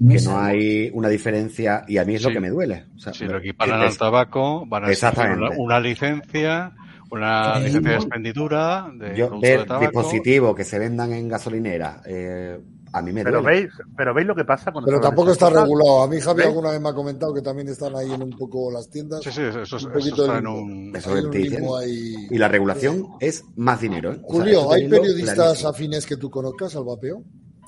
Que 0.05 0.15
es 0.15 0.25
no 0.25 0.37
hay 0.39 0.91
una 0.93 1.09
diferencia 1.09 1.83
y 1.87 1.97
a 1.97 2.05
mí 2.05 2.15
es 2.15 2.23
lo 2.23 2.29
que 2.31 2.39
me 2.39 2.49
duele. 2.49 2.85
O 2.95 2.99
sea, 2.99 3.13
Si 3.13 3.25
lo 3.25 3.37
es- 3.37 3.43
equiparan 3.43 3.81
al 3.81 3.97
tabaco, 3.97 4.65
van 4.67 4.83
a 4.85 4.87
una, 5.35 5.49
una 5.57 5.79
licencia, 5.79 6.73
una 7.11 7.59
licencia 7.59 7.91
de 7.91 7.95
expendidura 7.97 8.91
de 8.93 9.15
yo 9.17 9.29
de 9.39 9.57
tabaco. 9.65 9.79
dispositivos 9.85 10.55
que 10.55 10.63
se 10.63 10.77
vendan 10.79 11.13
en 11.13 11.27
gasolinera, 11.29 12.01
eh, 12.05 12.59
a 12.93 13.01
mí 13.01 13.11
me 13.11 13.23
Pero 13.23 13.41
duele. 13.41 13.61
veis, 13.61 13.71
pero 13.97 14.13
veis 14.13 14.25
lo 14.27 14.33
que 14.35 14.45
pasa 14.45 14.71
con 14.71 14.83
Pero 14.85 14.99
tampoco 14.99 15.31
está 15.31 15.47
cosas? 15.49 15.63
regulado. 15.63 16.03
A 16.03 16.07
mí 16.07 16.19
Javi 16.21 16.37
¿Veis? 16.37 16.47
alguna 16.47 16.71
vez 16.71 16.81
me 16.81 16.89
ha 16.89 16.93
comentado 16.93 17.33
que 17.33 17.41
también 17.41 17.67
están 17.67 17.95
ahí 17.95 18.11
en 18.11 18.23
un 18.23 18.29
poco 18.31 18.71
las 18.71 18.89
tiendas. 18.89 19.21
Sí, 19.23 19.31
sí, 19.31 19.41
eso, 19.41 19.61
eso- 19.63 19.75
Un 19.87 19.97
eso 19.97 20.09
está 20.09 20.33
de 20.33 20.39
en 20.39 20.47
un... 20.47 20.95
Eso 20.95 21.11
Hay 21.11 21.17
es 21.19 21.25
un 21.25 21.33
el 21.35 21.41
limbo 21.41 21.79
TIC, 21.79 21.87
ahí. 21.89 22.27
Y 22.31 22.37
la 22.37 22.47
regulación 22.47 23.07
es 23.19 23.43
más 23.57 23.81
dinero. 23.81 24.13
¿eh? 24.13 24.19
O 24.23 24.31
sea, 24.31 24.39
Julio, 24.41 24.71
¿hay 24.71 24.87
periodistas 24.87 25.35
clarísimo. 25.35 25.69
afines 25.69 26.05
que 26.05 26.17
tú 26.17 26.29
conozcas 26.29 26.75
al 26.75 26.85
vapeo? 26.85 27.23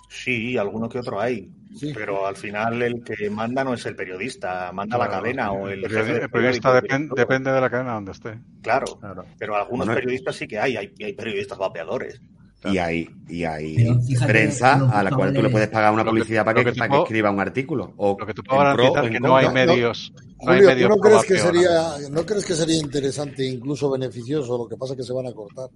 Sí, 0.09 0.57
alguno 0.57 0.89
que 0.89 0.99
otro 0.99 1.21
hay. 1.21 1.49
Sí. 1.77 1.91
Pero 1.93 2.25
al 2.25 2.35
final 2.35 2.81
el 2.81 3.03
que 3.03 3.29
manda 3.29 3.63
no 3.63 3.75
es 3.75 3.85
el 3.85 3.95
periodista, 3.95 4.71
manda 4.73 4.97
la 4.97 5.07
cadena 5.07 5.51
o 5.51 5.67
el 5.69 5.81
jefe 5.81 5.95
periodi- 6.15 6.23
el 6.23 6.29
periodista 6.29 6.31
periódico, 6.31 6.69
depen- 6.73 6.97
director. 6.97 7.17
depende 7.19 7.51
de 7.51 7.61
la 7.61 7.69
cadena 7.69 7.93
donde 7.93 8.11
esté. 8.11 8.39
Claro, 8.63 8.87
Claro. 8.99 9.25
pero 9.37 9.55
algunos 9.55 9.85
Bueno, 9.85 10.01
periodistas 10.01 10.35
sí 10.35 10.47
que 10.47 10.57
hay, 10.59 10.75
hay, 10.77 10.87
periodistas 11.13 11.57
vapeadores. 11.59 12.19
Y 12.65 12.77
hay, 12.77 13.07
y 13.29 13.43
hay 13.45 13.87
prensa 14.27 14.89
a 14.91 15.01
la 15.03 15.11
cual 15.11 15.31
tú 15.33 15.41
le 15.43 15.49
puedes 15.49 15.69
pagar 15.69 15.93
una 15.93 16.03
que- 16.03 16.09
publicidad 16.09 16.43
para 16.43 16.55
que, 16.59 16.65
que 16.65 16.71
te 16.73 16.77
para 16.79 16.87
que 16.87 16.91
puedo- 16.91 17.03
escriba 17.03 17.29
un 17.31 17.39
artículo. 17.39 17.93
O 17.97 18.17
Lo 18.19 18.25
que 18.25 18.31
en 18.31 18.43
pro 18.43 18.57
garantizar 18.57 19.05
es 19.05 19.11
que 19.11 19.19
no 19.19 19.37
hay 19.37 19.49
medios. 19.49 20.11
no 20.15 20.51
hay 20.51 20.57
Julio, 20.57 20.61
¿tú 20.61 20.67
medios 20.75 20.89
no 20.89 20.95
pro 20.97 21.03
crees 21.09 21.25
que 21.25 21.37
sería, 21.37 22.09
no 22.11 22.25
crees 22.25 22.45
que 22.45 22.55
sería 22.55 22.77
interesante, 22.77 23.45
incluso 23.45 23.89
beneficioso, 23.91 24.57
lo 24.57 24.67
que 24.67 24.75
pasa 24.75 24.93
es 24.93 24.97
que 24.97 25.03
se 25.03 25.13
van 25.13 25.27
a 25.27 25.31
cortar? 25.33 25.69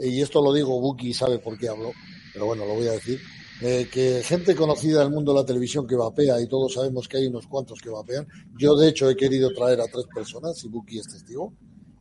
Y 0.00 0.20
esto 0.20 0.42
lo 0.42 0.52
digo, 0.52 0.78
Buki 0.80 1.14
sabe 1.14 1.38
por 1.38 1.56
qué 1.56 1.68
hablo, 1.68 1.92
pero 2.34 2.44
bueno, 2.46 2.66
lo 2.66 2.74
voy 2.74 2.88
a 2.88 2.92
decir. 2.92 3.20
Eh, 3.60 3.88
que 3.90 4.22
gente 4.22 4.54
conocida 4.54 5.00
del 5.00 5.10
mundo 5.10 5.32
de 5.32 5.40
la 5.40 5.46
televisión 5.46 5.86
que 5.86 5.96
vapea, 5.96 6.40
y 6.40 6.46
todos 6.46 6.74
sabemos 6.74 7.08
que 7.08 7.18
hay 7.18 7.26
unos 7.26 7.46
cuantos 7.46 7.80
que 7.80 7.90
vapean. 7.90 8.26
Yo, 8.56 8.76
de 8.76 8.88
hecho, 8.88 9.10
he 9.10 9.16
querido 9.16 9.52
traer 9.52 9.80
a 9.80 9.86
tres 9.86 10.06
personas, 10.14 10.62
y 10.64 10.68
Buki 10.68 10.98
es 10.98 11.08
testigo, 11.08 11.52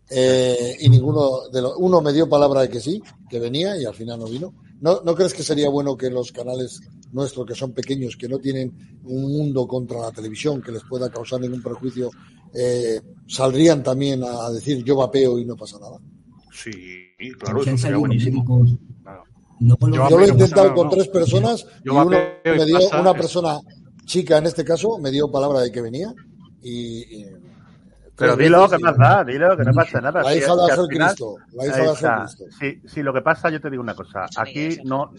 eh, 0.10 0.78
y 0.80 0.90
ninguno 0.90 1.50
de 1.52 1.62
los, 1.62 1.74
uno 1.78 2.02
me 2.02 2.14
dio 2.14 2.30
palabra 2.30 2.62
de 2.62 2.70
que 2.70 2.80
sí, 2.80 3.02
que 3.30 3.40
venía, 3.40 3.76
y 3.78 3.86
al 3.86 3.96
final 3.96 4.20
no 4.20 4.26
vino. 4.26 4.54
¿No, 4.80 5.02
¿No 5.04 5.16
crees 5.16 5.34
que 5.34 5.42
sería 5.42 5.70
bueno 5.70 5.98
que 5.98 6.10
los 6.10 6.32
canales 6.32 6.80
nuestros, 7.12 7.46
que 7.46 7.56
son 7.56 7.74
pequeños, 7.74 8.16
que 8.16 8.28
no 8.28 8.40
tienen 8.40 9.00
un 9.04 9.24
mundo 9.24 9.68
contra 9.68 10.00
la 10.00 10.12
televisión 10.12 10.62
que 10.62 10.72
les 10.72 10.84
pueda 10.84 11.10
causar 11.10 11.42
ningún 11.42 11.62
perjuicio, 11.62 12.12
eh, 12.54 13.02
saldrían 13.28 13.84
también 13.84 14.24
a, 14.24 14.50
decir 14.52 14.84
yo 14.84 14.96
vapeo 14.96 15.40
y 15.40 15.46
no 15.46 15.56
pasa 15.56 15.80
nada? 15.80 15.98
Sí, 16.52 17.32
claro, 17.40 17.62
eso 17.62 17.78
sería 17.78 17.98
buenísimo. 17.98 18.44
médicos. 18.44 18.80
Yo 19.60 20.10
lo 20.10 20.20
he 20.24 20.28
intentado 20.30 20.74
con 20.74 20.86
no. 20.88 20.92
tres 20.94 21.08
personas 21.08 21.66
Yo 21.84 21.94
y 21.94 21.96
uno 21.96 22.06
me 22.10 22.66
dio, 22.66 22.80
pasa 22.80 23.02
una 23.02 23.14
persona 23.14 23.60
chica 24.06 24.38
en 24.38 24.46
este 24.46 24.64
caso, 24.64 24.98
me 25.00 25.12
dio 25.12 25.32
palabra 25.32 25.62
de 25.62 25.72
que 25.72 25.82
venía 25.82 26.14
y... 26.62 27.22
y- 27.22 27.26
Pero 28.16 28.36
dilo, 28.36 28.68
que 28.70 28.78
da, 28.98 29.24
dilo, 29.24 29.56
que 29.58 29.64
no 29.64 29.74
pasa 29.74 30.02
nada. 30.02 30.24
La 30.24 30.32
Si- 30.32 30.38
hija 30.40 30.56
de 30.56 30.70
Jesucristo, 30.70 31.36
la 31.54 31.66
hija 31.68 31.78
de. 31.78 31.88
Jesucristo. 31.96 32.44
Sí, 32.60 32.82
sí, 32.88 33.04
lo 33.04 33.14
que 33.14 33.22
pasa, 33.22 33.50
yo 33.52 33.62
te 33.62 33.70
digo 33.70 33.84
una 33.84 33.94
cosa. 33.94 34.26
Aquí 34.38 34.78
no, 34.86 35.12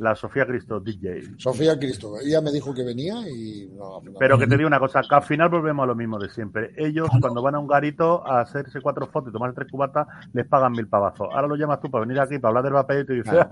La 0.00 0.16
Sofía 0.16 0.46
Cristo, 0.46 0.80
DJ. 0.80 1.36
Sofía 1.36 1.78
Cristo. 1.78 2.14
Ella 2.24 2.40
me 2.40 2.50
dijo 2.50 2.72
que 2.72 2.82
venía 2.82 3.16
y... 3.28 3.68
No, 3.74 4.00
Pero 4.18 4.38
que 4.38 4.46
te 4.46 4.56
digo 4.56 4.66
una 4.66 4.78
cosa, 4.78 5.02
que 5.06 5.14
al 5.14 5.22
final 5.22 5.50
volvemos 5.50 5.84
a 5.84 5.86
lo 5.88 5.94
mismo 5.94 6.18
de 6.18 6.30
siempre. 6.30 6.72
Ellos, 6.78 7.06
cuando 7.20 7.42
van 7.42 7.54
a 7.56 7.58
un 7.58 7.66
garito 7.66 8.26
a 8.26 8.40
hacerse 8.40 8.80
cuatro 8.80 9.06
fotos 9.08 9.28
y 9.28 9.32
tomarse 9.34 9.56
tres 9.56 9.70
cubatas, 9.70 10.06
les 10.32 10.46
pagan 10.48 10.72
mil 10.72 10.88
pavazos. 10.88 11.28
Ahora 11.30 11.48
lo 11.48 11.54
llamas 11.54 11.80
tú 11.82 11.90
para 11.90 12.06
venir 12.06 12.18
aquí, 12.18 12.38
para 12.38 12.48
hablar 12.48 12.64
del 12.64 12.72
papel 12.72 13.02
y 13.02 13.06
te 13.06 13.12
dices... 13.12 13.46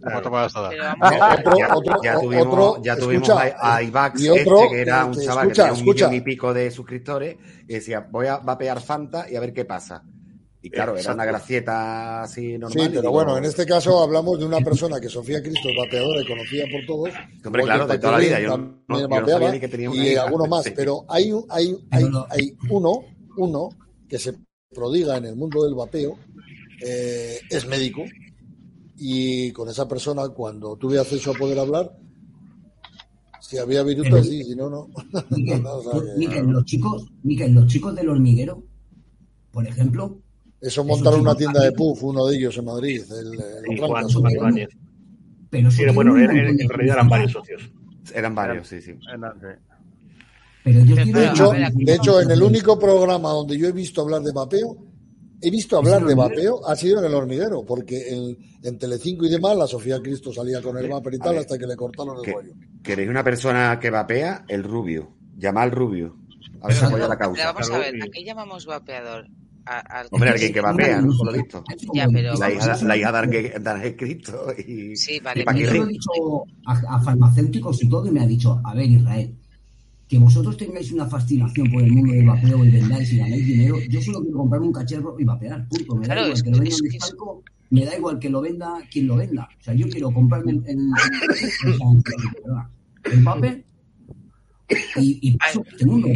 ¿Cuánto 0.00 0.30
me 0.30 0.36
vas 0.36 0.56
a 0.56 0.60
dar? 0.62 0.72
otro, 1.38 1.58
ya, 1.58 1.76
otro, 1.76 2.02
ya 2.02 2.18
tuvimos, 2.18 2.46
otro, 2.46 2.82
ya 2.82 2.96
tuvimos 2.96 3.28
escucha, 3.28 3.54
a, 3.60 3.76
a 3.76 3.82
Ivax, 3.82 4.20
y 4.22 4.28
otro, 4.30 4.60
este, 4.62 4.68
que 4.70 4.80
era 4.80 5.04
un 5.04 5.12
chaval 5.12 5.26
escucha, 5.26 5.46
que 5.46 5.52
tenía 5.52 5.72
un 5.72 5.78
escucha. 5.78 6.08
millón 6.08 6.14
y 6.14 6.20
pico 6.22 6.54
de 6.54 6.70
suscriptores, 6.70 7.36
y 7.68 7.74
decía, 7.74 8.08
voy 8.10 8.28
a 8.28 8.38
vapear 8.38 8.80
Fanta 8.80 9.30
y 9.30 9.36
a 9.36 9.40
ver 9.40 9.52
qué 9.52 9.66
pasa. 9.66 10.02
Y 10.62 10.68
claro, 10.68 10.94
era 10.96 11.14
una 11.14 11.24
gracieta 11.24 12.22
así 12.22 12.58
normal. 12.58 12.72
Sí, 12.72 12.88
pero 12.90 13.00
digo, 13.00 13.12
bueno, 13.12 13.38
en 13.38 13.44
este 13.46 13.64
caso 13.64 14.02
hablamos 14.02 14.38
de 14.38 14.44
una 14.44 14.58
persona 14.60 15.00
que 15.00 15.08
Sofía 15.08 15.40
Cristo 15.42 15.70
es 15.70 15.76
vapeadora 15.76 16.20
y 16.22 16.26
conocida 16.26 16.64
por 16.70 16.86
todos. 16.86 17.10
Hombre, 17.46 17.62
claro, 17.62 17.86
de 17.86 17.98
toda 17.98 18.12
la 18.12 18.18
vida. 18.18 18.40
Yo 18.40 18.58
no, 18.58 19.00
yo 19.00 19.08
no 19.08 19.26
sabía 19.28 19.52
ni 19.52 19.60
que 19.60 19.68
tenía 19.68 19.90
una 19.90 20.04
y 20.04 20.08
hija. 20.10 20.22
alguno 20.24 20.44
más, 20.46 20.64
Sí. 20.64 20.72
pero 20.76 21.04
hay, 21.08 21.32
un- 21.32 21.46
hay, 21.48 21.74
hay, 21.90 22.04
hay 22.28 22.56
uno, 22.68 23.00
uno 23.38 23.70
que 24.06 24.18
se 24.18 24.34
prodiga 24.74 25.16
en 25.16 25.24
el 25.26 25.36
mundo 25.36 25.64
del 25.64 25.74
vapeo, 25.74 26.18
eh, 26.84 27.38
es 27.48 27.66
médico, 27.66 28.02
y 28.98 29.50
con 29.52 29.68
esa 29.70 29.88
persona, 29.88 30.28
cuando 30.28 30.76
tuve 30.76 30.98
acceso 30.98 31.30
a 31.30 31.34
poder 31.34 31.58
hablar, 31.58 31.90
si 33.40 33.56
había 33.56 33.82
virutas, 33.82 34.26
sí, 34.26 34.44
si 34.44 34.54
no, 34.54 34.68
no. 34.68 34.88
Miquel, 35.30 35.62
No, 35.62 35.76
o 35.76 35.82
sea 35.82 35.92
tú- 35.92 36.00
que- 36.04 36.18
Miquel, 36.18 36.46
los 36.46 36.64
chicos, 36.66 37.06
Miquel, 37.22 37.52
los 37.54 37.66
chicos 37.66 37.94
del 37.94 38.10
hormiguero, 38.10 38.62
por 39.50 39.66
ejemplo, 39.66 40.20
Eso 40.60 40.84
montaron 40.84 41.20
una 41.22 41.34
tienda 41.34 41.62
de 41.62 41.72
puff, 41.72 42.02
uno 42.02 42.26
de 42.26 42.36
ellos 42.36 42.56
en 42.58 42.64
Madrid, 42.66 43.02
el, 43.10 43.32
el 43.32 43.72
Y 43.72 43.76
Ranca, 43.76 44.06
Juan. 44.12 44.30
Ibáñez. 44.30 44.68
pero 45.48 45.70
Sí, 45.70 45.84
bueno, 45.94 46.16
en, 46.18 46.28
realidad 46.68 46.96
eran 46.96 47.08
varios 47.08 47.32
socios. 47.32 47.70
Eran 48.14 48.34
varios, 48.34 48.68
sí, 48.68 48.80
sí. 48.82 48.92
Pero 50.62 50.80
ellos 50.80 50.96
De 51.12 51.26
hecho, 51.26 51.50
de 51.52 51.94
hecho, 51.94 52.20
en 52.20 52.30
el 52.30 52.42
único 52.42 52.78
programa 52.78 53.30
donde 53.30 53.56
yo 53.56 53.66
he 53.68 53.72
visto 53.72 54.02
hablar 54.02 54.20
de 54.22 54.32
vapeo, 54.32 54.76
he 55.40 55.50
visto 55.50 55.78
hablar 55.78 56.04
de 56.04 56.14
vapeo, 56.14 56.66
ha 56.66 56.76
sido 56.76 56.98
en 56.98 57.06
el 57.06 57.14
hormiguero, 57.14 57.64
porque 57.64 58.08
en, 58.10 58.36
en 58.62 58.78
Telecinco 58.78 59.24
y 59.24 59.30
demás, 59.30 59.56
la 59.56 59.66
Sofía 59.66 60.00
Cristo 60.02 60.32
salía 60.32 60.60
con 60.60 60.76
el 60.76 60.88
vapor 60.88 61.14
y 61.14 61.16
A 61.16 61.20
tal 61.20 61.32
ver, 61.32 61.40
hasta 61.40 61.56
que 61.56 61.66
le 61.66 61.76
cortaron 61.76 62.18
el 62.18 62.22
¿Qué? 62.24 62.32
rollo. 62.32 62.52
¿Queréis 62.82 63.08
una 63.08 63.24
persona 63.24 63.78
que 63.80 63.88
vapea? 63.88 64.44
El 64.48 64.62
rubio. 64.64 65.08
Llama 65.38 65.62
al 65.62 65.70
rubio. 65.70 66.16
A 66.60 66.68
ver 66.68 66.76
si 66.76 66.84
apoya 66.84 67.08
la 67.08 67.16
pero 67.16 67.18
causa. 67.18 67.52
vamos 67.52 67.70
a 67.70 67.78
ver, 67.78 67.96
y- 67.96 68.02
¿a 68.02 68.06
qué 68.12 68.24
llamamos 68.24 68.66
vapeador? 68.66 69.26
A- 69.66 69.78
al 69.78 70.08
que- 70.08 70.14
Hombre, 70.16 70.30
alguien 70.30 70.52
que 70.52 70.60
vapea, 70.60 71.00
¿no? 71.00 71.16
Por 71.16 71.26
lo 71.26 71.32
visto. 71.32 71.64
Ya, 71.94 72.08
pero 72.08 72.34
La 72.36 72.50
hija, 72.52 72.76
la 72.82 72.96
hija 72.96 73.12
de 73.78 73.96
Cristo 73.96 74.46
y, 74.66 74.96
Sí, 74.96 75.20
vale, 75.22 75.44
y 75.54 75.60
Yo 75.64 75.74
lo 75.74 75.84
he 75.84 75.88
dicho 75.92 76.10
a, 76.66 76.72
a 76.96 77.00
farmacéuticos 77.02 77.82
y 77.82 77.88
todo 77.88 78.06
y 78.06 78.10
me 78.10 78.20
ha 78.20 78.26
dicho, 78.26 78.60
a 78.64 78.74
ver 78.74 78.90
Israel, 78.90 79.34
que 80.08 80.18
vosotros 80.18 80.56
tengáis 80.56 80.90
una 80.92 81.06
fascinación 81.06 81.70
por 81.70 81.82
el 81.84 81.92
mundo 81.92 82.12
del 82.12 82.26
vapeo 82.26 82.64
y 82.64 82.70
vendáis 82.70 83.12
y 83.12 83.18
ganáis 83.18 83.46
dinero, 83.46 83.76
yo 83.88 84.00
solo 84.02 84.20
quiero 84.22 84.38
comprarme 84.38 84.66
un 84.66 84.72
cachorro 84.72 85.16
y 85.18 85.24
vapear, 85.24 85.68
punto. 85.68 85.94
Me 85.96 86.06
da 86.08 86.14
Claro, 86.14 86.20
igual 86.22 86.32
es 86.36 86.42
que 86.42 86.50
lo 86.50 86.58
venda 86.58 86.74
es 86.74 86.94
es- 86.94 87.14
me 87.72 87.84
da 87.84 87.96
igual 87.96 88.18
que 88.18 88.30
lo 88.30 88.40
venda 88.40 88.74
quien 88.90 89.06
lo 89.06 89.14
venda. 89.16 89.48
O 89.60 89.62
sea, 89.62 89.74
yo 89.74 89.88
quiero 89.88 90.10
comprarme 90.10 90.50
el, 90.52 90.62
el, 90.66 90.78
el, 91.64 92.02
el 93.12 93.22
vape 93.22 93.64
y, 94.96 95.18
y 95.22 95.36
paso 95.36 95.64
este 95.70 95.86
mundo. 95.86 96.08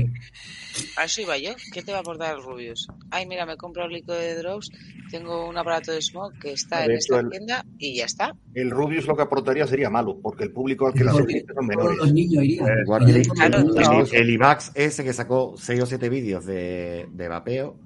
A 0.97 1.05
eso 1.05 1.21
iba 1.23 1.37
yo. 1.39 1.51
¿Qué 1.73 1.83
te 1.83 1.93
va 1.93 1.99
a 1.99 2.01
aportar 2.01 2.37
el 2.37 2.43
Rubius? 2.43 2.89
Ay, 3.11 3.27
mira, 3.27 3.47
me 3.47 3.57
compro 3.57 3.85
el 3.85 3.93
líquido 3.93 4.15
de 4.17 4.35
drops, 4.37 4.71
tengo 5.11 5.49
un 5.49 5.57
aparato 5.57 5.93
de 5.93 6.01
smoke 6.03 6.39
que 6.41 6.53
está 6.53 6.79
De 6.81 6.85
en 6.87 6.91
hecho, 6.93 6.99
esta 7.15 7.21
el- 7.21 7.31
tienda 7.31 7.65
y 7.79 7.97
ya 7.97 8.05
está. 8.07 8.35
El 8.55 8.71
Rubius 8.71 9.07
lo 9.07 9.17
que 9.17 9.23
aportaría 9.23 9.67
sería 9.67 9.91
malo, 9.91 10.19
porque 10.23 10.45
el 10.45 10.53
público 10.53 10.87
al 10.87 10.95
que 10.95 11.05
la 11.05 11.13
Porque 11.13 11.27
dirige 11.35 11.47
son 11.55 11.67
menores. 11.67 11.99
los 11.99 12.13
niños 12.13 12.45
irían. 12.45 12.69
Eh, 12.69 12.85
el, 13.07 14.09
el 14.13 14.31
IVAX 14.31 14.73
ese 14.75 15.05
que 15.05 15.13
sacó 15.13 15.55
6 15.57 15.81
o 15.83 15.87
7 15.87 16.09
vídeos 16.09 16.45
de, 16.47 17.07
de 17.13 17.29
vapeo, 17.29 17.77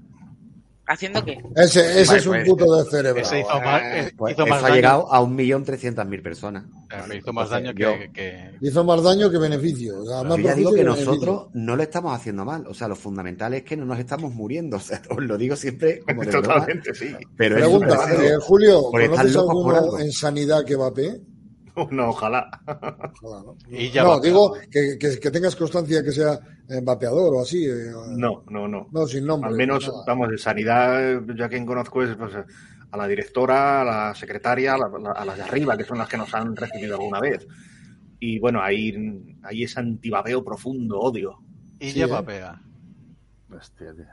¿Haciendo 0.90 1.22
qué? 1.24 1.38
Ese, 1.54 2.00
ese 2.00 2.06
Vale, 2.06 2.18
es 2.18 2.26
un 2.26 2.32
pues, 2.32 2.48
puto 2.48 2.76
de 2.82 2.90
cerebro. 2.90 3.20
Ese 3.20 3.40
hizo 3.40 3.60
más, 3.60 3.82
eh, 3.82 4.12
pues 4.16 4.32
hizo 4.32 4.42
eso 4.44 4.50
más 4.50 4.58
ha 4.60 4.62
daño, 4.62 4.74
llegado 4.74 5.12
a 5.12 5.20
1.300.000 5.22 6.22
personas. 6.22 6.64
eh, 6.90 6.96
me 7.08 7.16
hizo 7.16 7.32
más 7.32 7.50
daño 7.50 7.72
yo- 7.72 7.92
que, 7.98 8.10
que- 8.12 8.50
Hizo 8.62 8.84
más 8.84 9.02
daño 9.02 9.30
que 9.30 9.36
beneficio. 9.38 10.00
O 10.00 10.06
sea, 10.06 10.22
más 10.22 10.38
Yo 10.38 10.44
ya 10.44 10.54
digo 10.54 10.72
que 10.72 10.84
nosotros 10.84 11.48
no 11.52 11.76
lo 11.76 11.82
estamos 11.82 12.14
haciendo 12.14 12.44
mal. 12.46 12.66
O 12.66 12.72
sea, 12.74 12.88
lo 12.88 12.96
fundamental 12.96 13.52
es 13.54 13.62
que 13.64 13.76
no 13.76 13.84
nos 13.84 13.98
estamos 13.98 14.32
muriendo. 14.34 14.78
O 14.78 14.80
sea, 14.80 15.02
os 15.10 15.18
lo 15.22 15.36
digo 15.36 15.54
siempre 15.56 16.00
como 16.00 16.22
de 16.22 16.30
broma, 16.30 16.46
Totalmente, 16.54 16.94
sí. 16.94 17.14
pero 17.36 17.56
es 17.56 17.62
Pregunta, 17.62 18.06
serio. 18.06 18.24
eh, 18.30 18.36
Julio, 18.40 18.82
¿conoces 18.84 19.36
alguno 19.36 19.76
algo. 19.76 19.98
en 20.00 20.10
sanidad 20.12 20.64
que 20.64 20.76
vapee? 20.76 21.20
No, 21.92 22.08
ojalá. 22.08 22.48
Ojalá, 22.66 23.42
¿no? 23.44 23.56
Y 23.70 23.90
ya 23.90 24.02
no, 24.02 24.18
digo 24.18 24.54
que, 24.70 24.96
que- 24.98 25.20
que 25.20 25.30
tengas 25.30 25.54
constancia 25.54 26.02
que 26.02 26.10
sea 26.10 26.40
eh, 26.68 26.80
vapeador 26.82 27.34
o 27.34 27.40
así. 27.40 27.64
eh, 27.64 27.92
No, 28.16 28.44
no, 28.50 28.68
no. 28.68 28.88
No, 28.92 29.06
sin 29.06 29.26
nombre. 29.26 29.48
Al 29.50 29.56
menos, 29.56 29.86
nada. 29.88 30.04
vamos, 30.06 30.28
de 30.30 30.38
sanidad, 30.38 31.20
ya 31.36 31.48
quien 31.48 31.64
conozco 31.66 32.02
es 32.02 32.14
pues, 32.16 32.32
a 32.90 32.96
la 32.96 33.06
directora, 33.06 33.82
a 33.82 33.84
la 33.84 34.14
secretaria, 34.14 34.74
a, 34.74 34.78
la- 34.78 35.12
a 35.12 35.24
las 35.24 35.36
de 35.36 35.42
arriba, 35.42 35.76
que 35.76 35.84
son 35.84 35.98
las 35.98 36.08
que 36.08 36.16
nos 36.16 36.34
han 36.34 36.54
recibido 36.56 36.94
alguna 36.96 37.20
vez. 37.20 37.46
Y 38.20 38.38
bueno, 38.38 38.60
ahí, 38.62 39.36
ahí 39.42 39.62
es 39.64 39.76
antivapeo 39.78 40.44
profundo, 40.44 40.98
odio. 40.98 41.38
y 41.78 41.90
Sí, 41.90 41.98
ya 42.00 42.06
¿eh? 42.06 42.08
vapea. 42.08 42.60
Hostia, 43.54 43.94
tío. 43.94 44.04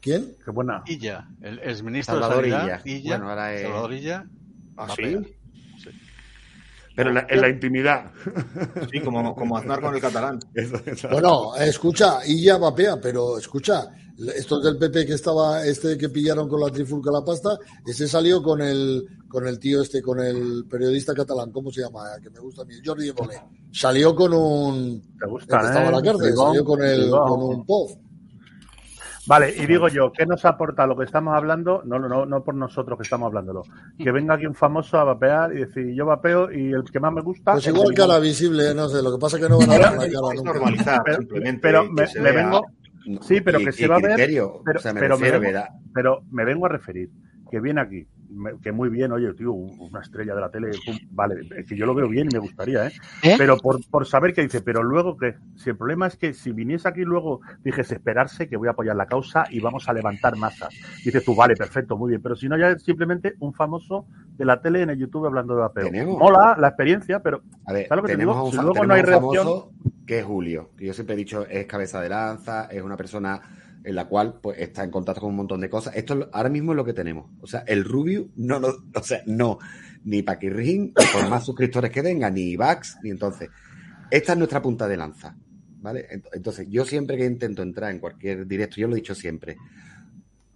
¿Quién? 0.00 0.36
Qué 0.44 0.50
buena. 0.50 0.82
Y 0.86 0.98
ya, 0.98 1.28
el 1.40 1.58
exministro 1.60 2.14
Salvador 2.20 2.44
de 2.44 2.50
Sanidad, 2.50 2.80
Illa. 2.84 2.96
Illa, 2.98 3.16
Bueno, 3.16 3.30
ahora 3.30 3.54
es- 3.54 3.62
Salvador 3.62 3.92
Illa, 3.94 4.26
¿Ah, 4.76 4.88
sí? 4.94 5.35
Pero 6.96 7.10
en 7.10 7.14
la, 7.16 7.26
en 7.28 7.40
la 7.42 7.48
intimidad. 7.50 8.10
Sí, 8.90 9.00
como, 9.00 9.34
como 9.34 9.56
Aznar 9.58 9.80
con 9.80 9.94
el 9.94 10.00
catalán. 10.00 10.38
Eso- 10.54 10.80
eso- 10.86 11.08
Bueno, 11.10 11.54
escucha, 11.56 12.18
y 12.26 12.42
ya 12.42 12.56
vapea, 12.56 12.98
pero 13.00 13.36
escucha, 13.38 13.86
estos 14.34 14.64
del 14.64 14.78
PP 14.78 15.04
que 15.06 15.12
estaba, 15.12 15.62
este 15.66 15.98
que 15.98 16.08
pillaron 16.08 16.48
con 16.48 16.58
la 16.60 16.70
trifulca 16.70 17.10
la 17.12 17.22
pasta, 17.22 17.58
ese 17.86 18.08
salió 18.08 18.42
con 18.42 18.62
el, 18.62 19.04
con 19.28 19.46
el 19.46 19.58
tío 19.58 19.82
este, 19.82 20.00
con 20.00 20.18
el 20.20 20.64
periodista 20.70 21.12
catalán, 21.12 21.52
¿cómo 21.52 21.70
se 21.70 21.82
llama? 21.82 22.04
Que 22.22 22.30
me 22.30 22.40
gusta 22.40 22.62
a 22.62 22.64
mí, 22.64 22.74
Jordi 22.84 23.08
Evole. 23.08 23.38
Salió 23.70 24.14
con 24.14 24.32
un, 24.32 25.02
Te 25.18 25.26
el 25.26 25.30
gusta, 25.30 25.58
que 25.60 25.66
estaba 25.66 25.86
en 25.86 25.92
la 25.92 25.98
¿eh? 25.98 26.02
cárcel, 26.02 26.34
salió 26.34 26.64
con 26.64 26.82
el, 26.82 27.10
con 27.10 27.42
un 27.42 27.66
POV. 27.66 28.05
Vale, 29.28 29.52
y 29.56 29.66
digo 29.66 29.88
yo, 29.88 30.12
¿qué 30.12 30.24
nos 30.26 30.44
aporta 30.44 30.86
lo 30.86 30.96
que 30.96 31.04
estamos 31.04 31.34
hablando? 31.36 31.82
No, 31.84 31.98
no, 31.98 32.08
no, 32.08 32.26
no 32.26 32.44
por 32.44 32.54
nosotros 32.54 32.96
que 32.98 33.02
estamos 33.02 33.26
hablándolo. 33.26 33.62
Que 33.98 34.12
venga 34.12 34.34
aquí 34.34 34.46
un 34.46 34.54
famoso 34.54 34.98
a 34.98 35.04
vapear 35.04 35.52
y 35.52 35.60
decir, 35.60 35.94
yo 35.94 36.06
vapeo 36.06 36.52
y 36.52 36.72
el 36.72 36.84
que 36.84 37.00
más 37.00 37.12
me 37.12 37.22
gusta. 37.22 37.52
Pues 37.52 37.66
es 37.66 37.74
igual 37.74 37.88
el- 37.90 37.94
cara 37.96 38.18
visible, 38.20 38.74
no 38.74 38.88
sé, 38.88 39.02
lo 39.02 39.12
que 39.12 39.18
pasa 39.20 39.36
es 39.36 39.42
que 39.42 39.48
no 39.48 39.58
van 39.58 39.70
a 39.70 39.72
ver 39.72 39.80
la 39.82 39.88
cara 39.96 40.34
nunca. 40.34 40.42
normalizar, 40.52 41.00
Pero, 41.04 41.16
simplemente. 41.18 41.60
pero 41.62 41.82
que 41.82 42.20
me, 42.20 42.32
vea. 42.32 42.44
vengo, 42.44 42.66
Sí, 43.22 43.40
pero 43.40 43.60
y- 43.60 43.64
que 43.64 43.72
se 43.72 43.86
va 43.88 43.96
a 43.96 44.00
ver, 44.00 44.16
pero, 44.16 44.78
o 44.78 44.78
sea, 44.82 44.92
me 44.92 45.00
pero, 45.00 45.14
refiero 45.16 45.40
me 45.40 45.46
que 45.46 45.52
vengo, 45.52 45.64
da- 45.64 45.74
pero 45.94 46.20
me 46.30 46.44
vengo 46.44 46.66
a 46.66 46.68
referir 46.68 47.10
que 47.50 47.60
viene 47.60 47.80
aquí, 47.80 48.06
que 48.62 48.72
muy 48.72 48.88
bien, 48.88 49.12
oye, 49.12 49.32
tío, 49.34 49.52
una 49.52 50.00
estrella 50.00 50.34
de 50.34 50.40
la 50.40 50.50
tele, 50.50 50.70
pum, 50.84 50.96
vale, 51.10 51.48
es 51.56 51.66
que 51.68 51.76
yo 51.76 51.86
lo 51.86 51.94
veo 51.94 52.08
bien 52.08 52.28
y 52.30 52.34
me 52.34 52.40
gustaría, 52.40 52.86
¿eh? 52.86 52.92
¿Eh? 53.22 53.34
Pero 53.38 53.56
por, 53.58 53.78
por 53.88 54.06
saber 54.06 54.34
qué 54.34 54.42
dice, 54.42 54.60
pero 54.60 54.82
luego 54.82 55.16
que, 55.16 55.36
si 55.56 55.70
el 55.70 55.76
problema 55.76 56.06
es 56.06 56.16
que 56.16 56.32
si 56.34 56.52
viniese 56.52 56.88
aquí 56.88 57.02
luego 57.02 57.40
dijese 57.64 57.94
esperarse 57.94 58.48
que 58.48 58.56
voy 58.56 58.68
a 58.68 58.72
apoyar 58.72 58.96
la 58.96 59.06
causa 59.06 59.44
y 59.50 59.60
vamos 59.60 59.88
a 59.88 59.92
levantar 59.92 60.36
masas. 60.36 60.74
Dices 61.04 61.24
tú, 61.24 61.34
vale, 61.34 61.54
perfecto, 61.56 61.96
muy 61.96 62.10
bien, 62.10 62.22
pero 62.22 62.36
si 62.36 62.48
no 62.48 62.56
ya 62.58 62.70
es 62.70 62.82
simplemente 62.82 63.34
un 63.40 63.52
famoso 63.54 64.06
de 64.36 64.44
la 64.44 64.60
tele 64.60 64.82
en 64.82 64.90
el 64.90 64.98
YouTube 64.98 65.26
hablando 65.26 65.54
de 65.54 65.60
vapeo. 65.60 65.84
Tenemos. 65.86 66.18
Mola 66.18 66.56
la 66.58 66.68
experiencia, 66.68 67.20
pero 67.20 67.42
A 67.66 67.72
ver, 67.72 67.88
¿Sabes 67.88 68.02
lo 68.02 68.06
que 68.06 68.12
te 68.14 68.18
digo? 68.18 68.50
Si 68.50 68.56
luego 68.56 68.84
no 68.84 68.94
hay 68.94 69.02
reacción- 69.02 69.64
que 70.06 70.20
es 70.20 70.24
Julio, 70.24 70.70
que 70.76 70.86
yo 70.86 70.92
siempre 70.94 71.14
he 71.14 71.18
dicho 71.18 71.46
es 71.48 71.66
cabeza 71.66 72.00
de 72.00 72.08
lanza, 72.08 72.66
es 72.66 72.80
una 72.82 72.96
persona 72.96 73.40
en 73.86 73.94
la 73.94 74.06
cual 74.06 74.40
pues 74.42 74.58
está 74.58 74.82
en 74.84 74.90
contacto 74.90 75.20
con 75.22 75.30
un 75.30 75.36
montón 75.36 75.60
de 75.60 75.70
cosas. 75.70 75.94
Esto 75.96 76.12
es 76.14 76.18
lo- 76.20 76.30
ahora 76.32 76.48
mismo 76.50 76.72
es 76.72 76.76
lo 76.76 76.84
que 76.84 76.92
tenemos. 76.92 77.30
O 77.40 77.46
sea, 77.46 77.60
el 77.66 77.84
Rubio 77.84 78.28
no, 78.36 78.58
no 78.60 78.68
o 78.94 79.02
sea, 79.02 79.22
no, 79.26 79.58
ni 80.04 80.22
Paquirrin, 80.22 80.92
por 81.12 81.28
más 81.30 81.44
suscriptores 81.46 81.90
que 81.90 82.02
tenga, 82.02 82.28
ni 82.28 82.56
Vax, 82.56 82.98
ni 83.02 83.10
entonces. 83.10 83.48
Esta 84.10 84.32
es 84.32 84.38
nuestra 84.38 84.60
punta 84.60 84.86
de 84.88 84.96
lanza. 84.96 85.36
¿Vale? 85.80 86.08
Ent- 86.10 86.28
Entonces, 86.32 86.66
yo 86.68 86.84
siempre 86.84 87.16
que 87.16 87.24
intento 87.26 87.62
entrar 87.62 87.92
en 87.92 88.00
cualquier 88.00 88.46
directo, 88.46 88.76
yo 88.76 88.88
lo 88.88 88.94
he 88.94 89.00
dicho 89.00 89.14
siempre. 89.14 89.56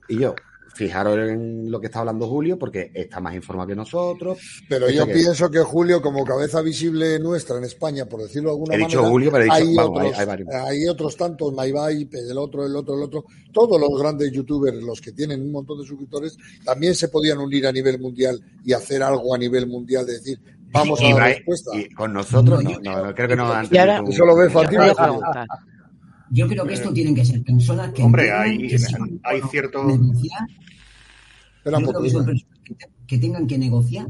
Y 0.08 0.18
yo, 0.18 0.34
fijaros 0.74 1.18
en 1.30 1.70
lo 1.70 1.80
que 1.80 1.86
está 1.86 2.00
hablando 2.00 2.26
Julio, 2.26 2.58
porque 2.58 2.90
está 2.94 3.20
más 3.20 3.34
informado 3.34 3.68
que 3.68 3.74
nosotros. 3.76 4.38
Pero 4.68 4.86
Este 4.86 4.98
yo 4.98 5.06
que- 5.06 5.12
pienso 5.14 5.50
que 5.50 5.58
Julio, 5.60 6.00
como 6.00 6.24
cabeza 6.24 6.62
visible 6.62 7.18
nuestra 7.18 7.58
en 7.58 7.64
España, 7.64 8.06
por 8.06 8.22
decirlo 8.22 8.50
de 8.50 8.54
alguna 8.54 8.74
He 8.74 8.78
dicho 8.78 8.96
manera, 8.98 9.10
Julio, 9.10 9.30
pero 9.30 9.42
he 9.42 9.44
dicho- 9.44 9.54
hay, 9.56 9.74
vamos, 9.74 9.98
otros, 9.98 10.12
hay- 10.14 10.20
hay 10.20 10.26
varios. 10.26 10.48
hay 10.54 10.88
otros 10.88 11.16
tantos, 11.16 11.52
Maivai, 11.52 12.08
el 12.12 12.38
otro, 12.38 12.64
el 12.66 12.74
otro, 12.76 12.94
el 12.94 13.02
otro, 13.02 13.24
todos 13.52 13.80
los 13.80 13.90
grandes 14.00 14.30
youtubers, 14.32 14.76
los 14.82 15.00
que 15.00 15.12
tienen 15.12 15.42
un 15.42 15.52
montón 15.52 15.78
de 15.80 15.86
suscriptores, 15.86 16.36
también 16.64 16.94
se 16.94 17.08
podían 17.08 17.38
unir 17.38 17.66
a 17.66 17.72
nivel 17.72 17.98
mundial 17.98 18.40
y 18.64 18.72
hacer 18.72 19.02
algo 19.02 19.34
a 19.34 19.38
nivel 19.38 19.66
mundial, 19.66 20.06
de 20.06 20.12
decir, 20.14 20.40
vamos 20.72 21.00
a 21.00 21.04
Y 21.04 21.12
va- 21.12 21.24
respuesta. 21.26 21.70
y 21.76 21.88
con 21.92 22.12
nosotros, 22.12 22.62
no, 22.62 22.70
no, 22.80 23.04
no, 23.06 23.14
creo 23.14 23.28
que 23.28 23.36
no 23.36 23.52
han 23.52 23.68
Y 23.70 23.76
ahora- 23.76 24.02
Eso 24.08 24.24
lo 24.24 24.36
ve 24.36 24.46
un- 24.46 24.52
Yo 26.30 26.46
creo 26.48 26.64
que 26.66 26.74
esto 26.74 26.92
tienen 26.92 27.14
que 27.14 27.24
ser 27.24 27.42
personas 27.42 27.92
que. 27.92 28.02
Hombre, 28.02 28.30
hay- 28.32 28.68
que 28.68 28.78
si 28.78 28.94
hay 29.24 29.40
cierto- 29.50 29.84
negociar, 29.84 30.48
yo 31.64 31.72
creo 31.88 32.02
que 32.02 32.10
son 32.10 32.24
personas 32.24 32.58
que, 32.64 32.74
te- 32.74 32.86
que 33.06 33.18
tengan 33.18 33.46
que 33.46 33.58
negociar 33.58 34.08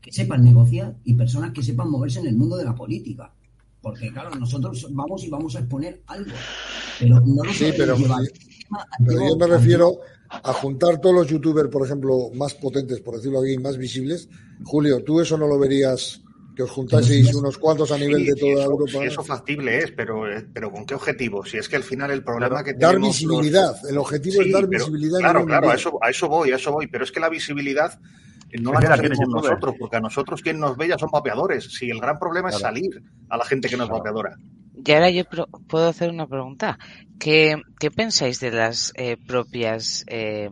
que 0.00 0.10
sepan 0.12 0.42
negociar 0.42 0.96
y 1.04 1.14
personas 1.14 1.52
que 1.52 1.62
sepan 1.62 1.88
moverse 1.88 2.18
en 2.18 2.26
el 2.26 2.34
mundo 2.34 2.56
de 2.56 2.64
la 2.64 2.74
política. 2.74 3.32
Porque, 3.80 4.12
claro, 4.12 4.34
nosotros 4.34 4.88
vamos 4.90 5.22
y 5.24 5.30
vamos 5.30 5.54
a 5.54 5.60
exponer 5.60 6.02
algo, 6.08 6.32
pero 6.98 7.20
no 7.20 7.44
lo 7.44 7.52
Sí, 7.52 7.66
pero, 7.76 7.96
pero 9.06 9.28
yo 9.28 9.36
me 9.36 9.46
refiero 9.46 9.98
a 10.28 10.52
juntar 10.54 11.00
todos 11.00 11.14
los 11.14 11.26
youtubers, 11.28 11.68
por 11.68 11.84
ejemplo, 11.86 12.30
más 12.34 12.54
potentes, 12.54 13.00
por 13.00 13.16
decirlo 13.16 13.40
así, 13.42 13.58
más 13.58 13.76
visibles. 13.76 14.28
Julio, 14.64 15.02
¿tú 15.04 15.20
eso 15.20 15.36
no 15.38 15.46
lo 15.46 15.58
verías 15.58 16.20
que 16.54 16.62
os 16.64 16.70
juntaseis 16.70 17.34
unos 17.34 17.56
cuantos 17.58 17.90
a 17.92 17.98
nivel 17.98 18.22
Sí, 18.22 18.26
de 18.26 18.32
sí, 18.34 18.40
toda 18.40 18.52
eso, 18.52 18.70
Europa? 18.72 18.92
sí, 18.92 18.98
eso 19.04 19.24
factible 19.24 19.78
es, 19.78 19.90
pero, 19.92 20.24
pero 20.52 20.70
¿con 20.70 20.84
qué 20.84 20.94
objetivo? 20.94 21.44
Si 21.44 21.56
es 21.56 21.68
que 21.68 21.76
al 21.76 21.82
final 21.82 22.10
el 22.10 22.22
problema 22.22 22.62
que 22.62 22.72
Dar 22.74 22.90
tenemos 22.92 23.08
los- 23.08 23.16
visibilidad. 23.18 23.74
El 23.88 23.98
objetivo 23.98 24.42
Sí, 24.42 24.48
es 24.48 24.52
dar 24.52 24.68
pero- 24.68 24.84
visibilidad. 24.84 25.18
Claro, 25.18 25.46
claro, 25.46 25.70
a 25.70 25.74
eso, 25.74 25.98
a 26.02 26.10
eso 26.10 26.28
voy, 26.28 26.50
a 26.52 26.56
eso 26.56 26.72
voy. 26.72 26.86
Pero 26.88 27.04
es 27.04 27.12
que 27.12 27.20
la 27.20 27.28
visibilidad 27.30 27.98
no 28.60 28.72
la 28.72 28.80
conseguimos 28.80 29.18
youtuber. 29.18 29.42
nosotros, 29.50 29.74
porque 29.78 29.96
a 29.96 30.00
nosotros 30.00 30.42
quien 30.42 30.58
nos 30.60 30.76
ve 30.76 30.88
ya 30.88 30.98
son 30.98 31.08
vapeadores. 31.10 31.64
Si 31.72 31.88
el 31.88 31.98
gran 32.00 32.18
problema 32.18 32.50
es 32.50 32.58
salir 32.58 33.02
a 33.30 33.36
la 33.38 33.44
gente 33.46 33.68
que 33.68 33.76
no 33.78 33.84
es 33.84 33.90
vapeadora. 33.90 34.36
Y 34.84 34.92
ahora 34.92 35.10
yo 35.10 35.24
pro- 35.24 35.48
puedo 35.68 35.88
hacer 35.88 36.10
una 36.10 36.26
pregunta. 36.26 36.78
¿Qué, 37.18 37.56
qué 37.78 37.90
pensáis 37.90 38.40
de 38.40 38.50
las 38.50 38.92
eh, 38.96 39.16
propias 39.26 40.04
eh, 40.08 40.50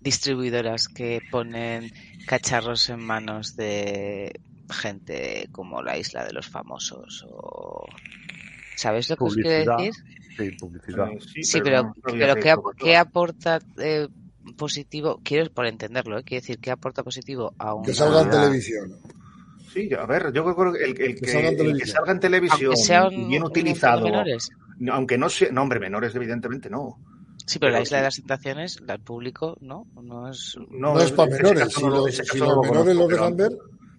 distribuidoras 0.00 0.88
que 0.88 1.20
ponen 1.30 1.90
cacharros 2.26 2.88
en 2.90 3.00
manos 3.00 3.56
de 3.56 4.32
gente 4.70 5.48
como 5.52 5.82
la 5.82 5.96
isla 5.98 6.24
de 6.24 6.32
los 6.32 6.48
famosos? 6.48 7.24
O... 7.28 7.84
¿Sabéis 8.76 9.08
lo 9.10 9.16
que 9.16 9.24
os 9.24 9.34
quiero 9.34 9.50
decir? 9.76 9.92
Sí, 10.36 10.50
publicidad. 10.58 11.08
Eh, 11.10 11.18
sí, 11.20 11.44
Sí, 11.44 11.60
pero, 11.62 11.94
pero 12.02 12.34
que 12.34 12.40
¿qué, 12.42 12.54
qué 12.76 12.96
aporta 12.96 13.60
eh, 13.78 14.08
positivo? 14.56 15.20
Quiero 15.22 15.48
por 15.52 15.66
entenderlo, 15.66 16.18
¿eh? 16.18 16.22
quiero 16.24 16.40
decir, 16.42 16.58
¿qué 16.58 16.70
aporta 16.72 17.02
positivo 17.04 17.54
a 17.58 17.74
una... 17.74 17.84
Que 17.86 17.94
salga 17.94 18.22
en 18.22 18.30
televisión. 18.30 18.98
Sí, 19.72 19.88
a 19.94 20.06
ver, 20.06 20.32
yo 20.32 20.44
creo 20.54 20.72
que 20.72 20.84
el, 20.84 21.00
el 21.00 21.20
que, 21.20 21.26
salga 21.26 21.48
en 21.48 21.52
el 21.54 21.56
que 21.56 21.62
televisión. 21.64 21.88
salga 21.96 22.12
en 22.12 22.20
televisión 22.20 22.66
Aunque 22.66 22.82
sea 22.82 23.08
un, 23.08 23.28
bien 23.28 23.42
un 23.42 23.48
utilizado, 23.48 24.04
menores. 24.04 24.48
aunque 24.90 25.18
no 25.18 25.28
sea, 25.28 25.50
no 25.52 25.62
hombre, 25.62 25.80
menores 25.80 26.14
evidentemente 26.14 26.68
no. 26.70 26.98
Sí, 27.46 27.58
pero 27.58 27.72
la 27.72 27.80
isla 27.82 27.98
de 27.98 28.04
las 28.04 28.16
tentaciones, 28.16 28.80
la- 28.80 28.94
el 28.94 29.00
público, 29.00 29.56
¿no? 29.60 29.86
No 30.02 30.30
es... 30.30 30.56
No, 30.70 30.98
es 31.00 31.12
para 31.12 31.30
menores. 31.30 31.64
caso 31.64 31.80
Si 31.80 31.86
lo- 31.86 31.90
los, 32.06 32.14
si 32.16 32.38
lo 32.38 32.62
menores 32.62 32.96
pero- 32.96 33.08
dejan 33.08 33.36
ver, 33.36 33.52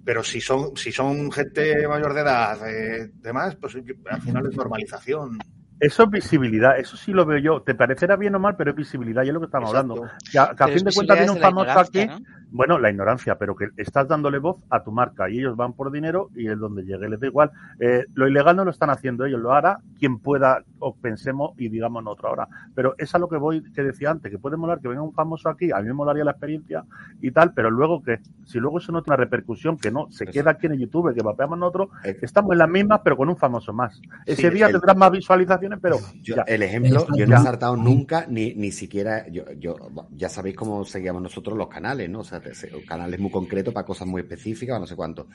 Pero 0.06 0.24
si 0.24 0.40
son, 0.40 0.78
si 0.78 0.92
son 0.92 1.32
gente 1.32 1.88
mayor 1.88 2.14
de 2.14 2.22
edad, 2.22 2.70
eh, 2.70 3.12
demás, 3.16 3.56
pues 3.56 3.76
al 3.76 4.22
final 4.22 4.48
es 4.48 4.56
normalización. 4.56 5.40
Eso 5.80 6.04
es 6.04 6.10
visibilidad, 6.10 6.80
eso 6.80 6.96
sí 6.96 7.12
lo 7.12 7.26
veo 7.26 7.38
yo. 7.40 7.62
Te 7.62 7.76
parecerá 7.76 8.16
bien 8.16 8.34
o 8.36 8.40
mal, 8.40 8.56
pero 8.56 8.72
es 8.72 8.78
visibilidad, 8.78 9.24
y 9.24 9.28
es 9.28 9.34
lo 9.34 9.42
que 9.42 9.48
estamos 9.48 9.72
Exacto. 9.72 9.94
hablando. 9.94 10.18
Que 10.32 10.40
a, 10.40 10.46
que 10.56 10.64
a 10.64 10.66
Pero 10.68 10.78
fin 10.78 10.86
de 10.86 10.94
cuentas 10.94 11.18
viene 11.18 11.32
un 11.34 11.40
famoso 11.40 11.80
aquí, 11.80 12.08
bueno, 12.50 12.80
la 12.80 12.90
ignorancia, 12.90 13.36
pero 13.38 13.56
que 13.56 13.68
estás 13.76 14.08
dándole 14.08 14.40
voz 14.40 14.58
a 14.70 14.84
tu 14.84 14.92
marca 14.92 15.30
y 15.30 15.40
ellos 15.40 15.58
van 15.58 15.74
por 15.74 15.92
dinero 15.92 16.30
y 16.34 16.48
es 16.48 16.58
donde 16.58 16.84
llegue, 16.84 17.10
les 17.10 17.20
da 17.20 17.28
igual. 17.28 17.52
Eh, 17.80 18.06
lo 18.14 18.28
ilegal 18.28 18.56
no 18.56 18.64
lo 18.64 18.72
están 18.72 18.90
haciendo 18.90 19.26
ellos, 19.26 19.42
lo 19.42 19.52
hará 19.52 19.80
quien 20.00 20.20
pueda 20.20 20.64
o 20.88 20.94
pensemos 20.96 21.54
y 21.58 21.70
digamos 21.70 22.04
nosotros 22.04 22.30
ahora. 22.30 22.48
Pero 22.76 22.94
es 23.00 23.16
a 23.16 23.18
lo 23.18 23.28
que 23.28 23.38
voy, 23.38 23.64
que 23.74 23.82
decía 23.82 24.12
antes, 24.12 24.32
que 24.32 24.38
puede 24.38 24.56
molar 24.56 24.80
que 24.80 24.88
venga 24.88 25.02
un 25.02 25.14
famoso 25.14 25.50
aquí, 25.50 25.72
a 25.72 25.80
mí 25.80 25.88
me 25.88 25.94
molaría 25.94 26.24
la 26.24 26.32
experiencia 26.32 26.86
y 27.22 27.32
tal, 27.32 27.54
pero 27.56 27.72
luego 27.72 28.04
que, 28.04 28.20
si 28.46 28.60
luego 28.60 28.78
eso 28.78 28.92
no 28.92 29.02
tiene 29.02 29.16
una 29.16 29.24
repercusión, 29.24 29.78
que 29.78 29.90
no, 29.90 30.12
se 30.12 30.28
queda 30.28 30.52
aquí 30.52 30.68
en 30.68 30.78
YouTube, 30.78 31.16
que 31.16 31.24
vapeamos 31.24 31.58
nosotros, 31.58 31.90
estamos 32.22 32.52
en 32.52 32.60
las 32.60 32.70
mismas, 32.70 33.02
pero 33.04 33.18
con 33.18 33.30
un 33.30 33.36
famoso 33.38 33.74
más. 33.74 34.00
Ese 34.28 34.44
Sí, 34.44 34.50
día 34.52 34.68
el- 34.68 34.74
tendrás 34.74 34.96
más 34.96 35.10
visualizaciones, 35.12 35.80
pero 35.82 35.98
Yo, 36.22 36.36
ya. 36.36 36.44
el 36.44 36.62
ejemplo, 36.62 37.08
yo 37.18 37.26
no 37.26 37.36
he 37.36 37.40
saltado 37.40 37.76
nunca, 37.76 38.28
ni, 38.30 38.54
ni 38.54 38.72
siquiera, 38.72 39.28
yo, 39.30 39.52
yo, 39.54 39.76
ya 40.12 40.30
sabéis 40.30 40.56
cómo 40.56 40.86
seguíamos 40.86 41.24
nosotros 41.24 41.58
los 41.58 41.68
canales, 41.68 42.10
¿no? 42.12 42.20
O 42.20 42.24
sea, 42.24 42.42
canales 42.88 43.20
muy 43.20 43.32
concretos 43.32 43.74
para 43.74 43.88
cosas 43.88 44.08
muy 44.08 44.22
específicas 44.22 44.78
o 44.78 44.80
no 44.80 44.86
sé 44.86 44.96
cuánto. 44.96 45.28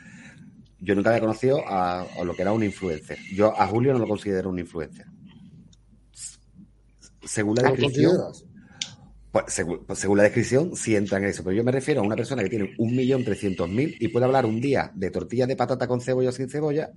Yo 0.82 0.94
nunca 0.94 1.10
había 1.10 1.20
conocido 1.20 1.60
a, 1.68 2.00
a 2.02 2.24
lo 2.24 2.34
que 2.34 2.42
era 2.42 2.52
un 2.52 2.62
influencer. 2.62 3.18
Yo 3.34 3.52
a 3.60 3.66
Julio 3.66 3.92
no 3.92 3.98
lo 3.98 4.08
considero 4.08 4.48
un 4.48 4.58
influencer. 4.58 5.06
Según 7.30 7.54
la 7.54 7.62
¿lo 7.62 7.68
descripción, 7.70 8.16
pues, 9.30 9.44
según, 9.46 9.84
pues, 9.86 10.00
según 10.00 10.16
la 10.16 10.24
descripción, 10.24 10.74
sí 10.74 10.96
entra 10.96 11.18
en 11.18 11.26
eso. 11.26 11.44
Pero 11.44 11.54
yo 11.54 11.62
me 11.62 11.70
refiero 11.70 12.00
a 12.00 12.04
una 12.04 12.16
persona 12.16 12.42
que 12.42 12.48
tiene 12.48 12.74
un 12.76 12.96
millón 12.96 13.22
trescientos 13.24 13.68
mil 13.68 13.96
y 14.00 14.08
puede 14.08 14.26
hablar 14.26 14.46
un 14.46 14.60
día 14.60 14.90
de 14.96 15.12
tortillas 15.12 15.46
de 15.46 15.54
patata 15.54 15.86
con 15.86 16.00
cebolla 16.00 16.30
o 16.30 16.32
sin 16.32 16.50
cebolla 16.50 16.90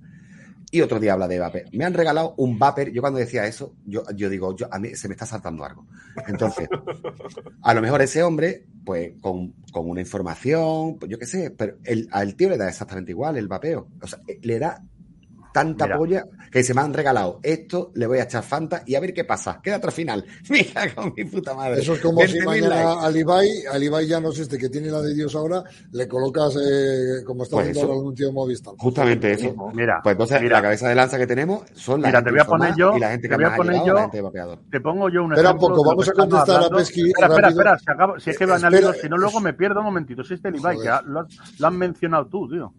y 0.72 0.80
otro 0.80 0.98
día 0.98 1.12
habla 1.12 1.28
de 1.28 1.38
vapor. 1.38 1.62
Me 1.70 1.84
han 1.84 1.94
regalado 1.94 2.34
un 2.36 2.58
vapor. 2.58 2.90
Yo 2.90 3.00
cuando 3.00 3.20
decía 3.20 3.46
eso, 3.46 3.76
yo, 3.86 4.02
yo 4.16 4.28
digo, 4.28 4.56
yo, 4.56 4.66
a 4.72 4.80
mí 4.80 4.96
se 4.96 5.06
me 5.06 5.14
está 5.14 5.24
saltando 5.24 5.64
algo. 5.64 5.86
Entonces, 6.26 6.68
a 7.62 7.72
lo 7.72 7.80
mejor 7.80 8.02
ese 8.02 8.24
hombre, 8.24 8.66
pues 8.84 9.12
con, 9.20 9.52
con 9.70 9.88
una 9.88 10.00
información, 10.00 10.98
pues, 10.98 11.08
yo 11.08 11.16
qué 11.16 11.26
sé, 11.26 11.52
pero 11.52 11.76
el, 11.84 12.08
al 12.10 12.34
tío 12.34 12.48
le 12.48 12.56
da 12.56 12.68
exactamente 12.68 13.12
igual 13.12 13.36
el 13.36 13.46
vapeo. 13.46 13.86
O 14.02 14.06
sea, 14.08 14.18
le 14.42 14.58
da 14.58 14.84
tanta 15.54 15.84
Mira. 15.84 15.96
polla 15.98 16.24
que 16.50 16.64
se 16.64 16.74
me 16.74 16.80
han 16.80 16.92
regalado 16.92 17.38
esto, 17.44 17.92
le 17.94 18.08
voy 18.08 18.18
a 18.18 18.24
echar 18.24 18.42
Fanta 18.42 18.82
y 18.84 18.96
a 18.96 19.00
ver 19.00 19.14
qué 19.14 19.22
pasa. 19.24 19.60
Queda 19.62 19.76
el 19.76 19.92
final. 19.92 20.24
Mira 20.50 20.92
con 20.92 21.12
mi 21.16 21.24
puta 21.24 21.54
madre. 21.54 21.80
Eso 21.80 21.94
es 21.94 22.00
como 22.00 22.20
si 22.22 22.38
20.000 22.38 22.44
mañana 22.44 23.00
al 23.00 23.16
Ibai, 23.16 23.48
al 23.72 23.82
Ibai 23.82 24.04
ya 24.08 24.18
no 24.20 24.30
es 24.30 24.40
este 24.40 24.58
que 24.58 24.68
tiene 24.68 24.88
la 24.88 25.00
de 25.00 25.14
Dios 25.14 25.32
ahora, 25.36 25.62
le 25.92 26.08
colocas 26.08 26.56
eh, 26.56 27.22
como 27.24 27.44
está 27.44 27.56
Pues 27.58 27.68
haciendo 27.68 27.92
algún 27.92 28.14
tío 28.16 28.26
de 28.26 28.32
Movistar. 28.32 28.74
Justamente 28.78 29.30
eso. 29.32 29.54
Mira, 29.74 30.00
Pues 30.02 30.14
entonces 30.14 30.42
mira, 30.42 30.56
la 30.56 30.62
cabeza 30.62 30.88
de 30.88 30.94
lanza 30.96 31.18
que 31.18 31.26
tenemos 31.28 31.62
son 31.74 32.02
la 32.02 32.08
Mira, 32.08 32.18
gente 32.18 32.30
te 32.30 32.34
voy 32.34 32.40
a 32.40 32.44
poner 32.46 32.74
yo- 32.76 32.96
y 32.96 33.00
la 33.00 33.10
gente 33.10 33.22
te 33.22 33.28
que 33.28 33.36
voy 33.36 33.44
a 33.44 33.48
más 33.48 33.54
ha 33.54 33.56
poner 33.56 33.72
llegado, 33.74 33.86
yo- 33.88 33.94
la 33.94 34.00
gente 34.02 34.16
de 34.16 34.22
vapeador. 34.22 34.58
te 34.72 34.80
pongo 34.80 35.08
yo 35.08 35.22
un 35.24 35.32
Espera 35.34 35.50
ejemplo. 35.50 35.66
un 35.68 35.72
poco, 35.74 35.88
vamos 35.88 36.08
a 36.08 36.12
contestar 36.12 36.62
a. 36.64 36.68
Pesqui 36.76 37.00
Espera, 37.08 37.26
espera, 37.28 37.48
rápido. 37.48 37.60
espera, 37.60 37.78
si, 37.78 37.84
acabo- 37.88 38.18
si 38.20 38.30
es 38.30 38.38
que 38.38 38.46
van 38.46 38.64
a 38.64 38.68
Espera, 38.68 38.90
leer, 38.90 39.00
si 39.02 39.08
no 39.08 39.16
luego 39.16 39.40
me 39.40 39.54
pierdo 39.54 39.78
un 39.78 39.84
momentito. 39.86 40.24
Si 40.24 40.34
este 40.34 40.48
el 40.48 40.56
Ibai, 40.56 40.78
que 40.78 40.88
lo, 41.06 41.20
has, 41.20 41.60
lo 41.60 41.66
has 41.68 41.72
mencionado 41.72 42.26
tú, 42.26 42.48
tío. 42.48 42.72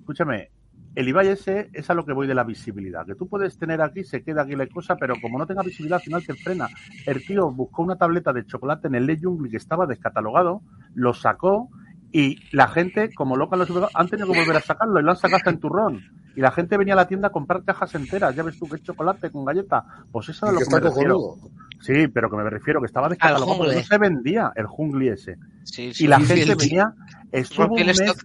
Escúchame, 0.00 0.50
el 0.94 1.08
Ibai 1.08 1.28
ese 1.28 1.70
es 1.72 1.88
a 1.90 1.94
lo 1.94 2.04
que 2.04 2.12
voy 2.12 2.26
de 2.26 2.34
la 2.34 2.44
visibilidad. 2.44 3.06
Que 3.06 3.14
tú 3.14 3.28
puedes 3.28 3.58
tener 3.58 3.80
aquí, 3.80 4.04
se 4.04 4.22
queda 4.22 4.42
aquí 4.42 4.56
la 4.56 4.66
cosa, 4.66 4.96
pero 4.96 5.14
como 5.20 5.38
no 5.38 5.46
tenga 5.46 5.62
visibilidad, 5.62 5.96
al 5.96 6.02
final 6.02 6.26
te 6.26 6.34
frena. 6.34 6.68
El 7.06 7.24
tío 7.24 7.50
buscó 7.50 7.82
una 7.82 7.96
tableta 7.96 8.32
de 8.32 8.46
chocolate 8.46 8.88
en 8.88 8.96
el 8.96 9.06
Le 9.06 9.18
Jungli 9.18 9.50
que 9.50 9.56
estaba 9.56 9.86
descatalogado, 9.86 10.62
lo 10.94 11.14
sacó 11.14 11.70
y 12.12 12.38
la 12.54 12.68
gente, 12.68 13.10
como 13.14 13.36
loca 13.36 13.56
los 13.56 13.70
han 13.94 14.08
tenido 14.08 14.30
que 14.30 14.40
volver 14.40 14.56
a 14.56 14.60
sacarlo 14.60 15.00
y 15.00 15.02
lo 15.02 15.10
han 15.10 15.16
sacado 15.16 15.36
hasta 15.36 15.50
en 15.50 15.60
turrón. 15.60 16.02
Y 16.36 16.40
la 16.40 16.50
gente 16.50 16.76
venía 16.76 16.92
a 16.94 16.96
la 16.96 17.08
tienda 17.08 17.28
a 17.28 17.32
comprar 17.32 17.64
cajas 17.64 17.94
enteras. 17.94 18.34
Ya 18.34 18.42
ves 18.42 18.58
tú 18.58 18.68
que 18.68 18.76
es 18.76 18.82
chocolate 18.82 19.30
con 19.30 19.44
galleta. 19.44 19.84
Pues 20.10 20.28
eso 20.28 20.46
es 20.46 20.52
lo 20.52 20.58
que 20.58 20.66
me 20.70 20.80
refiero. 20.80 21.36
Sí, 21.80 22.08
pero 22.08 22.30
que 22.30 22.36
me 22.36 22.48
refiero 22.48 22.80
que 22.80 22.86
estaba 22.86 23.08
descatalogado 23.08 23.58
porque 23.58 23.76
no 23.76 23.82
se 23.82 23.98
vendía 23.98 24.52
el 24.54 24.66
jungli 24.66 25.08
ese. 25.08 25.36
Sí, 25.64 25.92
sí, 25.92 26.04
Y 26.04 26.06
la 26.06 26.20
sí, 26.20 26.26
gente 26.26 26.54
venía, 26.54 26.94
estuvo 27.32 27.74
un 27.74 27.86
mes, 27.86 28.00
stock. 28.00 28.24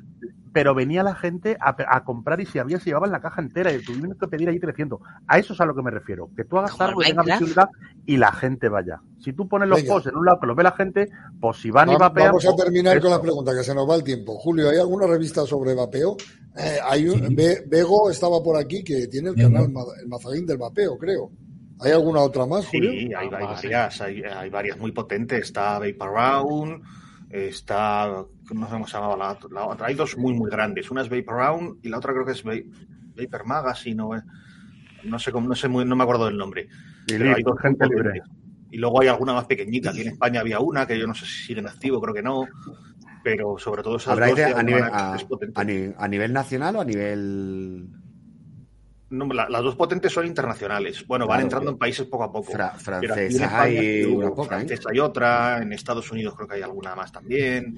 Pero 0.58 0.74
venía 0.74 1.04
la 1.04 1.14
gente 1.14 1.56
a, 1.62 1.76
a 1.96 2.04
comprar 2.04 2.42
y 2.42 2.48
si 2.48 2.58
había 2.58 2.80
se 2.80 2.86
llevaban 2.86 3.12
la 3.12 3.22
caja 3.22 3.42
entera 3.42 3.72
y 3.72 3.84
tuvimos 3.84 4.18
que 4.20 4.28
pedir 4.28 4.50
ahí 4.50 4.60
300. 4.60 5.00
A 5.28 5.38
eso 5.38 5.54
es 5.54 5.62
a 5.62 5.66
lo 5.68 5.76
que 5.76 5.84
me 5.84 5.92
refiero, 5.92 6.32
que 6.36 6.46
tú 6.46 6.58
hagas 6.58 6.82
algo 6.82 7.04
y 7.04 7.06
tenga 7.06 7.22
visibilidad 7.22 7.70
y 8.08 8.18
la 8.18 8.32
gente 8.32 8.68
vaya. 8.68 9.00
Si 9.20 9.34
tú 9.34 9.48
pones 9.48 9.70
los 9.70 9.80
Venga. 9.84 9.94
posts 9.94 10.10
en 10.10 10.16
un 10.18 10.26
lado 10.26 10.40
que 10.40 10.48
los 10.48 10.56
ve 10.56 10.64
la 10.64 10.72
gente, 10.72 11.10
pues 11.40 11.58
si 11.58 11.70
van 11.70 11.90
y 11.90 11.92
Va- 11.92 12.00
vapean... 12.00 12.30
Vamos 12.30 12.44
a 12.48 12.50
pues, 12.54 12.64
terminar 12.64 13.00
con 13.00 13.12
la 13.12 13.22
pregunta, 13.22 13.54
que 13.56 13.64
se 13.64 13.76
nos 13.76 13.88
va 13.88 13.94
el 13.94 14.04
tiempo. 14.04 14.34
Julio, 14.40 14.68
¿hay 14.68 14.80
alguna 14.80 15.06
revista 15.06 15.46
sobre 15.46 15.76
vapeo? 15.76 16.18
Eh, 16.58 16.80
hay 16.84 17.08
un, 17.08 17.28
Sí. 17.28 17.36
Ve- 17.36 17.64
Vego 17.68 18.10
estaba 18.10 18.42
por 18.42 18.58
aquí, 18.58 18.84
que 18.84 19.06
tiene 19.06 19.30
el 19.30 19.36
canal 19.36 19.66
El 20.02 20.08
Mazagín 20.08 20.48
del 20.48 20.58
Vapeo, 20.58 20.98
creo. 20.98 21.30
¿Hay 21.82 21.92
alguna 21.92 22.22
otra 22.22 22.48
más, 22.48 22.66
Julio? 22.66 22.90
Sí, 22.90 23.14
hay, 23.14 23.28
hay 23.32 23.46
Ah, 23.48 23.56
sí. 23.62 23.68
varias, 23.68 24.02
hay, 24.02 24.24
hay 24.24 24.50
varias 24.50 24.80
muy 24.80 24.92
potentes. 24.92 25.40
Está 25.44 25.78
Vapor 25.78 26.10
Round, 26.16 26.82
está, 27.30 28.08
no 28.54 28.66
sé 28.68 28.72
cómo 28.72 28.88
se 28.88 28.94
llamaba 28.94 29.18
la, 29.18 29.38
la 29.52 29.66
otra. 29.68 29.88
Hay 29.88 29.96
dos 29.96 30.18
muy, 30.18 30.34
muy 30.34 30.50
grandes. 30.50 30.90
Una 30.92 31.02
es 31.02 31.10
Vapor 31.10 31.36
Round 31.36 31.80
y 31.86 31.90
la 31.90 31.98
otra 31.98 32.14
creo 32.14 32.26
que 32.26 32.32
es 32.34 32.44
Va- 32.46 32.54
Vapor 33.22 33.46
Magazine 33.46 34.02
o, 34.02 34.10
no 35.04 35.20
sé 35.20 35.32
cómo, 35.32 35.48
no 35.48 35.56
sé 35.56 35.68
muy, 35.68 35.86
no 35.86 35.96
me 35.96 36.04
acuerdo 36.04 36.26
del 36.26 36.38
nombre. 36.38 36.68
Y 37.08 37.14
Pero 37.18 37.36
hay 37.36 37.44
dos 37.44 37.60
gente 37.62 37.86
libre. 37.88 38.22
Y 38.72 38.78
luego 38.78 39.02
hay 39.02 39.08
alguna 39.08 39.34
más 39.34 39.46
pequeñita. 39.46 39.92
Aquí 39.92 40.02
en 40.02 40.10
España 40.10 40.42
había 40.42 40.60
una 40.60 40.86
que 40.86 41.00
yo 41.00 41.08
no 41.08 41.14
sé 41.14 41.26
si 41.26 41.48
siguen 41.48 41.68
activo, 41.68 42.02
creo 42.02 42.14
que 42.14 42.22
no. 42.22 42.48
Pero 43.24 43.58
sobre 43.58 43.82
todo 43.84 43.98
esas 43.98 44.14
¿Habláis 44.14 44.32
dos 44.32 44.38
de 44.38 44.46
hay 44.46 44.54
a 44.54 44.64
nivel, 44.64 44.84
una 44.84 45.10
a, 45.10 45.12
que 45.12 45.18
es 45.18 45.24
potente. 45.26 45.60
a 45.60 45.64
ni- 45.64 45.94
a 45.98 46.08
nivel 46.08 46.34
nacional 46.34 46.76
o 46.76 46.82
a 46.82 46.86
nivel 46.86 47.88
No, 49.10 49.26
la- 49.28 49.48
las 49.48 49.64
dos 49.64 49.76
potentes 49.78 50.12
son 50.12 50.26
internacionales. 50.28 51.06
Bueno, 51.08 51.26
van 51.28 51.40
entrando 51.42 51.72
en 51.72 51.78
países 51.78 52.06
poco 52.08 52.26
a 52.26 52.32
poco. 52.32 52.52
fra- 52.52 52.72
francesas? 52.72 53.18
España 53.42 53.62
Hay 53.62 54.04
una 54.04 54.30
poca, 54.32 54.44
¿eh? 54.44 54.66
francesa 54.66 54.90
hay 54.92 55.00
otra, 55.00 55.58
en 55.62 55.72
Estados 55.72 56.12
Unidos 56.12 56.34
creo 56.36 56.46
que 56.48 56.56
hay 56.56 56.62
alguna 56.62 56.94
más 56.94 57.10
también. 57.12 57.78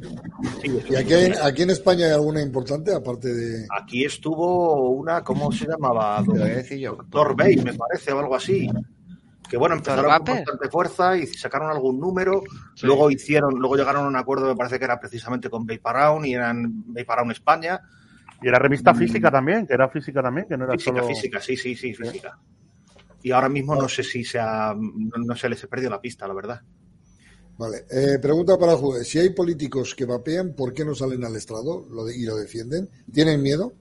Sí, 0.62 0.80
¿Y 0.90 0.96
aquí, 0.96 1.14
en- 1.14 1.36
aquí 1.44 1.62
en 1.62 1.70
España 1.70 2.08
hay 2.08 2.14
alguna 2.14 2.42
importante, 2.42 2.94
aparte 2.96 3.28
de... 3.32 3.68
aquí 3.70 4.04
estuvo 4.06 4.90
una, 4.90 5.24
¿cómo 5.24 5.52
se 5.52 5.68
llamaba? 5.68 6.20
Te 6.24 6.26
lo 6.34 6.34
voy 6.34 6.42
a 6.52 6.56
decir 6.56 6.80
yo. 6.80 6.96
Doctor 6.96 7.36
Bay, 7.36 7.58
me 7.58 7.74
parece, 7.76 8.12
o 8.12 8.20
algo 8.20 8.36
así. 8.36 8.68
Que 9.48 9.58
bueno, 9.58 9.76
empezaron 9.76 10.06
con 10.24 10.36
bastante 10.36 10.70
fuerza 10.70 11.16
y 11.18 11.28
sacaron 11.28 11.70
algún 11.70 12.00
número. 12.00 12.42
Sí. 12.76 12.88
Luego 12.88 13.10
hicieron, 13.12 13.54
luego 13.60 13.76
llegaron 13.76 14.06
a 14.06 14.08
un 14.08 14.16
acuerdo, 14.16 14.48
me 14.48 14.56
parece 14.56 14.80
que 14.80 14.86
era 14.86 15.00
precisamente 15.00 15.50
con 15.50 15.66
Vaporound 15.68 16.26
y 16.26 16.34
eran 16.34 16.84
Vaporound 16.88 17.32
España. 17.32 17.80
Y 18.42 18.48
era 18.48 18.60
revista 18.60 18.94
física 18.94 19.30
también, 19.32 19.68
que 19.68 19.74
era 19.74 19.90
física 19.90 20.22
también, 20.22 20.48
que 20.48 20.58
no 20.58 20.64
era 20.66 20.74
Física, 20.74 21.02
solo... 21.02 21.08
física, 21.08 21.42
sí, 21.42 21.58
sí, 21.58 21.76
sí, 21.76 21.94
física. 21.94 22.38
Y 23.22 23.32
ahora 23.32 23.50
mismo 23.50 23.76
no 23.76 23.90
sé 23.90 24.04
si 24.04 24.24
se 24.24 24.40
ha, 24.40 24.74
no, 24.78 25.36
se 25.36 25.50
les 25.50 25.62
he 25.64 25.68
perdido 25.68 25.90
la 25.92 26.00
pista, 26.00 26.28
la 26.28 26.34
verdad. 26.34 26.62
Vale, 27.58 27.80
eh, 27.92 28.20
pregunta 28.22 28.58
para 28.58 28.78
Jude. 28.78 29.04
Si 29.04 29.20
hay 29.20 29.32
políticos 29.32 29.94
que 29.94 30.06
vapean, 30.06 30.54
¿por 30.56 30.74
qué 30.74 30.86
no 30.86 30.96
salen 30.96 31.26
al 31.26 31.36
estrado 31.36 31.86
y 32.16 32.26
lo 32.26 32.38
defienden? 32.38 32.88
¿Tienen 33.12 33.42
miedo? 33.42 33.74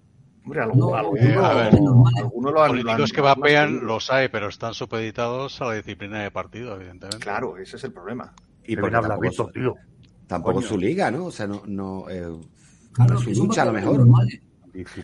Hombre, 0.45 0.63
algún- 0.63 0.81
No, 0.81 0.95
alguno, 0.97 1.23
eh, 1.23 1.35
a 1.37 1.55
ver. 1.55 1.75
alguno 1.75 2.51
lo 2.51 2.63
han- 2.63 2.69
lo 2.69 2.83
Políticos 2.83 3.11
han- 3.11 3.15
que 3.15 3.21
vapean 3.21 3.87
los 3.87 4.11
hay, 4.11 4.29
pero 4.29 4.49
están 4.49 4.75
supeditados 4.75 5.61
a 5.61 5.67
la 5.67 5.75
disciplina 5.75 6.21
de 6.23 6.31
partido, 6.33 6.75
evidentemente. 6.75 7.19
Claro, 7.23 7.57
ese 7.59 7.77
es 7.77 7.85
el 7.85 7.93
problema. 7.93 8.33
Y 8.67 8.77
hablas, 8.77 9.03
tampoco, 9.03 9.21
Víctor, 9.21 9.53
tío. 9.53 9.75
tampoco 10.27 10.55
Coño. 10.57 10.67
su 10.67 10.79
liga, 10.79 11.11
¿no? 11.13 11.27
O 11.27 11.31
sea, 11.31 11.47
no, 11.47 11.63
no, 11.67 12.11
eh, 12.11 12.27
Claro, 12.93 13.15
no 13.15 13.21
es 13.21 13.27
que 13.27 13.35
su 13.35 13.45
lucha 13.45 13.63
a 13.63 13.67
lo 13.67 13.73
mejor. 13.75 13.99
normales. 13.99 14.41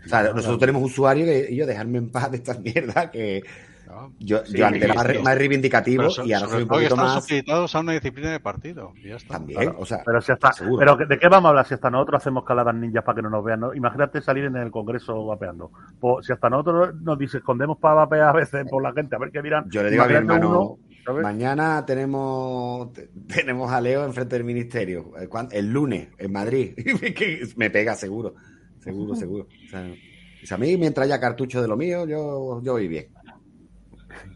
O 0.05 0.09
sea, 0.09 0.23
nosotros 0.33 0.59
tenemos 0.59 0.83
usuarios 0.83 1.29
que 1.29 1.55
yo 1.55 1.67
dejarme 1.67 1.99
en 1.99 2.11
paz 2.11 2.31
de 2.31 2.37
estas 2.39 2.59
mierdas 2.61 3.11
que 3.11 3.43
¿no? 3.87 4.13
yo, 4.19 4.45
Sí, 4.47 4.57
yo 4.59 4.67
antes 4.67 4.83
era 4.83 4.93
sí, 4.95 4.99
más, 5.15 5.23
más 5.23 5.39
reivindicativo 5.39 6.09
so- 6.11 6.25
y 6.25 6.33
ahora 6.33 6.49
soy 6.49 6.63
un 6.63 6.69
poquito 6.69 6.97
más 6.97 7.23
supeditados 7.23 7.75
a 7.75 7.81
una 7.81 7.93
disciplina 7.93 8.31
de 8.33 8.41
partido. 8.41 8.93
y 8.97 9.09
ya 9.09 9.17
está. 9.17 9.35
también. 9.35 9.61
Claro. 9.61 9.77
O 9.79 9.85
sea, 9.87 10.03
Pero 10.05 10.21
si 10.23 10.33
hasta, 10.33 10.53
seguro. 10.53 10.79
pero 10.97 11.07
¿de 11.07 11.19
qué 11.19 11.29
vamos 11.29 11.47
a 11.47 11.49
hablar 11.51 11.67
si 11.67 11.75
hasta 11.75 11.91
nosotros 11.91 12.23
hacemos 12.23 12.45
caladas 12.45 12.75
ninjas 12.75 13.05
para 13.05 13.17
que 13.17 13.23
no 13.23 13.31
nos 13.31 13.45
vean? 13.45 13.61
¿no? 13.61 13.75
Imagínate 13.75 14.21
salir 14.23 14.45
en 14.45 14.57
el 14.57 14.71
Congreso 14.71 15.25
vapeando. 15.27 15.71
Pues 16.01 16.27
si 16.27 16.33
hasta 16.33 16.49
nosotros 16.49 16.95
nos 17.03 17.19
dice 17.19 17.39
escondemos 17.39 17.77
para 17.79 17.95
vapear 17.97 18.29
a 18.31 18.33
veces 18.33 18.65
por 18.71 18.83
la 18.83 18.93
gente, 18.93 19.17
a 19.17 19.19
ver 19.19 19.31
qué 19.31 19.43
dirán. 19.43 19.69
Yo 19.71 19.83
le 19.83 19.91
digo 19.91 20.03
a 20.03 20.09
mi 20.09 20.15
hermano, 20.15 20.79
mañana 21.23 21.85
tenemos 21.85 22.91
te- 22.95 23.11
tenemos 23.29 23.71
a 23.71 23.79
Leo 23.83 24.05
enfrente 24.07 24.37
del 24.37 24.45
ministerio. 24.45 25.13
Eh, 25.21 25.29
¿cuán- 25.29 25.49
El 25.53 25.71
lunes, 25.71 26.09
en 26.17 26.33
Madrid. 26.33 26.73
Me 27.57 27.69
pega 27.69 27.95
seguro. 27.95 28.35
Seguro, 28.85 29.17
seguro. 29.17 29.49
O 29.67 29.71
sea, 29.71 29.95
sea, 30.45 30.57
a 30.57 30.61
mí, 30.61 30.77
mientras 30.77 31.07
haya 31.07 31.19
cartucho 31.19 31.61
de 31.63 31.69
lo 31.69 31.77
mío, 31.77 32.07
yo, 32.07 32.61
yo 32.63 32.73
voy 32.73 32.87
bien. 32.87 33.09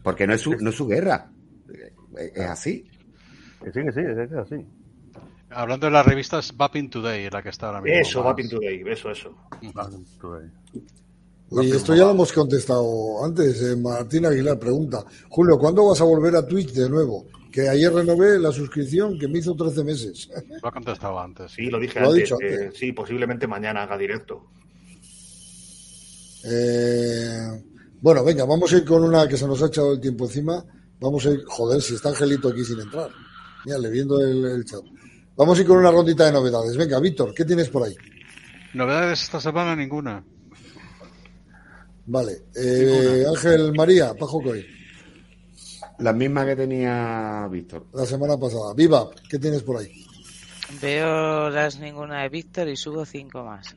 Porque 0.03 0.25
no 0.27 0.33
es 0.33 0.41
su, 0.41 0.55
no 0.55 0.71
es 0.71 0.75
su 0.75 0.87
guerra. 0.87 1.31
Es 2.17 2.35
es 2.35 2.45
así. 2.45 2.83
Que 3.63 3.71
sí, 3.71 3.79
sí, 3.93 4.01
es 4.01 4.31
así. 4.33 4.65
Hablando 5.51 5.87
de 5.87 5.91
las 5.91 6.05
revistas, 6.05 6.55
Vaping 6.55 6.89
Today, 6.89 7.29
la 7.29 7.41
que 7.41 7.49
está 7.49 7.67
ahora 7.67 7.81
mismo. 7.81 7.99
Eso. 7.99 8.23
Vaping 8.23 8.49
Today, 8.49 8.83
eso, 8.87 9.11
eso. 9.11 9.35
Ahí. 9.61 9.71
Oye, 11.51 11.75
esto 11.75 11.95
ya 11.95 12.03
lo 12.03 12.11
hemos 12.11 12.31
contestado 12.31 13.25
antes. 13.25 13.61
eh, 13.63 13.75
Martín 13.75 14.25
Aguilar 14.25 14.59
pregunta, 14.59 15.03
Julio, 15.29 15.57
¿cuándo 15.57 15.87
vas 15.87 15.99
a 16.01 16.03
volver 16.03 16.35
a 16.35 16.45
Twitch 16.45 16.73
de 16.73 16.89
nuevo? 16.89 17.25
Que 17.51 17.67
ayer 17.67 17.91
renové 17.91 18.37
la 18.39 18.51
suscripción 18.51 19.17
que 19.17 19.27
me 19.27 19.39
hizo 19.39 19.55
13 19.55 19.83
meses. 19.83 20.29
Lo 20.61 20.67
ha 20.67 20.71
contestado 20.71 21.19
antes. 21.19 21.51
Sí, 21.51 21.65
lo 21.65 21.79
dije 21.79 21.99
Lo 21.99 22.05
ha 22.07 22.09
antes. 22.09 22.23
dicho 22.23 22.37
eh, 22.41 22.65
antes. 22.65 22.79
sí, 22.79 22.91
posiblemente 22.91 23.47
mañana 23.47 23.83
haga 23.83 23.97
directo. 23.97 24.45
Eh, 26.45 27.63
bueno, 28.01 28.23
venga, 28.23 28.45
vamos 28.45 28.71
a 28.71 28.77
ir 28.77 28.85
con 28.85 29.03
una 29.03 29.27
que 29.27 29.37
se 29.37 29.45
nos 29.47 29.61
ha 29.61 29.67
echado 29.67 29.93
el 29.93 29.99
tiempo 29.99 30.25
encima. 30.25 30.63
Vamos 30.99 31.25
a 31.25 31.31
ir, 31.31 31.43
joder, 31.45 31.81
si 31.81 31.95
está 31.95 32.09
Angelito 32.09 32.49
aquí 32.49 32.63
sin 32.63 32.79
entrar. 32.79 33.09
Mírale, 33.65 33.89
viendo 33.89 34.19
el, 34.21 34.45
el 34.45 34.65
chat. 34.65 34.81
Vamos 35.35 35.57
a 35.57 35.61
ir 35.61 35.67
con 35.67 35.77
una 35.77 35.91
rondita 35.91 36.25
de 36.25 36.31
novedades. 36.33 36.75
Venga, 36.77 36.99
Víctor, 36.99 37.33
¿qué 37.33 37.45
tienes 37.45 37.69
por 37.69 37.83
ahí? 37.83 37.95
Novedades 38.73 39.23
esta 39.23 39.39
semana, 39.41 39.75
ninguna. 39.75 40.23
Vale, 42.05 42.43
eh, 42.55 43.23
Ángel 43.27 43.71
María, 43.73 44.13
Pajo 44.15 44.41
Coy, 44.41 44.65
La 45.99 46.13
misma 46.13 46.45
que 46.45 46.55
tenía 46.55 47.47
Víctor. 47.51 47.85
la 47.93 48.05
semana 48.05 48.37
pasada. 48.37 48.73
Viva, 48.75 49.09
¿qué 49.29 49.37
tienes 49.39 49.63
por 49.63 49.77
ahí? 49.77 50.05
Veo 50.81 51.49
las 51.49 51.79
ninguna 51.79 52.21
de 52.23 52.29
Víctor 52.29 52.67
y 52.69 52.75
subo 52.77 53.05
cinco 53.05 53.43
más. 53.43 53.75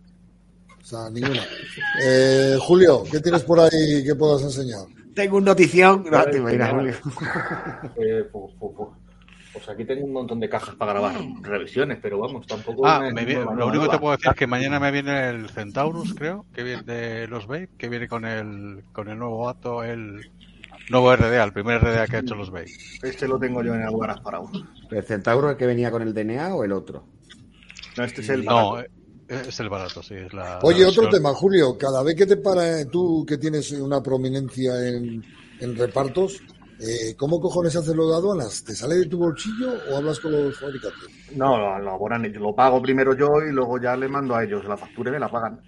O 0.80 0.84
sea, 0.84 1.10
ninguna. 1.10 1.42
Eh, 2.02 2.56
Julio, 2.60 3.02
¿qué 3.10 3.20
tienes 3.20 3.42
por 3.44 3.60
ahí 3.60 4.04
que 4.04 4.14
puedas 4.14 4.42
enseñar? 4.42 4.80
Tengo 5.14 5.36
un 5.38 5.44
notición. 5.44 6.04
No, 6.10 6.24
te 6.24 6.38
imaginas. 6.38 6.70
Julio. 6.70 6.94
Eh, 7.96 8.24
pues, 8.30 8.52
pues, 8.58 8.72
pues, 8.76 8.88
pues 9.52 9.68
aquí 9.68 9.84
tengo 9.84 10.04
un 10.06 10.12
montón 10.12 10.40
de 10.40 10.48
cajas 10.48 10.74
para 10.76 10.92
grabar 10.92 11.14
revisiones, 11.42 11.98
pero 12.00 12.18
vamos, 12.18 12.46
tampoco. 12.46 12.86
Ah, 12.86 13.00
me- 13.12 13.24
viene- 13.24 13.44
lo 13.44 13.52
nueva, 13.52 13.66
único 13.66 13.84
que 13.84 13.90
te 13.90 13.98
puedo 13.98 14.16
decir 14.16 14.30
es 14.30 14.36
que 14.36 14.46
mañana 14.46 14.78
me 14.80 14.90
viene 14.90 15.28
el 15.30 15.50
Centaurus, 15.50 16.14
creo, 16.14 16.46
que 16.54 16.62
viene 16.62 16.82
de 16.84 17.26
los 17.28 17.46
Vape, 17.46 17.68
que 17.76 17.88
viene 17.88 18.08
con 18.08 18.24
el, 18.24 18.84
con 18.92 19.08
el 19.08 19.18
nuevo 19.18 19.48
acto, 19.48 19.82
el 19.84 20.30
nuevo 20.90 21.14
RDA, 21.14 21.44
el 21.44 21.52
primer 21.52 21.80
RDA 21.80 22.06
que 22.06 22.16
ha 22.16 22.20
hecho 22.20 22.34
los 22.34 22.50
Vape. 22.50 22.72
Este 23.02 23.26
lo 23.28 23.38
tengo 23.38 23.62
yo 23.62 23.74
en 23.74 23.82
Algaras 23.82 24.20
Parado. 24.20 24.50
¿El 24.90 25.02
centauro 25.04 25.50
el 25.50 25.56
que 25.56 25.66
venía 25.66 25.90
con 25.90 26.02
el 26.02 26.12
DNA 26.14 26.54
o 26.54 26.64
el 26.64 26.72
otro? 26.72 27.04
No, 27.96 28.04
este 28.04 28.20
es 28.22 28.28
el. 28.30 28.44
No, 28.44 28.72
barato. 28.72 28.90
eh, 29.28 29.42
es 29.48 29.60
el 29.60 29.68
barato, 29.68 30.02
sí. 30.02 30.14
Es 30.14 30.32
la, 30.32 30.58
Oye, 30.62 30.82
la 30.82 30.88
otro 30.88 31.08
tema, 31.08 31.32
Julio. 31.34 31.76
Cada 31.78 32.02
vez 32.02 32.14
que 32.16 32.26
te 32.26 32.36
para, 32.36 32.84
tú 32.86 33.24
que 33.26 33.38
tienes 33.38 33.70
una 33.72 34.02
prominencia 34.02 34.72
en, 34.88 35.22
en 35.60 35.76
repartos, 35.76 36.40
eh, 36.80 37.14
¿cómo 37.16 37.38
cojones 37.40 37.76
haces 37.76 37.94
lo 37.94 38.08
de 38.10 38.16
aduanas? 38.16 38.64
¿Te 38.64 38.74
sale 38.74 38.96
de 38.96 39.06
tu 39.06 39.18
bolsillo 39.18 39.72
o 39.90 39.96
hablas 39.96 40.18
con 40.20 40.32
los 40.32 40.58
fabricantes? 40.58 41.08
No, 41.36 41.56
lo, 41.58 41.78
lo. 41.78 41.98
Lo 41.98 42.54
pago 42.54 42.82
primero 42.82 43.14
yo 43.16 43.26
y 43.48 43.52
luego 43.52 43.80
ya 43.80 43.96
le 43.96 44.08
mando 44.08 44.34
a 44.34 44.44
ellos 44.44 44.64
la 44.64 44.76
factura 44.76 45.10
y 45.10 45.12
me 45.14 45.20
la 45.20 45.28
pagan. 45.28 45.60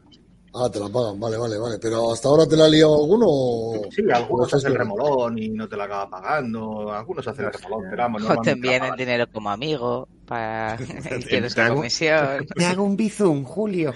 Ah, 0.57 0.71
te 0.71 0.79
la 0.79 0.89
pagan, 0.89 1.19
vale, 1.19 1.37
vale, 1.37 1.59
vale. 1.59 1.79
Pero 1.81 2.13
hasta 2.13 2.29
ahora 2.29 2.47
te 2.47 2.57
la 2.57 2.67
ha 2.67 2.69
liado 2.69 2.95
alguno 2.95 3.27
o... 3.29 3.83
Sí, 3.91 4.03
algunos 4.13 4.55
hacen 4.55 4.71
el 4.71 4.79
remolón 4.79 5.37
y 5.37 5.49
no 5.49 5.69
te 5.69 5.77
la 5.77 5.85
acaba 5.85 6.09
pagando. 6.09 6.93
Algunos 6.93 7.27
hacen 7.27 7.47
el 7.47 7.53
remolón, 7.53 7.87
pero 7.91 8.03
vamos, 8.05 8.23
O 8.25 8.41
te 8.41 8.51
envían 8.53 8.85
el 8.85 8.95
dinero 8.97 9.27
como 9.33 9.51
amigo 9.51 10.07
para 10.27 10.77
Te 11.29 11.61
hago- 11.61 11.75
comisión. 11.75 12.47
Me 12.57 12.67
hago 12.67 12.85
un 12.85 12.97
bizum, 12.97 13.43
Julio. 13.45 13.93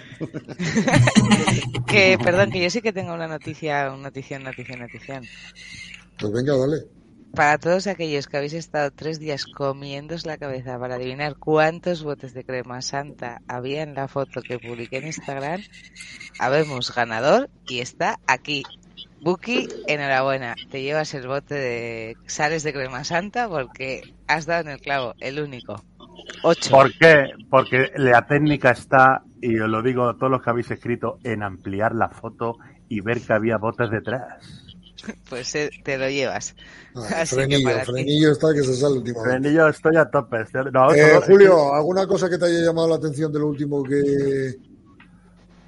Que, 1.86 2.18
perdón, 2.22 2.50
que 2.50 2.60
yo 2.62 2.70
sí 2.70 2.82
que 2.82 2.92
tengo 2.92 3.14
una 3.14 3.28
noticia, 3.28 3.92
una 3.92 4.04
notición, 4.08 4.42
notición, 4.42 4.80
notición. 4.80 5.24
Pues 6.18 6.32
venga, 6.32 6.56
dale. 6.56 6.97
Para 7.34 7.58
todos 7.58 7.86
aquellos 7.86 8.26
que 8.26 8.36
habéis 8.36 8.54
estado 8.54 8.90
tres 8.90 9.20
días 9.20 9.44
comiéndos 9.46 10.26
la 10.26 10.38
cabeza 10.38 10.78
para 10.78 10.96
adivinar 10.96 11.36
cuántos 11.36 12.02
botes 12.02 12.34
de 12.34 12.44
crema 12.44 12.82
santa 12.82 13.42
había 13.46 13.82
en 13.82 13.94
la 13.94 14.08
foto 14.08 14.42
que 14.42 14.58
publiqué 14.58 14.98
en 14.98 15.06
Instagram, 15.06 15.60
habemos 16.40 16.94
ganador 16.94 17.48
y 17.68 17.80
está 17.80 18.18
aquí. 18.26 18.64
Buki, 19.20 19.68
enhorabuena. 19.86 20.54
Te 20.70 20.82
llevas 20.82 21.12
el 21.14 21.26
bote 21.26 21.54
de 21.54 22.16
sales 22.26 22.62
de 22.62 22.72
crema 22.72 23.04
santa 23.04 23.48
porque 23.48 24.14
has 24.26 24.46
dado 24.46 24.62
en 24.62 24.68
el 24.68 24.80
clavo, 24.80 25.14
el 25.20 25.40
único. 25.40 25.82
Ocho. 26.42 26.70
¿Por 26.70 26.92
qué? 26.98 27.30
Porque 27.50 27.92
la 27.96 28.26
técnica 28.26 28.70
está, 28.70 29.22
y 29.40 29.58
os 29.58 29.68
lo 29.68 29.82
digo 29.82 30.08
a 30.08 30.16
todos 30.16 30.30
los 30.30 30.42
que 30.42 30.50
habéis 30.50 30.70
escrito, 30.70 31.18
en 31.24 31.42
ampliar 31.42 31.94
la 31.94 32.08
foto 32.08 32.58
y 32.88 33.00
ver 33.00 33.20
que 33.20 33.32
había 33.32 33.58
botes 33.58 33.90
detrás. 33.90 34.67
Pues 35.28 35.54
eh, 35.54 35.70
te 35.84 35.98
lo 35.98 36.08
llevas. 36.08 36.54
Ah, 36.94 37.08
Así 37.22 37.36
que 37.36 37.42
frenillo, 37.44 37.80
frenillo 37.84 38.32
está 38.32 38.52
que 38.54 38.62
se 38.62 38.74
sale 38.74 38.98
últimamente. 38.98 39.40
Frenillo, 39.48 39.68
estoy 39.68 39.96
a 39.96 40.10
tope. 40.10 40.42
estoy- 40.42 40.70
no, 40.72 40.92
Eh, 40.94 41.20
Julio, 41.26 41.74
¿alguna 41.74 42.06
cosa 42.06 42.28
que 42.28 42.38
te 42.38 42.46
haya 42.46 42.60
llamado 42.60 42.88
la 42.88 42.96
atención 42.96 43.32
de 43.32 43.38
lo 43.38 43.48
último 43.48 43.82
que, 43.82 44.54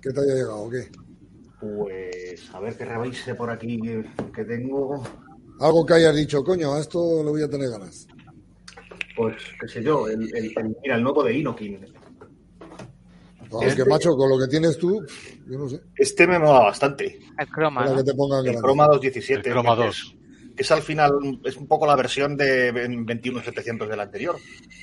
que 0.02 0.10
te 0.10 0.20
haya 0.20 0.34
llegado? 0.34 0.62
o 0.62 0.70
qué? 0.70 0.90
Pues 1.60 2.48
a 2.54 2.60
ver 2.60 2.76
que 2.76 2.84
revise 2.86 3.34
por 3.34 3.50
aquí 3.50 3.78
que, 3.80 4.04
que 4.34 4.44
tengo. 4.44 5.02
Algo 5.60 5.84
que 5.84 5.94
hayas 5.94 6.16
dicho, 6.16 6.42
coño, 6.42 6.72
a 6.72 6.80
esto 6.80 7.22
le 7.22 7.30
voy 7.30 7.42
a 7.42 7.50
tener 7.50 7.68
ganas. 7.68 8.06
Pues 9.14 9.36
qué 9.60 9.68
sé 9.68 9.82
yo, 9.82 10.08
el, 10.08 10.22
el- 10.34 10.52
el- 10.56 10.76
mira, 10.82 10.96
el 10.96 11.02
nuevo 11.02 11.22
de 11.22 11.34
Inokin. 11.34 11.86
No, 13.50 13.62
es 13.62 13.74
que, 13.74 13.84
macho, 13.84 14.14
con 14.16 14.28
lo 14.30 14.38
que 14.38 14.46
tienes 14.46 14.78
tú, 14.78 15.04
yo 15.46 15.58
no 15.58 15.68
sé. 15.68 15.80
Este 15.96 16.26
me 16.26 16.38
mola 16.38 16.60
bastante. 16.60 17.18
El 17.38 17.48
croma, 17.48 17.84
¿no? 17.84 17.96
que 17.96 18.04
te 18.04 18.14
pongan 18.14 18.46
El. 18.46 18.56
Chroma 18.56 18.86
217. 18.86 19.48
El 19.48 19.54
Chroma 19.54 19.76
que 19.76 19.82
2. 19.86 19.96
Es, 19.96 20.54
que 20.56 20.62
es 20.62 20.70
al 20.70 20.82
final, 20.82 21.10
es 21.44 21.56
un 21.56 21.66
poco 21.66 21.86
la 21.86 21.96
versión 21.96 22.36
de 22.36 22.70
21700 22.72 23.88
del 23.88 24.00
anterior. 24.00 24.36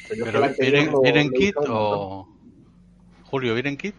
Pero 0.10 0.16
yo 0.20 0.26
Pero 0.26 0.38
el 0.40 0.44
anterior 0.44 0.74
¿viene, 0.74 0.92
lo- 0.92 1.02
viene 1.02 1.22
en 1.22 1.28
lo 1.30 1.34
he 1.36 1.40
kit 1.40 1.56
o...? 1.70 2.28
Julio, 3.24 3.54
¿viene 3.54 3.70
en 3.70 3.78
kit? 3.78 3.96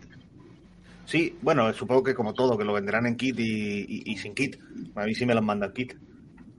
Sí, 1.07 1.39
bueno, 1.41 1.73
supongo 1.73 2.03
que 2.03 2.15
como 2.15 2.35
todo, 2.35 2.59
que 2.59 2.65
lo 2.65 2.75
venderán 2.75 3.07
en 3.07 3.17
kit 3.17 3.39
y, 3.39 3.81
y- 3.89 4.03
y 4.13 4.17
sin 4.19 4.35
kit. 4.35 4.57
A 4.95 5.05
mí 5.05 5.15
sí 5.15 5.25
me 5.25 5.35
lo 5.35 5.41
mandan 5.43 5.73
kit. 5.73 5.95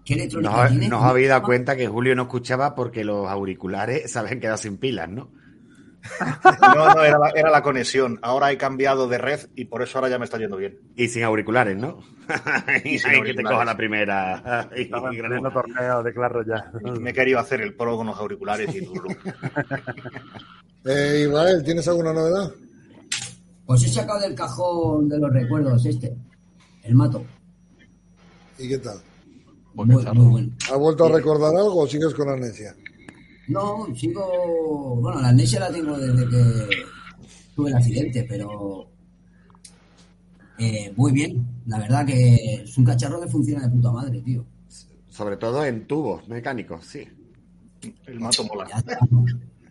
¿Qué 0.03 0.15
electrónica 0.15 0.61
Nos, 0.63 0.69
tiene? 0.71 0.87
nos 0.89 1.03
habéis 1.03 1.29
dado 1.29 1.43
cuenta 1.43 1.75
que 1.75 1.87
Julio 1.87 2.15
no 2.15 2.23
escuchaba 2.23 2.73
porque 2.73 3.03
los 3.03 3.27
auriculares 3.27 4.11
se 4.11 4.17
habían 4.19 4.39
quedado 4.39 4.57
sin 4.57 4.77
pilas, 4.77 5.09
¿no? 5.09 5.29
No, 6.75 6.93
no, 6.93 7.03
era 7.03 7.17
la, 7.19 7.29
era 7.35 7.49
la 7.51 7.61
conexión. 7.61 8.19
Ahora 8.21 8.51
he 8.51 8.57
cambiado 8.57 9.07
de 9.07 9.17
red 9.17 9.39
y 9.55 9.65
por 9.65 9.81
eso 9.81 9.97
ahora 9.97 10.09
ya 10.09 10.19
me 10.19 10.25
está 10.25 10.37
yendo 10.37 10.57
bien. 10.57 10.77
Y 10.95 11.07
sin 11.07 11.23
auriculares, 11.23 11.77
¿no? 11.77 11.99
y 12.85 12.99
sin 12.99 13.23
que 13.23 13.33
te 13.33 13.43
coja 13.43 13.65
la 13.65 13.75
primera. 13.77 14.67
Ay, 14.71 14.83
Estaban 14.83 15.15
gran- 15.15 15.31
teniendo 15.31 15.51
torneo 15.51 16.03
de 16.03 16.13
Clash 16.13 16.31
Royale. 16.31 16.99
Me 16.99 17.09
he 17.09 17.13
querido 17.13 17.39
hacer 17.39 17.61
el 17.61 17.73
pro 17.75 17.97
con 17.97 18.07
los 18.07 18.17
auriculares 18.17 18.73
y 18.75 18.85
todo. 18.85 19.03
Eh, 20.85 21.25
Israel, 21.27 21.63
¿tienes 21.63 21.87
alguna 21.87 22.13
novedad? 22.13 22.51
Pues 23.65 23.83
he 23.83 23.89
sacado 23.89 24.19
del 24.19 24.35
cajón 24.35 25.09
de 25.09 25.19
los 25.19 25.31
recuerdos 25.31 25.85
este. 25.85 26.15
El 26.83 26.95
mato. 26.95 27.23
¿Y 28.57 28.67
qué 28.67 28.77
tal? 28.79 28.97
Muy, 29.73 29.85
muy 29.85 30.27
bueno. 30.27 30.49
¿Has 30.71 30.77
vuelto 30.77 31.05
a 31.05 31.11
recordar 31.11 31.55
algo 31.55 31.77
o 31.83 31.87
sigues 31.87 32.13
con 32.13 32.29
amnesia? 32.29 32.75
No, 33.49 33.87
sigo. 33.95 34.95
Bueno, 35.01 35.21
la 35.21 35.29
amnesia 35.29 35.59
la 35.59 35.71
tengo 35.71 35.97
desde 35.97 36.29
que 36.29 36.69
tuve 37.55 37.69
el 37.69 37.75
accidente, 37.75 38.25
pero. 38.29 38.87
eh, 40.59 40.93
muy 40.95 41.11
bien. 41.11 41.45
La 41.67 41.79
verdad 41.79 42.05
que 42.05 42.35
es 42.63 42.77
un 42.77 42.85
cacharro 42.85 43.19
que 43.21 43.27
funciona 43.27 43.63
de 43.67 43.69
puta 43.69 43.91
madre, 43.91 44.21
tío. 44.21 44.45
Sobre 45.09 45.37
todo 45.37 45.65
en 45.65 45.85
tubos 45.87 46.27
mecánicos, 46.27 46.85
sí. 46.85 47.07
El 48.05 48.19
mato 48.19 48.43
mola. 48.43 48.67
¿no? 49.09 49.25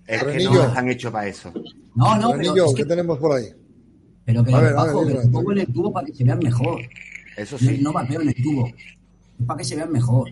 Es 0.06 0.24
que 0.24 0.44
no 0.44 0.62
están 0.64 0.88
hechos 0.88 1.12
para 1.12 1.26
eso. 1.28 1.52
No, 1.94 2.16
no, 2.16 2.30
pero 2.32 2.54
es 2.66 2.74
¿qué 2.74 2.82
que, 2.82 2.88
tenemos 2.88 3.18
por 3.18 3.36
ahí? 3.36 3.46
pero 4.24 4.44
que 4.44 4.54
A 4.54 4.60
ver, 4.60 4.74
que 5.22 5.28
pongo 5.28 5.52
en 5.52 5.58
el 5.58 5.72
tubo 5.72 5.92
para 5.92 6.06
que 6.06 6.14
se 6.14 6.24
vean 6.24 6.38
mejor. 6.38 6.80
Eso 7.36 7.56
No, 7.60 7.68
sí. 7.68 7.78
no 7.80 7.92
vapeo 7.92 8.20
en 8.22 8.28
el 8.28 8.34
tubo. 8.42 8.66
Es 8.66 9.46
para 9.46 9.58
que 9.58 9.64
se 9.64 9.76
vean 9.76 9.92
mejor. 9.92 10.30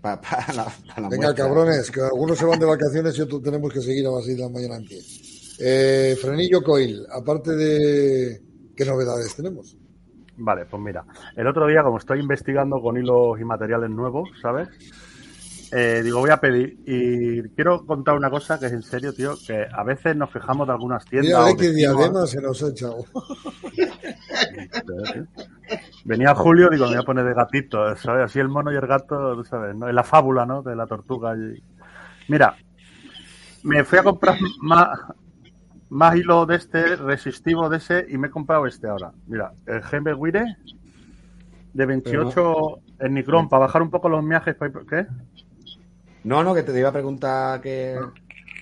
Pa- 0.00 0.20
pa 0.20 0.44
la- 0.54 0.64
pa 0.64 1.00
la 1.00 1.08
Venga, 1.08 1.26
muestra. 1.28 1.34
cabrones, 1.34 1.90
que 1.90 2.00
algunos 2.00 2.38
se 2.38 2.44
van 2.44 2.58
de 2.60 2.66
vacaciones 2.66 3.16
y 3.18 3.22
otros 3.22 3.42
tenemos 3.42 3.72
que 3.72 3.80
seguir 3.80 4.06
a 4.06 4.10
las 4.10 4.24
6 4.24 4.36
de 4.36 4.42
la 4.42 4.48
mañana 4.48 4.76
en 4.76 4.84
pie. 4.84 5.00
Eh, 5.60 6.16
Frenillo 6.20 6.62
Coil, 6.62 7.04
aparte 7.12 7.54
de... 7.56 8.40
¿Qué 8.76 8.84
novedades 8.84 9.34
tenemos? 9.34 9.76
Vale, 10.36 10.66
pues 10.66 10.80
mira, 10.80 11.04
el 11.36 11.46
otro 11.48 11.66
día, 11.66 11.82
como 11.82 11.98
estoy 11.98 12.20
investigando 12.20 12.80
con 12.80 12.96
hilos 12.96 13.40
y 13.40 13.44
materiales 13.44 13.90
nuevos, 13.90 14.28
¿sabes? 14.40 14.68
Eh, 15.72 16.00
digo, 16.02 16.20
voy 16.20 16.30
a 16.30 16.38
pedir. 16.40 16.78
Y 16.86 17.42
quiero 17.54 17.84
contar 17.84 18.16
una 18.16 18.30
cosa 18.30 18.58
que 18.58 18.66
es 18.66 18.72
en 18.72 18.82
serio, 18.82 19.12
tío, 19.12 19.34
que 19.46 19.66
a 19.70 19.82
veces 19.84 20.16
nos 20.16 20.30
fijamos 20.32 20.66
de 20.66 20.72
algunas 20.72 21.04
tiendas. 21.04 21.32
O 21.52 21.56
qué 21.56 21.70
diadema 21.70 22.26
se 22.26 22.40
nos 22.40 22.62
ha 22.62 22.68
echado. 22.68 23.04
Venía 26.04 26.34
Julio, 26.34 26.68
digo, 26.70 26.84
me 26.86 26.92
voy 26.92 27.02
a 27.02 27.06
poner 27.06 27.24
de 27.24 27.34
gatito, 27.34 27.94
¿sabes? 27.96 28.24
Así 28.24 28.38
el 28.38 28.48
mono 28.48 28.72
y 28.72 28.76
el 28.76 28.86
gato, 28.86 29.34
tú 29.36 29.44
sabes, 29.44 29.74
¿no? 29.76 29.88
En 29.88 29.94
la 29.94 30.04
fábula, 30.04 30.46
¿no? 30.46 30.62
De 30.62 30.74
la 30.74 30.86
tortuga. 30.86 31.34
y- 31.36 31.62
Mira, 32.28 32.56
me 33.62 33.84
fui 33.84 33.98
a 33.98 34.02
comprar 34.02 34.36
más, 34.60 34.88
más 35.90 36.16
hilo 36.16 36.46
de 36.46 36.56
este, 36.56 36.96
resistivo 36.96 37.68
de 37.68 37.78
ese, 37.78 38.06
y 38.08 38.18
me 38.18 38.28
he 38.28 38.30
comprado 38.30 38.66
este 38.66 38.88
ahora. 38.88 39.12
Mira, 39.26 39.52
el 39.66 39.82
Gembe 39.82 40.14
Wire 40.14 40.56
de 41.74 41.86
28 41.86 42.78
en 43.00 43.14
Nicron, 43.14 43.48
para 43.48 43.66
bajar 43.66 43.82
un 43.82 43.90
poco 43.90 44.08
los 44.08 44.22
miajes. 44.24 44.54
pa- 44.54 44.70
¿Qué? 44.70 45.06
No, 46.24 46.42
no, 46.44 46.54
que 46.54 46.62
te 46.62 46.78
iba 46.78 46.88
a 46.88 46.92
preguntar 46.92 47.60
que. 47.60 47.98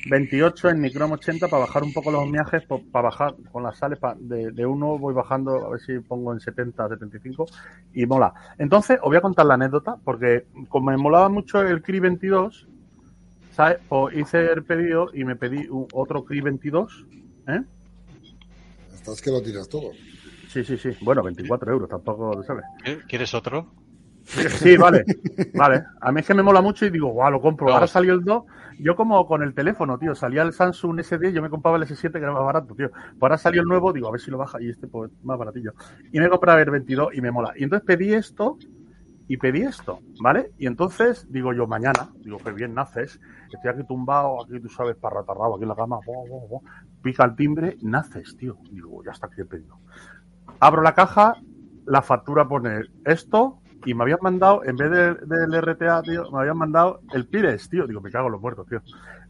28 0.09 0.69
en 0.69 0.83
Nicrom 0.83 1.11
80 1.11 1.49
para 1.49 1.65
bajar 1.67 1.83
un 1.83 1.93
poco 1.93 2.13
los 2.13 2.29
miajes, 2.29 2.63
para 2.93 3.03
bajar 3.09 3.35
con 3.51 3.65
las 3.65 3.77
sales, 3.77 3.99
de, 4.21 4.53
de 4.53 4.65
uno 4.65 4.97
voy 4.99 5.13
bajando, 5.13 5.67
a 5.67 5.71
ver 5.71 5.81
si 5.81 5.99
pongo 5.99 6.33
en 6.33 6.39
70, 6.39 6.89
75 6.91 7.47
y 7.93 8.07
mola. 8.07 8.33
Entonces, 8.57 8.99
os 9.03 9.09
voy 9.09 9.17
a 9.17 9.21
contar 9.21 9.47
la 9.47 9.55
anécdota, 9.55 9.97
porque 10.05 10.47
como 10.69 10.93
me 10.93 10.97
molaba 10.97 11.29
mucho 11.29 11.61
el 11.61 11.83
CRI 11.83 11.99
22, 11.99 12.69
¿sabes? 13.51 13.79
Pues 13.89 14.17
hice 14.17 14.47
el 14.53 14.63
pedido 14.63 15.09
y 15.13 15.25
me 15.25 15.35
pedí 15.35 15.67
un- 15.69 15.89
otro 15.93 16.25
CRI 16.25 16.41
22, 16.41 17.05
¿eh? 17.49 17.63
Estás 18.95 19.21
que 19.21 19.33
lo 19.33 19.43
tiras 19.43 19.69
todo. 19.69 19.91
Sí, 20.49 20.63
sí, 20.65 20.77
sí. 20.79 20.91
Bueno, 21.01 21.25
24 21.25 21.73
euros, 21.73 21.89
tampoco, 21.89 22.45
¿sabes? 22.45 22.65
¿Quieres 23.09 23.35
otro? 23.35 23.73
Sí, 24.27 24.77
vale, 24.77 25.05
vale. 25.55 25.85
A 26.01 26.11
mí 26.11 26.21
es 26.21 26.27
que 26.27 26.35
me 26.35 26.43
mola 26.43 26.61
mucho 26.61 26.85
y 26.85 26.91
digo, 26.91 27.09
guau, 27.09 27.31
lo 27.31 27.41
compro. 27.41 27.73
Ahora 27.73 27.87
salió 27.87 28.13
el 28.13 28.25
2. 28.25 28.45
Yo 28.79 28.95
como 28.95 29.27
con 29.27 29.43
el 29.43 29.55
teléfono, 29.55 29.99
tío, 29.99 30.15
salía 30.15 30.43
el 30.43 30.53
Samsung 30.53 30.99
S10, 30.99 31.31
yo 31.31 31.41
me 31.41 31.49
compraba 31.49 31.79
el 31.79 31.85
S7 31.85 32.13
que 32.13 32.19
era 32.19 32.33
más 32.33 32.45
barato, 32.45 32.75
tío. 32.75 32.91
Pues 32.91 33.23
ahora 33.23 33.39
salió 33.39 33.63
el 33.63 33.69
nuevo, 33.69 33.93
digo, 33.93 34.09
a 34.09 34.11
ver 34.11 34.21
si 34.21 34.31
lo 34.31 34.37
baja 34.37 34.61
y 34.61 34.69
este 34.69 34.87
pues 34.87 35.11
más 35.23 35.39
baratillo. 35.39 35.73
Y 36.13 36.21
me 36.21 36.29
compraba 36.29 36.61
el 36.61 36.71
22 36.71 37.15
y 37.15 37.21
me 37.21 37.31
mola. 37.31 37.53
Y 37.57 37.65
entonces 37.65 37.87
pedí 37.87 38.13
esto 38.13 38.59
y 39.29 39.39
pedí 39.39 39.63
esto, 39.63 40.01
¿vale? 40.21 40.53
Y 40.59 40.67
entonces 40.67 41.27
digo 41.31 41.53
yo, 41.53 41.67
mañana, 41.67 42.11
digo, 42.17 42.39
que 42.39 42.53
bien 42.53 42.75
naces, 42.75 43.19
estoy 43.53 43.71
aquí 43.71 43.85
tumbado, 43.85 44.45
aquí 44.45 44.61
tú 44.61 44.69
sabes, 44.69 44.97
parratarrado, 44.97 45.55
aquí 45.55 45.63
en 45.63 45.69
la 45.69 45.75
cama, 45.75 45.99
bo, 46.05 46.27
bo, 46.29 46.49
bo. 46.49 46.63
pica 47.03 47.25
el 47.25 47.35
timbre, 47.35 47.77
naces, 47.81 48.37
tío. 48.37 48.59
Digo, 48.71 49.03
ya 49.05 49.13
está 49.13 49.27
aquí 49.27 49.41
el 49.41 49.47
pedido. 49.47 49.79
Abro 50.61 50.83
la 50.83 50.95
caja, 50.95 51.37
la 51.87 52.03
factura 52.03 52.47
pone 52.47 52.83
esto 53.05 53.61
y 53.85 53.95
me 53.95 54.03
habían 54.03 54.19
mandado, 54.23 54.65
en 54.65 54.77
vez 54.77 54.91
de- 54.91 55.15
del 55.27 55.55
RTA, 55.55 56.03
tío, 56.03 56.31
me 56.33 56.41
habían 56.41 56.57
mandado 56.59 57.01
el 57.13 57.27
Pires, 57.27 57.69
tío. 57.69 57.87
Digo, 57.87 58.01
me 58.01 58.11
cago 58.11 58.27
en 58.27 58.33
los 58.33 58.41
muertos, 58.41 58.67
tío. 58.67 58.81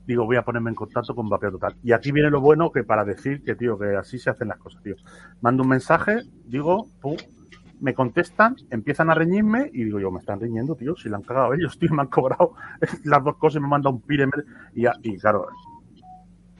Digo, 0.07 0.25
voy 0.25 0.37
a 0.37 0.43
ponerme 0.43 0.71
en 0.71 0.77
contacto 0.77 1.15
con 1.15 1.29
Vapeo 1.29 1.51
Total. 1.53 1.75
Y 1.83 1.93
aquí 1.93 2.13
viene 2.13 2.31
lo 2.31 2.41
bueno 2.41 2.71
que 2.71 2.85
para 2.85 3.05
decir 3.05 3.43
que, 3.43 3.55
tío, 3.57 3.77
que 3.79 3.97
así 3.97 4.19
se 4.19 4.31
hacen 4.31 4.49
las 4.49 4.59
cosas, 4.59 4.83
tío. 4.83 4.95
Mando 5.41 5.63
un 5.65 5.69
mensaje, 5.71 6.23
digo, 6.47 6.87
pum, 7.01 7.17
me 7.81 7.93
contestan, 7.93 8.57
empiezan 8.71 9.11
a 9.11 9.15
reñirme 9.15 9.69
y 9.73 9.85
digo 9.85 10.01
yo, 10.01 10.11
me 10.11 10.21
están 10.21 10.41
riñendo, 10.41 10.77
tío, 10.77 10.97
si 10.97 11.09
le 11.11 11.17
han 11.17 11.23
cagado 11.23 11.53
ellos, 11.53 11.79
tío, 11.79 11.91
me 11.93 12.03
han 12.03 12.09
cobrado 12.09 12.53
las 13.05 13.23
dos 13.23 13.37
cosas 13.37 13.59
y 13.59 13.63
me 13.63 13.69
manda 13.69 13.91
un 13.91 14.01
pire 14.01 14.27
y, 14.75 14.85
y 15.03 15.19
claro, 15.19 15.49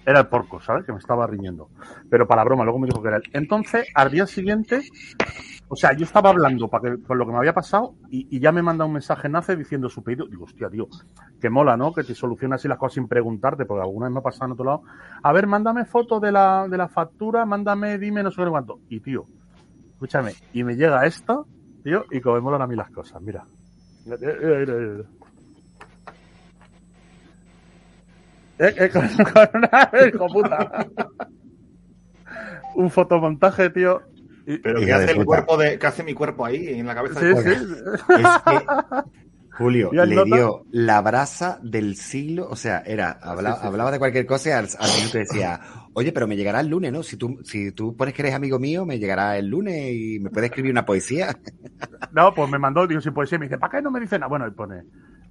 era 0.07 0.21
el 0.21 0.29
porco, 0.29 0.61
¿sabes? 0.61 0.87
Que 0.87 0.93
me 0.93 0.99
estaba 0.99 1.27
riñendo. 1.27 1.69
Pero 2.09 2.29
para 2.29 2.45
broma, 2.45 2.63
luego 2.63 2.79
me 2.79 2.87
dijo 2.87 3.03
que 3.03 3.09
era 3.09 3.17
él. 3.17 3.25
Entonces, 3.33 3.89
al 3.93 4.13
día 4.13 4.25
siguiente, 4.25 4.83
o 5.67 5.75
sea, 5.75 5.95
yo 5.95 6.05
estaba 6.05 6.31
hablando 6.31 6.69
para 6.69 6.95
que, 6.95 7.03
con 7.03 7.19
lo 7.19 7.27
que 7.27 7.33
me 7.33 7.39
había 7.39 7.53
pasado 7.53 7.97
y, 8.09 8.39
ya 8.39 8.53
me 8.53 8.63
manda 8.63 8.85
un 8.85 8.93
mensaje 8.93 9.29
Nace 9.29 9.57
diciendo 9.57 9.89
su 9.89 10.05
pedido. 10.05 10.27
Digo, 10.29 10.45
hostia, 10.45 10.71
tío, 10.71 10.87
que 11.41 11.51
mola, 11.51 11.77
¿no? 11.77 11.93
Que 11.93 12.05
te 12.05 12.15
soluciona 12.15 12.55
así 12.55 12.69
las 12.69 12.79
cosas 12.79 12.95
sin 12.95 13.09
preguntarte, 13.09 13.67
porque 13.67 13.83
alguna 13.83 14.07
vez 14.07 14.15
me 14.15 14.21
ha 14.21 14.23
pasado 14.23 14.47
en 14.47 14.53
otro 14.53 14.65
lado. 14.65 14.83
A 15.25 15.33
ver, 15.33 15.49
mándame 15.49 15.85
fotos 15.85 16.23
de 16.23 16.31
la, 16.31 16.69
de 16.69 16.77
la 16.77 16.87
factura, 16.87 17.45
mándame, 17.45 17.99
dime 17.99 18.23
no 18.23 18.31
sé 18.31 18.47
cuánto. 18.49 18.79
Y, 18.89 19.01
tío, 19.01 19.27
escúchame, 19.91 20.35
y 20.53 20.63
me 20.63 20.77
llega 20.77 21.05
esto, 21.05 21.49
tío, 21.83 22.05
y 22.13 22.21
como 22.21 22.37
me 22.37 22.43
molan 22.43 22.63
a 22.63 22.69
mí 22.69 22.77
las 22.77 22.91
cosas, 22.91 23.21
mira. 23.21 23.45
Mira, 24.05 24.19
mira, 24.21 24.59
mira, 24.59 24.75
mira. 24.75 25.05
Eh, 28.59 28.75
eh, 28.79 28.91
con, 28.91 29.07
con 29.33 29.49
una, 29.55 29.91
hijo 30.09 30.27
puta. 30.29 30.87
Un 32.75 32.91
fotomontaje, 32.91 33.71
tío. 33.71 34.03
Pero 34.63 34.81
¿qué 34.81 34.93
hace, 34.93 35.13
el 35.13 35.25
cuerpo 35.25 35.57
de, 35.57 35.79
¿qué 35.79 35.87
hace 35.87 36.03
mi 36.05 36.15
cuerpo 36.15 36.45
ahí 36.45 36.69
en 36.69 36.87
la 36.87 36.95
cabeza? 36.95 37.19
Sí, 37.21 37.27
de 37.27 37.37
sí. 37.37 37.75
Es 38.09 38.29
que 38.45 38.67
Julio 39.59 39.91
¿Y 39.93 39.99
el 39.99 40.09
le 40.11 40.15
nota? 40.17 40.37
dio 40.37 40.63
la 40.71 41.01
brasa 41.01 41.59
del 41.63 41.97
siglo, 41.97 42.47
o 42.49 42.57
sea, 42.57 42.83
era, 42.87 43.19
habla- 43.23 43.53
Sí, 43.53 43.57
sí, 43.57 43.61
sí. 43.63 43.67
hablaba 43.69 43.91
de 43.91 43.99
cualquier 43.99 44.27
cosa 44.27 44.51
y 44.51 44.53
al, 44.53 44.69
al 44.79 44.91
minuto 44.99 45.19
decía, 45.19 45.61
oye, 45.95 46.13
pero 46.13 46.27
me 46.29 46.37
llegará 46.37 46.61
el 46.61 46.69
lunes, 46.69 46.93
¿no? 46.93 47.03
Si 47.03 47.17
tú, 47.17 47.39
si 47.43 47.73
tú 47.73 47.97
pones 47.97 48.13
que 48.15 48.23
eres 48.23 48.35
amigo 48.35 48.59
mío, 48.59 48.85
me 48.85 48.99
llegará 48.99 49.37
el 49.39 49.47
lunes 49.49 49.93
y 49.95 50.21
me 50.21 50.31
puedes 50.31 50.51
escribir 50.51 50.71
una 50.73 50.85
poesía. 50.85 51.35
No, 52.13 52.35
pues 52.35 52.51
me 52.51 52.59
mandó, 52.59 52.87
digo, 52.87 53.01
si 53.01 53.11
puede 53.11 53.27
ser, 53.29 53.39
me 53.41 53.47
dice, 53.47 53.59
¿para 53.59 53.79
qué 53.79 53.83
no 53.83 53.91
me 53.91 53.99
dice 54.01 54.19
nada? 54.19 54.29
Bueno, 54.29 54.47
y 54.47 54.51
pone, 54.51 54.83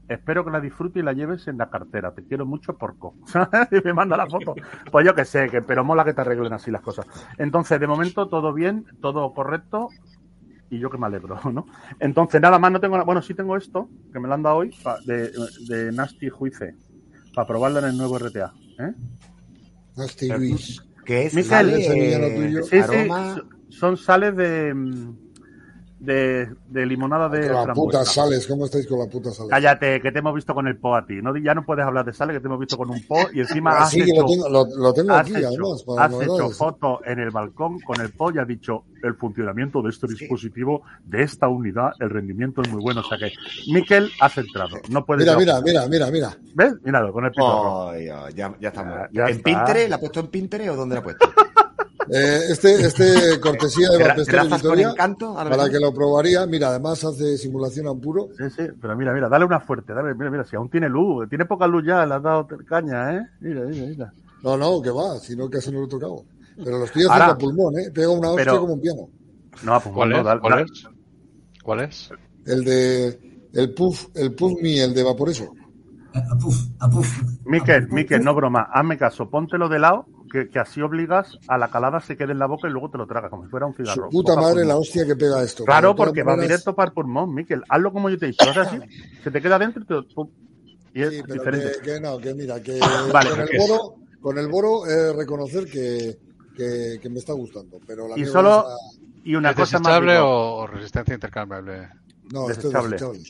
espero 0.07 0.43
que 0.45 0.51
la 0.51 0.59
disfrutes 0.61 1.01
y 1.01 1.05
la 1.05 1.13
lleves 1.13 1.47
en 1.47 1.57
la 1.57 1.69
cartera, 1.69 2.13
te 2.13 2.23
quiero 2.23 2.45
mucho, 2.45 2.77
porco. 2.77 3.15
y 3.71 3.85
me 3.85 3.93
manda 3.93 4.15
la 4.17 4.27
foto. 4.27 4.55
Pues 4.91 5.05
yo 5.05 5.15
que 5.15 5.25
sé, 5.25 5.49
que, 5.49 5.61
pero 5.61 5.83
mola 5.83 6.05
que 6.05 6.13
te 6.13 6.21
arreglen 6.21 6.53
así 6.53 6.71
las 6.71 6.81
cosas. 6.81 7.05
Entonces, 7.37 7.79
de 7.79 7.87
momento, 7.87 8.27
todo 8.27 8.53
bien, 8.53 8.85
todo 9.01 9.33
correcto, 9.33 9.89
y 10.69 10.79
yo 10.79 10.89
que 10.89 10.97
me 10.97 11.05
alegro, 11.07 11.39
¿no? 11.51 11.65
Entonces, 11.99 12.41
nada 12.41 12.57
más, 12.59 12.71
no 12.71 12.79
tengo 12.79 12.95
nada, 12.95 13.05
bueno, 13.05 13.21
sí 13.21 13.33
tengo 13.33 13.55
esto, 13.57 13.89
que 14.11 14.19
me 14.19 14.27
lo 14.27 14.33
han 14.33 14.43
dado 14.43 14.57
hoy, 14.57 14.71
pa- 14.83 14.99
de, 15.05 15.31
de 15.67 15.91
Nasty 15.91 16.29
Juice, 16.29 16.75
para 17.33 17.47
probarlo 17.47 17.79
en 17.79 17.85
el 17.85 17.97
nuevo 17.97 18.17
RTA. 18.17 18.53
¿eh? 18.79 18.93
Nasty 19.95 20.29
Luis. 20.29 20.81
Que 21.05 21.27
es 21.27 21.33
Miquel, 21.35 21.71
tuyo. 21.85 22.63
Sí, 22.63 22.77
aroma, 22.77 23.35
sí, 23.35 23.41
son 23.69 23.95
sales 23.97 24.35
de, 24.35 24.73
mm, 24.73 25.17
de, 26.05 26.49
de 26.69 26.85
limonada 26.85 27.27
de 27.29 27.41
Con 27.47 27.55
la 27.55 27.63
frambuesa. 27.63 27.99
puta 27.99 28.05
sales, 28.11 28.47
¿cómo 28.47 28.65
estáis 28.65 28.87
con 28.87 28.99
la 28.99 29.07
puta 29.07 29.31
sales? 29.31 29.49
Cállate, 29.49 30.01
que 30.01 30.11
te 30.11 30.19
hemos 30.19 30.33
visto 30.35 30.53
con 30.53 30.67
el 30.67 30.77
Po 30.77 30.95
a 30.95 31.05
ti. 31.05 31.15
No, 31.21 31.35
ya 31.37 31.53
no 31.53 31.65
puedes 31.65 31.85
hablar 31.85 32.05
de 32.05 32.13
sales, 32.13 32.35
que 32.35 32.39
te 32.39 32.47
hemos 32.47 32.59
visto 32.59 32.77
con 32.77 32.89
un 32.89 33.01
Po 33.07 33.17
y 33.33 33.39
encima 33.41 33.71
has 33.79 33.89
sí, 33.91 34.01
hecho, 34.01 34.21
lo 34.21 34.27
tengo, 34.27 34.49
lo, 34.49 34.65
lo 34.77 34.93
tengo 34.93 35.13
has 35.13 35.21
aquí, 35.21 35.35
hecho- 35.35 35.47
además, 35.47 35.83
para 35.83 36.05
has 36.05 36.13
hecho 36.21 36.49
foto 36.51 36.99
en 37.05 37.19
el 37.19 37.31
balcón 37.31 37.79
con 37.81 37.99
el 38.01 38.11
Po 38.11 38.31
y 38.31 38.37
has 38.37 38.47
dicho 38.47 38.83
el 39.03 39.15
funcionamiento 39.15 39.81
de 39.81 39.89
este 39.89 40.07
dispositivo, 40.07 40.81
de 41.03 41.23
esta 41.23 41.47
unidad, 41.47 41.91
el 41.99 42.09
rendimiento 42.09 42.61
es 42.61 42.69
muy 42.69 42.81
bueno. 42.81 43.01
O 43.01 43.03
sea 43.03 43.17
que, 43.17 43.31
Miquel, 43.71 44.09
has 44.19 44.37
entrado. 44.37 44.77
No 44.89 45.05
puedes 45.05 45.25
Mira, 45.25 45.37
mira, 45.37 45.61
mira, 45.61 45.87
mira, 45.87 46.11
mira. 46.11 46.37
¿Ves? 46.53 46.73
Míralo, 46.83 47.11
con 47.13 47.25
el 47.25 47.31
ay, 47.35 48.05
ya, 48.35 48.55
ya 48.59 48.67
estamos. 48.69 48.93
Ya- 48.93 49.09
ya 49.11 49.23
¿En 49.25 49.29
está. 49.37 49.43
Pinterest? 49.43 49.89
¿La 49.89 49.95
ha 49.95 49.99
puesto 49.99 50.19
en 50.21 50.27
Pinterest 50.27 50.69
o 50.71 50.75
dónde 50.75 50.95
la 50.95 51.01
ha 51.01 51.03
puesto? 51.03 51.25
Eh, 52.11 52.39
este, 52.49 52.85
este 52.85 53.39
cortesía 53.39 53.89
de 53.89 53.97
¿Te 53.97 54.03
la 54.03 54.07
ra- 54.09 54.13
te 54.15 54.19
Pestera 54.21 54.43
razas 54.43 54.61
con 54.61 54.71
Victoria, 54.71 54.89
encanto? 54.91 55.39
A 55.39 55.49
para 55.49 55.69
que 55.69 55.79
lo 55.79 55.93
probaría. 55.93 56.45
Mira, 56.45 56.69
además 56.69 57.03
hace 57.03 57.37
simulación 57.37 57.87
a 57.87 57.93
puro. 57.95 58.27
Sí, 58.37 58.43
sí, 58.55 58.63
pero 58.81 58.95
mira, 58.95 59.13
mira, 59.13 59.27
dale 59.29 59.45
una 59.45 59.59
fuerte, 59.59 59.93
dale, 59.93 60.13
mira, 60.15 60.29
mira, 60.29 60.43
si 60.45 60.55
aún 60.55 60.69
tiene 60.69 60.87
luz, 60.89 61.27
tiene 61.29 61.45
poca 61.45 61.67
luz 61.67 61.83
ya, 61.85 62.05
le 62.05 62.13
has 62.15 62.21
dado 62.23 62.47
caña, 62.67 63.15
¿eh? 63.15 63.21
Mira, 63.41 63.61
mira, 63.65 63.85
mira. 63.87 64.13
No, 64.43 64.55
no, 64.57 64.81
que 64.81 64.91
va, 64.91 65.17
sino 65.19 65.49
que 65.49 65.57
casi 65.57 65.71
no 65.71 65.79
lo 65.79 65.85
he 65.85 65.89
tocado. 65.89 66.23
Pero 66.57 66.77
lo 66.77 66.85
estoy 66.85 67.01
haciendo 67.03 67.13
Ahora- 67.23 67.33
a 67.33 67.37
pulmón, 67.37 67.79
¿eh? 67.79 67.91
Pega 67.93 68.09
una 68.09 68.29
hostia 68.29 68.45
pero- 68.45 68.59
como 68.61 68.73
un 68.73 68.81
piano. 68.81 69.09
No, 69.63 69.81
¿Cuál 69.81 69.93
bueno, 69.95 70.17
es? 70.19 70.23
dale- 70.25 70.41
¿Cuál 70.41 70.51
dale- 70.53 70.65
es? 70.71 70.87
¿Cuál 71.63 71.79
es? 71.81 72.09
El 72.45 72.63
de. 72.63 73.19
El 73.53 73.73
puff, 73.73 74.07
el 74.15 74.33
puff 74.35 74.53
mi, 74.61 74.79
el 74.79 74.93
de 74.93 75.01
Vaporeso. 75.03 75.51
A, 76.13 76.19
a 76.19 76.37
puf, 76.37 76.55
a 76.79 76.89
puf. 76.89 77.21
Miquel, 77.45 77.87
A 77.89 77.93
Miquel, 77.93 78.23
no 78.23 78.35
broma, 78.35 78.67
hazme 78.71 78.97
caso, 78.97 79.29
póntelo 79.29 79.67
de 79.69 79.79
lado, 79.79 80.05
que, 80.43 80.49
que 80.49 80.59
así 80.59 80.81
obligas 80.81 81.37
a 81.47 81.57
la 81.57 81.69
calada 81.69 81.99
se 82.01 82.17
quede 82.17 82.33
en 82.33 82.39
la 82.39 82.45
boca 82.47 82.67
y 82.67 82.71
luego 82.71 82.89
te 82.89 82.97
lo 82.97 83.07
tragas, 83.07 83.29
como 83.29 83.43
si 83.45 83.49
fuera 83.49 83.65
un 83.65 83.73
Su 83.73 83.83
cigarro. 83.83 84.09
puta 84.09 84.33
Poca 84.33 84.41
madre 84.41 84.55
pulmón. 84.61 84.67
la 84.67 84.77
hostia 84.77 85.05
que 85.05 85.15
pega 85.15 85.41
esto. 85.43 85.63
Claro, 85.63 85.95
porque 85.95 86.23
va 86.23 86.35
directo 86.35 86.75
para 86.75 86.89
el 86.89 86.93
pulmón, 86.93 87.33
Miquel. 87.33 87.63
Hazlo 87.69 87.93
como 87.93 88.09
yo 88.09 88.17
te 88.17 88.25
he 88.25 88.29
dicho, 88.29 88.49
haz 88.49 88.57
así, 88.57 88.79
se 89.23 89.31
te 89.31 89.41
queda 89.41 89.57
dentro 89.59 89.81
y, 89.83 89.85
te- 89.85 89.95
y 90.93 91.01
es 91.03 91.09
Sí, 91.09 91.21
pero 91.25 91.33
diferente. 91.35 91.71
que, 91.81 91.91
que 91.93 91.99
no, 92.01 92.17
que 92.17 92.33
mira, 92.33 92.61
que 92.61 92.79
Vale, 93.13 93.29
con, 93.31 93.39
el 93.41 93.49
que 93.49 93.57
es- 93.57 93.67
boro, 93.67 93.95
con 94.21 94.37
el 94.37 94.47
boro 94.47 94.85
eh, 94.87 95.13
reconocer 95.13 95.65
que, 95.65 96.17
que, 96.55 96.99
que 97.01 97.09
me 97.09 97.19
está 97.19 97.33
gustando. 97.33 97.79
Pero 97.87 98.07
la 98.07 98.19
Y 98.19 98.25
solo- 98.25 98.65
Y 99.23 99.35
una 99.35 99.51
¿Es 99.51 99.55
cosa 99.55 99.79
más. 99.79 99.87
desechable 99.93 100.17
o, 100.19 100.55
o 100.57 100.67
resistencia 100.67 101.13
intercambiable? 101.15 101.89
No, 102.31 102.49
esto 102.49 102.67
es 102.67 102.73
desechable. 102.73 102.91
desechable. 102.97 103.21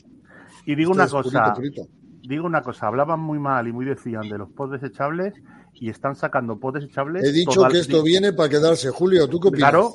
y 0.66 0.74
digo 0.74 0.90
una 0.92 1.04
es 1.04 1.10
purito, 1.12 1.30
cosa, 1.38 1.54
purito. 1.54 1.82
digo 2.22 2.46
una 2.46 2.62
cosa, 2.62 2.86
hablaban 2.86 3.20
muy 3.20 3.38
mal 3.38 3.66
y 3.68 3.72
muy 3.72 3.84
decían 3.84 4.28
de 4.28 4.38
los 4.38 4.50
pods 4.50 4.80
desechables 4.80 5.34
y 5.80 5.90
están 5.90 6.16
sacando 6.16 6.58
pods 6.58 6.80
desechables. 6.82 7.24
He 7.24 7.32
dicho 7.32 7.52
total- 7.52 7.72
que 7.72 7.78
esto 7.80 8.02
viene 8.02 8.32
para 8.32 8.48
quedarse. 8.48 8.90
Julio, 8.90 9.28
¿tú 9.28 9.38
qué 9.40 9.48
opinas? 9.48 9.70
Claro, 9.70 9.94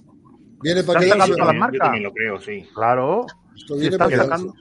¿Viene 0.63 0.83
para 0.83 0.99
Están 0.99 1.17
quedarse? 1.17 1.33
sacando 1.33 1.45
las 1.45 1.53
Yo 1.55 1.59
marcas. 1.59 1.79
también 1.79 2.03
lo 2.03 2.11
creo, 2.13 2.39
sí. 2.39 2.65
claro. 2.75 3.25
Esto 3.55 3.73
viene 3.75 3.87
están 3.95 3.97
para 3.97 4.09
quedarse. 4.11 4.29
sacando, 4.29 4.53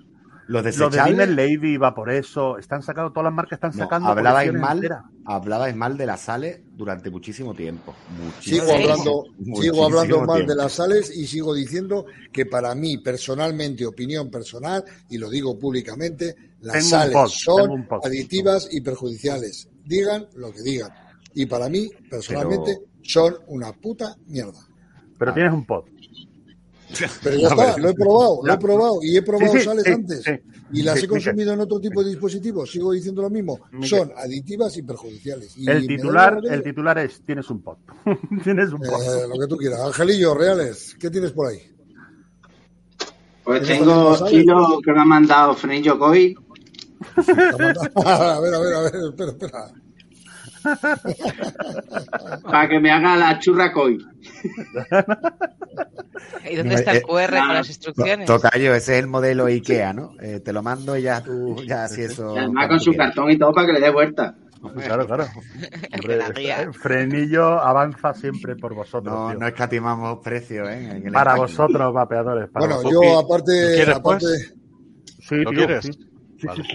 Los 0.47 0.65
de 0.65 0.71
desechables. 0.71 1.05
Dinner 1.07 1.29
Lady 1.29 1.77
va 1.77 1.95
por 1.95 2.11
eso. 2.11 2.57
Están 2.59 2.83
sacando, 2.83 3.13
todas 3.13 3.25
las 3.25 3.35
marcas 3.35 3.59
están 3.59 3.71
No, 3.73 3.85
sacando. 3.85 4.09
hablabais 4.09 4.53
mal, 4.53 4.81
hablabais 5.27 5.77
mal 5.77 5.97
de 5.99 6.07
las 6.07 6.23
sales 6.23 6.61
durante 6.73 7.11
muchísimo 7.11 7.55
tiempo. 7.55 7.95
Muchísimo, 8.19 8.65
Sigo 8.65 8.73
hablando, 8.77 9.25
muchísimo 9.39 9.61
sigo 9.75 9.85
hablando 9.85 10.21
mal 10.25 10.37
tiempo. 10.39 10.53
de 10.53 10.57
las 10.57 10.73
sales 10.73 11.15
y 11.17 11.27
sigo 11.27 11.55
diciendo 11.55 12.07
que 12.33 12.47
para 12.47 12.75
mí, 12.75 12.97
personalmente, 12.99 13.85
opinión 13.87 14.31
personal, 14.31 14.83
y 15.11 15.19
lo 15.19 15.29
digo 15.31 15.59
públicamente, 15.59 16.35
las 16.63 16.77
Tengo 16.79 16.89
sales 16.89 17.13
post, 17.13 17.37
son 17.45 17.87
post. 17.87 18.07
aditivas 18.07 18.69
y 18.73 18.81
perjudiciales. 18.81 19.69
Digan 19.85 20.27
lo 20.35 20.51
que 20.51 20.63
digan. 20.63 20.91
Y 21.35 21.47
para 21.47 21.69
mí, 21.69 21.89
personalmente, 22.11 22.79
Pero- 22.81 22.91
son 23.03 23.35
una 23.49 23.73
puta 23.73 24.15
mierda. 24.27 24.59
Pero 25.19 25.31
Ah. 25.31 25.35
tienes 25.35 25.53
un 25.53 25.65
pod. 25.67 25.85
Pero 27.23 27.37
ya 27.37 27.49
está, 27.49 27.79
lo 27.79 27.89
he 27.91 27.95
probado, 27.95 28.41
lo 28.45 28.53
he 28.53 28.59
probado 28.59 28.99
y 29.03 29.17
he 29.17 29.23
probado 29.23 29.53
Sí, 29.53 29.59
sí, 29.61 29.65
sales 29.65 29.85
sí, 29.85 29.93
antes. 29.93 30.23
sí. 30.25 30.33
Y 30.73 30.83
las 30.83 30.99
Sí, 30.99 31.05
he 31.05 31.09
consumido 31.09 31.53
en 31.53 31.61
otro 31.61 31.81
tipo 31.81 32.03
de 32.03 32.11
dispositivos. 32.11 32.71
Sigo 32.71 32.93
diciendo 32.93 33.23
lo 33.23 33.31
mismo. 33.31 33.61
Miquel. 33.73 33.89
Son 33.89 34.13
aditivas 34.17 34.77
y 34.77 34.83
perjudiciales. 34.83 35.57
Y 35.57 35.69
El 35.71 35.87
titular, 35.87 36.41
el 36.49 36.63
titular 36.63 36.99
es 36.99 37.23
tienes 37.25 37.49
un 37.51 37.61
pod. 37.63 37.79
tienes 38.45 38.73
un 38.73 38.81
pod. 38.81 39.03
eh, 39.03 39.29
lo 39.29 39.39
que 39.39 39.47
tú 39.49 39.57
quieras. 39.57 39.81
Angelillo, 39.81 40.35
Reales, 40.35 40.97
¿qué 40.99 41.11
tienes 41.11 41.33
por 41.33 41.49
ahí? 41.49 41.59
Pues 43.45 43.63
¿Tienes 43.63 43.79
tengo 43.85 44.25
kilo 44.27 44.81
que 44.85 44.93
me 44.93 45.01
ha 45.01 45.05
mandado 45.05 45.55
Frenillo 45.55 45.99
Coy. 45.99 46.37
a 47.17 48.41
ver, 48.41 48.55
a 48.55 48.61
ver, 48.61 48.75
a 48.75 48.81
ver, 48.83 48.95
espera, 49.11 49.31
espera. 49.31 49.73
para 52.43 52.69
que 52.69 52.81
me 52.81 52.91
haga 52.91 53.17
la 53.17 53.39
churra 53.39 53.73
Coy. 53.73 53.99
¿Y 56.51 56.57
dónde 56.57 56.75
está 56.75 56.91
el 56.93 56.99
Eh, 56.99 57.03
QR 57.03 57.29
con 57.31 57.39
ah, 57.39 57.55
las 57.55 57.69
instrucciones? 57.69 58.27
Tocayo, 58.27 58.75
ese 58.75 58.95
es 58.99 59.05
el 59.05 59.09
modelo 59.09 59.47
IKEA, 59.47 59.93
¿no? 59.93 60.15
Eh, 60.21 60.41
te 60.41 60.53
lo 60.53 60.63
mando 60.63 60.97
y 60.97 61.03
ya 61.03 61.23
tú, 61.23 61.57
ya 61.67 61.87
si 61.89 62.03
eso. 62.03 62.37
Además 62.37 62.69
con 62.69 62.81
su 62.81 62.91
quieras. 62.91 62.97
cartón 62.97 63.31
y 63.31 63.39
todo 63.39 63.53
para 63.53 63.67
que 63.67 63.73
le 63.75 63.81
dé 63.81 63.91
vuelta. 63.91 64.35
Claro, 64.85 65.07
claro. 65.07 65.27
Hombre, 65.93 66.19
guía. 66.37 66.71
Frenillo 66.73 67.61
avanza 67.61 68.13
siempre 68.15 68.57
por 68.57 68.75
vosotros. 68.75 69.15
No, 69.15 69.31
tío. 69.31 69.39
no 69.39 69.47
escatimamos 69.47 70.19
precios, 70.23 70.69
¿eh? 70.69 71.01
El 71.05 71.13
para 71.13 71.37
vosotros, 71.37 71.95
vapeadores. 71.95 72.51
Para 72.51 72.67
Bueno, 72.67 72.83
vosotros. 72.83 73.03
yo 73.03 73.05
¿Lo 73.13 73.19
aparte, 73.21 73.53
quieres, 73.75 73.97
aparte, 73.97 74.27
pues? 74.27 74.55
Sí, 75.21 75.37
¿Lo 75.37 75.51
tío, 75.53 75.59
quieres? 75.67 75.85
sí. 75.87 75.93
Sí, 76.39 76.47
Vale. 76.47 76.65
sí, 76.65 76.71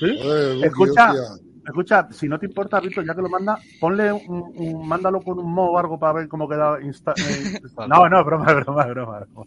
sí. 0.00 0.18
joder, 0.22 0.54
Buki, 0.56 0.66
Escucha, 0.66 1.10
hostia. 1.12 1.43
Escucha, 1.66 2.08
si 2.10 2.28
no 2.28 2.38
te 2.38 2.46
importa, 2.46 2.80
Víctor, 2.80 3.06
ya 3.06 3.14
que 3.14 3.22
lo 3.22 3.28
manda, 3.28 3.58
ponle 3.80 4.12
un, 4.12 4.52
un- 4.56 4.86
mándalo 4.88 5.20
con 5.22 5.38
un 5.38 5.52
mo 5.52 5.70
o 5.72 5.78
algo 5.78 5.98
para 5.98 6.12
ver 6.14 6.28
cómo 6.28 6.48
queda. 6.48 6.78
Insta 6.82 7.12
eh, 7.16 7.60
no, 7.88 8.08
no, 8.08 8.24
broma, 8.24 8.52
broma, 8.54 8.84
broma. 8.86 9.20
broma. 9.20 9.44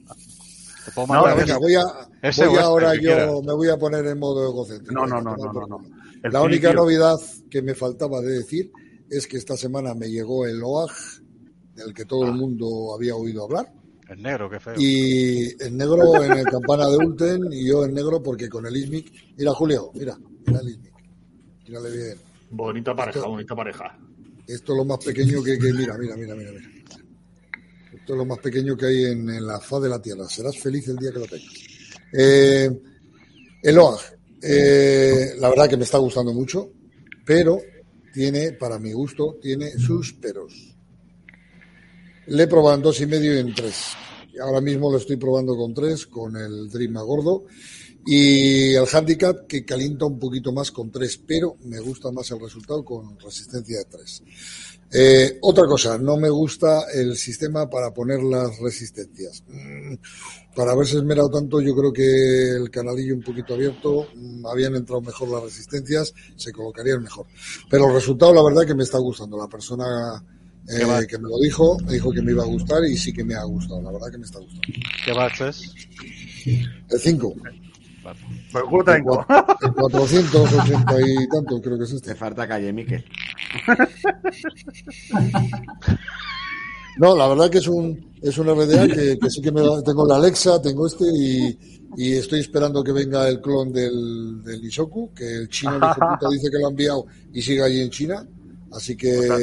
Te 0.85 0.91
puedo 0.94 1.07
No, 1.14 1.35
Venga, 1.35 1.57
voy 1.57 1.76
a, 1.76 1.84
voy 1.84 1.95
este, 2.22 2.44
ahora 2.60 2.94
el 2.94 3.02
yo, 3.02 3.41
me 3.44 3.53
voy 3.53 3.69
a 3.69 3.77
poner 3.77 4.06
en 4.06 4.19
modo 4.19 4.49
egocéntrico. 4.49 4.94
No, 4.94 5.06
no, 5.06 5.22
no, 5.22 5.35
no, 5.35 5.68
no. 5.68 5.80
El 6.23 6.31
La 6.31 6.41
única 6.41 6.69
filtro. 6.69 6.84
novedad 6.84 7.18
que 7.52 7.61
me 7.61 7.76
faltaba 7.76 8.22
de 8.22 8.39
decir 8.39 8.72
es 9.10 9.27
que 9.27 9.38
esta 9.38 9.56
semana 9.57 9.94
me 9.94 10.07
llegó 10.10 10.45
el 10.45 10.61
OAG, 10.64 10.91
del 11.76 11.94
que 11.94 12.06
todo 12.06 12.26
el 12.26 12.34
mundo 12.34 12.94
había 12.95 13.15
oído 13.15 13.44
hablar, 13.45 13.72
El 14.10 14.23
negro, 14.23 14.49
qué 14.49 14.60
feo. 14.60 14.73
y 14.77 15.49
en 15.64 15.77
negro 15.77 16.23
en 16.23 16.31
el 16.34 16.45
campana 16.49 16.88
de 16.88 16.98
Ulten 16.98 17.41
y 17.53 17.68
yo 17.68 17.85
en 17.85 17.94
negro 17.94 18.23
porque 18.23 18.49
con 18.49 18.65
el 18.65 18.76
ISMIC. 18.76 19.35
Mira, 19.38 19.52
Julio, 19.53 19.91
mira, 19.94 20.18
mira 20.45 20.60
el 20.61 20.69
ISMIC. 20.69 20.94
Bien. 21.68 22.18
Bonita 22.52 22.95
pareja, 22.95 23.19
Esto- 23.19 23.30
bonita 23.30 23.56
pareja. 23.56 23.98
Esto 24.48 24.72
es 24.73 24.77
lo 24.77 24.85
más 24.85 25.03
pequeño 25.03 25.44
que, 25.44 25.57
que- 25.60 25.73
mira, 25.73 25.98
mira, 25.98 26.15
mira, 26.15 26.34
mira. 26.35 26.52
Esto 27.94 28.14
es 28.14 28.18
lo 28.18 28.26
más 28.26 28.39
pequeño 28.39 28.77
que 28.77 28.85
hay 28.85 29.06
en, 29.06 29.30
en 29.30 29.45
la 29.45 29.60
faz 29.60 29.81
de 29.84 29.89
la 29.89 30.02
Tierra. 30.02 30.27
Serás 30.30 30.57
feliz 30.57 30.88
el 30.88 30.95
día 30.98 31.11
que 31.11 31.19
lo 31.19 31.26
tengas. 31.26 31.53
Eh, 32.14 32.69
eh, 34.41 35.34
la 35.39 35.49
verdad 35.49 35.69
que 35.69 35.76
me 35.77 35.84
está 35.84 35.98
gustando 35.98 36.31
mucho, 36.34 36.69
pero 37.26 37.60
tiene, 38.14 38.53
para 38.53 38.80
mi 38.80 38.94
gusto, 38.94 39.38
tiene 39.41 39.72
sus 39.77 40.14
peros. 40.14 40.53
Le 42.27 42.44
he 42.44 42.48
probado 42.48 42.77
en 42.77 42.81
dos 42.84 43.02
y 43.02 43.06
medio 43.07 43.35
y 43.35 43.39
en 43.39 43.53
tres. 43.53 43.76
Ahora 44.41 44.61
mismo 44.61 44.91
lo 44.91 44.98
estoy 44.99 45.18
probando 45.18 45.57
con 45.57 45.73
tres, 45.73 46.06
con 46.07 46.35
el 46.38 46.69
Dream 46.69 46.94
gordo. 46.94 47.45
Y 48.09 48.73
el 48.73 48.85
handicap 48.91 49.47
que 49.47 49.65
calienta 49.65 50.05
un 50.05 50.17
poquito 50.17 50.53
más 50.53 50.71
con 50.71 50.89
3, 50.89 51.23
pero 51.27 51.57
me 51.65 51.79
gusta 51.81 52.09
más 52.09 52.31
el 52.31 52.39
resultado 52.39 52.85
con 52.85 53.19
resistencia 53.19 53.79
de 53.79 53.85
3. 53.85 54.23
Eh, 54.93 55.38
otra 55.41 55.65
cosa, 55.67 55.97
no 55.97 56.15
me 56.15 56.29
gusta 56.29 56.85
el 56.93 57.17
sistema 57.17 57.69
para 57.69 57.93
poner 57.93 58.23
las 58.23 58.57
resistencias. 58.59 59.43
Mm, 59.49 59.95
Para 60.55 60.71
haberse 60.71 60.97
esmerado 60.97 61.29
tanto, 61.29 61.61
yo 61.61 61.75
creo 61.75 61.91
que 61.91 62.51
el 62.55 62.71
canalillo 62.71 63.13
un 63.13 63.21
poquito 63.21 63.53
abierto, 63.53 64.07
mm, 64.15 64.45
habían 64.47 64.75
entrado 64.75 65.01
mejor 65.01 65.29
las 65.29 65.43
resistencias, 65.43 66.13
se 66.35 66.51
colocarían 66.53 67.03
mejor. 67.03 67.27
Pero 67.69 67.89
el 67.89 67.93
resultado, 67.93 68.34
la 68.34 68.41
verdad, 68.41 68.65
que 68.65 68.73
me 68.73 68.84
está 68.84 68.97
gustando. 68.97 69.38
La 69.38 69.47
persona 69.47 70.23
eh, 70.69 71.07
que 71.07 71.17
me 71.17 71.29
lo 71.29 71.39
dijo, 71.39 71.77
me 71.85 71.93
dijo 71.93 72.11
que 72.11 72.21
me 72.21 72.31
iba 72.31 72.43
a 72.43 72.47
gustar 72.47 72.84
y 72.85 72.97
sí 72.97 73.13
que 73.13 73.23
me 73.23 73.35
ha 73.35 73.43
gustado. 73.43 73.81
La 73.81 73.91
verdad 73.91 74.11
que 74.11 74.17
me 74.17 74.25
está 74.25 74.39
gustando. 74.39 74.67
¿Qué 75.05 75.11
batch 75.13 75.41
es? 75.41 75.73
El 76.89 76.99
5. 76.99 77.35
Vale. 78.07 78.19
Por 78.53 78.61
el 78.63 78.67
culo 78.69 78.84
tengo. 78.85 79.25
El 79.61 79.73
480 79.73 80.95
y 81.01 81.27
tanto, 81.27 81.61
creo 81.61 81.77
que 81.77 81.84
es 81.84 81.91
este. 81.91 82.11
Te 82.11 82.15
falta 82.15 82.47
calle, 82.47 82.71
Miquel. 82.71 83.03
No, 86.99 87.15
la 87.15 87.27
verdad 87.27 87.49
que 87.49 87.59
es 87.59 87.67
un, 87.67 88.15
es 88.21 88.38
un 88.38 88.47
RDA 88.47 88.88
que, 88.88 89.17
que 89.19 89.29
sí 89.29 89.41
que 89.41 89.51
me 89.51 89.61
da- 89.61 89.84
tengo 89.84 90.07
la 90.07 90.15
Alexa, 90.15 90.59
tengo 90.61 90.88
este 90.88 91.05
y, 91.13 91.59
y 91.95 92.13
estoy 92.13 92.39
esperando 92.39 92.84
que 92.84 92.91
venga 92.91 93.27
el 93.29 93.39
clon 93.39 93.71
del, 93.71 94.41
del 94.43 94.63
Isoku, 94.65 95.13
que 95.13 95.25
el 95.35 95.49
chino 95.49 95.75
hijo 95.77 95.93
puta 95.95 96.29
dice 96.31 96.49
que 96.49 96.57
lo 96.59 96.67
ha 96.67 96.69
enviado 96.71 97.05
y 97.34 97.41
sigue 97.41 97.61
allí 97.63 97.81
en 97.81 97.89
China. 97.91 98.25
Así 98.71 98.97
que 98.97 99.11
sea, 99.13 99.35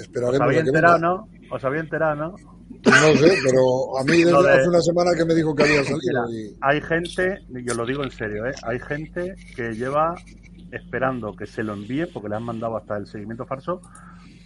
esperaremos 0.00 0.40
Os 0.40 0.46
había 0.48 0.60
a 0.60 0.62
que 0.64 0.68
enterado, 0.70 0.94
venga. 0.96 1.08
¿no? 1.08 1.28
Os 1.54 1.64
había 1.64 1.80
enterado, 1.80 2.14
¿no? 2.16 2.57
No 2.84 3.16
sé, 3.16 3.32
pero 3.44 3.98
a 3.98 4.04
mí 4.04 4.22
desde 4.24 4.42
de- 4.42 4.50
hace 4.52 4.68
una 4.68 4.80
semana 4.82 5.10
que 5.16 5.24
me 5.24 5.34
dijo 5.34 5.54
que 5.54 5.62
había 5.64 5.80
Mira, 5.82 5.84
salido 5.90 6.30
y 6.32 6.56
hay 6.60 6.80
gente, 6.82 7.38
yo 7.64 7.74
lo 7.74 7.86
digo 7.86 8.04
en 8.04 8.10
serio, 8.10 8.46
¿eh? 8.46 8.52
hay 8.62 8.78
gente 8.78 9.34
que 9.56 9.72
lleva 9.72 10.14
esperando 10.70 11.34
que 11.34 11.46
se 11.46 11.62
lo 11.62 11.72
envíe, 11.72 12.06
porque 12.12 12.28
le 12.28 12.36
han 12.36 12.42
mandado 12.44 12.76
hasta 12.76 12.96
el 12.98 13.06
seguimiento 13.06 13.46
falso, 13.46 13.80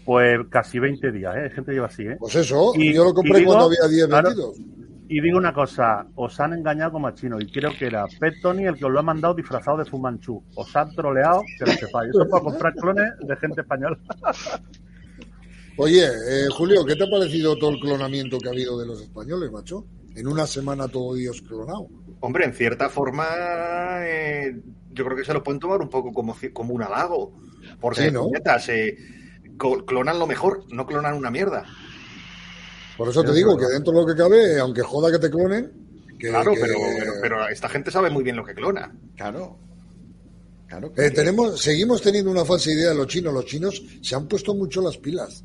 pues 0.05 0.39
casi 0.51 0.79
20 0.79 1.11
días. 1.11 1.35
¿eh? 1.37 1.41
Hay 1.45 1.51
gente 1.51 1.71
que 1.71 1.75
lleva 1.75 1.87
así. 1.89 2.03
¿eh? 2.05 2.17
pues 2.19 2.35
eso, 2.37 2.73
Y- 2.77 2.95
yo 2.95 3.05
lo 3.05 3.13
compré 3.15 3.39
digo, 3.41 3.53
cuando 3.55 3.67
había 3.67 3.89
10 3.89 4.07
claro, 4.07 4.29
vendidos. 4.29 4.57
Y 5.09 5.21
digo 5.21 5.37
una 5.37 5.53
cosa, 5.53 6.07
os 6.15 6.41
han 6.41 6.55
engañado 6.55 6.93
como 6.93 7.09
a 7.09 7.15
chino, 7.15 7.39
y 7.39 7.51
creo 7.51 7.71
que 7.79 7.87
era 7.87 8.07
Pet 8.19 8.35
Tony 8.41 8.65
el 8.67 8.77
que 8.77 8.85
os 8.87 8.91
lo 8.93 9.01
ha 9.01 9.03
mandado 9.03 9.35
disfrazado 9.35 9.77
de 9.79 9.85
Fumanchu. 9.85 10.43
Os 10.55 10.75
han 10.77 10.91
troleado, 10.95 11.43
que 11.59 11.67
lo 11.67 11.73
sepáis. 11.73 12.11
Eso 12.11 12.23
es 12.23 12.31
para 12.31 12.43
comprar 12.45 12.73
clones 12.75 13.13
de 13.21 13.37
gente 13.37 13.61
española. 13.61 13.99
Oye, 15.77 16.05
eh, 16.07 16.47
Julio, 16.51 16.85
¿qué 16.85 16.97
te 16.97 17.05
ha 17.05 17.11
parecido 17.11 17.57
todo 17.57 17.71
el 17.71 17.81
clonamiento 17.81 18.39
que 18.39 18.49
ha 18.49 18.53
habido 18.53 18.79
de 18.79 18.87
los 18.87 19.01
españoles, 19.01 19.51
macho? 19.51 19.87
En 20.15 20.27
una 20.27 20.47
semana 20.47 20.89
todo 20.89 21.15
Dios 21.15 21.41
clonado. 21.43 21.89
Hombre, 22.21 22.45
en 22.45 22.53
cierta 22.53 22.89
forma, 22.91 23.27
eh, 24.07 24.61
yo 24.93 25.05
creo 25.05 25.17
que 25.17 25.25
se 25.25 25.33
lo 25.33 25.43
pueden 25.43 25.59
tomar 25.59 25.81
un 25.81 25.89
poco 25.89 26.13
como, 26.13 26.37
como 26.53 26.75
un 26.75 26.83
halago. 26.83 27.33
Porque, 27.81 28.05
Sí, 28.07 28.11
¿no? 28.11 28.25
puñetas, 28.25 28.69
eh, 28.69 28.97
clonan 29.87 30.19
lo 30.19 30.27
mejor, 30.27 30.65
no 30.71 30.87
clonan 30.87 31.15
una 31.15 31.31
mierda. 31.31 31.65
Por 32.99 33.09
eso 33.09 33.25
te 33.25 33.33
digo 33.33 33.57
que 33.57 33.67
dentro 33.67 33.93
de 33.95 34.01
lo 34.01 34.07
que 34.07 34.15
cabe, 34.15 34.59
aunque 34.61 34.83
joda 34.83 35.11
que 35.11 35.19
te 35.19 35.31
clonen, 35.31 35.73
que, 36.19 36.29
Claro, 36.29 36.53
que- 36.53 36.61
pero, 36.61 36.75
pero, 36.99 37.13
pero 37.21 37.49
esta 37.49 37.69
gente 37.71 37.91
sabe 37.91 38.11
muy 38.11 38.23
bien 38.23 38.37
lo 38.37 38.45
que 38.45 38.55
clona. 38.55 38.95
Claro. 39.17 39.57
Claro. 40.69 40.93
Eh, 40.97 41.11
tenemos, 41.11 41.61
seguimos 41.61 42.01
teniendo 42.03 42.31
una 42.31 42.45
falsa 42.45 42.71
idea 42.71 42.91
de 42.91 42.95
los 42.95 43.07
chinos. 43.07 43.33
Los 43.35 43.45
chinos 43.47 43.83
se 44.03 44.15
han 44.15 44.27
puesto 44.29 44.55
mucho 44.55 44.81
las 44.81 44.97
pilas. 44.99 45.43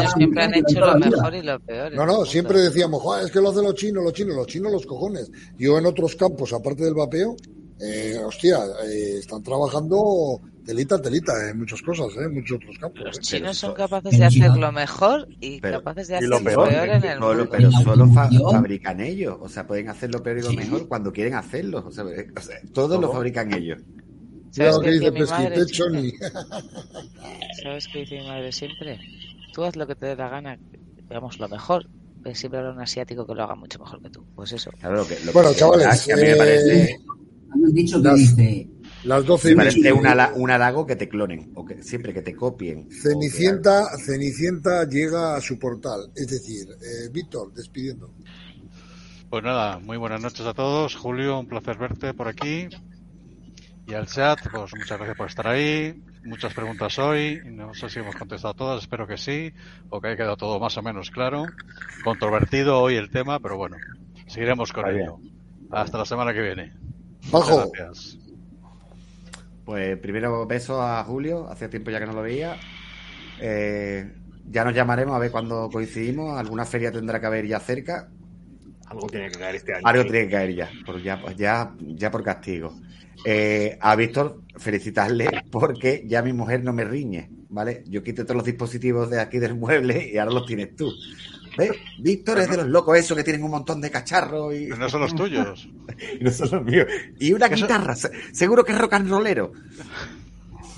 Los 0.00 0.12
siempre 0.16 0.42
han 0.44 0.54
hecho 0.54 0.80
lo 0.80 0.98
mejor 0.98 1.34
y 1.34 1.42
lo 1.42 1.60
peor. 1.60 1.92
No, 1.94 2.06
no, 2.06 2.24
siempre 2.24 2.60
decíamos, 2.60 3.02
"Joder, 3.02 3.26
es 3.26 3.30
que 3.32 3.40
lo 3.40 3.50
hacen 3.50 3.64
los 3.64 3.74
chinos, 3.74 4.02
los 4.04 4.12
chinos, 4.12 4.36
los 4.36 4.46
chinos, 4.46 4.72
los 4.72 4.86
cojones. 4.86 5.30
Yo 5.58 5.78
en 5.78 5.86
otros 5.86 6.16
campos, 6.16 6.52
aparte 6.52 6.84
del 6.84 6.94
vapeo, 6.94 7.36
eh, 7.80 8.18
hostia, 8.24 8.58
eh, 8.86 9.18
están 9.18 9.42
trabajando 9.42 10.40
telita, 10.64 11.00
telita 11.00 11.32
en 11.50 11.58
muchas 11.58 11.80
cosas, 11.82 12.08
eh, 12.16 12.24
en 12.24 12.34
muchos 12.34 12.56
otros 12.58 12.78
campos. 12.78 13.00
Los 13.04 13.16
eh. 13.18 13.20
chinos 13.22 13.56
son 13.56 13.74
capaces 13.74 14.18
de 14.18 14.24
hacer 14.24 14.50
lo 14.56 14.70
mejor 14.72 15.26
y 15.40 15.60
pero- 15.60 15.78
capaces 15.78 16.08
de 16.08 16.16
hacer 16.16 16.28
lo 16.28 16.42
peor, 16.44 16.68
peor 16.68 16.88
en 16.88 17.04
el 17.04 17.20
mundo. 17.20 17.48
pero 17.50 17.70
solo 17.72 18.06
fa- 18.08 18.30
fabrican 18.30 19.00
ellos. 19.00 19.36
O 19.40 19.48
sea, 19.48 19.66
pueden 19.66 19.88
hacer 19.88 20.12
lo 20.12 20.22
peor 20.22 20.38
y 20.38 20.42
lo 20.42 20.50
Sí. 20.50 20.56
mejor 20.56 20.86
cuando 20.88 21.12
quieren 21.12 21.34
hacerlo. 21.34 21.84
O 21.86 21.90
sea, 21.90 22.04
o 22.04 22.40
sea, 22.40 22.56
todo 22.72 23.00
lo 23.00 23.10
fabrican 23.10 23.52
ellos. 23.54 23.78
Mira 24.56 24.72
¿Sabes 24.72 24.74
lo 24.74 24.80
que 24.80 24.86
qué 24.86 24.92
dice 24.92 25.10
decía 25.10 25.24
mi 25.24 25.30
madre 25.44 25.56
Pesquitecho 25.56 25.84
siempre? 25.90 26.02
ni... 26.02 26.10
¿Sabes 27.62 27.88
qué 27.92 27.98
dice 28.00 28.18
mi 28.20 28.26
madre 28.26 28.52
siempre? 28.52 29.00
Tú 29.52 29.64
haz 29.64 29.76
lo 29.76 29.86
que 29.86 29.94
te 29.94 30.06
dé 30.06 30.16
la 30.16 30.28
gana, 30.28 30.58
veamos 31.08 31.38
lo 31.38 31.48
mejor. 31.48 31.86
Pero 32.22 32.34
siempre 32.36 32.58
habrá 32.60 32.72
un 32.72 32.80
asiático 32.80 33.26
que 33.26 33.34
lo 33.34 33.42
haga 33.44 33.54
mucho 33.54 33.78
mejor 33.78 34.02
que 34.02 34.10
tú. 34.10 34.26
Pues 34.34 34.52
eso. 34.52 34.70
Claro, 34.78 34.96
lo 34.96 35.06
que, 35.08 35.18
lo 35.24 35.32
Bueno, 35.32 35.50
que- 35.50 35.56
chavales, 35.56 36.04
que 36.04 36.12
a 36.12 36.16
mí 36.16 36.22
me 36.22 36.30
eh, 36.32 36.36
parece. 36.36 36.82
Hay 37.52 37.60
un 37.62 37.72
dicho 37.74 38.02
que 38.02 38.08
Las- 38.08 38.18
dice, 38.18 38.68
Las 39.04 39.24
12 39.24 39.48
Me 39.48 39.52
y 39.52 39.56
parece 39.56 39.78
media. 39.78 39.94
un, 39.94 40.06
hala- 40.06 40.32
un 40.36 40.50
halago 40.50 40.86
que 40.86 40.96
te 40.96 41.08
clonen, 41.08 41.50
o 41.54 41.64
que 41.64 41.82
siempre 41.82 42.12
que 42.12 42.20
te 42.20 42.36
copien. 42.36 42.86
que 42.90 42.94
Cenicienta, 42.94 43.86
Cenicienta 44.04 44.86
llega 44.86 45.34
a 45.36 45.40
su 45.40 45.58
portal. 45.58 46.10
Es 46.14 46.26
decir, 46.28 46.66
eh, 46.82 47.08
Víctor, 47.10 47.54
despidiendo. 47.54 48.12
Pues 49.30 49.42
nada, 49.42 49.78
muy 49.78 49.96
buenas 49.96 50.20
noches 50.20 50.44
a 50.44 50.52
todos. 50.52 50.94
Julio, 50.96 51.38
un 51.40 51.46
placer 51.46 51.78
verte 51.78 52.12
por 52.12 52.28
aquí. 52.28 52.68
Y 53.90 53.94
al 53.94 54.06
chat, 54.06 54.38
pues 54.52 54.72
muchas 54.76 54.98
gracias 54.98 55.16
por 55.16 55.26
estar 55.26 55.48
ahí. 55.48 56.00
Muchas 56.22 56.54
preguntas 56.54 56.96
hoy. 57.00 57.40
No 57.46 57.74
sé 57.74 57.88
si 57.88 57.98
hemos 57.98 58.14
contestado 58.14 58.54
todas, 58.54 58.82
espero 58.82 59.04
que 59.04 59.16
sí. 59.16 59.52
O 59.88 60.00
que 60.00 60.06
haya 60.06 60.16
quedado 60.16 60.36
todo 60.36 60.60
más 60.60 60.76
o 60.76 60.82
menos 60.82 61.10
claro. 61.10 61.46
Controvertido 62.04 62.80
hoy 62.80 62.94
el 62.94 63.10
tema, 63.10 63.40
pero 63.40 63.56
bueno, 63.56 63.76
seguiremos 64.28 64.72
con 64.72 64.86
Está 64.86 65.00
ello. 65.00 65.18
Hasta 65.72 65.98
la 65.98 66.04
semana 66.04 66.32
que 66.32 66.40
viene. 66.40 66.72
Bajo. 67.32 67.50
Muchas 67.50 67.72
gracias. 67.72 68.18
Pues 69.64 69.98
primero 69.98 70.46
beso 70.46 70.80
a 70.80 71.02
Julio, 71.02 71.48
hace 71.50 71.68
tiempo 71.68 71.90
ya 71.90 71.98
que 71.98 72.06
no 72.06 72.12
lo 72.12 72.22
veía. 72.22 72.58
Eh, 73.40 74.08
ya 74.48 74.62
nos 74.62 74.74
llamaremos 74.74 75.16
a 75.16 75.18
ver 75.18 75.32
cuándo 75.32 75.68
coincidimos. 75.68 76.38
Alguna 76.38 76.64
feria 76.64 76.92
tendrá 76.92 77.18
que 77.18 77.26
haber 77.26 77.44
ya 77.44 77.58
cerca. 77.58 78.08
Algo 78.90 79.06
tiene 79.06 79.30
que 79.30 79.38
caer 79.38 79.54
este 79.56 79.74
año. 79.74 79.82
Algo 79.86 80.02
tiene 80.02 80.26
que 80.26 80.30
caer 80.30 80.54
ya, 80.54 80.70
por, 80.84 81.00
ya, 81.02 81.22
ya, 81.36 81.74
ya 81.78 82.10
por 82.10 82.22
castigo. 82.22 82.74
Eh, 83.24 83.78
a 83.80 83.94
Víctor, 83.96 84.42
felicitarle 84.56 85.28
porque 85.50 86.04
ya 86.06 86.22
mi 86.22 86.32
mujer 86.32 86.62
no 86.64 86.72
me 86.72 86.84
riñe, 86.84 87.28
¿vale? 87.50 87.84
Yo 87.86 88.02
quité 88.02 88.24
todos 88.24 88.36
los 88.36 88.44
dispositivos 88.44 89.08
de 89.10 89.20
aquí 89.20 89.38
del 89.38 89.54
mueble 89.54 90.10
y 90.12 90.18
ahora 90.18 90.32
los 90.32 90.46
tienes 90.46 90.74
tú. 90.74 90.90
¿Ves? 91.58 91.72
Víctor 91.98 92.38
es 92.38 92.48
de 92.50 92.56
los 92.58 92.66
locos 92.68 92.96
esos 92.96 93.16
que 93.16 93.24
tienen 93.24 93.42
un 93.42 93.50
montón 93.50 93.80
de 93.80 93.90
cacharros 93.90 94.54
y, 94.54 94.64
Pero 94.66 94.76
no 94.76 94.88
son 94.88 95.00
los 95.02 95.14
tuyos. 95.14 95.68
y 96.18 96.24
no 96.24 96.30
son 96.30 96.48
los 96.52 96.64
míos. 96.64 96.86
Y 97.18 97.32
una 97.32 97.48
guitarra, 97.48 97.94
se- 97.94 98.10
seguro 98.32 98.64
que 98.64 98.72
es 98.72 98.78
rock 98.78 98.94
and 98.94 99.08
rollero. 99.10 99.52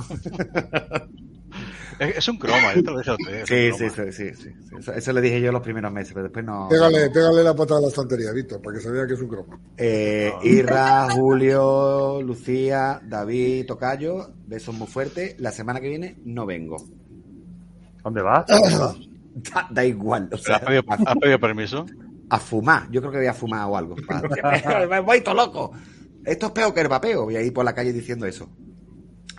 Es, 2.02 2.28
un 2.28 2.38
croma, 2.38 2.74
yo 2.74 2.82
te 2.82 2.90
lo 2.90 2.98
dije 2.98 3.10
a 3.10 3.14
usted. 3.14 3.34
es 3.42 3.48
Sí, 3.48 3.54
un 3.70 3.78
sí, 3.90 3.94
croma. 3.94 4.12
sí, 4.12 4.30
sí, 4.34 4.42
sí. 4.42 4.48
Eso, 4.78 4.92
eso 4.92 5.12
le 5.12 5.20
dije 5.20 5.40
yo 5.40 5.52
los 5.52 5.62
primeros 5.62 5.92
meses, 5.92 6.12
pero 6.12 6.24
después 6.24 6.44
no. 6.44 6.68
Pégale, 6.68 7.10
pégale 7.10 7.42
la 7.42 7.54
patada 7.54 7.78
a 7.78 7.82
la 7.82 7.88
estantería, 7.88 8.32
Víctor, 8.32 8.60
para 8.62 8.76
que 8.76 8.82
se 8.82 8.90
vea 8.90 9.06
que 9.06 9.14
es 9.14 9.20
un 9.20 9.28
croma. 9.28 9.58
Eh, 9.76 10.32
Irra, 10.42 11.08
Julio, 11.10 12.20
Lucía, 12.22 13.00
David, 13.04 13.66
Tocayo, 13.66 14.34
besos 14.46 14.74
muy 14.74 14.86
fuertes. 14.86 15.36
La 15.38 15.52
semana 15.52 15.80
que 15.80 15.88
viene 15.88 16.16
no 16.24 16.46
vengo. 16.46 16.76
¿Dónde 18.02 18.22
vas? 18.22 18.46
Da, 19.34 19.66
da 19.70 19.82
igual, 19.82 20.24
o 20.24 20.28
¿Pero 20.28 20.42
sea, 20.42 20.56
¿Has 20.56 20.62
pedido, 20.62 20.82
has 20.86 21.16
pedido 21.16 21.40
permiso? 21.40 21.86
a 22.28 22.38
fumar. 22.38 22.90
Yo 22.90 23.00
creo 23.00 23.12
que 23.12 23.16
voy 23.18 23.26
a 23.28 23.32
fumar 23.32 23.66
o 23.66 23.78
algo. 23.78 23.96
Me 24.90 25.00
voy 25.00 25.22
todo 25.22 25.34
loco. 25.34 25.72
Esto 26.22 26.46
es 26.46 26.52
peor 26.52 26.74
que 26.74 26.82
el 26.82 26.88
vapeo. 26.88 27.24
Voy 27.24 27.36
a 27.36 27.42
ir 27.42 27.50
por 27.50 27.64
la 27.64 27.74
calle 27.74 27.94
diciendo 27.94 28.26
eso. 28.26 28.50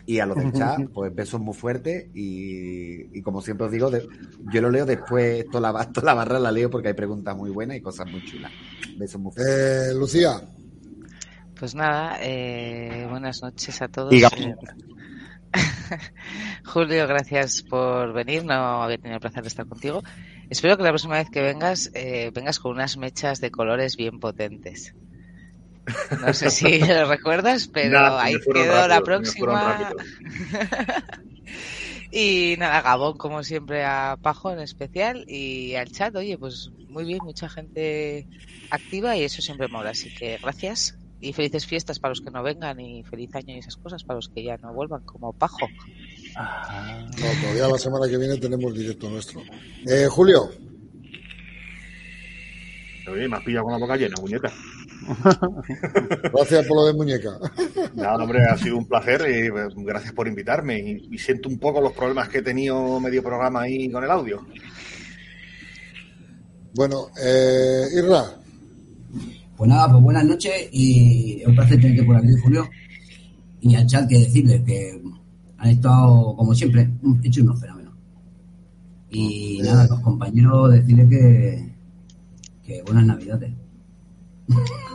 Y 0.06 0.20
a 0.20 0.26
los 0.26 0.36
del 0.38 0.52
chat, 0.52 0.80
pues 0.94 1.16
besos 1.16 1.40
muy 1.40 1.54
fuertes. 1.54 2.08
Y, 2.14 3.18
y 3.18 3.22
como 3.22 3.42
siempre 3.42 3.68
os 3.68 3.72
digo, 3.72 3.90
de- 3.90 4.06
yo 4.52 4.62
lo 4.62 4.70
leo 4.70 4.86
después, 4.86 5.46
toda 5.50 5.72
la, 5.72 5.86
toda 5.94 6.06
la 6.08 6.14
barra 6.14 6.40
la 6.40 6.52
leo 6.52 6.70
porque 6.70 6.90
hay 6.90 6.94
preguntas 6.94 7.36
muy 7.38 7.50
buenas 7.52 7.78
y 7.78 7.82
cosas 7.82 8.10
muy 8.12 8.24
chulas. 8.26 8.52
Besos 8.98 9.22
muy 9.22 9.32
fuertes. 9.32 9.92
Eh, 9.92 9.94
Lucía, 9.96 10.42
Pues 11.58 11.74
nada, 11.76 12.18
eh, 12.22 13.08
buenas 13.10 13.42
noches 13.42 13.82
a 13.82 13.88
todos. 13.88 14.12
Eh, 14.14 14.56
Julio, 16.66 17.08
gracias 17.08 17.62
por 17.64 18.14
venir. 18.14 18.44
No 18.44 18.84
había 18.84 18.98
tenido 18.98 19.16
el 19.16 19.22
placer 19.22 19.44
de 19.44 19.48
estar 19.50 19.68
contigo. 19.68 20.02
Espero 20.50 20.78
que 20.78 20.84
la 20.84 20.90
próxima 20.90 21.16
vez 21.16 21.30
que 21.30 21.42
vengas, 21.42 21.92
eh, 21.94 22.32
vengas 22.34 22.60
con 22.60 22.72
unas 22.74 22.98
mechas 22.98 23.40
de 23.40 23.52
colores 23.52 23.96
bien 23.96 24.20
potentes. 24.20 24.96
No 26.22 26.34
sé 26.34 26.50
si 26.50 26.80
lo 26.88 27.10
recuerdas, 27.10 27.68
pero 27.68 28.18
ahí 28.18 28.36
quedó 28.40 28.88
la 28.88 29.00
rápido, 29.00 29.04
próxima. 29.04 29.92
y 32.12 32.56
nada, 32.58 32.82
Gabón, 32.82 33.18
como 33.18 33.44
siempre, 33.44 33.84
a 33.84 34.18
Pajo 34.22 34.52
en 34.52 34.60
especial 34.60 35.26
y 35.28 35.76
al 35.76 35.92
chat. 35.92 36.16
Oye, 36.16 36.38
pues 36.38 36.72
muy 36.88 37.06
bien, 37.06 37.20
mucha 37.24 37.50
gente 37.50 38.28
activa 38.70 39.18
y 39.18 39.24
eso 39.24 39.42
siempre 39.42 39.68
mola. 39.68 39.92
Así 39.92 40.14
que 40.14 40.38
gracias 40.42 40.98
y 41.20 41.34
felices 41.34 41.66
fiestas 41.66 42.00
para 42.00 42.12
los 42.12 42.22
que 42.22 42.32
no 42.32 42.44
vengan 42.44 42.80
y 42.80 43.04
feliz 43.04 43.34
año 43.36 43.56
y 43.56 43.60
esas 43.60 43.78
cosas 43.78 44.04
para 44.04 44.18
los 44.18 44.30
que 44.30 44.44
ya 44.44 44.58
no 44.58 44.74
vuelvan, 44.74 45.04
como 45.04 45.34
Pajo. 45.34 45.68
no, 46.36 47.42
todavía 47.42 47.68
la 47.68 47.78
semana 47.78 48.08
que 48.10 48.18
viene 48.18 48.38
tenemos 48.38 48.74
directo 48.74 49.10
nuestro. 49.10 49.42
Eh, 49.88 50.08
Julio, 50.10 50.50
Oye, 53.08 53.28
me 53.28 53.38
has 53.38 53.44
pillado 53.44 53.66
con 53.66 53.74
la 53.74 53.80
boca 53.80 53.98
llena, 53.98 54.16
muñeca. 54.22 54.52
gracias 56.34 56.66
por 56.68 56.78
lo 56.78 56.86
de 56.86 56.94
muñeca. 56.94 57.32
Nada, 57.96 58.24
hombre, 58.24 58.44
ha 58.46 58.58
sido 58.58 58.78
un 58.78 58.88
placer 58.88 59.22
y 59.30 59.48
eh, 59.48 59.52
gracias 59.78 60.14
por 60.14 60.28
invitarme. 60.28 60.80
Y, 60.80 61.10
y 61.12 61.18
siento 61.18 61.50
un 61.50 61.60
poco 61.60 61.82
los 61.82 61.94
problemas 61.94 62.30
que 62.30 62.40
he 62.40 62.42
tenido 62.42 63.00
medio 63.00 63.24
programa 63.24 63.62
ahí 63.62 63.90
con 63.92 64.04
el 64.04 64.12
audio. 64.12 64.46
Bueno, 66.76 67.10
eh, 67.24 67.86
Irra, 67.96 68.24
Pues 69.56 69.70
nada, 69.70 69.92
pues 69.92 70.04
buenas 70.04 70.26
noches 70.26 70.70
y 70.72 71.42
es 71.42 71.48
un 71.48 71.56
placer 71.56 71.80
tenerte 71.80 72.04
por 72.04 72.16
aquí, 72.16 72.34
Julio. 72.42 72.68
Y 73.62 73.76
al 73.76 73.86
chat 73.86 74.10
que 74.10 74.20
decirles 74.20 74.62
que 74.64 75.00
han 75.58 75.70
estado, 75.70 76.36
como 76.36 76.54
siempre, 76.56 76.90
hechos 77.24 77.44
unos 77.44 77.62
fenómenos. 77.62 77.94
Y 79.12 79.60
nada, 79.62 79.88
los 79.88 80.00
compañeros 80.00 80.72
decirles 80.72 81.10
que, 81.10 81.76
que 82.64 82.82
buenas 82.82 83.06
navidades. 83.06 83.54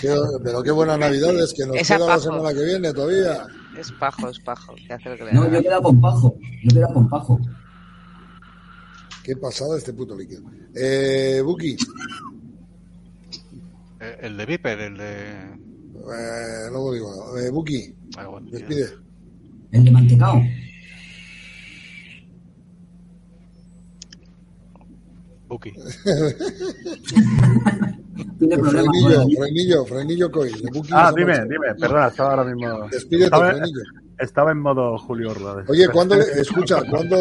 qué- 0.00 0.14
pero 0.42 0.62
qué 0.62 0.70
buenas 0.70 0.98
navidades 0.98 1.52
que 1.54 1.66
nos 1.66 1.76
queda 1.76 1.98
la 2.06 2.18
semana 2.18 2.52
que 2.52 2.64
viene 2.64 2.92
todavía. 2.92 3.46
Es 3.78 3.90
Pajo, 3.92 4.28
es 4.28 4.38
Pajo, 4.40 4.74
hace 4.90 5.16
que 5.16 5.32
No, 5.32 5.50
yo 5.50 5.58
he 5.58 5.62
quedado 5.62 5.82
con 5.82 6.00
Pajo. 6.00 6.36
Yo 6.62 6.68
he 6.70 6.74
quedado 6.74 6.94
con 6.94 7.08
Pajo. 7.08 7.40
Qué 9.24 9.36
pasada 9.36 9.78
este 9.78 9.92
puto 9.92 10.16
líquido. 10.16 10.42
Eh, 10.74 11.40
Buki, 11.44 11.76
Eh, 14.00 14.18
el 14.22 14.36
de 14.36 14.46
Viper, 14.46 14.78
el 14.80 14.96
de. 14.98 15.32
eh, 15.32 16.68
luego 16.70 16.92
digo, 16.92 17.38
eh, 17.38 17.50
Buki, 17.50 17.94
Ah, 18.18 18.26
bueno, 18.26 18.48
despide. 18.50 18.90
El 19.72 19.84
de 19.84 19.90
mantecao. 19.90 20.42
Buki. 25.48 25.72
Tiene 28.38 28.58
problemas. 28.58 28.84
Frenillo, 28.96 29.16
con 29.22 29.30
Frenillo, 29.36 29.84
Frenillo 29.86 30.30
Coy. 30.30 30.50
de 30.52 30.70
Buki 30.70 30.90
Ah, 30.92 31.12
dime, 31.16 31.32
marcha. 31.32 31.44
dime, 31.44 31.74
perdona, 31.78 32.06
estaba 32.08 32.30
ahora 32.30 32.44
mismo. 32.54 32.88
Despídete, 32.90 33.24
Estaba, 33.24 33.50
Frenillo. 33.50 33.80
estaba 34.18 34.50
en 34.52 34.58
modo 34.60 34.98
Julio 34.98 35.30
Orla. 35.30 35.64
Oye, 35.68 35.88
¿cuándo 35.88 36.14
le, 36.16 36.22
escucha, 36.40 36.82
¿cuándo, 36.90 37.16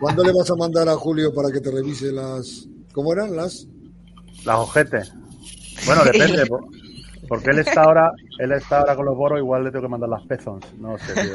¿cuándo 0.00 0.22
le 0.24 0.32
vas 0.32 0.50
a 0.50 0.54
mandar 0.56 0.88
a 0.88 0.94
Julio 0.96 1.32
para 1.34 1.50
que 1.50 1.60
te 1.60 1.70
revise 1.70 2.12
las... 2.12 2.68
¿Cómo 2.92 3.12
eran 3.12 3.34
las? 3.36 3.66
Las 4.44 4.58
ojetes. 4.58 5.12
Bueno, 5.86 6.04
depende. 6.04 6.44
po- 7.28 7.34
Porque 7.36 7.50
él 7.50 7.58
está 7.60 7.82
ahora, 7.82 8.12
él 8.38 8.52
está 8.52 8.80
ahora 8.80 8.96
con 8.96 9.04
los 9.06 9.16
boros, 9.16 9.38
igual 9.38 9.64
le 9.64 9.70
tengo 9.70 9.82
que 9.84 9.88
mandar 9.90 10.08
las 10.08 10.26
pezons. 10.26 10.74
No 10.78 10.96
sé. 10.98 11.12
tío. 11.14 11.32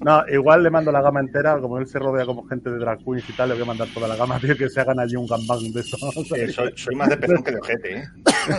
No, 0.00 0.22
igual 0.32 0.62
le 0.62 0.70
mando 0.70 0.92
la 0.92 1.02
gama 1.02 1.20
entera, 1.20 1.58
como 1.60 1.78
él 1.78 1.86
se 1.86 1.98
rodea 1.98 2.24
como 2.24 2.44
gente 2.46 2.70
de 2.70 2.78
drag 2.78 2.98
queens 3.04 3.28
y 3.28 3.32
tal, 3.34 3.48
le 3.48 3.54
voy 3.54 3.64
a 3.64 3.66
mandar 3.66 3.88
toda 3.92 4.08
la 4.08 4.16
gama, 4.16 4.38
tío, 4.38 4.56
que 4.56 4.68
se 4.68 4.80
hagan 4.80 5.00
allí 5.00 5.16
un 5.16 5.26
gambang 5.26 5.60
de 5.72 5.80
eso. 5.80 5.96
Soy, 5.98 6.72
soy 6.76 6.94
más 6.94 7.08
de 7.08 7.16
pezón 7.16 7.42
que 7.42 7.50
de 7.52 7.58
ojete, 7.58 7.96
¿eh? 7.98 8.04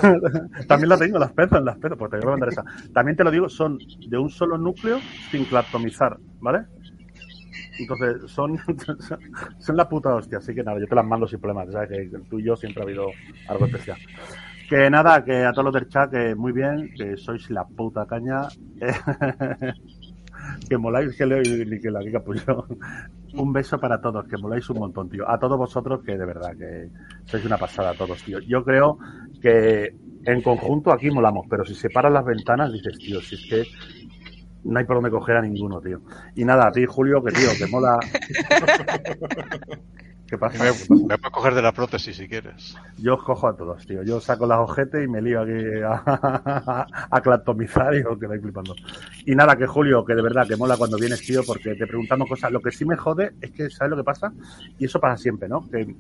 También 0.68 0.90
la 0.90 0.98
tengo, 0.98 1.18
las 1.20 1.32
pezons, 1.34 1.64
las 1.64 1.78
pezons, 1.78 1.98
pues 1.98 2.12
te 2.12 2.18
voy 2.18 2.28
a 2.28 2.32
mandar 2.32 2.50
esa. 2.50 2.64
También 2.94 3.16
te 3.18 3.24
lo 3.24 3.32
digo, 3.32 3.50
son 3.50 3.78
de 4.08 4.18
un 4.18 4.30
solo 4.30 4.58
núcleo 4.58 5.00
sin 5.32 5.46
claptomizar, 5.46 6.18
¿vale? 6.42 6.66
Entonces, 7.80 8.30
son, 8.30 8.58
son 9.60 9.78
la 9.78 9.88
puta 9.88 10.14
hostia, 10.16 10.40
así 10.40 10.54
que 10.54 10.64
nada, 10.64 10.80
yo 10.80 10.86
te 10.88 10.96
las 10.96 11.06
mando 11.06 11.28
sin 11.28 11.40
problemas, 11.40 11.72
sabes 11.72 11.90
que 11.90 12.10
tú 12.30 12.40
y 12.40 12.44
yo 12.44 12.56
siempre 12.58 12.82
ha 12.82 12.86
habido 12.86 13.08
algo 13.48 13.66
especial. 13.66 13.98
Que 14.70 14.88
nada, 14.88 15.24
que 15.26 15.46
a 15.46 15.52
todos 15.52 15.66
los 15.66 15.74
del 15.74 15.90
chat, 15.90 16.12
que 16.12 16.36
muy 16.36 16.52
bien, 16.52 16.92
que 16.96 17.18
sois 17.18 17.50
la 17.50 17.66
puta 17.66 18.06
caña, 18.06 18.48
que 20.70 20.78
moláis, 20.78 21.18
que 21.18 21.26
leo 21.26 21.42
y 21.42 21.82
que 21.82 21.90
la 21.90 22.02
Kika 22.02 22.20
Puyol. 22.20 22.66
Un 23.34 23.52
beso 23.52 23.80
para 23.80 24.00
todos, 24.00 24.28
que 24.28 24.38
moláis 24.38 24.70
un 24.70 24.78
montón, 24.78 25.10
tío. 25.10 25.28
A 25.28 25.40
todos 25.40 25.58
vosotros, 25.58 26.04
que 26.06 26.16
de 26.16 26.24
verdad, 26.24 26.56
que 26.56 26.92
sois 27.26 27.44
una 27.46 27.58
pasada 27.58 27.90
a 27.90 27.94
todos, 27.96 28.22
tío. 28.24 28.38
Yo 28.42 28.64
creo 28.64 29.00
que 29.42 29.96
en 30.24 30.42
conjunto 30.44 30.92
aquí 30.92 31.10
molamos, 31.10 31.48
pero 31.50 31.66
si 31.66 31.74
separas 31.74 32.14
las 32.14 32.26
ventanas 32.26 32.72
dices, 32.72 32.96
tío, 33.00 33.22
si 33.22 33.36
es 33.36 33.48
que 33.50 33.64
no 34.66 34.78
hay 34.78 34.86
por 34.86 34.98
dónde 34.98 35.10
coger 35.10 35.38
a 35.38 35.42
ninguno, 35.42 35.82
tío. 35.82 36.02
Y 36.36 36.46
nada, 36.46 36.68
a 36.68 36.72
ti, 36.72 36.86
Julio, 36.86 37.24
que 37.24 37.32
tío, 37.32 37.50
que 37.58 37.66
mola. 37.66 37.98
¿Qué 40.30 40.38
pasa? 40.38 40.64
Me, 40.64 40.70
me 40.70 41.18
puedes 41.18 41.32
coger 41.32 41.56
de 41.56 41.62
la 41.64 41.72
prótesis 41.72 42.16
si 42.16 42.28
quieres. 42.28 42.76
Yo 42.98 43.16
os 43.16 43.24
cojo 43.24 43.48
a 43.48 43.58
todos, 43.58 43.84
tío. 43.88 44.04
Yo 44.04 44.22
saco 44.22 44.46
las 44.46 44.60
ojetes 44.60 45.04
y 45.04 45.08
me 45.08 45.22
lío 45.22 45.42
aquí 45.42 45.54
a, 45.84 46.86
a 47.10 47.22
clatomizar 47.22 47.96
y 47.96 48.02
os 48.04 48.20
quedáis 48.20 48.42
flipando. 48.42 48.76
Y 49.26 49.34
nada, 49.34 49.56
que 49.56 49.66
Julio, 49.66 50.06
que 50.06 50.14
de 50.14 50.22
verdad 50.22 50.48
que 50.48 50.56
mola 50.56 50.78
cuando 50.78 50.98
vienes, 50.98 51.22
tío, 51.22 51.42
porque 51.44 51.74
te 51.74 51.88
preguntamos 51.88 52.30
cosas. 52.30 52.52
Lo 52.52 52.62
que 52.62 52.72
sí 52.72 52.86
me 52.86 52.96
jode 52.96 53.34
es 53.42 53.50
que, 53.52 53.70
¿sabes 53.72 53.90
lo 53.90 53.98
que 53.98 54.04
pasa? 54.04 54.32
Y 54.78 54.86
eso 54.86 55.00
pasa 55.00 55.18
siempre, 55.18 55.50
¿no? 55.50 55.68
Que 55.68 55.96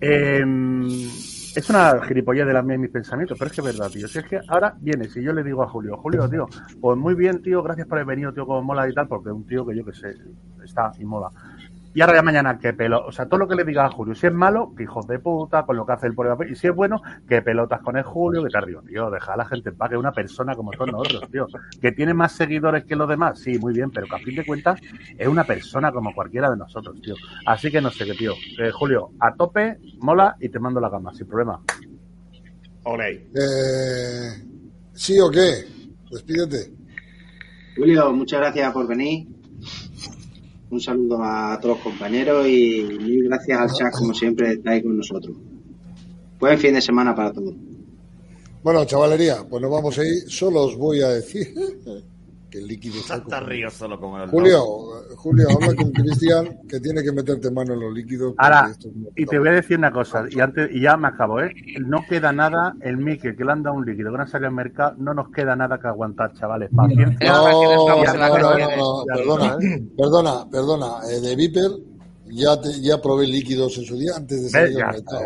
em, 0.00 0.86
es 0.86 1.68
una 1.68 2.02
gilipollez 2.02 2.46
de 2.46 2.52
la 2.52 2.62
mía 2.62 2.76
y 2.76 2.78
mis 2.78 2.90
pensamientos, 2.90 3.38
pero 3.38 3.50
es 3.50 3.54
que 3.54 3.60
es 3.60 3.66
verdad, 3.66 3.90
tío. 3.90 4.08
Si 4.08 4.18
es 4.18 4.24
que 4.24 4.40
ahora 4.48 4.74
viene, 4.80 5.08
si 5.08 5.22
yo 5.22 5.34
le 5.34 5.44
digo 5.44 5.62
a 5.62 5.68
Julio, 5.68 5.98
Julio, 5.98 6.28
tío, 6.30 6.46
pues 6.80 6.96
muy 6.96 7.14
bien, 7.14 7.42
tío, 7.42 7.62
gracias 7.62 7.86
por 7.86 7.98
haber 7.98 8.06
venido, 8.06 8.32
tío, 8.32 8.46
como 8.46 8.62
mola 8.62 8.88
y 8.88 8.94
tal, 8.94 9.06
porque 9.06 9.28
es 9.28 9.34
un 9.34 9.46
tío 9.46 9.66
que 9.66 9.76
yo 9.76 9.84
que 9.84 9.92
sé, 9.92 10.14
está 10.64 10.92
y 10.98 11.04
mola. 11.04 11.28
Y 11.94 12.00
ahora 12.00 12.16
ya 12.16 12.22
mañana, 12.22 12.58
que 12.58 12.72
pelo, 12.72 13.06
o 13.06 13.12
sea, 13.12 13.26
todo 13.26 13.38
lo 13.38 13.48
que 13.48 13.54
le 13.54 13.64
diga 13.64 13.86
a 13.86 13.90
Julio, 13.90 14.16
si 14.16 14.26
es 14.26 14.32
malo, 14.32 14.72
que 14.76 14.82
hijos 14.82 15.06
de 15.06 15.20
puta, 15.20 15.64
con 15.64 15.76
lo 15.76 15.86
que 15.86 15.92
hace 15.92 16.08
el 16.08 16.14
por 16.14 16.26
y 16.50 16.56
si 16.56 16.66
es 16.66 16.74
bueno, 16.74 17.00
que 17.28 17.40
pelotas 17.40 17.80
con 17.82 17.96
el 17.96 18.02
Julio, 18.02 18.42
que 18.42 18.50
tal, 18.50 18.66
tío, 18.84 19.10
deja 19.10 19.32
a 19.32 19.36
la 19.36 19.44
gente 19.44 19.68
en 19.68 19.76
paz, 19.76 19.90
que 19.90 19.94
es 19.94 20.00
una 20.00 20.10
persona 20.10 20.56
como 20.56 20.72
todos 20.72 20.90
nosotros, 20.90 21.30
tío, 21.30 21.46
que 21.80 21.92
tiene 21.92 22.12
más 22.12 22.32
seguidores 22.32 22.84
que 22.84 22.96
los 22.96 23.08
demás, 23.08 23.38
sí, 23.38 23.58
muy 23.60 23.72
bien, 23.72 23.92
pero 23.92 24.08
que 24.08 24.16
a 24.16 24.18
fin 24.18 24.34
de 24.34 24.44
cuentas 24.44 24.80
es 25.16 25.28
una 25.28 25.44
persona 25.44 25.92
como 25.92 26.12
cualquiera 26.12 26.50
de 26.50 26.56
nosotros, 26.56 27.00
tío. 27.00 27.14
Así 27.46 27.70
que 27.70 27.80
no 27.80 27.90
sé 27.90 28.04
qué, 28.04 28.14
tío. 28.14 28.32
Eh, 28.58 28.72
Julio, 28.72 29.10
a 29.20 29.32
tope, 29.32 29.78
mola 30.00 30.36
y 30.40 30.48
te 30.48 30.58
mando 30.58 30.80
la 30.80 30.88
gama, 30.88 31.14
sin 31.14 31.28
problema. 31.28 31.60
Ole. 32.82 33.28
Eh, 33.34 34.44
¿Sí 34.94 35.20
o 35.20 35.30
qué? 35.30 35.64
Despídete. 36.10 36.72
Julio, 37.76 38.12
muchas 38.12 38.40
gracias 38.40 38.72
por 38.72 38.86
venir. 38.88 39.28
Un 40.74 40.80
saludo 40.80 41.22
a 41.22 41.56
todos 41.62 41.76
los 41.76 41.84
compañeros 41.84 42.48
y 42.48 42.82
mil 42.82 43.28
gracias 43.28 43.60
al 43.60 43.72
chat, 43.72 43.92
como 43.92 44.12
siempre, 44.12 44.60
ahí 44.66 44.82
con 44.82 44.96
nosotros. 44.96 45.36
Buen 46.40 46.58
fin 46.58 46.74
de 46.74 46.80
semana 46.80 47.14
para 47.14 47.32
todos. 47.32 47.54
Bueno, 48.60 48.84
chavalería, 48.84 49.46
pues 49.48 49.62
nos 49.62 49.70
vamos 49.70 49.96
a 49.96 50.04
ir. 50.04 50.28
Solo 50.28 50.64
os 50.64 50.76
voy 50.76 51.00
a 51.00 51.10
decir 51.10 51.54
que 52.54 52.60
el 52.60 52.68
líquido 52.68 53.00
Hasta 53.00 53.20
como- 53.40 53.46
río 53.48 53.68
solo 53.70 53.98
como 53.98 54.22
el 54.22 54.30
Julio, 54.30 54.62
Julio, 55.16 55.46
habla 55.50 55.74
con 55.74 55.90
Cristian 55.90 56.60
que 56.68 56.78
tiene 56.78 57.02
que 57.02 57.10
meterte 57.10 57.50
mano 57.50 57.74
en 57.74 57.80
los 57.80 57.92
líquidos. 57.92 58.34
Ahora, 58.38 58.68
esto 58.70 58.88
es 58.88 58.94
una 58.94 59.08
y 59.16 59.26
te 59.26 59.38
voy 59.40 59.48
a 59.48 59.52
decir 59.52 59.76
una 59.76 59.90
cosa, 59.92 60.24
y 60.30 60.38
antes 60.38 60.70
y 60.72 60.80
ya 60.82 60.96
me 60.96 61.08
acabo, 61.08 61.40
¿eh? 61.40 61.52
No 61.84 62.04
queda 62.08 62.32
nada, 62.32 62.74
el 62.80 62.96
Mikel 62.96 63.36
que 63.36 63.44
le 63.44 63.50
han 63.50 63.62
dado 63.64 63.74
un 63.76 63.84
líquido 63.84 64.12
que 64.12 64.18
no 64.18 64.22
ha 64.22 64.26
salido 64.28 64.48
al 64.50 64.54
mercado, 64.54 64.94
no 64.98 65.14
nos 65.14 65.30
queda 65.30 65.56
nada 65.56 65.80
que 65.80 65.88
aguantar, 65.88 66.32
chavales. 66.34 66.70
Paciencia. 66.74 67.28
No, 67.32 67.88
No, 67.88 69.04
perdona, 69.04 69.56
¿eh? 69.60 69.82
perdona, 69.96 70.50
perdona. 70.50 70.86
eh, 71.10 71.20
de 71.20 71.34
Viper 71.36 71.70
ya, 72.30 72.60
te- 72.60 72.80
ya 72.80 73.00
probé 73.00 73.26
líquidos 73.26 73.76
en 73.78 73.84
su 73.84 73.96
día 73.96 74.12
antes 74.16 74.42
de 74.44 74.48
salir 74.50 74.82
al 74.82 74.94
mercado. 74.94 75.24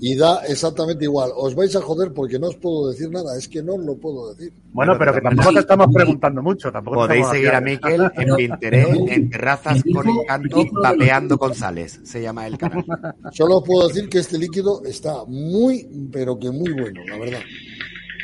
Y, 0.00 0.14
da 0.16 0.44
exactamente 0.46 1.04
igual. 1.04 1.30
Os 1.36 1.54
vais 1.54 1.74
a 1.76 1.80
joder 1.80 2.12
porque 2.12 2.38
no 2.38 2.48
os 2.48 2.56
puedo 2.56 2.90
decir 2.90 3.10
nada. 3.10 3.36
Es 3.36 3.48
que 3.48 3.62
no 3.62 3.74
os 3.74 3.84
lo 3.84 3.96
puedo 3.96 4.34
decir. 4.34 4.52
Bueno, 4.72 4.94
pero 4.98 5.12
que 5.14 5.20
tampoco 5.20 5.52
te 5.52 5.58
estamos 5.60 5.86
preguntando 5.92 6.42
mucho, 6.42 6.72
tampoco 6.72 6.96
Podéis 6.96 7.26
seguir 7.28 7.50
a 7.50 7.60
Miquel 7.60 8.10
en 8.16 8.36
Pinterest, 8.36 8.90
en 9.08 9.30
terrazas 9.30 9.82
con 9.92 10.08
encanto, 10.08 11.38
con 11.38 11.54
sales. 11.54 12.00
Se 12.04 12.22
llama 12.22 12.46
el 12.46 12.56
canal. 12.58 12.84
Solo 13.32 13.58
os 13.58 13.64
puedo 13.64 13.88
decir 13.88 14.08
que 14.08 14.18
este 14.18 14.38
líquido 14.38 14.82
está 14.84 15.24
muy, 15.26 15.88
pero 16.12 16.38
que 16.38 16.50
muy 16.50 16.72
bueno, 16.72 17.00
la 17.06 17.18
verdad. 17.18 17.40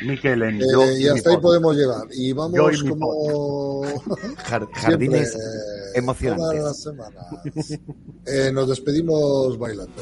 Miquel 0.05 0.41
en 0.43 0.61
Eh, 0.61 0.65
yo 0.71 0.91
y 0.97 1.07
hasta 1.09 1.29
ahí 1.31 1.35
pod. 1.35 1.41
podemos 1.41 1.75
llegar. 1.75 2.07
Y 2.13 2.31
vamos 2.31 2.57
y 2.83 2.87
como 2.87 3.81
siempre, 4.47 4.67
Jardines 4.75 5.35
eh, 5.35 5.39
emocionantes. 5.95 6.45
todas 6.47 6.63
las 6.63 6.81
semanas. 6.81 7.25
Eh, 8.25 8.51
nos 8.53 8.69
despedimos 8.69 9.57
bailando. 9.57 10.01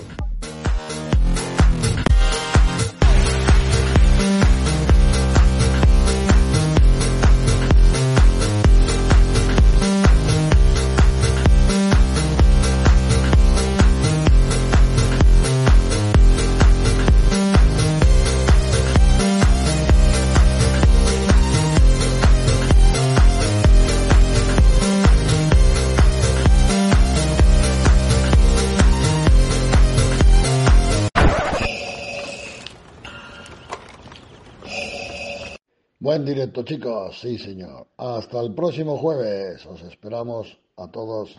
Buen 36.18 36.26
directo, 36.26 36.64
chicos. 36.64 37.20
Sí, 37.22 37.38
señor. 37.38 37.90
Hasta 37.96 38.42
el 38.42 38.52
próximo 38.56 38.98
jueves. 38.98 39.64
Os 39.68 39.84
esperamos 39.84 40.60
a 40.76 40.88
todos. 40.90 41.36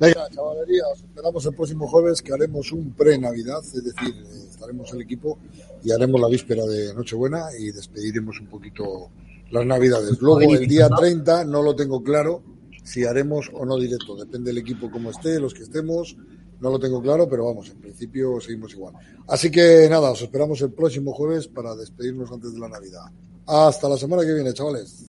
Venga, 0.00 0.28
chavalería, 0.28 0.82
os 0.92 1.04
esperamos 1.04 1.46
el 1.46 1.54
próximo 1.54 1.86
jueves 1.86 2.20
que 2.20 2.32
haremos 2.32 2.72
un 2.72 2.92
pre-Navidad, 2.94 3.60
es 3.60 3.84
decir, 3.84 4.12
estaremos 4.50 4.92
el 4.92 5.02
equipo 5.02 5.38
y 5.84 5.92
haremos 5.92 6.20
la 6.20 6.26
víspera 6.26 6.66
de 6.66 6.92
Nochebuena 6.94 7.44
y 7.56 7.70
despediremos 7.70 8.40
un 8.40 8.48
poquito 8.48 9.12
las 9.52 9.64
Navidades. 9.66 10.20
Luego, 10.20 10.52
el 10.56 10.66
día 10.66 10.88
30, 10.88 11.44
no 11.44 11.62
lo 11.62 11.76
tengo 11.76 12.02
claro 12.02 12.42
si 12.82 13.04
haremos 13.04 13.52
o 13.54 13.64
no 13.64 13.78
directo, 13.78 14.16
depende 14.16 14.50
del 14.50 14.58
equipo 14.58 14.90
como 14.90 15.10
esté, 15.10 15.38
los 15.38 15.54
que 15.54 15.62
estemos, 15.62 16.16
no 16.62 16.70
lo 16.70 16.78
tengo 16.78 17.02
claro, 17.02 17.28
pero 17.28 17.44
vamos, 17.44 17.68
en 17.70 17.80
principio 17.80 18.40
seguimos 18.40 18.72
igual. 18.72 18.94
Así 19.26 19.50
que 19.50 19.88
nada, 19.90 20.12
os 20.12 20.22
esperamos 20.22 20.60
el 20.62 20.70
próximo 20.70 21.12
jueves 21.12 21.48
para 21.48 21.74
despedirnos 21.74 22.30
antes 22.30 22.54
de 22.54 22.60
la 22.60 22.68
Navidad. 22.68 23.02
Hasta 23.46 23.88
la 23.88 23.96
semana 23.96 24.22
que 24.22 24.32
viene, 24.32 24.54
chavales. 24.54 25.00